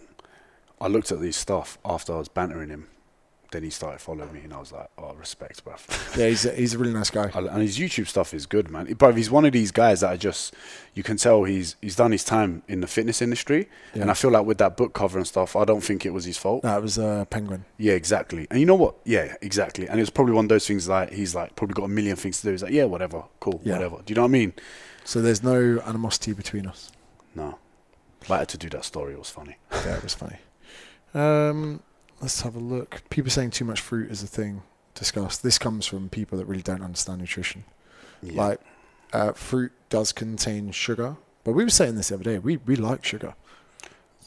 I 0.80 0.88
looked 0.88 1.12
at 1.12 1.20
these 1.20 1.36
stuff 1.38 1.78
after 1.86 2.14
I 2.14 2.18
was 2.20 2.28
bantering 2.28 2.70
him. 2.70 2.88
Then 3.50 3.64
he 3.64 3.70
started 3.70 4.02
following 4.02 4.34
me, 4.34 4.42
and 4.44 4.54
I 4.54 4.60
was 4.60 4.74
like, 4.74 4.90
"Oh, 4.98 5.14
respect, 5.14 5.64
bruv." 5.64 6.18
Yeah, 6.18 6.28
he's 6.28 6.46
a, 6.46 6.52
he's 6.52 6.74
a 6.74 6.78
really 6.78 6.92
nice 6.92 7.10
guy. 7.10 7.32
And 7.34 7.62
his 7.62 7.80
YouTube 7.80 8.08
stuff 8.08 8.34
is 8.34 8.46
good, 8.46 8.70
man. 8.70 8.94
But 9.00 9.16
he's 9.16 9.32
one 9.32 9.46
of 9.46 9.54
these 9.54 9.72
guys 9.72 10.02
that 10.02 10.10
I 10.12 10.18
just, 10.18 10.54
you 10.94 11.02
can 11.02 11.16
tell 11.16 11.46
he's 11.46 11.78
he's 11.82 11.96
done 11.96 12.12
his 12.12 12.26
time 12.26 12.62
in 12.68 12.82
the 12.82 12.88
fitness 12.88 13.22
industry, 13.22 13.70
and 13.94 14.12
I 14.12 14.16
feel 14.16 14.32
like 14.32 14.46
with 14.46 14.58
that 14.58 14.76
book 14.76 14.94
cover 14.94 15.18
and 15.18 15.26
stuff, 15.26 15.56
I 15.56 15.64
don't 15.64 15.80
think 15.82 16.06
it 16.06 16.10
was 16.10 16.26
his 16.26 16.38
fault. 16.38 16.64
That 16.64 16.82
was 16.82 17.00
uh, 17.00 17.24
Penguin. 17.30 17.64
Yeah, 17.78 17.94
exactly. 17.94 18.48
And 18.52 18.60
you 18.60 18.66
know 18.66 18.76
what? 18.76 18.96
Yeah, 19.06 19.34
exactly. 19.42 19.88
And 19.88 20.02
it's 20.02 20.10
probably 20.10 20.34
one 20.34 20.44
of 20.44 20.50
those 20.50 20.68
things 20.68 20.90
like 20.90 21.14
he's 21.14 21.34
like 21.34 21.56
probably 21.56 21.74
got 21.76 21.86
a 21.86 21.88
million 21.88 22.18
things 22.18 22.42
to 22.42 22.48
do. 22.48 22.52
He's 22.52 22.64
like, 22.64 22.74
yeah, 22.74 22.84
whatever, 22.84 23.24
cool, 23.40 23.62
Yeah. 23.64 23.76
whatever. 23.76 24.02
Do 24.06 24.12
you 24.12 24.16
know 24.16 24.24
what 24.24 24.28
I 24.28 24.40
mean? 24.40 24.54
So 25.06 25.22
there's 25.22 25.42
no 25.42 25.80
animosity 25.86 26.34
between 26.34 26.68
us. 26.68 26.92
No. 27.34 27.60
But 28.28 28.32
I 28.32 28.38
had 28.40 28.50
to 28.50 28.58
do 28.58 28.68
that 28.72 28.84
story. 28.84 29.14
It 29.14 29.20
was 29.20 29.30
funny. 29.30 29.56
Yeah, 29.72 29.96
it 29.96 30.04
was 30.04 30.14
funny. 30.16 30.36
Um, 31.14 31.82
let's 32.22 32.42
have 32.42 32.56
a 32.56 32.60
look. 32.60 33.02
People 33.10 33.32
saying 33.32 33.52
too 33.52 33.66
much 33.66 33.82
fruit 33.82 34.12
is 34.12 34.24
a 34.24 34.28
thing 34.28 34.64
discussed. 34.94 35.44
This 35.44 35.58
comes 35.58 35.86
from 35.86 36.10
people 36.10 36.38
that 36.38 36.46
really 36.46 36.62
don't 36.62 36.82
understand 36.82 37.20
nutrition. 37.20 37.64
Yeah. 38.22 38.42
Like, 38.42 38.62
uh, 39.14 39.32
fruit 39.34 39.72
does 39.90 40.12
contain 40.12 40.72
sugar, 40.72 41.18
but 41.44 41.54
we 41.54 41.64
were 41.64 41.70
saying 41.70 41.96
this 41.96 42.10
the 42.10 42.16
other 42.16 42.24
day. 42.24 42.40
We 42.40 42.58
we 42.58 42.76
like 42.76 43.06
sugar, 43.06 43.36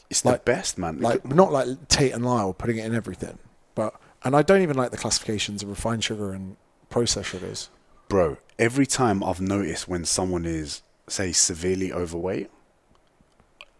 it's 0.09 0.25
like- 0.25 0.43
the 0.45 0.51
best, 0.51 0.77
man. 0.77 0.99
like 0.99 1.25
not 1.25 1.51
like 1.51 1.87
Tate 1.87 2.13
and 2.13 2.25
Lyle 2.25 2.53
putting 2.53 2.77
it 2.77 2.85
in 2.85 2.95
everything, 2.95 3.37
but 3.75 3.93
and 4.23 4.35
I 4.35 4.41
don't 4.41 4.61
even 4.61 4.77
like 4.77 4.91
the 4.91 4.97
classifications 4.97 5.61
of 5.63 5.69
refined 5.69 6.03
sugar 6.03 6.31
and 6.33 6.55
processed 6.89 7.29
sugars. 7.29 7.69
Bro, 8.07 8.37
every 8.59 8.85
time 8.85 9.23
I've 9.23 9.39
noticed 9.39 9.87
when 9.87 10.03
someone 10.03 10.45
is, 10.45 10.81
say, 11.07 11.31
severely 11.31 11.93
overweight, 11.93 12.49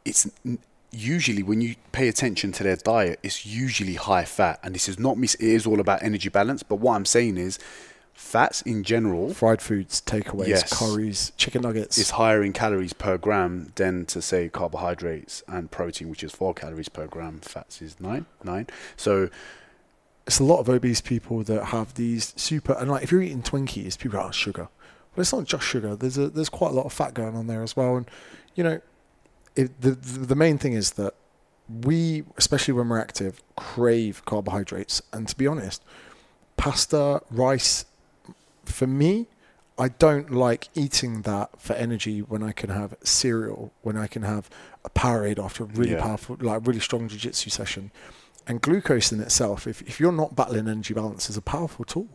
it's 0.06 0.30
usually 0.92 1.44
when 1.44 1.62
you 1.62 1.76
pay 1.92 2.08
attention 2.08 2.52
to 2.54 2.64
their 2.64 2.76
diet, 2.76 3.20
it's 3.24 3.46
usually 3.46 3.96
high 3.96 4.26
fat. 4.26 4.60
And 4.64 4.76
this 4.76 4.90
is 4.90 5.00
not 5.00 5.18
me, 5.18 5.28
it 5.28 5.40
is 5.40 5.66
all 5.66 5.80
about 5.80 6.04
energy 6.04 6.30
balance. 6.30 6.64
But 6.64 6.78
what 6.78 6.96
I'm 6.96 7.06
saying 7.06 7.38
is, 7.38 7.60
fats 8.14 8.62
in 8.62 8.84
general 8.84 9.34
Fried 9.34 9.62
foods, 9.62 10.02
takeaways, 10.02 10.48
Yes. 10.48 10.78
curries, 10.78 11.32
chicken 11.38 11.62
nuggets. 11.62 11.98
is 11.98 12.12
higher 12.12 12.44
in 12.44 12.54
calories 12.54 12.94
per 12.94 13.18
gram 13.18 13.72
than 13.76 14.06
to 14.08 14.22
say 14.22 14.50
carbohydrates 14.50 15.44
and 15.48 15.72
protein, 15.72 16.10
which 16.10 16.24
is 16.24 16.32
four 16.32 16.54
calories 16.54 16.90
per 16.90 17.08
gram. 17.08 17.40
Fats 17.42 17.82
is 17.82 18.00
nine, 18.00 18.26
nine. 18.44 18.68
So 18.96 19.30
it's 20.28 20.40
a 20.40 20.44
lot 20.44 20.60
of 20.60 20.70
obese 20.70 21.02
people 21.02 21.44
that 21.44 21.66
have 21.66 21.96
these 21.96 22.34
super 22.36 22.74
and 22.74 22.92
like 22.92 23.04
if 23.04 23.12
you're 23.12 23.22
eating 23.22 23.42
Twinkies, 23.42 23.98
people 23.98 24.20
are 24.20 24.28
oh, 24.28 24.32
sugar. 24.32 24.68
But 25.16 25.22
it's 25.22 25.34
not 25.34 25.46
just 25.46 25.66
sugar. 25.66 25.96
There's 25.96 26.18
a 26.18 26.30
there's 26.30 26.50
quite 26.50 26.72
a 26.72 26.76
lot 26.76 26.86
of 26.86 26.94
fat 26.94 27.14
going 27.14 27.36
on 27.36 27.48
there 27.48 27.64
as 27.64 27.76
well. 27.76 27.98
And 27.98 28.10
you 28.56 28.64
know, 28.64 28.82
it, 29.62 29.82
the 29.82 29.92
the 29.92 30.36
main 30.36 30.58
thing 30.58 30.74
is 30.74 30.92
that 30.92 31.14
we, 31.88 32.24
especially 32.38 32.74
when 32.74 32.90
we're 32.90 33.00
active, 33.00 33.42
crave 33.56 34.16
carbohydrates. 34.26 35.02
And 35.14 35.28
to 35.28 35.36
be 35.38 35.48
honest, 35.48 35.84
pasta, 36.58 37.22
rice, 37.32 37.86
for 38.66 38.88
me, 38.88 39.28
I 39.78 39.88
don't 39.88 40.30
like 40.32 40.68
eating 40.76 41.22
that 41.22 41.50
for 41.62 41.74
energy 41.74 42.20
when 42.22 42.44
I 42.44 42.52
can 42.52 42.70
have 42.70 42.96
cereal, 43.04 43.72
when 43.82 43.98
I 43.98 44.08
can 44.08 44.24
have 44.24 44.50
a 44.84 44.90
Powerade 44.90 45.40
after 45.44 45.64
a 45.64 45.68
really 45.68 45.92
Yeah. 45.94 46.02
powerful, 46.02 46.38
like 46.40 46.68
really 46.68 46.80
strong 46.82 47.08
jiu-jitsu 47.08 47.50
session. 47.50 47.92
And 48.48 48.62
glucose 48.62 49.12
in 49.14 49.22
itself, 49.22 49.66
if, 49.68 49.82
if 49.84 50.00
you're 50.00 50.12
not 50.12 50.36
battling 50.36 50.68
energy 50.68 50.94
balance, 50.94 51.30
is 51.30 51.38
a 51.38 51.42
powerful 51.42 51.86
tool. 51.86 52.08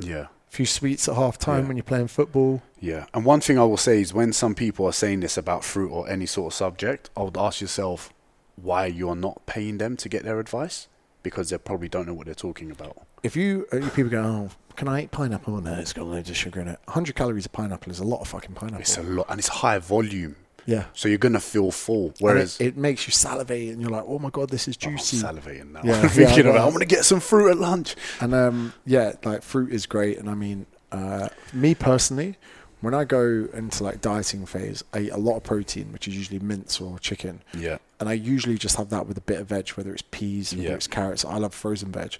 yeah. 0.00 0.26
Few 0.50 0.66
sweets 0.66 1.08
at 1.08 1.14
half 1.14 1.38
time 1.38 1.62
Yeah. 1.62 1.68
when 1.68 1.76
you're 1.76 1.84
playing 1.84 2.08
football. 2.08 2.60
Yeah, 2.80 3.06
and 3.14 3.24
one 3.24 3.40
thing 3.40 3.58
I 3.58 3.62
will 3.64 3.76
say 3.76 4.00
is 4.00 4.12
when 4.12 4.32
some 4.32 4.54
people 4.54 4.84
are 4.86 4.92
saying 4.92 5.20
this 5.20 5.36
about 5.36 5.64
fruit 5.64 5.90
or 5.90 6.08
any 6.10 6.26
sort 6.26 6.52
of 6.52 6.56
subject, 6.56 7.08
I 7.16 7.22
would 7.22 7.36
ask 7.38 7.60
yourself 7.60 8.12
why 8.56 8.86
you 8.86 9.08
are 9.08 9.16
not 9.16 9.46
paying 9.46 9.78
them 9.78 9.96
to 9.98 10.08
get 10.08 10.24
their 10.24 10.40
advice 10.40 10.88
because 11.22 11.50
they 11.50 11.58
probably 11.58 11.88
don't 11.88 12.06
know 12.06 12.14
what 12.14 12.26
they're 12.26 12.34
talking 12.34 12.70
about. 12.70 12.96
If 13.22 13.36
you 13.36 13.66
uh, 13.72 13.88
people 13.94 14.10
go, 14.10 14.22
oh, 14.22 14.50
can 14.76 14.88
I 14.88 15.02
eat 15.04 15.12
pineapple? 15.12 15.60
No, 15.60 15.74
it's 15.74 15.92
got 15.92 16.06
loads 16.06 16.28
of 16.30 16.36
sugar 16.36 16.60
in 16.60 16.68
it. 16.68 16.78
100 16.86 17.14
calories 17.14 17.46
of 17.46 17.52
pineapple 17.52 17.92
is 17.92 18.00
a 18.00 18.04
lot 18.04 18.20
of 18.20 18.28
fucking 18.28 18.54
pineapple. 18.54 18.80
It's 18.80 18.96
a 18.98 19.02
lot, 19.02 19.26
and 19.30 19.38
it's 19.38 19.48
high 19.48 19.78
volume. 19.78 20.36
Yeah. 20.70 20.84
So 20.94 21.08
you're 21.08 21.18
gonna 21.18 21.40
feel 21.40 21.70
full. 21.70 22.14
Whereas 22.20 22.60
it, 22.60 22.66
it 22.68 22.76
makes 22.76 23.06
you 23.06 23.12
salivate, 23.12 23.72
and 23.72 23.80
you're 23.80 23.90
like, 23.90 24.04
"Oh 24.06 24.18
my 24.18 24.30
god, 24.30 24.50
this 24.50 24.68
is 24.68 24.76
Oh, 24.84 24.88
I'm 24.88 24.96
juicy." 24.96 25.16
salivating 25.18 25.72
now. 25.72 25.80
Yeah, 25.84 25.94
I'm 25.96 26.02
yeah, 26.02 26.08
thinking 26.08 26.46
about. 26.46 26.66
I'm 26.66 26.72
gonna 26.72 26.84
get 26.84 27.04
some 27.04 27.20
fruit 27.20 27.50
at 27.50 27.58
lunch. 27.58 27.96
And 28.20 28.34
um, 28.34 28.72
yeah, 28.86 29.12
like 29.24 29.42
fruit 29.42 29.72
is 29.72 29.86
great. 29.86 30.18
And 30.18 30.28
I 30.30 30.34
mean, 30.34 30.66
uh, 30.92 31.28
me 31.52 31.74
personally, 31.74 32.36
when 32.80 32.94
I 32.94 33.04
go 33.04 33.48
into 33.52 33.82
like 33.84 34.00
dieting 34.00 34.46
phase, 34.46 34.84
I 34.94 34.98
eat 35.00 35.10
a 35.10 35.16
lot 35.18 35.36
of 35.38 35.42
protein, 35.42 35.92
which 35.92 36.06
is 36.08 36.16
usually 36.16 36.38
mince 36.38 36.80
or 36.80 36.98
chicken. 36.98 37.42
Yeah. 37.52 37.78
And 37.98 38.08
I 38.08 38.12
usually 38.14 38.56
just 38.56 38.76
have 38.76 38.88
that 38.90 39.06
with 39.06 39.18
a 39.18 39.20
bit 39.22 39.40
of 39.40 39.48
veg, 39.48 39.68
whether 39.70 39.92
it's 39.92 40.02
peas, 40.10 40.54
whether 40.54 40.68
Yeah. 40.68 40.74
it's 40.74 40.86
carrots. 40.86 41.24
I 41.24 41.36
love 41.38 41.52
frozen 41.52 41.90
veg. 41.92 42.16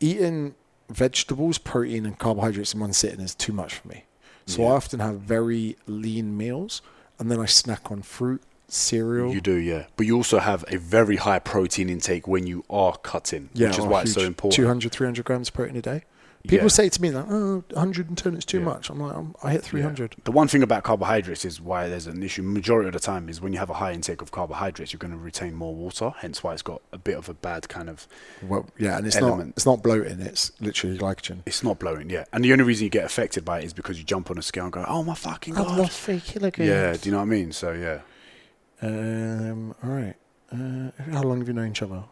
Eating 0.00 0.54
vegetables, 0.90 1.58
protein, 1.58 2.06
and 2.06 2.18
carbohydrates 2.18 2.74
in 2.74 2.80
one 2.80 2.92
sitting 2.92 3.20
is 3.20 3.34
too 3.34 3.52
much 3.52 3.74
for 3.74 3.88
me. 3.88 4.04
So 4.46 4.62
Yeah. 4.62 4.68
I 4.68 4.70
often 4.72 5.00
have 5.00 5.20
very 5.20 5.76
lean 5.86 6.36
meals, 6.36 6.82
and 7.18 7.30
then 7.30 7.40
I 7.40 7.46
snack 7.46 7.90
on 7.90 8.02
fruit, 8.02 8.42
cereal. 8.68 9.32
You 9.32 9.40
do, 9.40 9.54
yeah. 9.54 9.86
But 9.96 10.06
you 10.06 10.16
also 10.16 10.38
have 10.38 10.64
a 10.68 10.76
very 10.76 11.16
high 11.16 11.38
protein 11.38 11.88
intake 11.88 12.26
when 12.26 12.46
you 12.46 12.64
are 12.68 12.96
cutting, 12.98 13.50
yeah, 13.54 13.68
which 13.68 13.78
is 13.78 13.84
why 13.84 14.02
it's 14.02 14.12
so 14.12 14.22
important. 14.22 14.54
200, 14.54 14.92
300 14.92 15.24
grams 15.24 15.48
of 15.48 15.54
protein 15.54 15.76
a 15.76 15.82
day. 15.82 16.04
People 16.48 16.64
Yeah. 16.64 16.68
say 16.68 16.88
to 16.88 17.02
me 17.02 17.10
like, 17.10 17.26
"Oh, 17.28 17.64
110 17.74 18.34
is 18.36 18.44
too 18.44 18.58
Yeah. 18.58 18.64
much." 18.64 18.88
I'm 18.90 19.00
like, 19.00 19.14
I'm, 19.16 19.34
"I 19.42 19.50
hit 19.52 19.62
300." 19.62 20.16
The 20.24 20.32
one 20.32 20.48
thing 20.48 20.62
about 20.62 20.82
carbohydrates 20.84 21.44
is 21.44 21.60
why 21.60 21.88
there's 21.88 22.06
an 22.06 22.22
issue. 22.22 22.42
Majority 22.42 22.88
of 22.88 22.92
the 22.94 23.00
time 23.00 23.28
is 23.28 23.40
when 23.40 23.52
you 23.52 23.58
have 23.58 23.70
a 23.70 23.74
high 23.74 23.92
intake 23.92 24.22
of 24.22 24.30
carbohydrates, 24.30 24.92
you're 24.92 24.98
going 24.98 25.12
to 25.12 25.18
retain 25.18 25.54
more 25.54 25.74
water. 25.74 26.12
Hence 26.18 26.42
why 26.42 26.52
it's 26.52 26.62
got 26.62 26.82
a 26.92 26.98
bit 26.98 27.16
of 27.16 27.28
a 27.28 27.34
bad 27.34 27.68
kind 27.68 27.88
of. 27.90 28.06
Well, 28.42 28.66
yeah, 28.78 28.96
and 28.98 29.06
it's 29.06 29.16
Element. 29.16 29.48
not 29.48 29.52
it's 29.56 29.66
not 29.66 29.82
bloating; 29.82 30.20
it's 30.20 30.52
literally 30.60 30.98
glycogen. 30.98 31.38
It's 31.46 31.62
not 31.62 31.78
bloating, 31.78 32.10
yeah. 32.10 32.24
And 32.32 32.44
the 32.44 32.52
only 32.52 32.64
reason 32.64 32.84
you 32.84 32.90
get 32.90 33.04
affected 33.04 33.44
by 33.44 33.58
it 33.60 33.64
is 33.64 33.72
because 33.72 33.98
you 33.98 34.04
jump 34.04 34.30
on 34.30 34.38
a 34.38 34.42
scale 34.42 34.64
and 34.64 34.72
go, 34.72 34.84
"Oh 34.88 35.02
my 35.02 35.14
fucking 35.14 35.54
god!" 35.54 35.66
I 35.68 35.76
lost 35.76 36.00
three 36.00 36.20
kilograms. 36.20 36.68
Yeah, 36.68 36.92
do 36.96 37.08
you 37.08 37.12
know 37.12 37.18
what 37.18 37.24
I 37.24 37.26
mean? 37.26 37.52
So 37.52 37.72
yeah, 37.72 38.00
Um. 38.82 39.74
All 39.82 39.90
right. 39.90 40.14
Uh, 40.52 40.90
how 41.12 41.22
long 41.22 41.38
have 41.38 41.48
you 41.48 41.54
known 41.54 41.70
each 41.70 41.82
other? 41.82 42.04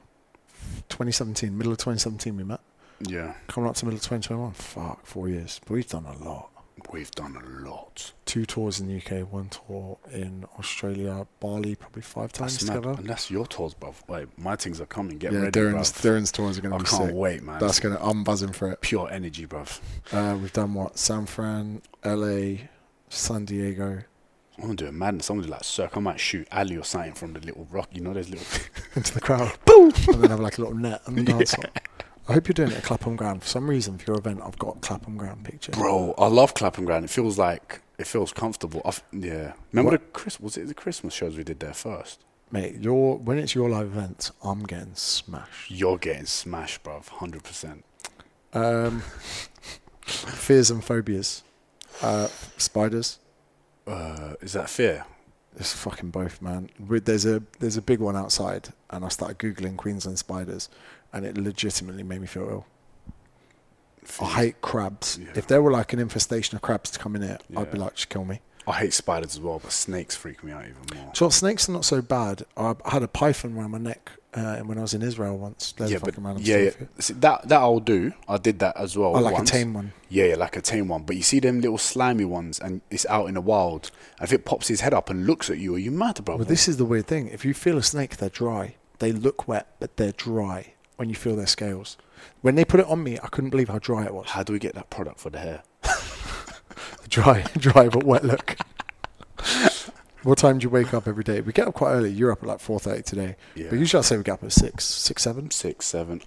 2017, 0.89 1.57
middle 1.57 1.72
of 1.72 1.78
2017, 1.78 2.37
we 2.37 2.43
met. 2.45 2.61
Yeah. 3.09 3.34
Coming 3.46 3.68
up 3.68 3.76
to 3.76 3.80
the 3.80 3.86
middle 3.86 3.96
of 3.96 4.02
2021. 4.02 4.52
Fuck, 4.52 5.07
four 5.07 5.28
years. 5.28 5.61
But 5.64 5.74
we've 5.74 5.88
done 5.88 6.07
a 6.07 6.16
lot. 6.24 6.50
We've 6.92 7.11
done 7.12 7.36
a 7.36 7.68
lot. 7.68 8.12
Two 8.26 8.44
tours 8.44 8.80
in 8.80 8.88
the 8.88 8.96
UK, 8.96 9.32
one 9.32 9.48
tour 9.48 9.96
in 10.12 10.44
Australia, 10.59 11.26
Bali, 11.40 11.76
probably 11.76 12.02
five 12.02 12.32
times 12.32 12.55
That's 12.55 12.64
mad. 12.66 12.74
together. 12.74 12.98
And 12.98 13.09
that's 13.09 13.30
your 13.30 13.46
tours, 13.46 13.74
bruv. 13.74 13.94
Wait, 14.09 14.28
my 14.36 14.57
things 14.57 14.80
are 14.80 14.86
coming. 14.86 15.18
Get 15.18 15.32
yeah, 15.32 15.40
ready, 15.40 15.59
Darren's, 15.59 15.92
bruv. 15.92 16.18
Darren's 16.18 16.32
tours 16.32 16.59
are 16.59 16.61
going 16.61 16.72
to 16.72 16.78
be 16.78 16.86
I 16.86 16.90
can't 16.90 17.09
sick. 17.11 17.14
wait, 17.16 17.42
man. 17.42 17.59
That's 17.59 17.80
gonna. 17.80 17.98
I'm 18.00 18.22
buzzing 18.24 18.52
for 18.52 18.70
it. 18.70 18.80
pure 18.80 19.11
energy, 19.11 19.46
bruv. 19.46 19.80
Uh, 20.12 20.36
we've 20.36 20.52
done 20.52 20.74
what? 20.74 20.98
San 20.98 21.26
Fran, 21.26 21.80
LA, 22.05 22.66
San 23.09 23.44
Diego, 23.44 24.02
I 24.59 24.66
want 24.66 24.78
to 24.78 24.84
do 24.84 24.88
a 24.88 24.92
madness. 24.92 25.30
I 25.30 25.32
want 25.32 25.42
to 25.44 25.48
do 25.48 25.52
like 25.52 25.64
circle. 25.64 25.98
I 25.98 26.02
might 26.02 26.20
shoot 26.20 26.46
Ali 26.52 26.76
or 26.76 26.84
something 26.84 27.12
from 27.14 27.32
the 27.32 27.40
little 27.40 27.66
rock. 27.70 27.88
You 27.92 28.02
know, 28.02 28.12
there's 28.12 28.30
little. 28.30 28.46
into 28.94 29.14
the 29.14 29.20
crowd. 29.20 29.52
Boom! 29.64 29.92
and 30.09 30.22
then 30.22 30.30
have 30.30 30.40
like 30.40 30.59
a 30.59 30.61
little 30.61 30.76
net 30.76 31.02
the 31.07 31.22
dance 31.24 31.55
floor. 31.55 31.70
I 32.29 32.33
hope 32.35 32.49
you're 32.49 32.55
doing 32.55 32.70
it 32.70 32.79
at 32.79 32.85
Clapham 32.85 33.16
Grand. 33.16 33.43
For 33.43 33.49
some 33.49 33.68
reason, 33.68 33.99
for 33.99 34.12
your 34.12 34.18
event, 34.18 34.41
I've 34.43 34.59
got 34.59 34.81
Clapham 34.81 35.16
Grand 35.16 35.45
pictures. 35.45 35.75
Bro, 35.75 36.14
I 36.16 36.27
love 36.29 36.55
Clapham 36.55 36.85
Grand. 36.87 37.05
It 37.05 37.11
feels 37.11 37.39
like 37.39 37.83
it 37.99 38.07
feels 38.07 38.33
comfortable. 38.33 38.81
i 38.85 38.93
yeah. 39.12 39.53
Remember 39.72 39.93
What? 39.93 40.01
the 40.01 40.18
Chris? 40.18 40.41
Was 40.41 40.57
it 40.57 40.66
the 40.68 40.75
Christmas 40.75 41.12
shows 41.12 41.37
we 41.37 41.45
did 41.45 41.61
there 41.61 41.75
first? 41.75 42.25
Mate, 42.51 42.77
your 42.81 43.18
when 43.18 43.39
it's 43.39 43.55
your 43.55 43.68
live 43.68 43.87
event, 43.87 44.31
I'm 44.43 44.62
getting 44.62 44.95
smashed. 44.95 45.70
You're 45.70 45.99
getting 45.99 46.27
smashed, 46.27 46.83
bro. 46.83 47.03
Hundred 47.07 47.43
percent. 47.45 47.85
Um, 48.55 49.01
fears 50.03 50.70
and 50.70 50.83
phobias. 50.83 51.43
Uh, 52.01 52.29
spiders. 52.57 53.18
Uh, 53.87 54.35
is 54.41 54.55
that 54.55 54.70
fear? 54.70 55.05
It's 55.57 55.72
fucking 55.72 56.11
both, 56.11 56.43
man. 56.43 56.70
There's 56.81 57.27
a 57.27 57.43
there's 57.61 57.77
a 57.77 57.83
big 57.83 58.01
one 58.01 58.16
outside, 58.16 58.70
and 58.91 59.05
I 59.05 59.09
started 59.09 59.39
googling 59.39 59.77
Queensland 59.77 60.18
spiders, 60.18 60.68
and 61.15 61.25
it 61.25 61.39
legitimately 61.39 62.03
made 62.03 62.21
me 62.21 62.27
feel 62.27 62.49
ill. 62.49 62.67
I 64.21 64.27
hate 64.27 64.61
crabs. 64.61 65.19
Yeah. 65.19 65.31
If 65.35 65.47
there 65.47 65.62
were 65.62 65.71
like 65.71 65.95
an 65.95 65.99
infestation 65.99 66.57
of 66.57 66.62
crabs 66.62 66.91
to 66.91 66.99
come 66.99 67.17
in 67.17 67.23
here, 67.23 67.39
I'd 67.57 67.71
be 67.71 67.79
like, 67.79 67.95
just 67.95 68.11
kill 68.11 68.27
me. 68.27 68.41
I 68.67 68.73
hate 68.73 68.93
spiders 68.93 69.37
as 69.37 69.41
well, 69.41 69.61
but 69.61 69.73
snakes 69.73 70.17
freak 70.17 70.43
me 70.43 70.53
out 70.53 70.62
even 70.62 70.77
more. 70.95 71.15
So 71.15 71.29
snakes 71.31 71.69
are 71.69 71.73
not 71.73 71.85
so 71.85 72.03
bad. 72.03 72.45
I 72.57 72.75
had 72.87 73.03
a 73.03 73.09
python 73.09 73.57
around 73.57 73.71
my 73.71 73.79
neck 73.79 74.11
uh, 74.33 74.59
when 74.61 74.79
I 74.79 74.83
was 74.83 74.95
in 74.95 75.03
Israel 75.03 75.39
once. 75.39 75.73
There's 75.73 75.93
yeah, 75.93 75.99
but 76.03 76.15
yeah, 76.17 76.31
yeah. 76.31 76.43
story 76.43 76.71
for 76.71 76.83
you. 76.83 76.89
See, 76.99 77.12
that 77.15 77.49
that 77.49 77.61
I'll 77.61 77.81
do. 77.81 78.12
I 78.27 78.39
did 78.39 78.59
that 78.61 78.77
as 78.79 78.97
well. 78.97 79.17
Oh, 79.17 79.21
like 79.21 79.35
once. 79.35 79.51
a 79.51 79.53
tame 79.53 79.75
one. 79.75 79.93
Yeah, 80.09 80.25
yeah, 80.25 80.37
like 80.37 80.57
a 80.57 80.62
tame 80.62 80.89
one. 80.89 81.03
But 81.03 81.17
you 81.17 81.23
see 81.23 81.41
them 81.41 81.61
little 81.61 81.79
slimy 81.79 82.25
ones, 82.25 82.59
and 82.59 82.81
it's 82.91 83.05
out 83.07 83.27
in 83.27 83.35
the 83.35 83.43
wild. 83.43 83.91
And 84.19 84.27
if 84.27 84.33
it 84.33 84.47
pops 84.47 84.69
his 84.69 84.81
head 84.81 84.95
up 84.95 85.11
and 85.11 85.27
looks 85.27 85.51
at 85.51 85.59
you, 85.59 85.75
are 85.75 85.79
you 85.79 85.91
mad, 85.91 86.25
bro? 86.25 86.37
Well, 86.37 86.47
this 86.47 86.67
is 86.67 86.79
the 86.79 86.87
weird 86.87 87.07
thing. 87.07 87.29
If 87.29 87.45
you 87.45 87.53
feel 87.53 87.77
a 87.77 87.83
snake, 87.83 88.17
they're 88.17 88.31
dry. 88.31 88.77
They 88.99 89.12
look 89.12 89.47
wet, 89.47 89.77
but 89.79 89.97
they're 89.99 90.12
dry 90.12 90.74
when 90.97 91.09
you 91.09 91.14
feel 91.14 91.36
their 91.36 91.47
scales. 91.47 91.97
When 92.40 92.55
they 92.55 92.64
put 92.64 92.80
it 92.80 92.86
on 92.86 93.03
me, 93.03 93.18
I 93.22 93.26
couldn't 93.28 93.51
believe 93.51 93.68
how 93.68 93.78
dry 93.78 94.05
it 94.05 94.14
was. 94.14 94.30
How 94.30 94.42
do 94.42 94.53
we 94.53 94.59
get 94.59 94.74
that 94.74 94.90
product 94.90 95.20
for 95.20 95.30
the 95.30 95.38
hair? 95.38 95.62
Dry, 97.09 97.42
dry 97.59 97.88
but 97.88 98.03
wet 98.03 98.24
look. 98.24 98.57
what 100.22 100.38
time 100.38 100.59
do 100.59 100.64
you 100.64 100.70
wake 100.70 100.92
up 100.95 101.07
every 101.07 101.22
day? 101.22 101.40
We 101.40 101.53
get 101.53 101.68
up 101.68 101.74
quite 101.74 101.92
early. 101.92 102.11
You're 102.11 102.32
up 102.32 102.42
at 102.42 102.49
like 102.49 102.61
four 102.61 102.80
thirty 102.80 103.03
today. 103.03 103.36
Yeah, 103.55 103.66
But 103.70 103.78
usually 103.78 103.99
I 104.01 104.03
say 104.03 104.16
we 104.16 104.22
get 104.24 104.32
up 104.34 104.45
at 104.45 104.53
six, 104.53 104.84
six, 104.84 105.22
seven. 105.22 105.51
six, 105.51 105.86
seven. 105.86 106.22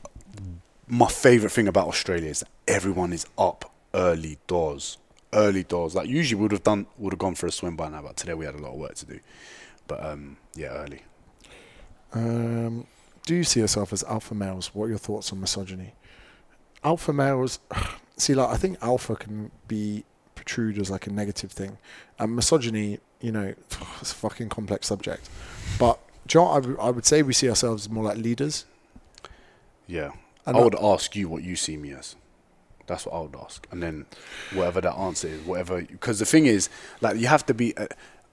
My 0.88 1.08
favorite 1.08 1.52
thing 1.52 1.68
about 1.68 1.88
Australia 1.88 2.30
is 2.30 2.40
that 2.40 2.50
everyone 2.68 3.12
is 3.12 3.26
up 3.38 3.70
early 3.94 4.38
doors. 4.48 4.98
Early 5.34 5.64
doors. 5.64 5.94
Like 5.96 6.08
usually 6.08 6.38
we 6.38 6.44
would 6.44 6.52
have 6.54 6.64
done, 6.64 6.86
would 6.98 7.12
have 7.12 7.20
gone 7.20 7.36
for 7.36 7.48
a 7.48 7.52
swim 7.52 7.76
by 7.76 7.90
now, 7.90 8.02
but 8.04 8.16
today 8.16 8.34
we 8.34 8.46
had 8.46 8.56
a 8.56 8.60
lot 8.60 8.72
of 8.72 8.78
work 8.78 8.96
to 8.96 9.06
do. 9.06 9.20
But 9.88 10.06
um, 10.06 10.38
yeah, 10.56 10.68
early. 10.68 11.02
Um, 12.14 12.88
do 13.28 13.36
you 13.36 13.44
see 13.44 13.60
yourself 13.60 13.92
as 13.92 14.04
alpha 14.06 14.34
males? 14.34 14.74
What 14.74 14.86
are 14.86 14.90
your 14.90 14.98
thoughts 14.98 15.34
on 15.34 15.42
misogyny? 15.42 15.94
Alpha 16.82 17.12
males, 17.12 17.60
see, 18.18 18.34
like 18.34 18.50
I 18.50 18.56
think 18.56 18.78
alpha 18.82 19.18
can 19.18 19.52
be 19.68 20.06
protrude 20.34 20.80
as 20.80 20.90
like 20.90 21.08
a 21.08 21.12
negative 21.12 21.52
thing, 21.52 21.78
and 22.18 22.36
misogyny, 22.36 23.00
you 23.20 23.34
know, 23.34 23.54
it's 24.02 24.14
a 24.14 24.16
fucking 24.16 24.48
complex 24.48 24.88
subject. 24.88 25.30
But 25.78 26.00
do 26.26 26.40
you 26.40 26.46
know 26.46 26.52
what 26.54 26.80
I 26.80 26.90
would- 26.90 27.06
say 27.06 27.22
we 27.22 27.34
see 27.34 27.50
ourselves 27.50 27.90
more 27.90 28.04
like 28.06 28.18
leaders. 28.18 28.66
Yeah, 29.88 30.12
And 30.46 30.58
I 30.58 30.62
would 30.62 30.76
ask 30.76 31.16
you 31.16 31.30
what 31.30 31.44
you 31.44 31.56
see 31.56 31.78
me 31.78 31.92
as. 31.94 32.16
That's 32.88 33.06
what 33.06 33.16
I 33.16 33.22
would 33.22 33.36
ask, 33.36 33.68
and 33.72 33.84
then 33.84 34.06
whatever 34.54 34.80
that 34.82 34.96
answer 34.96 35.28
is, 35.28 35.42
whatever. 35.42 35.82
Because 35.82 36.20
the 36.20 36.26
thing 36.26 36.46
is, 36.46 36.70
like, 37.02 37.18
you 37.18 37.28
have 37.28 37.46
to 37.48 37.54
be. 37.54 37.76
Uh, 37.76 37.88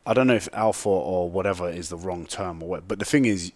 I 0.07 0.15
don't 0.15 0.27
know 0.29 0.35
if 0.35 0.49
alpha 0.53 0.89
or 0.89 1.29
whatever 1.31 1.69
is 1.69 1.89
the 1.89 1.97
wrong 1.97 2.27
term 2.27 2.63
or 2.63 2.69
what, 2.69 2.87
but 2.87 2.99
the 3.01 3.05
thing 3.05 3.25
is, 3.25 3.51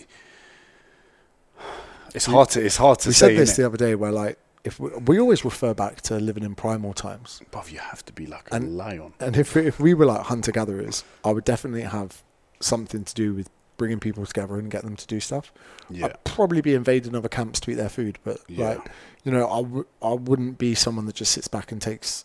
it's 2.15 2.29
We- 2.29 2.35
hard 2.35 2.51
to. 2.51 2.65
It's 2.65 2.77
hard 2.77 2.99
to 3.01 3.09
we 3.09 3.13
say. 3.15 3.29
said 3.29 3.39
this 3.39 3.57
the 3.57 3.67
other 3.67 3.77
day, 3.77 3.95
where 3.95 4.13
like 4.13 4.39
if 4.65 4.79
we, 4.81 4.91
we 5.07 5.19
always 5.21 5.45
refer 5.45 5.73
back 5.75 6.01
to 6.03 6.17
living 6.19 6.43
in 6.45 6.55
primal 6.55 6.93
times, 6.93 7.41
Bruv, 7.51 7.71
you 7.73 7.79
have 7.79 8.05
to 8.07 8.13
be 8.13 8.27
like 8.27 8.49
a 8.51 8.55
And- 8.57 8.77
lion. 8.77 9.15
and 9.21 9.37
if 9.37 9.57
if 9.57 9.79
we 9.81 9.95
were 9.95 10.07
like 10.07 10.23
hunter 10.23 10.53
gatherers, 10.53 11.05
I 11.25 11.31
would 11.33 11.45
definitely 11.45 11.83
have 11.83 12.23
something 12.61 13.05
to 13.05 13.15
do 13.15 13.35
with 13.35 13.49
bringing 13.77 14.01
people 14.01 14.27
together 14.27 14.59
and 14.59 14.71
get 14.73 14.83
them 14.83 14.97
to 14.97 15.07
do 15.07 15.21
stuff. 15.21 15.53
Yeah, 15.89 16.07
I'd 16.07 16.25
probably 16.25 16.61
be 16.61 16.75
invading 16.75 17.15
other 17.15 17.29
camps 17.29 17.61
to 17.61 17.71
eat 17.71 17.75
their 17.75 17.89
food, 17.89 18.19
but 18.25 18.39
yeah, 18.49 18.71
like 18.71 18.91
you 19.23 19.31
know, 19.33 19.49
I 19.49 19.63
w- 19.63 19.87
I 20.03 20.15
wouldn't 20.15 20.59
be 20.59 20.75
someone 20.75 21.07
that 21.07 21.15
just 21.15 21.31
sits 21.33 21.47
back 21.49 21.71
and 21.71 21.81
takes 21.81 22.25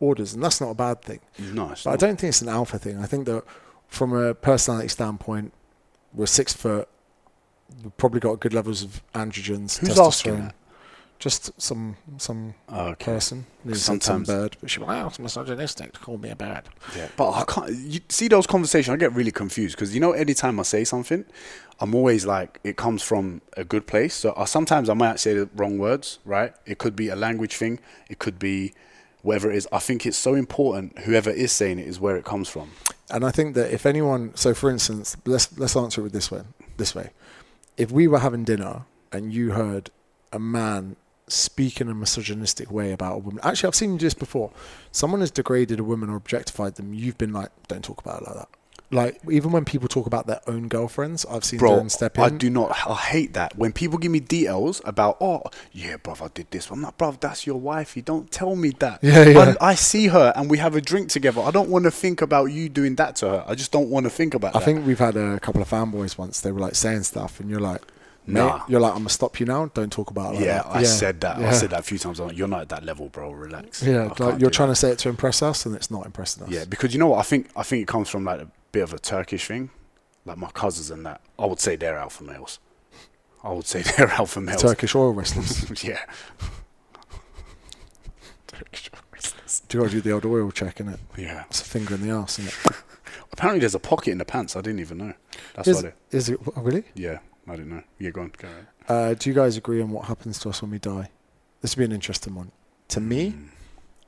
orders, 0.00 0.34
and 0.34 0.42
that's 0.42 0.60
not 0.60 0.70
a 0.70 0.74
bad 0.74 1.02
thing. 1.02 1.20
no, 1.38 1.68
But 1.84 1.86
I 1.86 1.96
don't 1.96 2.18
think 2.18 2.30
it's 2.30 2.42
an 2.42 2.48
alpha 2.48 2.78
thing. 2.78 2.98
I 2.98 3.06
think 3.06 3.26
that 3.26 3.44
from 3.88 4.12
a 4.12 4.34
personality 4.34 4.88
standpoint, 4.88 5.52
we're 6.12 6.26
six 6.26 6.52
foot. 6.52 6.88
We've 7.82 7.96
probably 7.96 8.20
got 8.20 8.40
good 8.40 8.54
levels 8.54 8.82
of 8.82 9.02
androgens. 9.14 9.78
Who's 9.78 9.90
testosterone. 9.90 10.06
asking 10.06 10.40
that? 10.46 10.54
Just 11.18 11.50
some 11.60 11.96
some 12.16 12.54
Oh, 12.68 12.88
okay. 12.90 13.04
person. 13.06 13.46
Who 13.64 13.74
said 13.74 13.80
some 13.80 14.00
Sometimes- 14.00 14.28
bird, 14.28 14.56
but 14.60 14.70
she 14.70 14.78
went, 14.78 14.92
"Oh, 14.92 15.08
it's 15.08 15.18
misogynistic 15.18 15.92
to 15.94 15.98
call 15.98 16.16
me 16.16 16.30
a 16.30 16.36
bird." 16.36 16.68
Yeah, 16.96 17.08
but 17.16 17.32
I 17.32 17.44
can't. 17.44 17.72
You 17.74 18.00
see 18.08 18.28
those 18.28 18.46
conversations? 18.46 18.94
I 18.94 18.96
get 18.96 19.12
really 19.14 19.32
confused 19.32 19.74
because 19.74 19.92
you 19.94 20.00
know, 20.00 20.12
anytime 20.12 20.60
I 20.60 20.62
say 20.62 20.84
something, 20.84 21.24
I'm 21.80 21.92
always 21.94 22.24
like, 22.24 22.60
it 22.62 22.76
comes 22.76 23.02
from 23.02 23.40
a 23.56 23.64
good 23.64 23.88
place. 23.88 24.14
So 24.14 24.32
I, 24.36 24.44
sometimes 24.44 24.88
I 24.88 24.94
might 24.94 25.18
say 25.18 25.34
the 25.34 25.48
wrong 25.56 25.76
words. 25.78 26.20
Right? 26.24 26.54
It 26.66 26.78
could 26.78 26.94
be 26.94 27.08
a 27.08 27.16
language 27.16 27.56
thing. 27.56 27.80
It 28.08 28.20
could 28.20 28.38
be 28.38 28.72
whatever 29.22 29.50
it 29.50 29.56
is. 29.56 29.66
I 29.72 29.80
think 29.80 30.06
it's 30.06 30.16
so 30.16 30.34
important. 30.34 31.00
Whoever 31.00 31.30
is 31.30 31.50
saying 31.50 31.80
it 31.80 31.88
is 31.88 31.98
where 31.98 32.16
it 32.16 32.24
comes 32.24 32.48
from. 32.48 32.70
And 33.10 33.24
I 33.24 33.32
think 33.32 33.56
that 33.56 33.72
if 33.72 33.86
anyone, 33.86 34.36
so 34.36 34.54
for 34.54 34.70
instance, 34.70 35.16
let's 35.26 35.48
let's 35.58 35.74
answer 35.74 36.00
it 36.00 36.04
with 36.04 36.12
this 36.12 36.30
way. 36.30 36.42
This 36.76 36.94
way, 36.94 37.10
if 37.78 37.90
we 37.90 38.06
were 38.06 38.18
having 38.18 38.44
dinner 38.44 38.84
and 39.12 39.32
you 39.32 39.52
heard 39.52 39.90
a 40.32 40.38
man 40.38 40.96
speak 41.28 41.80
in 41.80 41.88
a 41.88 41.94
misogynistic 41.94 42.70
way 42.70 42.92
about 42.92 43.14
a 43.14 43.18
woman, 43.18 43.40
actually, 43.42 43.68
I've 43.68 43.74
seen 43.74 43.92
you 43.92 43.98
do 43.98 44.06
this 44.06 44.14
before. 44.14 44.50
Someone 44.92 45.20
has 45.20 45.30
degraded 45.30 45.78
a 45.78 45.84
woman 45.84 46.10
or 46.10 46.16
objectified 46.16 46.74
them. 46.74 46.92
You've 46.92 47.16
been 47.16 47.32
like, 47.32 47.50
"Don't 47.68 47.84
talk 47.84 48.00
about 48.00 48.22
it 48.22 48.28
like 48.28 48.36
that." 48.36 48.48
Like 48.90 49.20
even 49.30 49.52
when 49.52 49.64
people 49.64 49.86
talk 49.86 50.06
about 50.06 50.26
their 50.26 50.40
own 50.46 50.68
girlfriends, 50.68 51.26
I've 51.26 51.44
seen 51.44 51.58
Bro, 51.58 51.72
Darren 51.72 51.90
step 51.90 52.16
in. 52.16 52.24
I 52.24 52.28
do 52.30 52.48
not. 52.48 52.70
I 52.86 52.94
hate 52.94 53.34
that 53.34 53.56
when 53.56 53.72
people 53.72 53.98
give 53.98 54.10
me 54.10 54.20
details 54.20 54.80
about. 54.84 55.18
Oh, 55.20 55.42
yeah, 55.72 55.96
bro, 55.98 56.14
I 56.22 56.28
did 56.28 56.50
this. 56.50 56.70
I'm 56.70 56.80
like, 56.82 56.96
bruv, 56.96 57.20
that's 57.20 57.46
your 57.46 57.60
wife. 57.60 57.96
You 57.96 58.02
don't 58.02 58.30
tell 58.30 58.56
me 58.56 58.70
that. 58.78 59.00
Yeah, 59.08 59.24
yeah. 59.28 59.54
I, 59.60 59.70
I 59.70 59.74
see 59.74 60.08
her 60.08 60.32
and 60.36 60.50
we 60.50 60.58
have 60.58 60.74
a 60.74 60.80
drink 60.80 61.08
together. 61.08 61.40
I 61.40 61.50
don't 61.50 61.68
want 61.70 61.84
to 61.84 61.90
think 61.90 62.20
about 62.22 62.46
you 62.46 62.68
doing 62.68 62.94
that 62.96 63.16
to 63.16 63.28
her. 63.28 63.44
I 63.46 63.54
just 63.54 63.72
don't 63.72 63.88
want 63.90 64.04
to 64.04 64.10
think 64.10 64.34
about 64.34 64.52
that. 64.52 64.58
I 64.58 64.60
that. 64.60 64.64
think 64.64 64.86
we've 64.86 64.98
had 64.98 65.16
a 65.16 65.38
couple 65.40 65.62
of 65.62 65.68
fanboys 65.70 66.16
once. 66.18 66.40
They 66.40 66.52
were 66.52 66.60
like 66.60 66.74
saying 66.74 67.02
stuff, 67.04 67.40
and 67.40 67.48
you're 67.50 67.60
like, 67.60 67.82
mate, 68.26 68.40
Nah. 68.40 68.64
you're 68.68 68.80
like, 68.80 68.92
I'm 68.92 68.98
gonna 68.98 69.08
stop 69.10 69.40
you 69.40 69.46
now. 69.46 69.66
Don't 69.72 69.90
talk 69.92 70.10
about 70.10 70.34
it. 70.34 70.36
Like 70.36 70.44
yeah, 70.44 70.62
that. 70.62 70.66
I 70.76 70.82
said 70.82 71.20
that. 71.22 71.38
I 71.38 71.52
said 71.52 71.70
that 71.70 71.80
a 71.80 71.82
few 71.82 71.98
times. 71.98 72.20
I'm 72.20 72.28
like, 72.28 72.36
You're 72.36 72.48
not 72.48 72.62
at 72.62 72.68
that 72.70 72.84
level, 72.84 73.08
bro. 73.08 73.30
Relax. 73.32 73.82
Yeah, 73.82 74.10
I 74.18 74.22
like 74.24 74.40
you're 74.40 74.50
trying 74.50 74.68
that. 74.68 74.74
to 74.74 74.80
say 74.80 74.90
it 74.90 74.98
to 75.00 75.08
impress 75.08 75.42
us, 75.42 75.64
and 75.66 75.74
it's 75.74 75.90
not 75.90 76.04
impressing 76.06 76.44
us. 76.44 76.50
Yeah, 76.50 76.64
because 76.64 76.92
you 76.92 76.98
know 77.00 77.08
what? 77.08 77.18
I 77.18 77.22
think 77.22 77.48
I 77.56 77.62
think 77.62 77.82
it 77.82 77.88
comes 77.88 78.08
from 78.08 78.24
like 78.24 78.46
bit 78.72 78.82
of 78.82 78.92
a 78.92 78.98
Turkish 78.98 79.46
thing. 79.46 79.70
Like 80.24 80.38
my 80.38 80.50
cousins 80.50 80.90
and 80.90 81.04
that. 81.06 81.20
I 81.38 81.46
would 81.46 81.60
say 81.60 81.76
they're 81.76 81.96
alpha 81.96 82.22
males. 82.22 82.58
I 83.42 83.52
would 83.52 83.66
say 83.66 83.82
they're 83.96 84.08
alpha 84.10 84.40
males. 84.40 84.62
Turkish 84.62 84.94
oil 84.94 85.12
wrestlers. 85.12 85.82
yeah. 85.84 86.00
Turkish 88.46 88.90
oil 88.94 89.00
wrestlers. 89.12 89.62
Do 89.68 89.78
you 89.78 89.84
to 89.84 89.90
do 89.90 90.00
the 90.00 90.12
old 90.12 90.26
oil 90.26 90.50
check 90.50 90.80
in 90.80 90.88
it? 90.88 91.00
Yeah. 91.16 91.44
It's 91.48 91.62
a 91.62 91.64
finger 91.64 91.94
in 91.94 92.02
the 92.06 92.10
ass, 92.10 92.38
isn't 92.38 92.52
it? 92.66 92.76
Apparently, 93.32 93.60
there's 93.60 93.74
a 93.74 93.78
pocket 93.80 94.10
in 94.10 94.18
the 94.18 94.24
pants. 94.24 94.56
I 94.56 94.60
didn't 94.60 94.80
even 94.80 94.98
know. 94.98 95.12
That's 95.54 95.68
Is, 95.68 95.76
why 95.76 95.92
they. 96.10 96.16
is 96.18 96.28
it 96.28 96.40
oh, 96.56 96.60
really? 96.62 96.84
Yeah, 96.94 97.18
I 97.46 97.52
didn't 97.52 97.70
know. 97.70 97.82
Yeah, 97.98 98.10
go 98.10 98.22
on. 98.22 98.32
Go. 98.36 98.48
Uh, 98.88 99.14
do 99.14 99.30
you 99.30 99.34
guys 99.34 99.56
agree 99.56 99.80
on 99.80 99.90
what 99.90 100.06
happens 100.06 100.38
to 100.40 100.48
us 100.48 100.60
when 100.62 100.70
we 100.70 100.78
die? 100.78 101.10
This 101.60 101.76
would 101.76 101.80
be 101.82 101.84
an 101.84 101.92
interesting 101.92 102.34
one. 102.34 102.50
To 102.88 103.00
me, 103.00 103.32
Mm. 103.32 103.48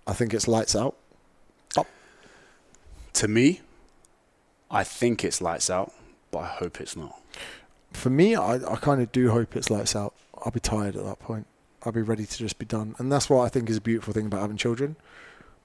I 0.07 0.13
think 0.15 0.35
it's 0.35 0.49
lights 0.49 0.75
out. 0.75 0.97
To 3.15 3.29
me, 3.29 3.61
I 4.71 4.85
think 4.85 5.25
it's 5.25 5.41
lights 5.41 5.68
out, 5.71 5.93
but 6.31 6.39
I 6.41 6.47
hope 6.47 6.81
it's 6.81 6.97
not. 6.97 7.21
For 7.93 8.11
me, 8.11 8.37
I, 8.37 8.55
I 8.55 8.77
kind 8.77 9.03
of 9.03 9.11
do 9.11 9.31
hope 9.31 9.57
it's 9.57 9.71
lights 9.71 9.97
out. 9.97 10.14
I'll 10.45 10.53
be 10.53 10.61
tired 10.61 10.97
at 10.97 11.05
that 11.05 11.18
point. 11.18 11.47
I'll 11.83 11.93
be 11.93 12.03
ready 12.03 12.25
to 12.27 12.39
just 12.39 12.59
be 12.59 12.66
done. 12.66 12.95
And 12.99 13.11
that's 13.11 13.29
what 13.29 13.45
I 13.45 13.49
think 13.49 13.68
is 13.68 13.79
a 13.79 13.81
beautiful 13.81 14.12
thing 14.14 14.27
about 14.27 14.43
having 14.43 14.57
children. 14.57 14.97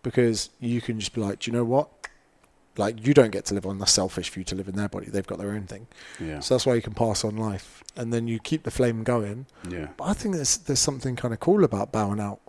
Because 0.01 0.49
you 0.59 0.81
can 0.81 0.99
just 0.99 1.13
be 1.13 1.21
like, 1.21 1.39
do 1.39 1.51
you 1.51 1.57
know 1.57 1.63
what? 1.65 1.89
Like, 2.77 3.05
you 3.05 3.13
don't 3.13 3.31
get 3.31 3.45
to 3.45 3.53
live 3.53 3.65
on. 3.65 3.79
That's 3.79 3.91
selfish 3.93 4.29
for 4.29 4.39
you 4.39 4.45
to 4.45 4.55
live 4.55 4.67
in 4.67 4.75
their 4.75 4.89
body. 4.89 5.07
They've 5.09 5.25
got 5.25 5.37
their 5.37 5.51
own 5.51 5.63
thing. 5.63 5.87
Yeah. 6.19 6.41
So 6.41 6.55
that's 6.55 6.65
why 6.65 6.75
you 6.75 6.81
can 6.81 6.93
pass 6.93 7.23
on 7.23 7.37
life. 7.37 7.83
And 7.95 8.11
then 8.11 8.27
you 8.27 8.39
keep 8.39 8.63
the 8.63 8.71
flame 8.71 9.03
going. 9.03 9.45
yeah. 9.69 9.89
But 9.97 10.05
I 10.05 10.13
think 10.13 10.35
there's, 10.35 10.57
there's 10.57 10.79
something 10.79 11.15
kind 11.15 11.33
of 11.33 11.39
cool 11.39 11.63
about 11.63 11.91
bowing 11.91 12.19
out. 12.19 12.41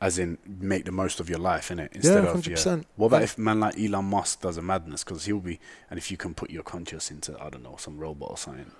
As 0.00 0.18
in, 0.18 0.38
make 0.46 0.86
the 0.86 0.92
most 0.92 1.20
of 1.20 1.28
your 1.28 1.38
life, 1.38 1.68
innit? 1.68 1.92
Instead 1.92 2.24
Yeah, 2.24 2.30
of 2.30 2.36
100%. 2.36 2.84
What 2.96 3.08
about 3.08 3.18
Yeah. 3.18 3.24
if 3.24 3.36
man 3.38 3.60
like 3.60 3.78
Elon 3.78 4.06
Musk 4.06 4.40
does 4.40 4.56
a 4.56 4.62
madness? 4.62 5.04
Because 5.04 5.26
he'll 5.26 5.40
be, 5.40 5.60
and 5.90 5.98
if 5.98 6.10
you 6.10 6.16
can 6.16 6.32
put 6.32 6.50
your 6.50 6.62
conscience 6.62 7.10
into, 7.10 7.38
I 7.42 7.50
don't 7.50 7.62
know, 7.62 7.76
some 7.78 7.98
robot 7.98 8.30
or 8.30 8.38
something. 8.38 8.70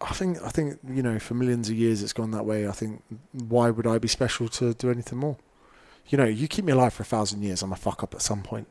I 0.00 0.12
think 0.12 0.40
I 0.42 0.50
think 0.50 0.78
you 0.86 1.02
know 1.02 1.18
for 1.18 1.34
millions 1.34 1.68
of 1.68 1.74
years 1.74 2.02
it's 2.04 2.12
gone 2.12 2.30
that 2.30 2.44
way. 2.44 2.68
I 2.68 2.72
think 2.72 3.02
why 3.32 3.70
would 3.70 3.86
I 3.86 3.98
be 3.98 4.06
special 4.06 4.48
to 4.50 4.72
do 4.74 4.90
anything 4.90 5.18
more? 5.18 5.38
You 6.06 6.18
know, 6.18 6.24
you 6.24 6.46
keep 6.48 6.64
me 6.64 6.72
alive 6.72 6.92
for 6.92 7.02
a 7.02 7.06
thousand 7.06 7.42
years, 7.42 7.62
I'm 7.62 7.72
a 7.72 7.76
fuck 7.76 8.02
up 8.04 8.14
at 8.14 8.22
some 8.22 8.42
point. 8.42 8.68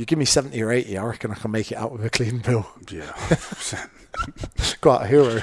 You 0.00 0.06
give 0.06 0.18
me 0.18 0.24
seventy 0.24 0.62
or 0.62 0.72
eighty, 0.72 0.96
I 0.96 1.04
reckon 1.04 1.30
I 1.30 1.34
can 1.34 1.50
make 1.50 1.70
it 1.70 1.74
out 1.76 1.92
with 1.92 2.02
a 2.02 2.08
clean 2.08 2.38
bill. 2.38 2.66
Yeah. 2.90 3.12
Go 4.80 4.92
out 4.92 5.02
a 5.02 5.06
hero. 5.06 5.42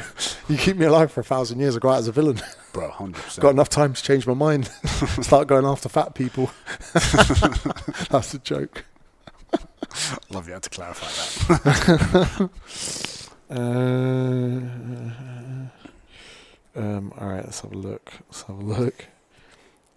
You 0.50 0.58
keep 0.58 0.78
me 0.78 0.88
alive 0.88 1.12
for 1.12 1.20
a 1.20 1.24
thousand 1.24 1.60
years, 1.60 1.76
I 1.76 1.80
go 1.80 1.90
out 1.90 2.00
as 2.00 2.08
a 2.08 2.12
villain. 2.12 2.42
Bro, 2.74 2.90
100%. 2.90 3.40
Got 3.40 3.52
enough 3.52 3.70
time 3.70 3.94
to 3.94 4.02
change 4.02 4.26
my 4.26 4.34
mind. 4.34 4.66
Start 5.22 5.48
going 5.48 5.64
after 5.64 5.90
fat 5.90 6.16
people. 6.16 6.50
That's 8.10 8.34
a 8.34 8.40
joke. 8.40 8.86
Love 10.32 10.48
you 10.48 10.54
had 10.54 10.64
to 10.64 10.72
clarify 10.72 11.06
that. 11.06 12.50
Uh, 13.52 13.60
um, 16.76 17.14
all 17.20 17.28
right, 17.28 17.46
let's 17.46 17.60
have 17.60 17.74
a 17.74 17.78
look. 17.78 18.12
Let's 18.28 18.42
have 18.42 18.58
a 18.58 18.64
look. 18.64 19.06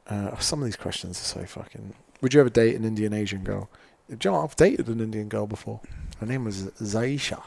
Uh, 0.07 0.37
some 0.37 0.59
of 0.61 0.67
these 0.67 0.77
questions 0.77 1.19
are 1.19 1.41
so 1.41 1.47
fucking. 1.47 1.95
Would 2.21 2.35
you 2.35 2.41
ever 2.41 2.51
date 2.51 2.77
an 2.77 2.85
Indian 2.85 3.15
Asian 3.15 3.43
girl? 3.43 3.71
You 4.11 4.31
know? 4.31 4.43
I've 4.43 4.57
dated 4.57 4.89
an 4.89 5.01
Indian 5.01 5.29
girl 5.29 5.47
before. 5.47 5.81
Her 6.19 6.27
name 6.27 6.45
was 6.45 6.65
Zaisha, 6.83 7.43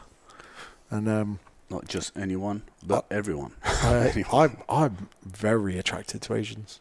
and 0.90 1.08
um, 1.10 1.40
Not 1.70 1.88
just 1.88 2.16
anyone, 2.18 2.64
but 2.86 3.06
everyone. 3.12 3.54
I, 3.64 4.10
Anyone. 4.14 4.58
I'm 4.70 4.70
I'm 4.70 5.10
very 5.24 5.78
attracted 5.78 6.22
to 6.24 6.34
Asians. 6.36 6.80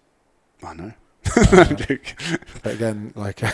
I 0.62 0.74
know. 0.74 0.92
But 2.62 2.74
again, 2.74 3.12
like, 3.16 3.40
I 3.42 3.50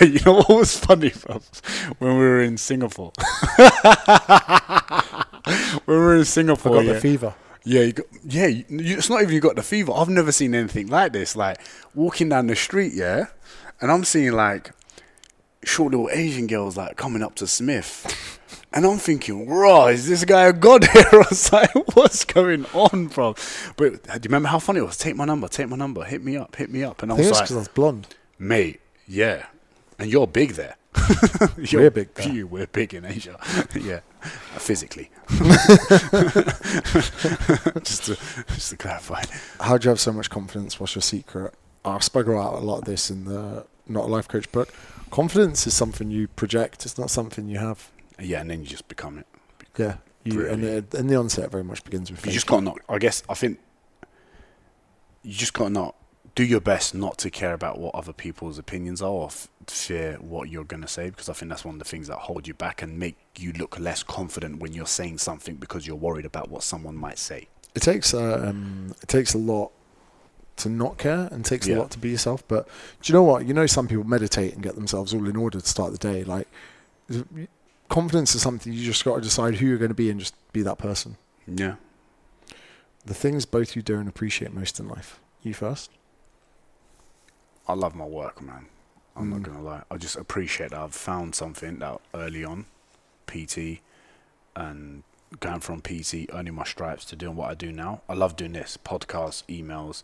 know. 0.00 0.06
you 0.06 0.20
know 0.24 0.34
what 0.34 0.48
was 0.48 0.78
funny, 0.78 1.10
bro? 1.10 1.40
When 1.98 2.12
we 2.18 2.24
were 2.24 2.40
in 2.42 2.56
Singapore. 2.56 3.12
when 3.56 3.70
we 5.86 5.94
were 5.96 6.14
in 6.14 6.20
I 6.20 6.24
Singapore, 6.24 6.74
got 6.74 6.84
yeah. 6.84 6.92
the 6.94 7.00
fever. 7.00 7.34
Yeah, 7.64 7.82
you 7.82 7.92
got, 7.92 8.06
yeah. 8.24 8.46
You- 8.46 8.64
it's 8.98 9.08
not 9.10 9.22
even 9.22 9.34
you 9.34 9.40
got 9.40 9.56
the 9.56 9.62
fever. 9.62 9.92
I've 9.94 10.08
never 10.08 10.32
seen 10.32 10.54
anything 10.54 10.88
like 10.88 11.12
this. 11.12 11.36
Like 11.36 11.58
walking 11.94 12.28
down 12.28 12.46
the 12.48 12.56
street, 12.56 12.92
yeah, 12.94 13.26
and 13.82 13.90
I'm 13.92 14.04
seeing 14.04 14.32
like 14.32 14.70
short 15.64 15.92
little 15.92 16.08
Asian 16.10 16.46
girls 16.46 16.76
like 16.76 16.96
coming 16.96 17.22
up 17.22 17.34
to 17.36 17.46
Smith, 17.46 18.38
and 18.72 18.86
I'm 18.86 18.96
thinking, 18.98 19.46
"Raw, 19.48 19.86
is 19.88 20.08
this 20.08 20.24
guy 20.24 20.46
a 20.46 20.52
god 20.54 20.84
here?" 20.84 21.04
I 21.12 21.16
was 21.28 21.52
like, 21.52 21.70
"What's 21.94 22.24
going 22.24 22.64
on, 22.72 23.08
bro?" 23.08 23.34
But 23.76 23.94
uh, 24.08 24.14
do 24.18 24.20
you 24.24 24.28
remember 24.30 24.48
how 24.48 24.58
funny 24.58 24.78
it 24.80 24.84
was? 24.84 24.96
Take 24.96 25.16
my 25.16 25.24
number, 25.26 25.48
take 25.48 25.68
my 25.68 25.76
number, 25.76 26.04
hit 26.04 26.24
me 26.24 26.36
up, 26.38 26.56
hit 26.56 26.70
me 26.70 26.82
up, 26.82 27.02
and 27.02 27.12
I 27.12 27.14
I 27.14 27.18
think 27.18 27.28
was 27.30 27.30
it's 27.30 27.40
like, 27.40 27.48
because 27.48 27.56
I 27.56 27.60
was 27.60 27.68
blonde. 27.68 28.14
"Mate, 28.38 28.80
yeah." 29.06 29.46
And 29.98 30.10
you're 30.10 30.26
big 30.26 30.52
there. 30.52 30.76
We're 31.72 31.90
big 31.90 32.12
there. 32.14 32.28
You, 32.32 32.46
we're 32.46 32.66
big 32.66 32.92
in 32.94 33.04
Asia. 33.04 33.38
yeah, 33.78 34.00
Uh, 34.22 34.58
physically. 34.58 35.10
just 37.82 38.04
to 38.06 38.16
just 38.54 38.70
to 38.70 38.76
clarify. 38.76 39.22
How 39.60 39.78
do 39.78 39.84
you 39.86 39.90
have 39.90 40.00
so 40.00 40.12
much 40.12 40.28
confidence? 40.30 40.78
What's 40.80 40.94
your 40.94 41.02
secret? 41.02 41.54
I 41.84 41.98
spoke 42.00 42.26
about 42.26 42.54
a 42.54 42.58
lot 42.58 42.78
of 42.78 42.84
this 42.84 43.10
in 43.10 43.24
the 43.24 43.66
Not 43.92 44.04
a 44.04 44.08
Life 44.08 44.28
Coach 44.28 44.50
book. 44.52 44.72
Confidence 45.10 45.66
is 45.66 45.74
something 45.74 46.10
you 46.10 46.28
project. 46.28 46.86
It's 46.86 46.98
not 46.98 47.10
something 47.10 47.48
you 47.48 47.58
have. 47.58 47.90
Yeah, 48.18 48.40
and 48.40 48.50
then 48.50 48.60
you 48.60 48.66
just 48.66 48.88
become 48.88 49.18
it. 49.18 49.26
Yeah, 49.76 49.96
you 50.24 50.48
and 50.48 50.64
it, 50.64 50.94
in 50.94 51.06
the 51.06 51.16
onset, 51.16 51.50
very 51.50 51.64
much 51.64 51.84
begins 51.84 52.10
with. 52.10 52.20
You 52.20 52.24
faith. 52.26 52.34
just 52.34 52.46
got 52.46 52.56
to 52.56 52.62
not. 52.62 52.78
I 52.88 52.98
guess 52.98 53.22
I 53.28 53.34
think 53.34 53.58
you 55.22 55.32
just 55.34 55.52
got 55.52 55.64
to 55.64 55.70
not 55.70 55.94
do 56.34 56.44
your 56.44 56.60
best 56.60 56.94
not 56.94 57.18
to 57.18 57.30
care 57.30 57.52
about 57.52 57.78
what 57.78 57.94
other 57.94 58.12
people's 58.12 58.58
opinions 58.58 59.02
are 59.02 59.10
or 59.10 59.26
f- 59.26 59.48
fear 59.66 60.16
what 60.20 60.48
you're 60.48 60.64
going 60.64 60.80
to 60.80 60.88
say 60.88 61.10
because 61.10 61.28
I 61.28 61.34
think 61.34 61.50
that's 61.50 61.64
one 61.64 61.74
of 61.74 61.78
the 61.78 61.84
things 61.84 62.08
that 62.08 62.16
hold 62.16 62.48
you 62.48 62.54
back 62.54 62.80
and 62.80 62.98
make 62.98 63.16
you 63.36 63.52
look 63.52 63.78
less 63.78 64.02
confident 64.02 64.58
when 64.58 64.72
you're 64.72 64.86
saying 64.86 65.18
something 65.18 65.56
because 65.56 65.86
you're 65.86 65.96
worried 65.96 66.24
about 66.24 66.48
what 66.48 66.62
someone 66.62 66.96
might 66.96 67.18
say. 67.18 67.48
It 67.74 67.80
takes 67.80 68.14
uh, 68.14 68.46
um, 68.48 68.94
it 69.02 69.08
takes 69.08 69.34
a 69.34 69.38
lot 69.38 69.72
to 70.56 70.68
not 70.68 70.98
care 70.98 71.28
and 71.32 71.44
takes 71.44 71.66
a 71.68 71.74
lot 71.74 71.90
to 71.92 71.98
be 71.98 72.10
yourself. 72.10 72.46
But 72.46 72.68
do 73.00 73.12
you 73.12 73.14
know 73.18 73.22
what? 73.22 73.46
You 73.46 73.54
know, 73.54 73.66
some 73.66 73.88
people 73.88 74.04
meditate 74.04 74.54
and 74.54 74.62
get 74.62 74.74
themselves 74.74 75.12
all 75.14 75.26
in 75.28 75.36
order 75.36 75.60
to 75.60 75.66
start 75.66 75.92
the 75.92 75.98
day. 75.98 76.24
Like 76.24 76.46
confidence 77.88 78.34
is 78.34 78.42
something 78.42 78.72
you 78.72 78.84
just 78.84 79.04
got 79.04 79.16
to 79.16 79.20
decide 79.22 79.56
who 79.56 79.66
you're 79.66 79.78
going 79.78 79.88
to 79.90 79.94
be 79.94 80.10
and 80.10 80.20
just 80.20 80.34
be 80.52 80.62
that 80.62 80.78
person. 80.78 81.16
Yeah. 81.46 81.76
The 83.04 83.14
things 83.14 83.44
both 83.46 83.74
you 83.74 83.82
do 83.82 83.98
and 83.98 84.08
appreciate 84.08 84.52
most 84.54 84.78
in 84.78 84.88
life. 84.88 85.18
You 85.42 85.54
first. 85.54 85.90
I 87.66 87.74
love 87.74 87.94
my 87.94 88.04
work, 88.04 88.40
man. 88.42 88.66
I'm 89.16 89.30
not 89.30 89.40
Mm. 89.40 89.42
gonna 89.44 89.62
lie. 89.62 89.82
I 89.90 89.96
just 89.98 90.16
appreciate 90.16 90.70
that 90.70 90.78
I've 90.80 90.94
found 90.94 91.34
something 91.34 91.78
that 91.80 92.00
early 92.14 92.44
on, 92.44 92.64
PT, 93.26 93.80
and 94.56 95.02
going 95.40 95.60
from 95.60 95.80
PT, 95.82 96.28
earning 96.32 96.54
my 96.54 96.64
stripes 96.64 97.04
to 97.06 97.16
doing 97.16 97.36
what 97.36 97.50
I 97.50 97.54
do 97.54 97.72
now. 97.72 98.00
I 98.08 98.14
love 98.14 98.36
doing 98.36 98.52
this: 98.52 98.78
podcasts, 98.82 99.42
emails, 99.48 100.02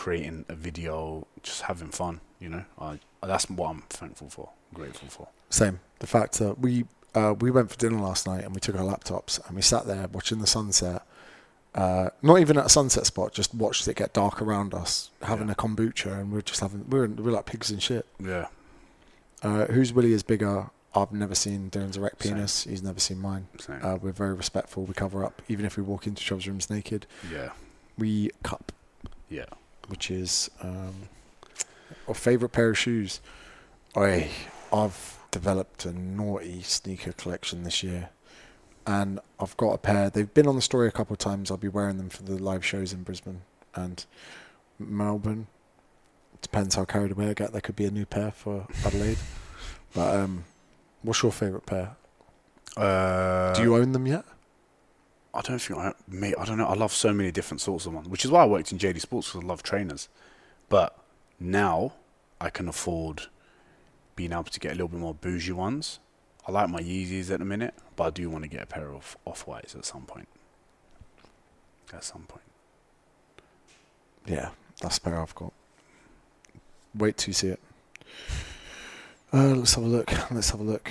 creating 0.00 0.44
a 0.48 0.54
video, 0.54 1.26
just 1.42 1.62
having 1.62 1.88
fun. 1.90 2.20
You 2.40 2.48
know, 2.48 2.64
I 2.78 2.98
that's 3.22 3.50
what 3.50 3.68
I'm 3.70 3.82
thankful 3.90 4.30
for, 4.30 4.48
grateful 4.72 5.08
for. 5.08 5.28
Same. 5.50 5.80
The 5.98 6.06
fact 6.06 6.38
that 6.38 6.58
we 6.58 6.84
uh, 7.14 7.34
we 7.38 7.50
went 7.50 7.70
for 7.70 7.76
dinner 7.76 8.00
last 8.00 8.26
night 8.26 8.44
and 8.44 8.54
we 8.54 8.60
took 8.60 8.76
our 8.76 8.84
laptops 8.92 9.44
and 9.46 9.54
we 9.56 9.62
sat 9.62 9.86
there 9.86 10.06
watching 10.08 10.38
the 10.38 10.46
sunset. 10.46 11.02
Uh, 11.74 12.08
not 12.22 12.40
even 12.40 12.56
at 12.58 12.66
a 12.66 12.68
sunset 12.68 13.04
spot, 13.06 13.32
just 13.32 13.54
watched 13.54 13.86
it 13.86 13.94
get 13.96 14.12
dark 14.12 14.40
around 14.42 14.74
us, 14.74 15.10
having 15.22 15.46
Yeah. 15.48 15.52
a 15.52 15.56
kombucha, 15.56 16.12
and 16.20 16.32
we're 16.32 16.40
just 16.40 16.60
having 16.60 16.88
we're 16.88 17.06
we're 17.06 17.30
like 17.30 17.46
pigs 17.46 17.70
in 17.70 17.78
shit. 17.78 18.06
Yeah, 18.18 18.46
Uh, 19.42 19.66
whose 19.66 19.92
willy 19.92 20.12
is 20.12 20.22
bigger? 20.22 20.70
I've 20.94 21.12
never 21.12 21.36
seen 21.36 21.70
Dylan's 21.70 21.96
erect 21.96 22.22
Same. 22.22 22.34
penis. 22.34 22.64
He's 22.64 22.82
never 22.82 22.98
seen 22.98 23.18
mine. 23.20 23.46
same. 23.60 23.78
Uh, 23.84 23.96
we're 24.02 24.10
very 24.10 24.34
respectful. 24.34 24.84
We 24.84 24.94
cover 24.94 25.24
up, 25.24 25.40
even 25.46 25.64
if 25.64 25.76
we 25.76 25.82
walk 25.84 26.06
into 26.08 26.20
each 26.22 26.32
other's 26.32 26.48
rooms 26.48 26.68
naked. 26.70 27.06
yeah, 27.30 27.50
We 27.96 28.30
cup, 28.42 28.72
yeah. 29.28 29.44
Which 29.88 30.10
is 30.10 30.50
um, 30.62 31.08
our 32.08 32.14
favorite 32.14 32.50
pair 32.50 32.70
of 32.70 32.78
shoes. 32.78 33.20
I 33.96 34.28
I've 34.72 35.18
developed 35.30 35.84
a 35.84 35.92
naughty 35.92 36.62
sneaker 36.62 37.12
collection 37.12 37.62
this 37.64 37.82
year, 37.82 38.10
and 38.86 39.20
I've 39.38 39.56
got 39.56 39.72
a 39.72 39.78
pair. 39.78 40.10
They've 40.10 40.32
been 40.32 40.46
on 40.46 40.56
the 40.56 40.62
story 40.62 40.88
a 40.88 40.92
couple 40.92 41.14
of 41.14 41.18
times. 41.18 41.50
I'll 41.50 41.56
be 41.56 41.68
wearing 41.68 41.96
them 41.98 42.08
for 42.08 42.22
the 42.22 42.36
live 42.42 42.64
shows 42.64 42.92
in 42.92 43.02
Brisbane 43.02 43.42
and 43.74 44.04
Melbourne. 44.78 45.46
Depends 46.42 46.74
how 46.74 46.84
carried 46.84 47.12
away 47.12 47.28
I 47.30 47.34
get. 47.34 47.52
There 47.52 47.60
could 47.60 47.76
be 47.76 47.84
a 47.84 47.90
new 47.90 48.06
pair 48.06 48.30
for 48.30 48.66
Adelaide. 48.84 49.18
but 49.92 50.14
um, 50.16 50.44
what's 51.02 51.22
your 51.22 51.32
favorite 51.32 51.66
pair? 51.66 51.96
Uh, 52.76 53.52
Do 53.54 53.62
you 53.62 53.76
own 53.76 53.92
them 53.92 54.06
yet? 54.06 54.24
I 55.32 55.40
don't 55.42 55.60
think 55.60 55.78
I, 55.78 55.92
mate. 56.08 56.34
I 56.38 56.44
don't 56.44 56.58
know. 56.58 56.66
I 56.66 56.74
love 56.74 56.92
so 56.92 57.12
many 57.12 57.30
different 57.30 57.60
sorts 57.60 57.86
of 57.86 57.94
ones, 57.94 58.08
which 58.08 58.24
is 58.24 58.30
why 58.30 58.42
I 58.42 58.46
worked 58.46 58.72
in 58.72 58.78
JD 58.78 59.00
Sports 59.00 59.28
because 59.28 59.44
I 59.44 59.46
love 59.46 59.62
trainers. 59.62 60.08
But 60.68 60.96
now 61.38 61.94
I 62.40 62.50
can 62.50 62.68
afford 62.68 63.26
being 64.16 64.32
able 64.32 64.44
to 64.44 64.60
get 64.60 64.72
a 64.72 64.74
little 64.74 64.88
bit 64.88 65.00
more 65.00 65.14
bougie 65.14 65.52
ones. 65.52 66.00
I 66.46 66.52
like 66.52 66.68
my 66.68 66.80
Yeezys 66.80 67.30
at 67.30 67.38
the 67.38 67.44
minute, 67.44 67.74
but 67.96 68.04
I 68.04 68.10
do 68.10 68.28
want 68.28 68.44
to 68.44 68.50
get 68.50 68.62
a 68.62 68.66
pair 68.66 68.92
of 68.92 69.16
off 69.24 69.46
whites 69.46 69.74
at 69.74 69.84
some 69.84 70.02
point. 70.02 70.28
At 71.92 72.04
some 72.04 72.22
point. 72.22 72.44
Yeah, 74.26 74.50
that's 74.80 74.98
the 74.98 75.10
pair 75.10 75.20
I've 75.20 75.34
got. 75.34 75.52
Wait 76.94 77.16
till 77.16 77.30
you 77.30 77.34
see 77.34 77.48
it. 77.48 77.60
Uh, 79.32 79.54
let's 79.54 79.74
have 79.74 79.84
a 79.84 79.86
look. 79.86 80.10
Let's 80.30 80.50
have 80.50 80.60
a 80.60 80.64
look. 80.64 80.90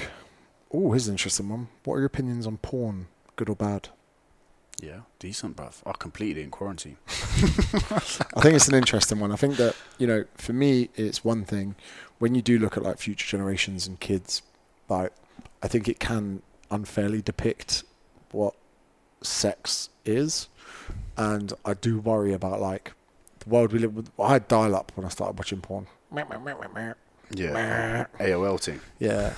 Oh, 0.71 0.91
here's 0.91 1.07
an 1.07 1.15
interesting 1.15 1.49
one. 1.49 1.67
What 1.83 1.95
are 1.95 1.99
your 1.99 2.05
opinions 2.05 2.47
on 2.47 2.57
porn? 2.57 3.07
Good 3.35 3.49
or 3.49 3.55
bad? 3.55 3.89
Yeah, 4.82 5.01
decent, 5.19 5.57
bruv. 5.57 5.82
I 5.86 5.91
completed 5.93 6.39
it 6.39 6.43
in 6.43 6.51
quarantine. 6.51 6.97
I 7.07 8.41
think 8.41 8.55
it's 8.55 8.67
an 8.67 8.75
interesting 8.75 9.19
one. 9.19 9.32
I 9.32 9.36
think 9.36 9.57
that 9.57 9.75
you 9.97 10.07
know, 10.07 10.25
for 10.36 10.53
me, 10.53 10.89
it's 10.95 11.23
one 11.23 11.43
thing 11.43 11.75
when 12.19 12.36
you 12.36 12.41
do 12.41 12.57
look 12.57 12.77
at 12.77 12.84
like 12.84 12.97
future 12.97 13.27
generations 13.27 13.88
and 13.88 13.99
kids. 13.99 14.41
Like, 14.88 15.11
I 15.61 15.67
think 15.67 15.88
it 15.88 15.99
can 15.99 16.41
unfairly 16.71 17.21
depict 17.21 17.84
what 18.32 18.55
sex 19.21 19.89
is, 20.05 20.47
and 21.17 21.53
I 21.65 21.73
do 21.73 21.99
worry 21.99 22.34
about 22.34 22.61
like 22.61 22.93
the 23.39 23.49
world 23.49 23.73
we 23.73 23.80
live 23.80 23.95
with. 23.95 24.09
I 24.19 24.34
had 24.34 24.47
dial 24.47 24.75
up 24.75 24.91
when 24.95 25.05
I 25.05 25.09
started 25.09 25.38
watching 25.38 25.61
porn. 25.61 25.88
Yeah, 27.32 28.05
AOL 28.19 28.59
team. 28.61 28.82
Yeah. 28.97 29.34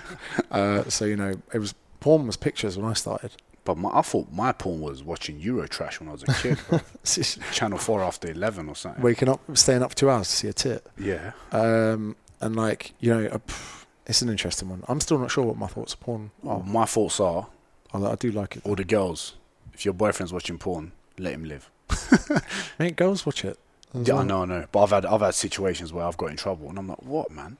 uh, 0.50 0.84
so 0.88 1.04
you 1.04 1.16
know, 1.16 1.34
it 1.52 1.58
was 1.58 1.74
porn 2.00 2.26
was 2.26 2.36
pictures 2.36 2.76
when 2.76 2.86
I 2.86 2.94
started. 2.94 3.32
But 3.66 3.76
my, 3.76 3.90
I 3.92 4.00
thought 4.00 4.32
my 4.32 4.52
porn 4.52 4.80
was 4.80 5.02
watching 5.04 5.38
Eurotrash 5.40 6.00
when 6.00 6.08
I 6.08 6.12
was 6.12 6.22
a 6.22 6.26
kid. 6.32 6.58
bro. 6.68 6.80
It's 7.02 7.16
just 7.16 7.38
Channel 7.52 7.76
4 7.78 8.02
after 8.02 8.30
11 8.30 8.68
or 8.70 8.74
something. 8.74 9.02
Waking 9.02 9.28
up, 9.28 9.40
staying 9.54 9.82
up 9.82 9.94
two 9.94 10.08
hours 10.08 10.28
to 10.30 10.34
see 10.36 10.48
a 10.48 10.52
tit. 10.54 10.86
Yeah. 10.98 11.32
Um, 11.52 12.16
and 12.40 12.56
like 12.56 12.92
you 13.00 13.12
know, 13.14 13.26
uh, 13.26 13.38
pff, 13.38 13.84
it's 14.06 14.22
an 14.22 14.28
interesting 14.30 14.68
one. 14.70 14.82
I'm 14.88 15.00
still 15.00 15.18
not 15.18 15.30
sure 15.30 15.44
what 15.44 15.58
my 15.58 15.66
thoughts 15.66 15.94
on 15.94 15.98
porn 16.00 16.30
Oh, 16.44 16.50
are. 16.50 16.62
my 16.62 16.84
thoughts 16.86 17.20
are 17.20 17.48
I, 17.92 17.98
I 17.98 18.14
do 18.14 18.30
like 18.30 18.56
it. 18.56 18.62
all 18.64 18.74
the 18.76 18.84
girls, 18.84 19.34
if 19.74 19.84
your 19.84 19.94
boyfriend's 19.94 20.32
watching 20.32 20.58
porn, 20.58 20.92
let 21.18 21.32
him 21.34 21.44
live. 21.44 21.70
Mate, 22.78 22.96
girls 22.96 23.26
watch 23.26 23.44
it. 23.44 23.58
as 23.94 24.06
Yeah, 24.06 24.14
I 24.14 24.16
well. 24.18 24.26
know, 24.26 24.42
I 24.42 24.44
know. 24.46 24.66
But 24.72 24.82
I've 24.84 24.90
had 24.90 25.06
I've 25.06 25.20
had 25.22 25.34
situations 25.34 25.92
where 25.92 26.04
I've 26.04 26.16
got 26.16 26.30
in 26.30 26.36
trouble 26.36 26.68
and 26.68 26.78
I'm 26.78 26.88
like, 26.88 27.02
what, 27.02 27.30
man? 27.30 27.56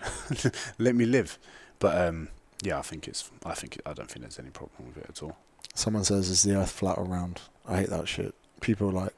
let 0.78 0.94
me 0.94 1.04
live. 1.06 1.38
But 1.78 2.08
um, 2.08 2.28
yeah, 2.62 2.78
I 2.78 2.82
think 2.82 3.08
it's. 3.08 3.30
I 3.44 3.54
think 3.54 3.80
I 3.86 3.92
don't 3.92 4.10
think 4.10 4.22
there's 4.22 4.38
any 4.38 4.50
problem 4.50 4.88
with 4.88 4.98
it 4.98 5.06
at 5.08 5.22
all. 5.22 5.36
Someone 5.74 6.04
says, 6.04 6.28
"Is 6.28 6.42
the 6.42 6.56
Earth 6.56 6.70
flat 6.70 6.98
or 6.98 7.04
round?" 7.04 7.40
I 7.66 7.78
hate 7.78 7.90
that 7.90 8.08
shit. 8.08 8.34
People 8.60 8.90
are 8.90 8.92
like, 8.92 9.14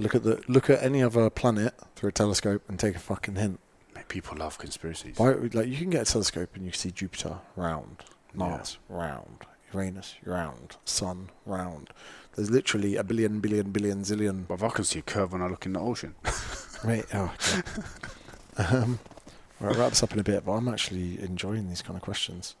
look 0.00 0.14
at 0.14 0.22
the 0.22 0.42
look 0.48 0.70
at 0.70 0.82
any 0.82 1.02
other 1.02 1.28
planet 1.30 1.74
through 1.94 2.08
a 2.08 2.12
telescope 2.12 2.62
and 2.68 2.78
take 2.78 2.96
a 2.96 2.98
fucking 2.98 3.36
hint. 3.36 3.60
Mate, 3.94 4.08
people 4.08 4.36
love 4.36 4.58
conspiracies. 4.58 5.18
Why, 5.18 5.32
like 5.32 5.68
you 5.68 5.76
can 5.76 5.90
get 5.90 6.08
a 6.08 6.12
telescope 6.12 6.50
and 6.54 6.64
you 6.64 6.70
can 6.72 6.78
see 6.78 6.90
Jupiter 6.90 7.38
round, 7.56 8.04
Mars 8.34 8.78
round, 8.88 9.44
Uranus 9.72 10.14
round, 10.24 10.76
Sun 10.84 11.30
round. 11.46 11.90
There's 12.34 12.50
literally 12.50 12.96
a 12.96 13.04
billion, 13.04 13.40
billion, 13.40 13.70
billion, 13.70 14.02
zillion. 14.02 14.46
But 14.46 14.54
if 14.54 14.62
I 14.62 14.68
can 14.70 14.84
see 14.84 15.00
a 15.00 15.02
curve 15.02 15.32
when 15.32 15.42
I 15.42 15.48
look 15.48 15.66
in 15.66 15.72
the 15.74 15.80
ocean, 15.80 16.14
Mate, 16.84 17.06
oh 17.12 17.34
um, 18.56 18.98
right, 19.60 19.76
wrap 19.76 19.90
this 19.90 20.02
up 20.02 20.12
in 20.12 20.18
a 20.18 20.22
bit, 20.24 20.44
but 20.44 20.52
I'm 20.52 20.68
actually 20.68 21.20
enjoying 21.22 21.68
these 21.68 21.82
kind 21.82 21.96
of 21.96 22.02
questions. 22.02 22.56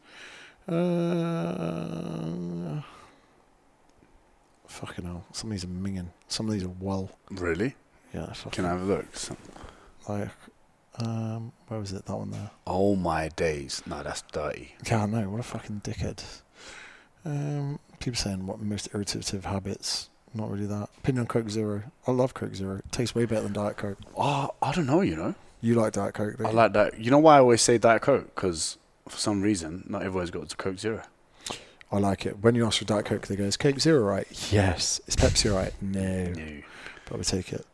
Uh, 1.40 2.80
fucking 4.66 5.04
hell, 5.04 5.24
some 5.32 5.50
of 5.50 5.52
these 5.52 5.64
are 5.64 5.68
minging. 5.68 6.08
Some 6.28 6.46
of 6.46 6.52
these 6.52 6.64
are 6.64 6.72
well. 6.80 7.10
really? 7.30 7.74
Yeah, 8.14 8.32
Can 8.50 8.64
I 8.64 8.70
have 8.70 8.80
a 8.82 8.84
look? 8.84 9.16
So- 9.16 9.36
like, 10.08 10.28
um, 10.98 11.52
where 11.68 11.78
was 11.78 11.92
it? 11.92 12.04
That 12.06 12.16
one 12.16 12.30
there. 12.32 12.50
oh 12.66 12.96
my 12.96 13.28
days! 13.28 13.82
No, 13.86 14.02
that's 14.02 14.22
dirty. 14.32 14.74
Yeah, 14.86 15.04
I 15.04 15.06
know. 15.06 15.28
What 15.30 15.38
a 15.40 15.44
fucking 15.44 15.82
dickhead. 15.84 16.22
Um, 17.24 17.78
people 18.00 18.16
saying 18.16 18.46
what 18.46 18.60
most 18.60 18.88
irritative 18.92 19.44
habits. 19.44 20.08
Not 20.34 20.50
really 20.50 20.66
that. 20.66 20.88
Opinion 20.98 21.22
on 21.22 21.26
Coke 21.26 21.50
Zero. 21.50 21.82
I 22.06 22.10
love 22.12 22.34
Coke 22.34 22.54
Zero. 22.54 22.76
It 22.78 22.90
tastes 22.92 23.14
way 23.14 23.24
better 23.26 23.42
than 23.42 23.52
Diet 23.52 23.76
Coke. 23.76 23.98
Oh, 24.16 24.50
I 24.62 24.72
don't 24.72 24.86
know. 24.86 25.00
You 25.02 25.16
know, 25.16 25.34
You 25.60 25.74
like 25.74 25.92
Diet 25.92 26.14
Coke? 26.14 26.38
Don't 26.38 26.46
I 26.46 26.50
like 26.50 26.72
that. 26.72 26.98
You 26.98 27.10
know 27.10 27.18
why 27.18 27.36
I 27.36 27.40
always 27.40 27.62
say 27.62 27.78
Diet 27.78 28.02
Coke? 28.02 28.34
Because 28.34 28.78
for 29.08 29.18
some 29.18 29.42
reason, 29.42 29.84
not 29.88 30.02
everyone's 30.02 30.30
got 30.30 30.48
to 30.48 30.56
Coke 30.56 30.78
Zero. 30.78 31.02
I 31.92 31.98
like 31.98 32.24
it. 32.24 32.38
When 32.40 32.54
you 32.54 32.66
ask 32.66 32.78
for 32.78 32.84
Diet 32.84 33.04
Coke, 33.04 33.26
they 33.26 33.36
go, 33.36 33.44
"Is 33.44 33.56
Coke 33.56 33.80
Zero 33.80 34.02
right?" 34.02 34.26
Yes. 34.52 35.00
Is 35.06 35.16
Pepsi 35.16 35.54
right? 35.54 35.72
No. 35.82 36.26
No. 36.26 36.62
But 37.08 37.18
we 37.18 37.24
take 37.24 37.52
it. 37.52 37.66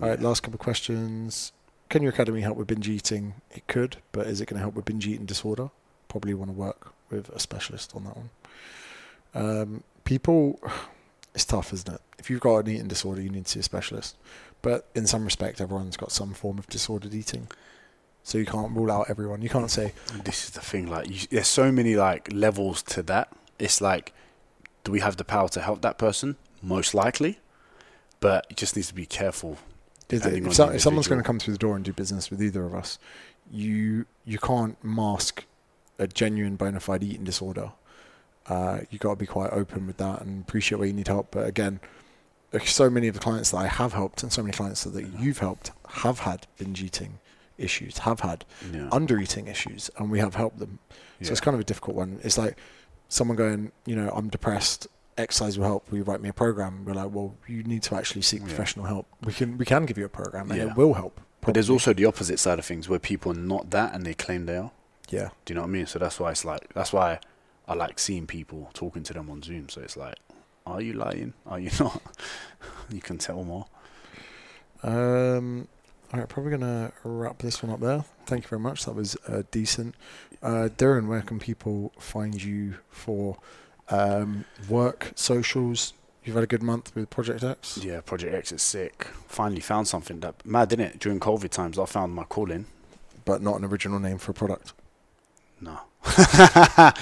All 0.00 0.08
right. 0.08 0.20
Last 0.20 0.42
couple 0.42 0.54
of 0.54 0.60
questions. 0.60 1.52
Can 1.88 2.02
your 2.02 2.12
academy 2.12 2.40
help 2.40 2.56
with 2.56 2.66
binge 2.68 2.88
eating? 2.88 3.34
It 3.50 3.66
could, 3.66 3.98
but 4.12 4.26
is 4.26 4.40
it 4.40 4.46
going 4.46 4.56
to 4.56 4.62
help 4.62 4.74
with 4.74 4.84
binge 4.84 5.06
eating 5.06 5.26
disorder? 5.26 5.70
Probably 6.08 6.34
want 6.34 6.50
to 6.50 6.56
work 6.56 6.92
with 7.10 7.28
a 7.30 7.38
specialist 7.38 7.92
on 7.94 8.04
that 8.04 8.16
one. 8.16 8.30
Um, 9.34 9.82
people, 10.04 10.58
it's 11.34 11.44
tough, 11.44 11.72
isn't 11.72 11.92
it? 11.94 12.00
If 12.18 12.30
you've 12.30 12.40
got 12.40 12.58
an 12.58 12.70
eating 12.70 12.88
disorder, 12.88 13.20
you 13.20 13.30
need 13.30 13.44
to 13.44 13.50
see 13.50 13.60
a 13.60 13.62
specialist. 13.62 14.16
But 14.66 14.84
in 14.96 15.06
some 15.06 15.24
respect, 15.24 15.60
everyone's 15.60 15.96
got 15.96 16.10
some 16.10 16.34
form 16.34 16.58
of 16.58 16.66
disordered 16.66 17.14
eating. 17.14 17.46
So 18.24 18.36
you 18.36 18.44
can't 18.44 18.72
rule 18.72 18.90
out 18.90 19.08
everyone. 19.08 19.40
You 19.40 19.48
can't 19.48 19.70
say, 19.70 19.92
This 20.24 20.42
is 20.42 20.50
the 20.50 20.60
thing. 20.60 20.88
Like, 20.88 21.08
you, 21.08 21.28
there's 21.30 21.46
so 21.46 21.70
many 21.70 21.94
like 21.94 22.32
levels 22.32 22.82
to 22.94 23.02
that. 23.04 23.28
It's 23.60 23.80
like, 23.80 24.12
do 24.82 24.90
we 24.90 24.98
have 24.98 25.18
the 25.18 25.24
power 25.24 25.48
to 25.50 25.60
help 25.60 25.82
that 25.82 25.98
person? 25.98 26.34
Most 26.62 26.94
likely, 26.94 27.38
but 28.18 28.48
it 28.50 28.56
just 28.56 28.74
needs 28.74 28.88
to 28.88 28.94
be 28.94 29.06
careful. 29.06 29.56
If, 30.10 30.24
so, 30.52 30.70
if 30.70 30.80
someone's 30.80 31.06
going 31.06 31.20
to 31.20 31.24
come 31.24 31.38
through 31.38 31.54
the 31.54 31.58
door 31.58 31.76
and 31.76 31.84
do 31.84 31.92
business 31.92 32.28
with 32.28 32.42
either 32.42 32.64
of 32.64 32.74
us, 32.74 32.98
you 33.48 34.06
you 34.24 34.40
can't 34.40 34.82
mask 34.82 35.44
a 36.00 36.08
genuine 36.08 36.56
bona 36.56 36.80
fide 36.80 37.04
eating 37.04 37.22
disorder. 37.22 37.70
Uh, 38.48 38.80
you 38.90 38.98
got 38.98 39.10
to 39.10 39.16
be 39.16 39.26
quite 39.26 39.52
open 39.52 39.86
with 39.86 39.98
that 39.98 40.22
and 40.22 40.42
appreciate 40.42 40.80
where 40.80 40.88
you 40.88 40.92
need 40.92 41.06
help. 41.06 41.30
But 41.30 41.46
again, 41.46 41.78
so 42.64 42.88
many 42.90 43.08
of 43.08 43.14
the 43.14 43.20
clients 43.20 43.50
that 43.50 43.58
I 43.58 43.66
have 43.66 43.92
helped 43.92 44.22
and 44.22 44.32
so 44.32 44.42
many 44.42 44.52
clients 44.52 44.84
that 44.84 45.06
you've 45.20 45.38
helped 45.38 45.72
have 45.90 46.20
had 46.20 46.46
binge 46.58 46.82
eating 46.82 47.18
issues, 47.58 47.98
have 47.98 48.20
had 48.20 48.44
Yeah. 48.72 48.88
under 48.92 49.18
eating 49.18 49.46
issues, 49.46 49.90
and 49.98 50.10
we 50.10 50.18
have 50.20 50.34
helped 50.34 50.58
them. 50.58 50.78
So 51.22 51.32
it's 51.32 51.40
kind 51.40 51.54
of 51.54 51.60
a 51.60 51.64
difficult 51.64 51.96
one. 51.96 52.20
It's 52.22 52.36
like 52.38 52.56
someone 53.08 53.36
going, 53.36 53.72
you 53.86 53.96
know, 53.96 54.10
I'm 54.14 54.28
depressed. 54.28 54.86
Exercise 55.18 55.58
will 55.58 55.64
help. 55.66 55.90
Will 55.90 55.98
you 55.98 56.04
write 56.04 56.20
me 56.20 56.28
a 56.28 56.32
program? 56.34 56.84
We're 56.84 56.92
like, 56.92 57.10
well, 57.10 57.34
you 57.46 57.62
need 57.62 57.82
to 57.84 57.94
actually 57.94 58.20
seek 58.22 58.40
Yeah. 58.40 58.48
professional 58.48 58.84
help. 58.86 59.06
We 59.24 59.32
can 59.32 59.56
we 59.56 59.64
can 59.64 59.86
give 59.86 59.96
you 59.96 60.04
a 60.04 60.10
program, 60.10 60.50
and 60.50 60.60
it 60.60 60.76
will 60.76 60.92
help. 60.94 61.20
But 61.40 61.54
there's 61.54 61.70
also 61.70 61.92
the 61.94 62.04
opposite 62.04 62.38
side 62.38 62.58
of 62.58 62.64
things 62.66 62.88
where 62.88 62.98
people 62.98 63.32
are 63.32 63.36
not 63.36 63.70
that 63.70 63.94
and 63.94 64.04
they 64.04 64.14
claim 64.14 64.46
they 64.46 64.56
are. 64.56 64.72
yeah, 65.08 65.28
Do 65.44 65.52
you 65.52 65.54
know 65.54 65.60
what 65.62 65.68
I 65.68 65.70
mean? 65.70 65.86
So 65.86 65.98
that's 66.00 66.18
why 66.20 66.32
it's 66.32 66.44
like 66.44 66.74
that's 66.74 66.92
why 66.92 67.20
I 67.68 67.74
like 67.74 67.98
seeing 67.98 68.26
people 68.26 68.68
talking 68.74 69.02
to 69.04 69.12
them 69.14 69.30
on 69.30 69.42
Zoom. 69.42 69.68
So 69.68 69.80
it's 69.80 69.96
like, 69.96 70.16
are 70.66 70.80
you 70.80 70.92
lying? 70.94 71.32
Are 71.46 71.58
you 71.60 71.70
not? 71.80 72.02
you 72.90 73.00
can 73.00 73.18
tell 73.18 73.42
more. 73.44 73.66
Um, 74.82 75.68
all 76.12 76.20
right, 76.20 76.28
probably 76.28 76.50
gonna 76.52 76.92
wrap 77.04 77.38
this 77.38 77.62
one 77.62 77.72
up 77.72 77.80
there. 77.80 78.04
Thank 78.26 78.44
you 78.44 78.48
very 78.48 78.60
much. 78.60 78.84
That 78.84 78.94
was 78.94 79.16
uh, 79.28 79.42
decent. 79.50 79.94
Uh, 80.42 80.68
Darren, 80.76 81.06
where 81.08 81.22
can 81.22 81.38
people 81.38 81.92
find 81.98 82.40
you 82.42 82.74
for 82.90 83.38
um, 83.88 84.44
work, 84.68 85.12
socials? 85.14 85.92
You've 86.24 86.34
had 86.34 86.44
a 86.44 86.48
good 86.48 86.62
month 86.62 86.94
with 86.94 87.08
Project 87.10 87.44
X. 87.44 87.78
Yeah, 87.82 88.00
Project 88.00 88.34
X 88.34 88.50
is 88.52 88.60
sick. 88.62 89.06
Finally 89.28 89.60
found 89.60 89.86
something 89.88 90.20
that 90.20 90.44
mad, 90.44 90.68
didn't 90.70 90.86
it? 90.86 90.98
During 90.98 91.20
COVID 91.20 91.50
times, 91.50 91.78
I 91.78 91.84
found 91.86 92.14
my 92.14 92.24
calling. 92.24 92.66
but 93.24 93.42
not 93.42 93.56
an 93.58 93.64
original 93.64 93.98
name 94.00 94.18
for 94.18 94.32
a 94.32 94.34
product. 94.34 94.72
No. 95.60 95.78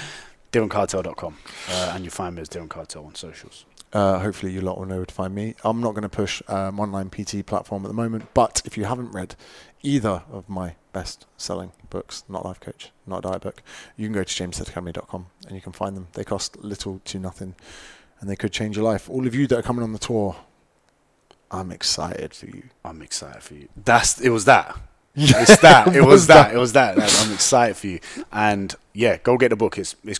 DarrenCartel.com. 0.55 1.37
Uh, 1.69 1.91
and 1.93 2.03
you'll 2.03 2.13
find 2.13 2.35
me 2.35 2.41
as 2.41 2.49
Darren 2.49 2.69
Cartel 2.69 3.05
on 3.05 3.15
socials. 3.15 3.65
Uh, 3.91 4.19
hopefully, 4.19 4.51
you 4.51 4.61
lot 4.61 4.77
will 4.77 4.85
know 4.85 4.97
where 4.97 5.05
to 5.05 5.13
find 5.13 5.33
me. 5.33 5.55
I'm 5.63 5.81
not 5.81 5.91
going 5.91 6.03
to 6.03 6.09
push 6.09 6.41
um, 6.47 6.79
online 6.79 7.09
PT 7.09 7.45
platform 7.45 7.85
at 7.85 7.87
the 7.87 7.93
moment, 7.93 8.33
but 8.33 8.61
if 8.65 8.77
you 8.77 8.85
haven't 8.85 9.11
read 9.11 9.35
either 9.83 10.23
of 10.31 10.49
my 10.49 10.75
best-selling 10.91 11.71
books, 11.89 12.23
not 12.27 12.45
Life 12.45 12.59
Coach, 12.59 12.91
not 13.05 13.23
Diet 13.23 13.41
Book, 13.41 13.61
you 13.95 14.05
can 14.07 14.13
go 14.13 14.23
to 14.23 14.43
jamesacademy.com 14.43 15.27
and 15.47 15.55
you 15.55 15.61
can 15.61 15.71
find 15.71 15.95
them. 15.95 16.07
They 16.13 16.23
cost 16.23 16.57
little 16.57 16.99
to 17.05 17.19
nothing, 17.19 17.55
and 18.19 18.29
they 18.29 18.35
could 18.35 18.51
change 18.51 18.75
your 18.75 18.85
life. 18.85 19.09
All 19.09 19.27
of 19.27 19.35
you 19.35 19.47
that 19.47 19.59
are 19.59 19.63
coming 19.63 19.83
on 19.83 19.93
the 19.93 19.99
tour, 19.99 20.35
I'm 21.51 21.71
excited 21.71 22.33
for 22.33 22.47
you. 22.47 22.63
I'm 22.83 23.01
excited 23.01 23.43
for 23.43 23.53
you. 23.53 23.69
That's 23.75 24.19
it. 24.21 24.29
Was 24.29 24.45
that? 24.45 24.77
It's 25.17 25.57
that. 25.61 25.95
It 25.95 26.01
was 26.01 26.27
that. 26.27 26.53
It 26.53 26.57
was 26.57 26.73
that. 26.73 26.97
I'm 26.97 27.33
excited 27.33 27.77
for 27.77 27.87
you. 27.87 27.99
And 28.33 28.75
yeah, 28.93 29.15
go 29.15 29.37
get 29.37 29.47
the 29.49 29.55
book. 29.55 29.77
It's 29.77 29.95
it's. 30.03 30.19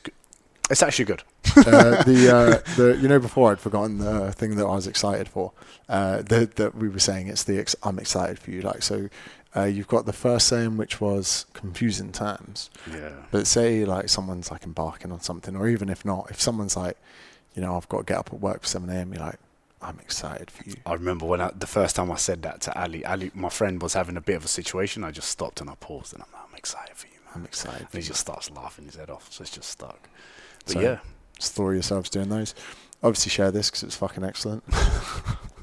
G- 0.67 0.71
It's 0.71 0.83
actually 0.83 1.05
good. 1.05 1.23
uh, 1.57 2.03
the 2.03 2.29
uh, 2.35 2.75
the 2.75 2.97
you 3.01 3.07
know 3.07 3.19
before 3.19 3.51
I'd 3.51 3.59
forgotten 3.59 3.99
the 3.99 4.31
thing 4.33 4.55
that 4.57 4.65
I 4.65 4.75
was 4.75 4.87
excited 4.87 5.27
for. 5.27 5.51
Uh, 5.87 6.21
the, 6.23 6.49
that 6.55 6.75
we 6.75 6.89
were 6.89 6.99
saying 6.99 7.27
it's 7.27 7.43
the 7.43 7.59
ex- 7.59 7.75
I'm 7.83 7.99
excited 7.99 8.39
for 8.39 8.51
you. 8.51 8.61
Like 8.61 8.81
so, 8.83 9.09
uh, 9.55 9.63
you've 9.63 9.87
got 9.87 10.05
the 10.05 10.13
first 10.13 10.47
saying 10.47 10.77
which 10.77 10.99
was 10.99 11.45
confusing 11.53 12.11
terms. 12.11 12.69
Yeah. 12.91 13.11
But 13.31 13.47
say 13.47 13.85
like 13.85 14.09
someone's 14.09 14.51
like 14.51 14.63
embarking 14.63 15.11
on 15.11 15.21
something, 15.21 15.55
or 15.55 15.67
even 15.67 15.89
if 15.89 16.03
not, 16.03 16.29
if 16.31 16.41
someone's 16.41 16.75
like, 16.75 16.97
you 17.53 17.61
know, 17.61 17.77
I've 17.77 17.87
got 17.87 17.99
to 17.99 18.03
get 18.05 18.17
up 18.17 18.29
at 18.33 18.39
work 18.41 18.61
for 18.61 18.67
seven 18.67 18.89
a.m. 18.89 19.13
You're 19.13 19.21
like, 19.23 19.39
I'm 19.81 19.99
excited 19.99 20.49
for 20.51 20.67
you. 20.67 20.75
I 20.85 20.93
remember 20.93 21.25
when 21.27 21.39
I, 21.41 21.51
the 21.57 21.67
first 21.67 21.95
time 21.95 22.11
I 22.11 22.15
said 22.15 22.41
that 22.41 22.59
to 22.61 22.77
Ali, 22.81 23.05
Ali, 23.05 23.29
my 23.35 23.49
friend 23.49 23.81
was 23.81 23.93
having 23.93 24.17
a 24.17 24.21
bit 24.21 24.35
of 24.35 24.43
a 24.45 24.47
situation. 24.49 25.03
I 25.03 25.11
just 25.11 25.29
stopped 25.29 25.61
and 25.61 25.69
I 25.69 25.75
paused 25.79 26.13
and 26.13 26.23
I'm 26.23 26.29
like, 26.33 26.41
I'm 26.49 26.55
excited 26.57 26.95
for 26.97 27.05
you, 27.07 27.13
man. 27.25 27.33
I'm 27.35 27.45
excited. 27.45 27.81
And 27.81 27.89
For 27.91 27.97
he 27.97 28.03
you. 28.03 28.07
just 28.07 28.21
starts 28.21 28.49
laughing 28.49 28.85
his 28.85 28.95
head 28.95 29.11
off. 29.11 29.31
So 29.31 29.43
it's 29.43 29.51
just 29.51 29.69
stuck. 29.69 30.09
But 30.65 30.73
So- 30.73 30.79
yeah, 30.81 30.99
Just 31.37 31.53
throw 31.53 31.71
yourselves 31.71 32.09
doing 32.09 32.29
those. 32.29 32.55
Obviously, 33.03 33.29
share 33.29 33.51
this 33.51 33.69
because 33.69 33.83
it's 33.83 33.95
fucking 33.95 34.23
excellent. 34.23 34.63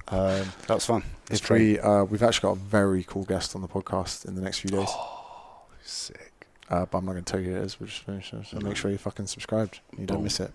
um, 0.09 0.45
that 0.67 0.75
was 0.75 0.85
fun. 0.87 1.03
It's 1.31 1.41
if 1.41 1.51
we 1.51 1.79
uh, 1.81 2.05
we've 2.05 2.23
actually 2.23 2.49
got 2.55 2.57
a 2.57 2.61
very 2.61 3.05
cool 3.05 3.25
guest 3.25 3.55
on 3.57 3.63
the 3.63 3.69
podcast 3.69 4.27
in 4.27 4.35
the 4.35 4.43
next 4.43 4.59
few 4.61 4.71
days. 4.71 4.89
Oh, 4.91 5.63
sick. 5.83 6.47
Uh, 6.69 6.87
but 6.87 6.99
I'm 6.99 7.05
not 7.07 7.13
going 7.13 7.25
to 7.25 7.31
tell 7.33 7.41
you 7.41 7.51
who 7.53 7.57
it 7.57 7.65
is. 7.65 7.79
We'll 7.81 7.89
just 7.89 8.03
finish 8.03 8.33
it. 8.33 8.47
So 8.47 8.59
No. 8.59 8.69
make 8.69 8.77
sure 8.77 8.91
you're 8.91 8.99
fucking 8.99 9.27
subscribed. 9.27 9.81
You 9.99 10.07
don't 10.07 10.19
Boom. 10.19 10.25
miss 10.25 10.41
it. 10.41 10.53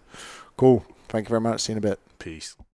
Cool. 0.56 0.86
Thank 1.10 1.28
you 1.28 1.30
very 1.30 1.42
much. 1.42 1.62
See 1.62 1.74
you 1.74 1.78
in 1.78 1.84
a 1.84 1.88
bit. 1.90 2.00
Peace. 2.20 2.56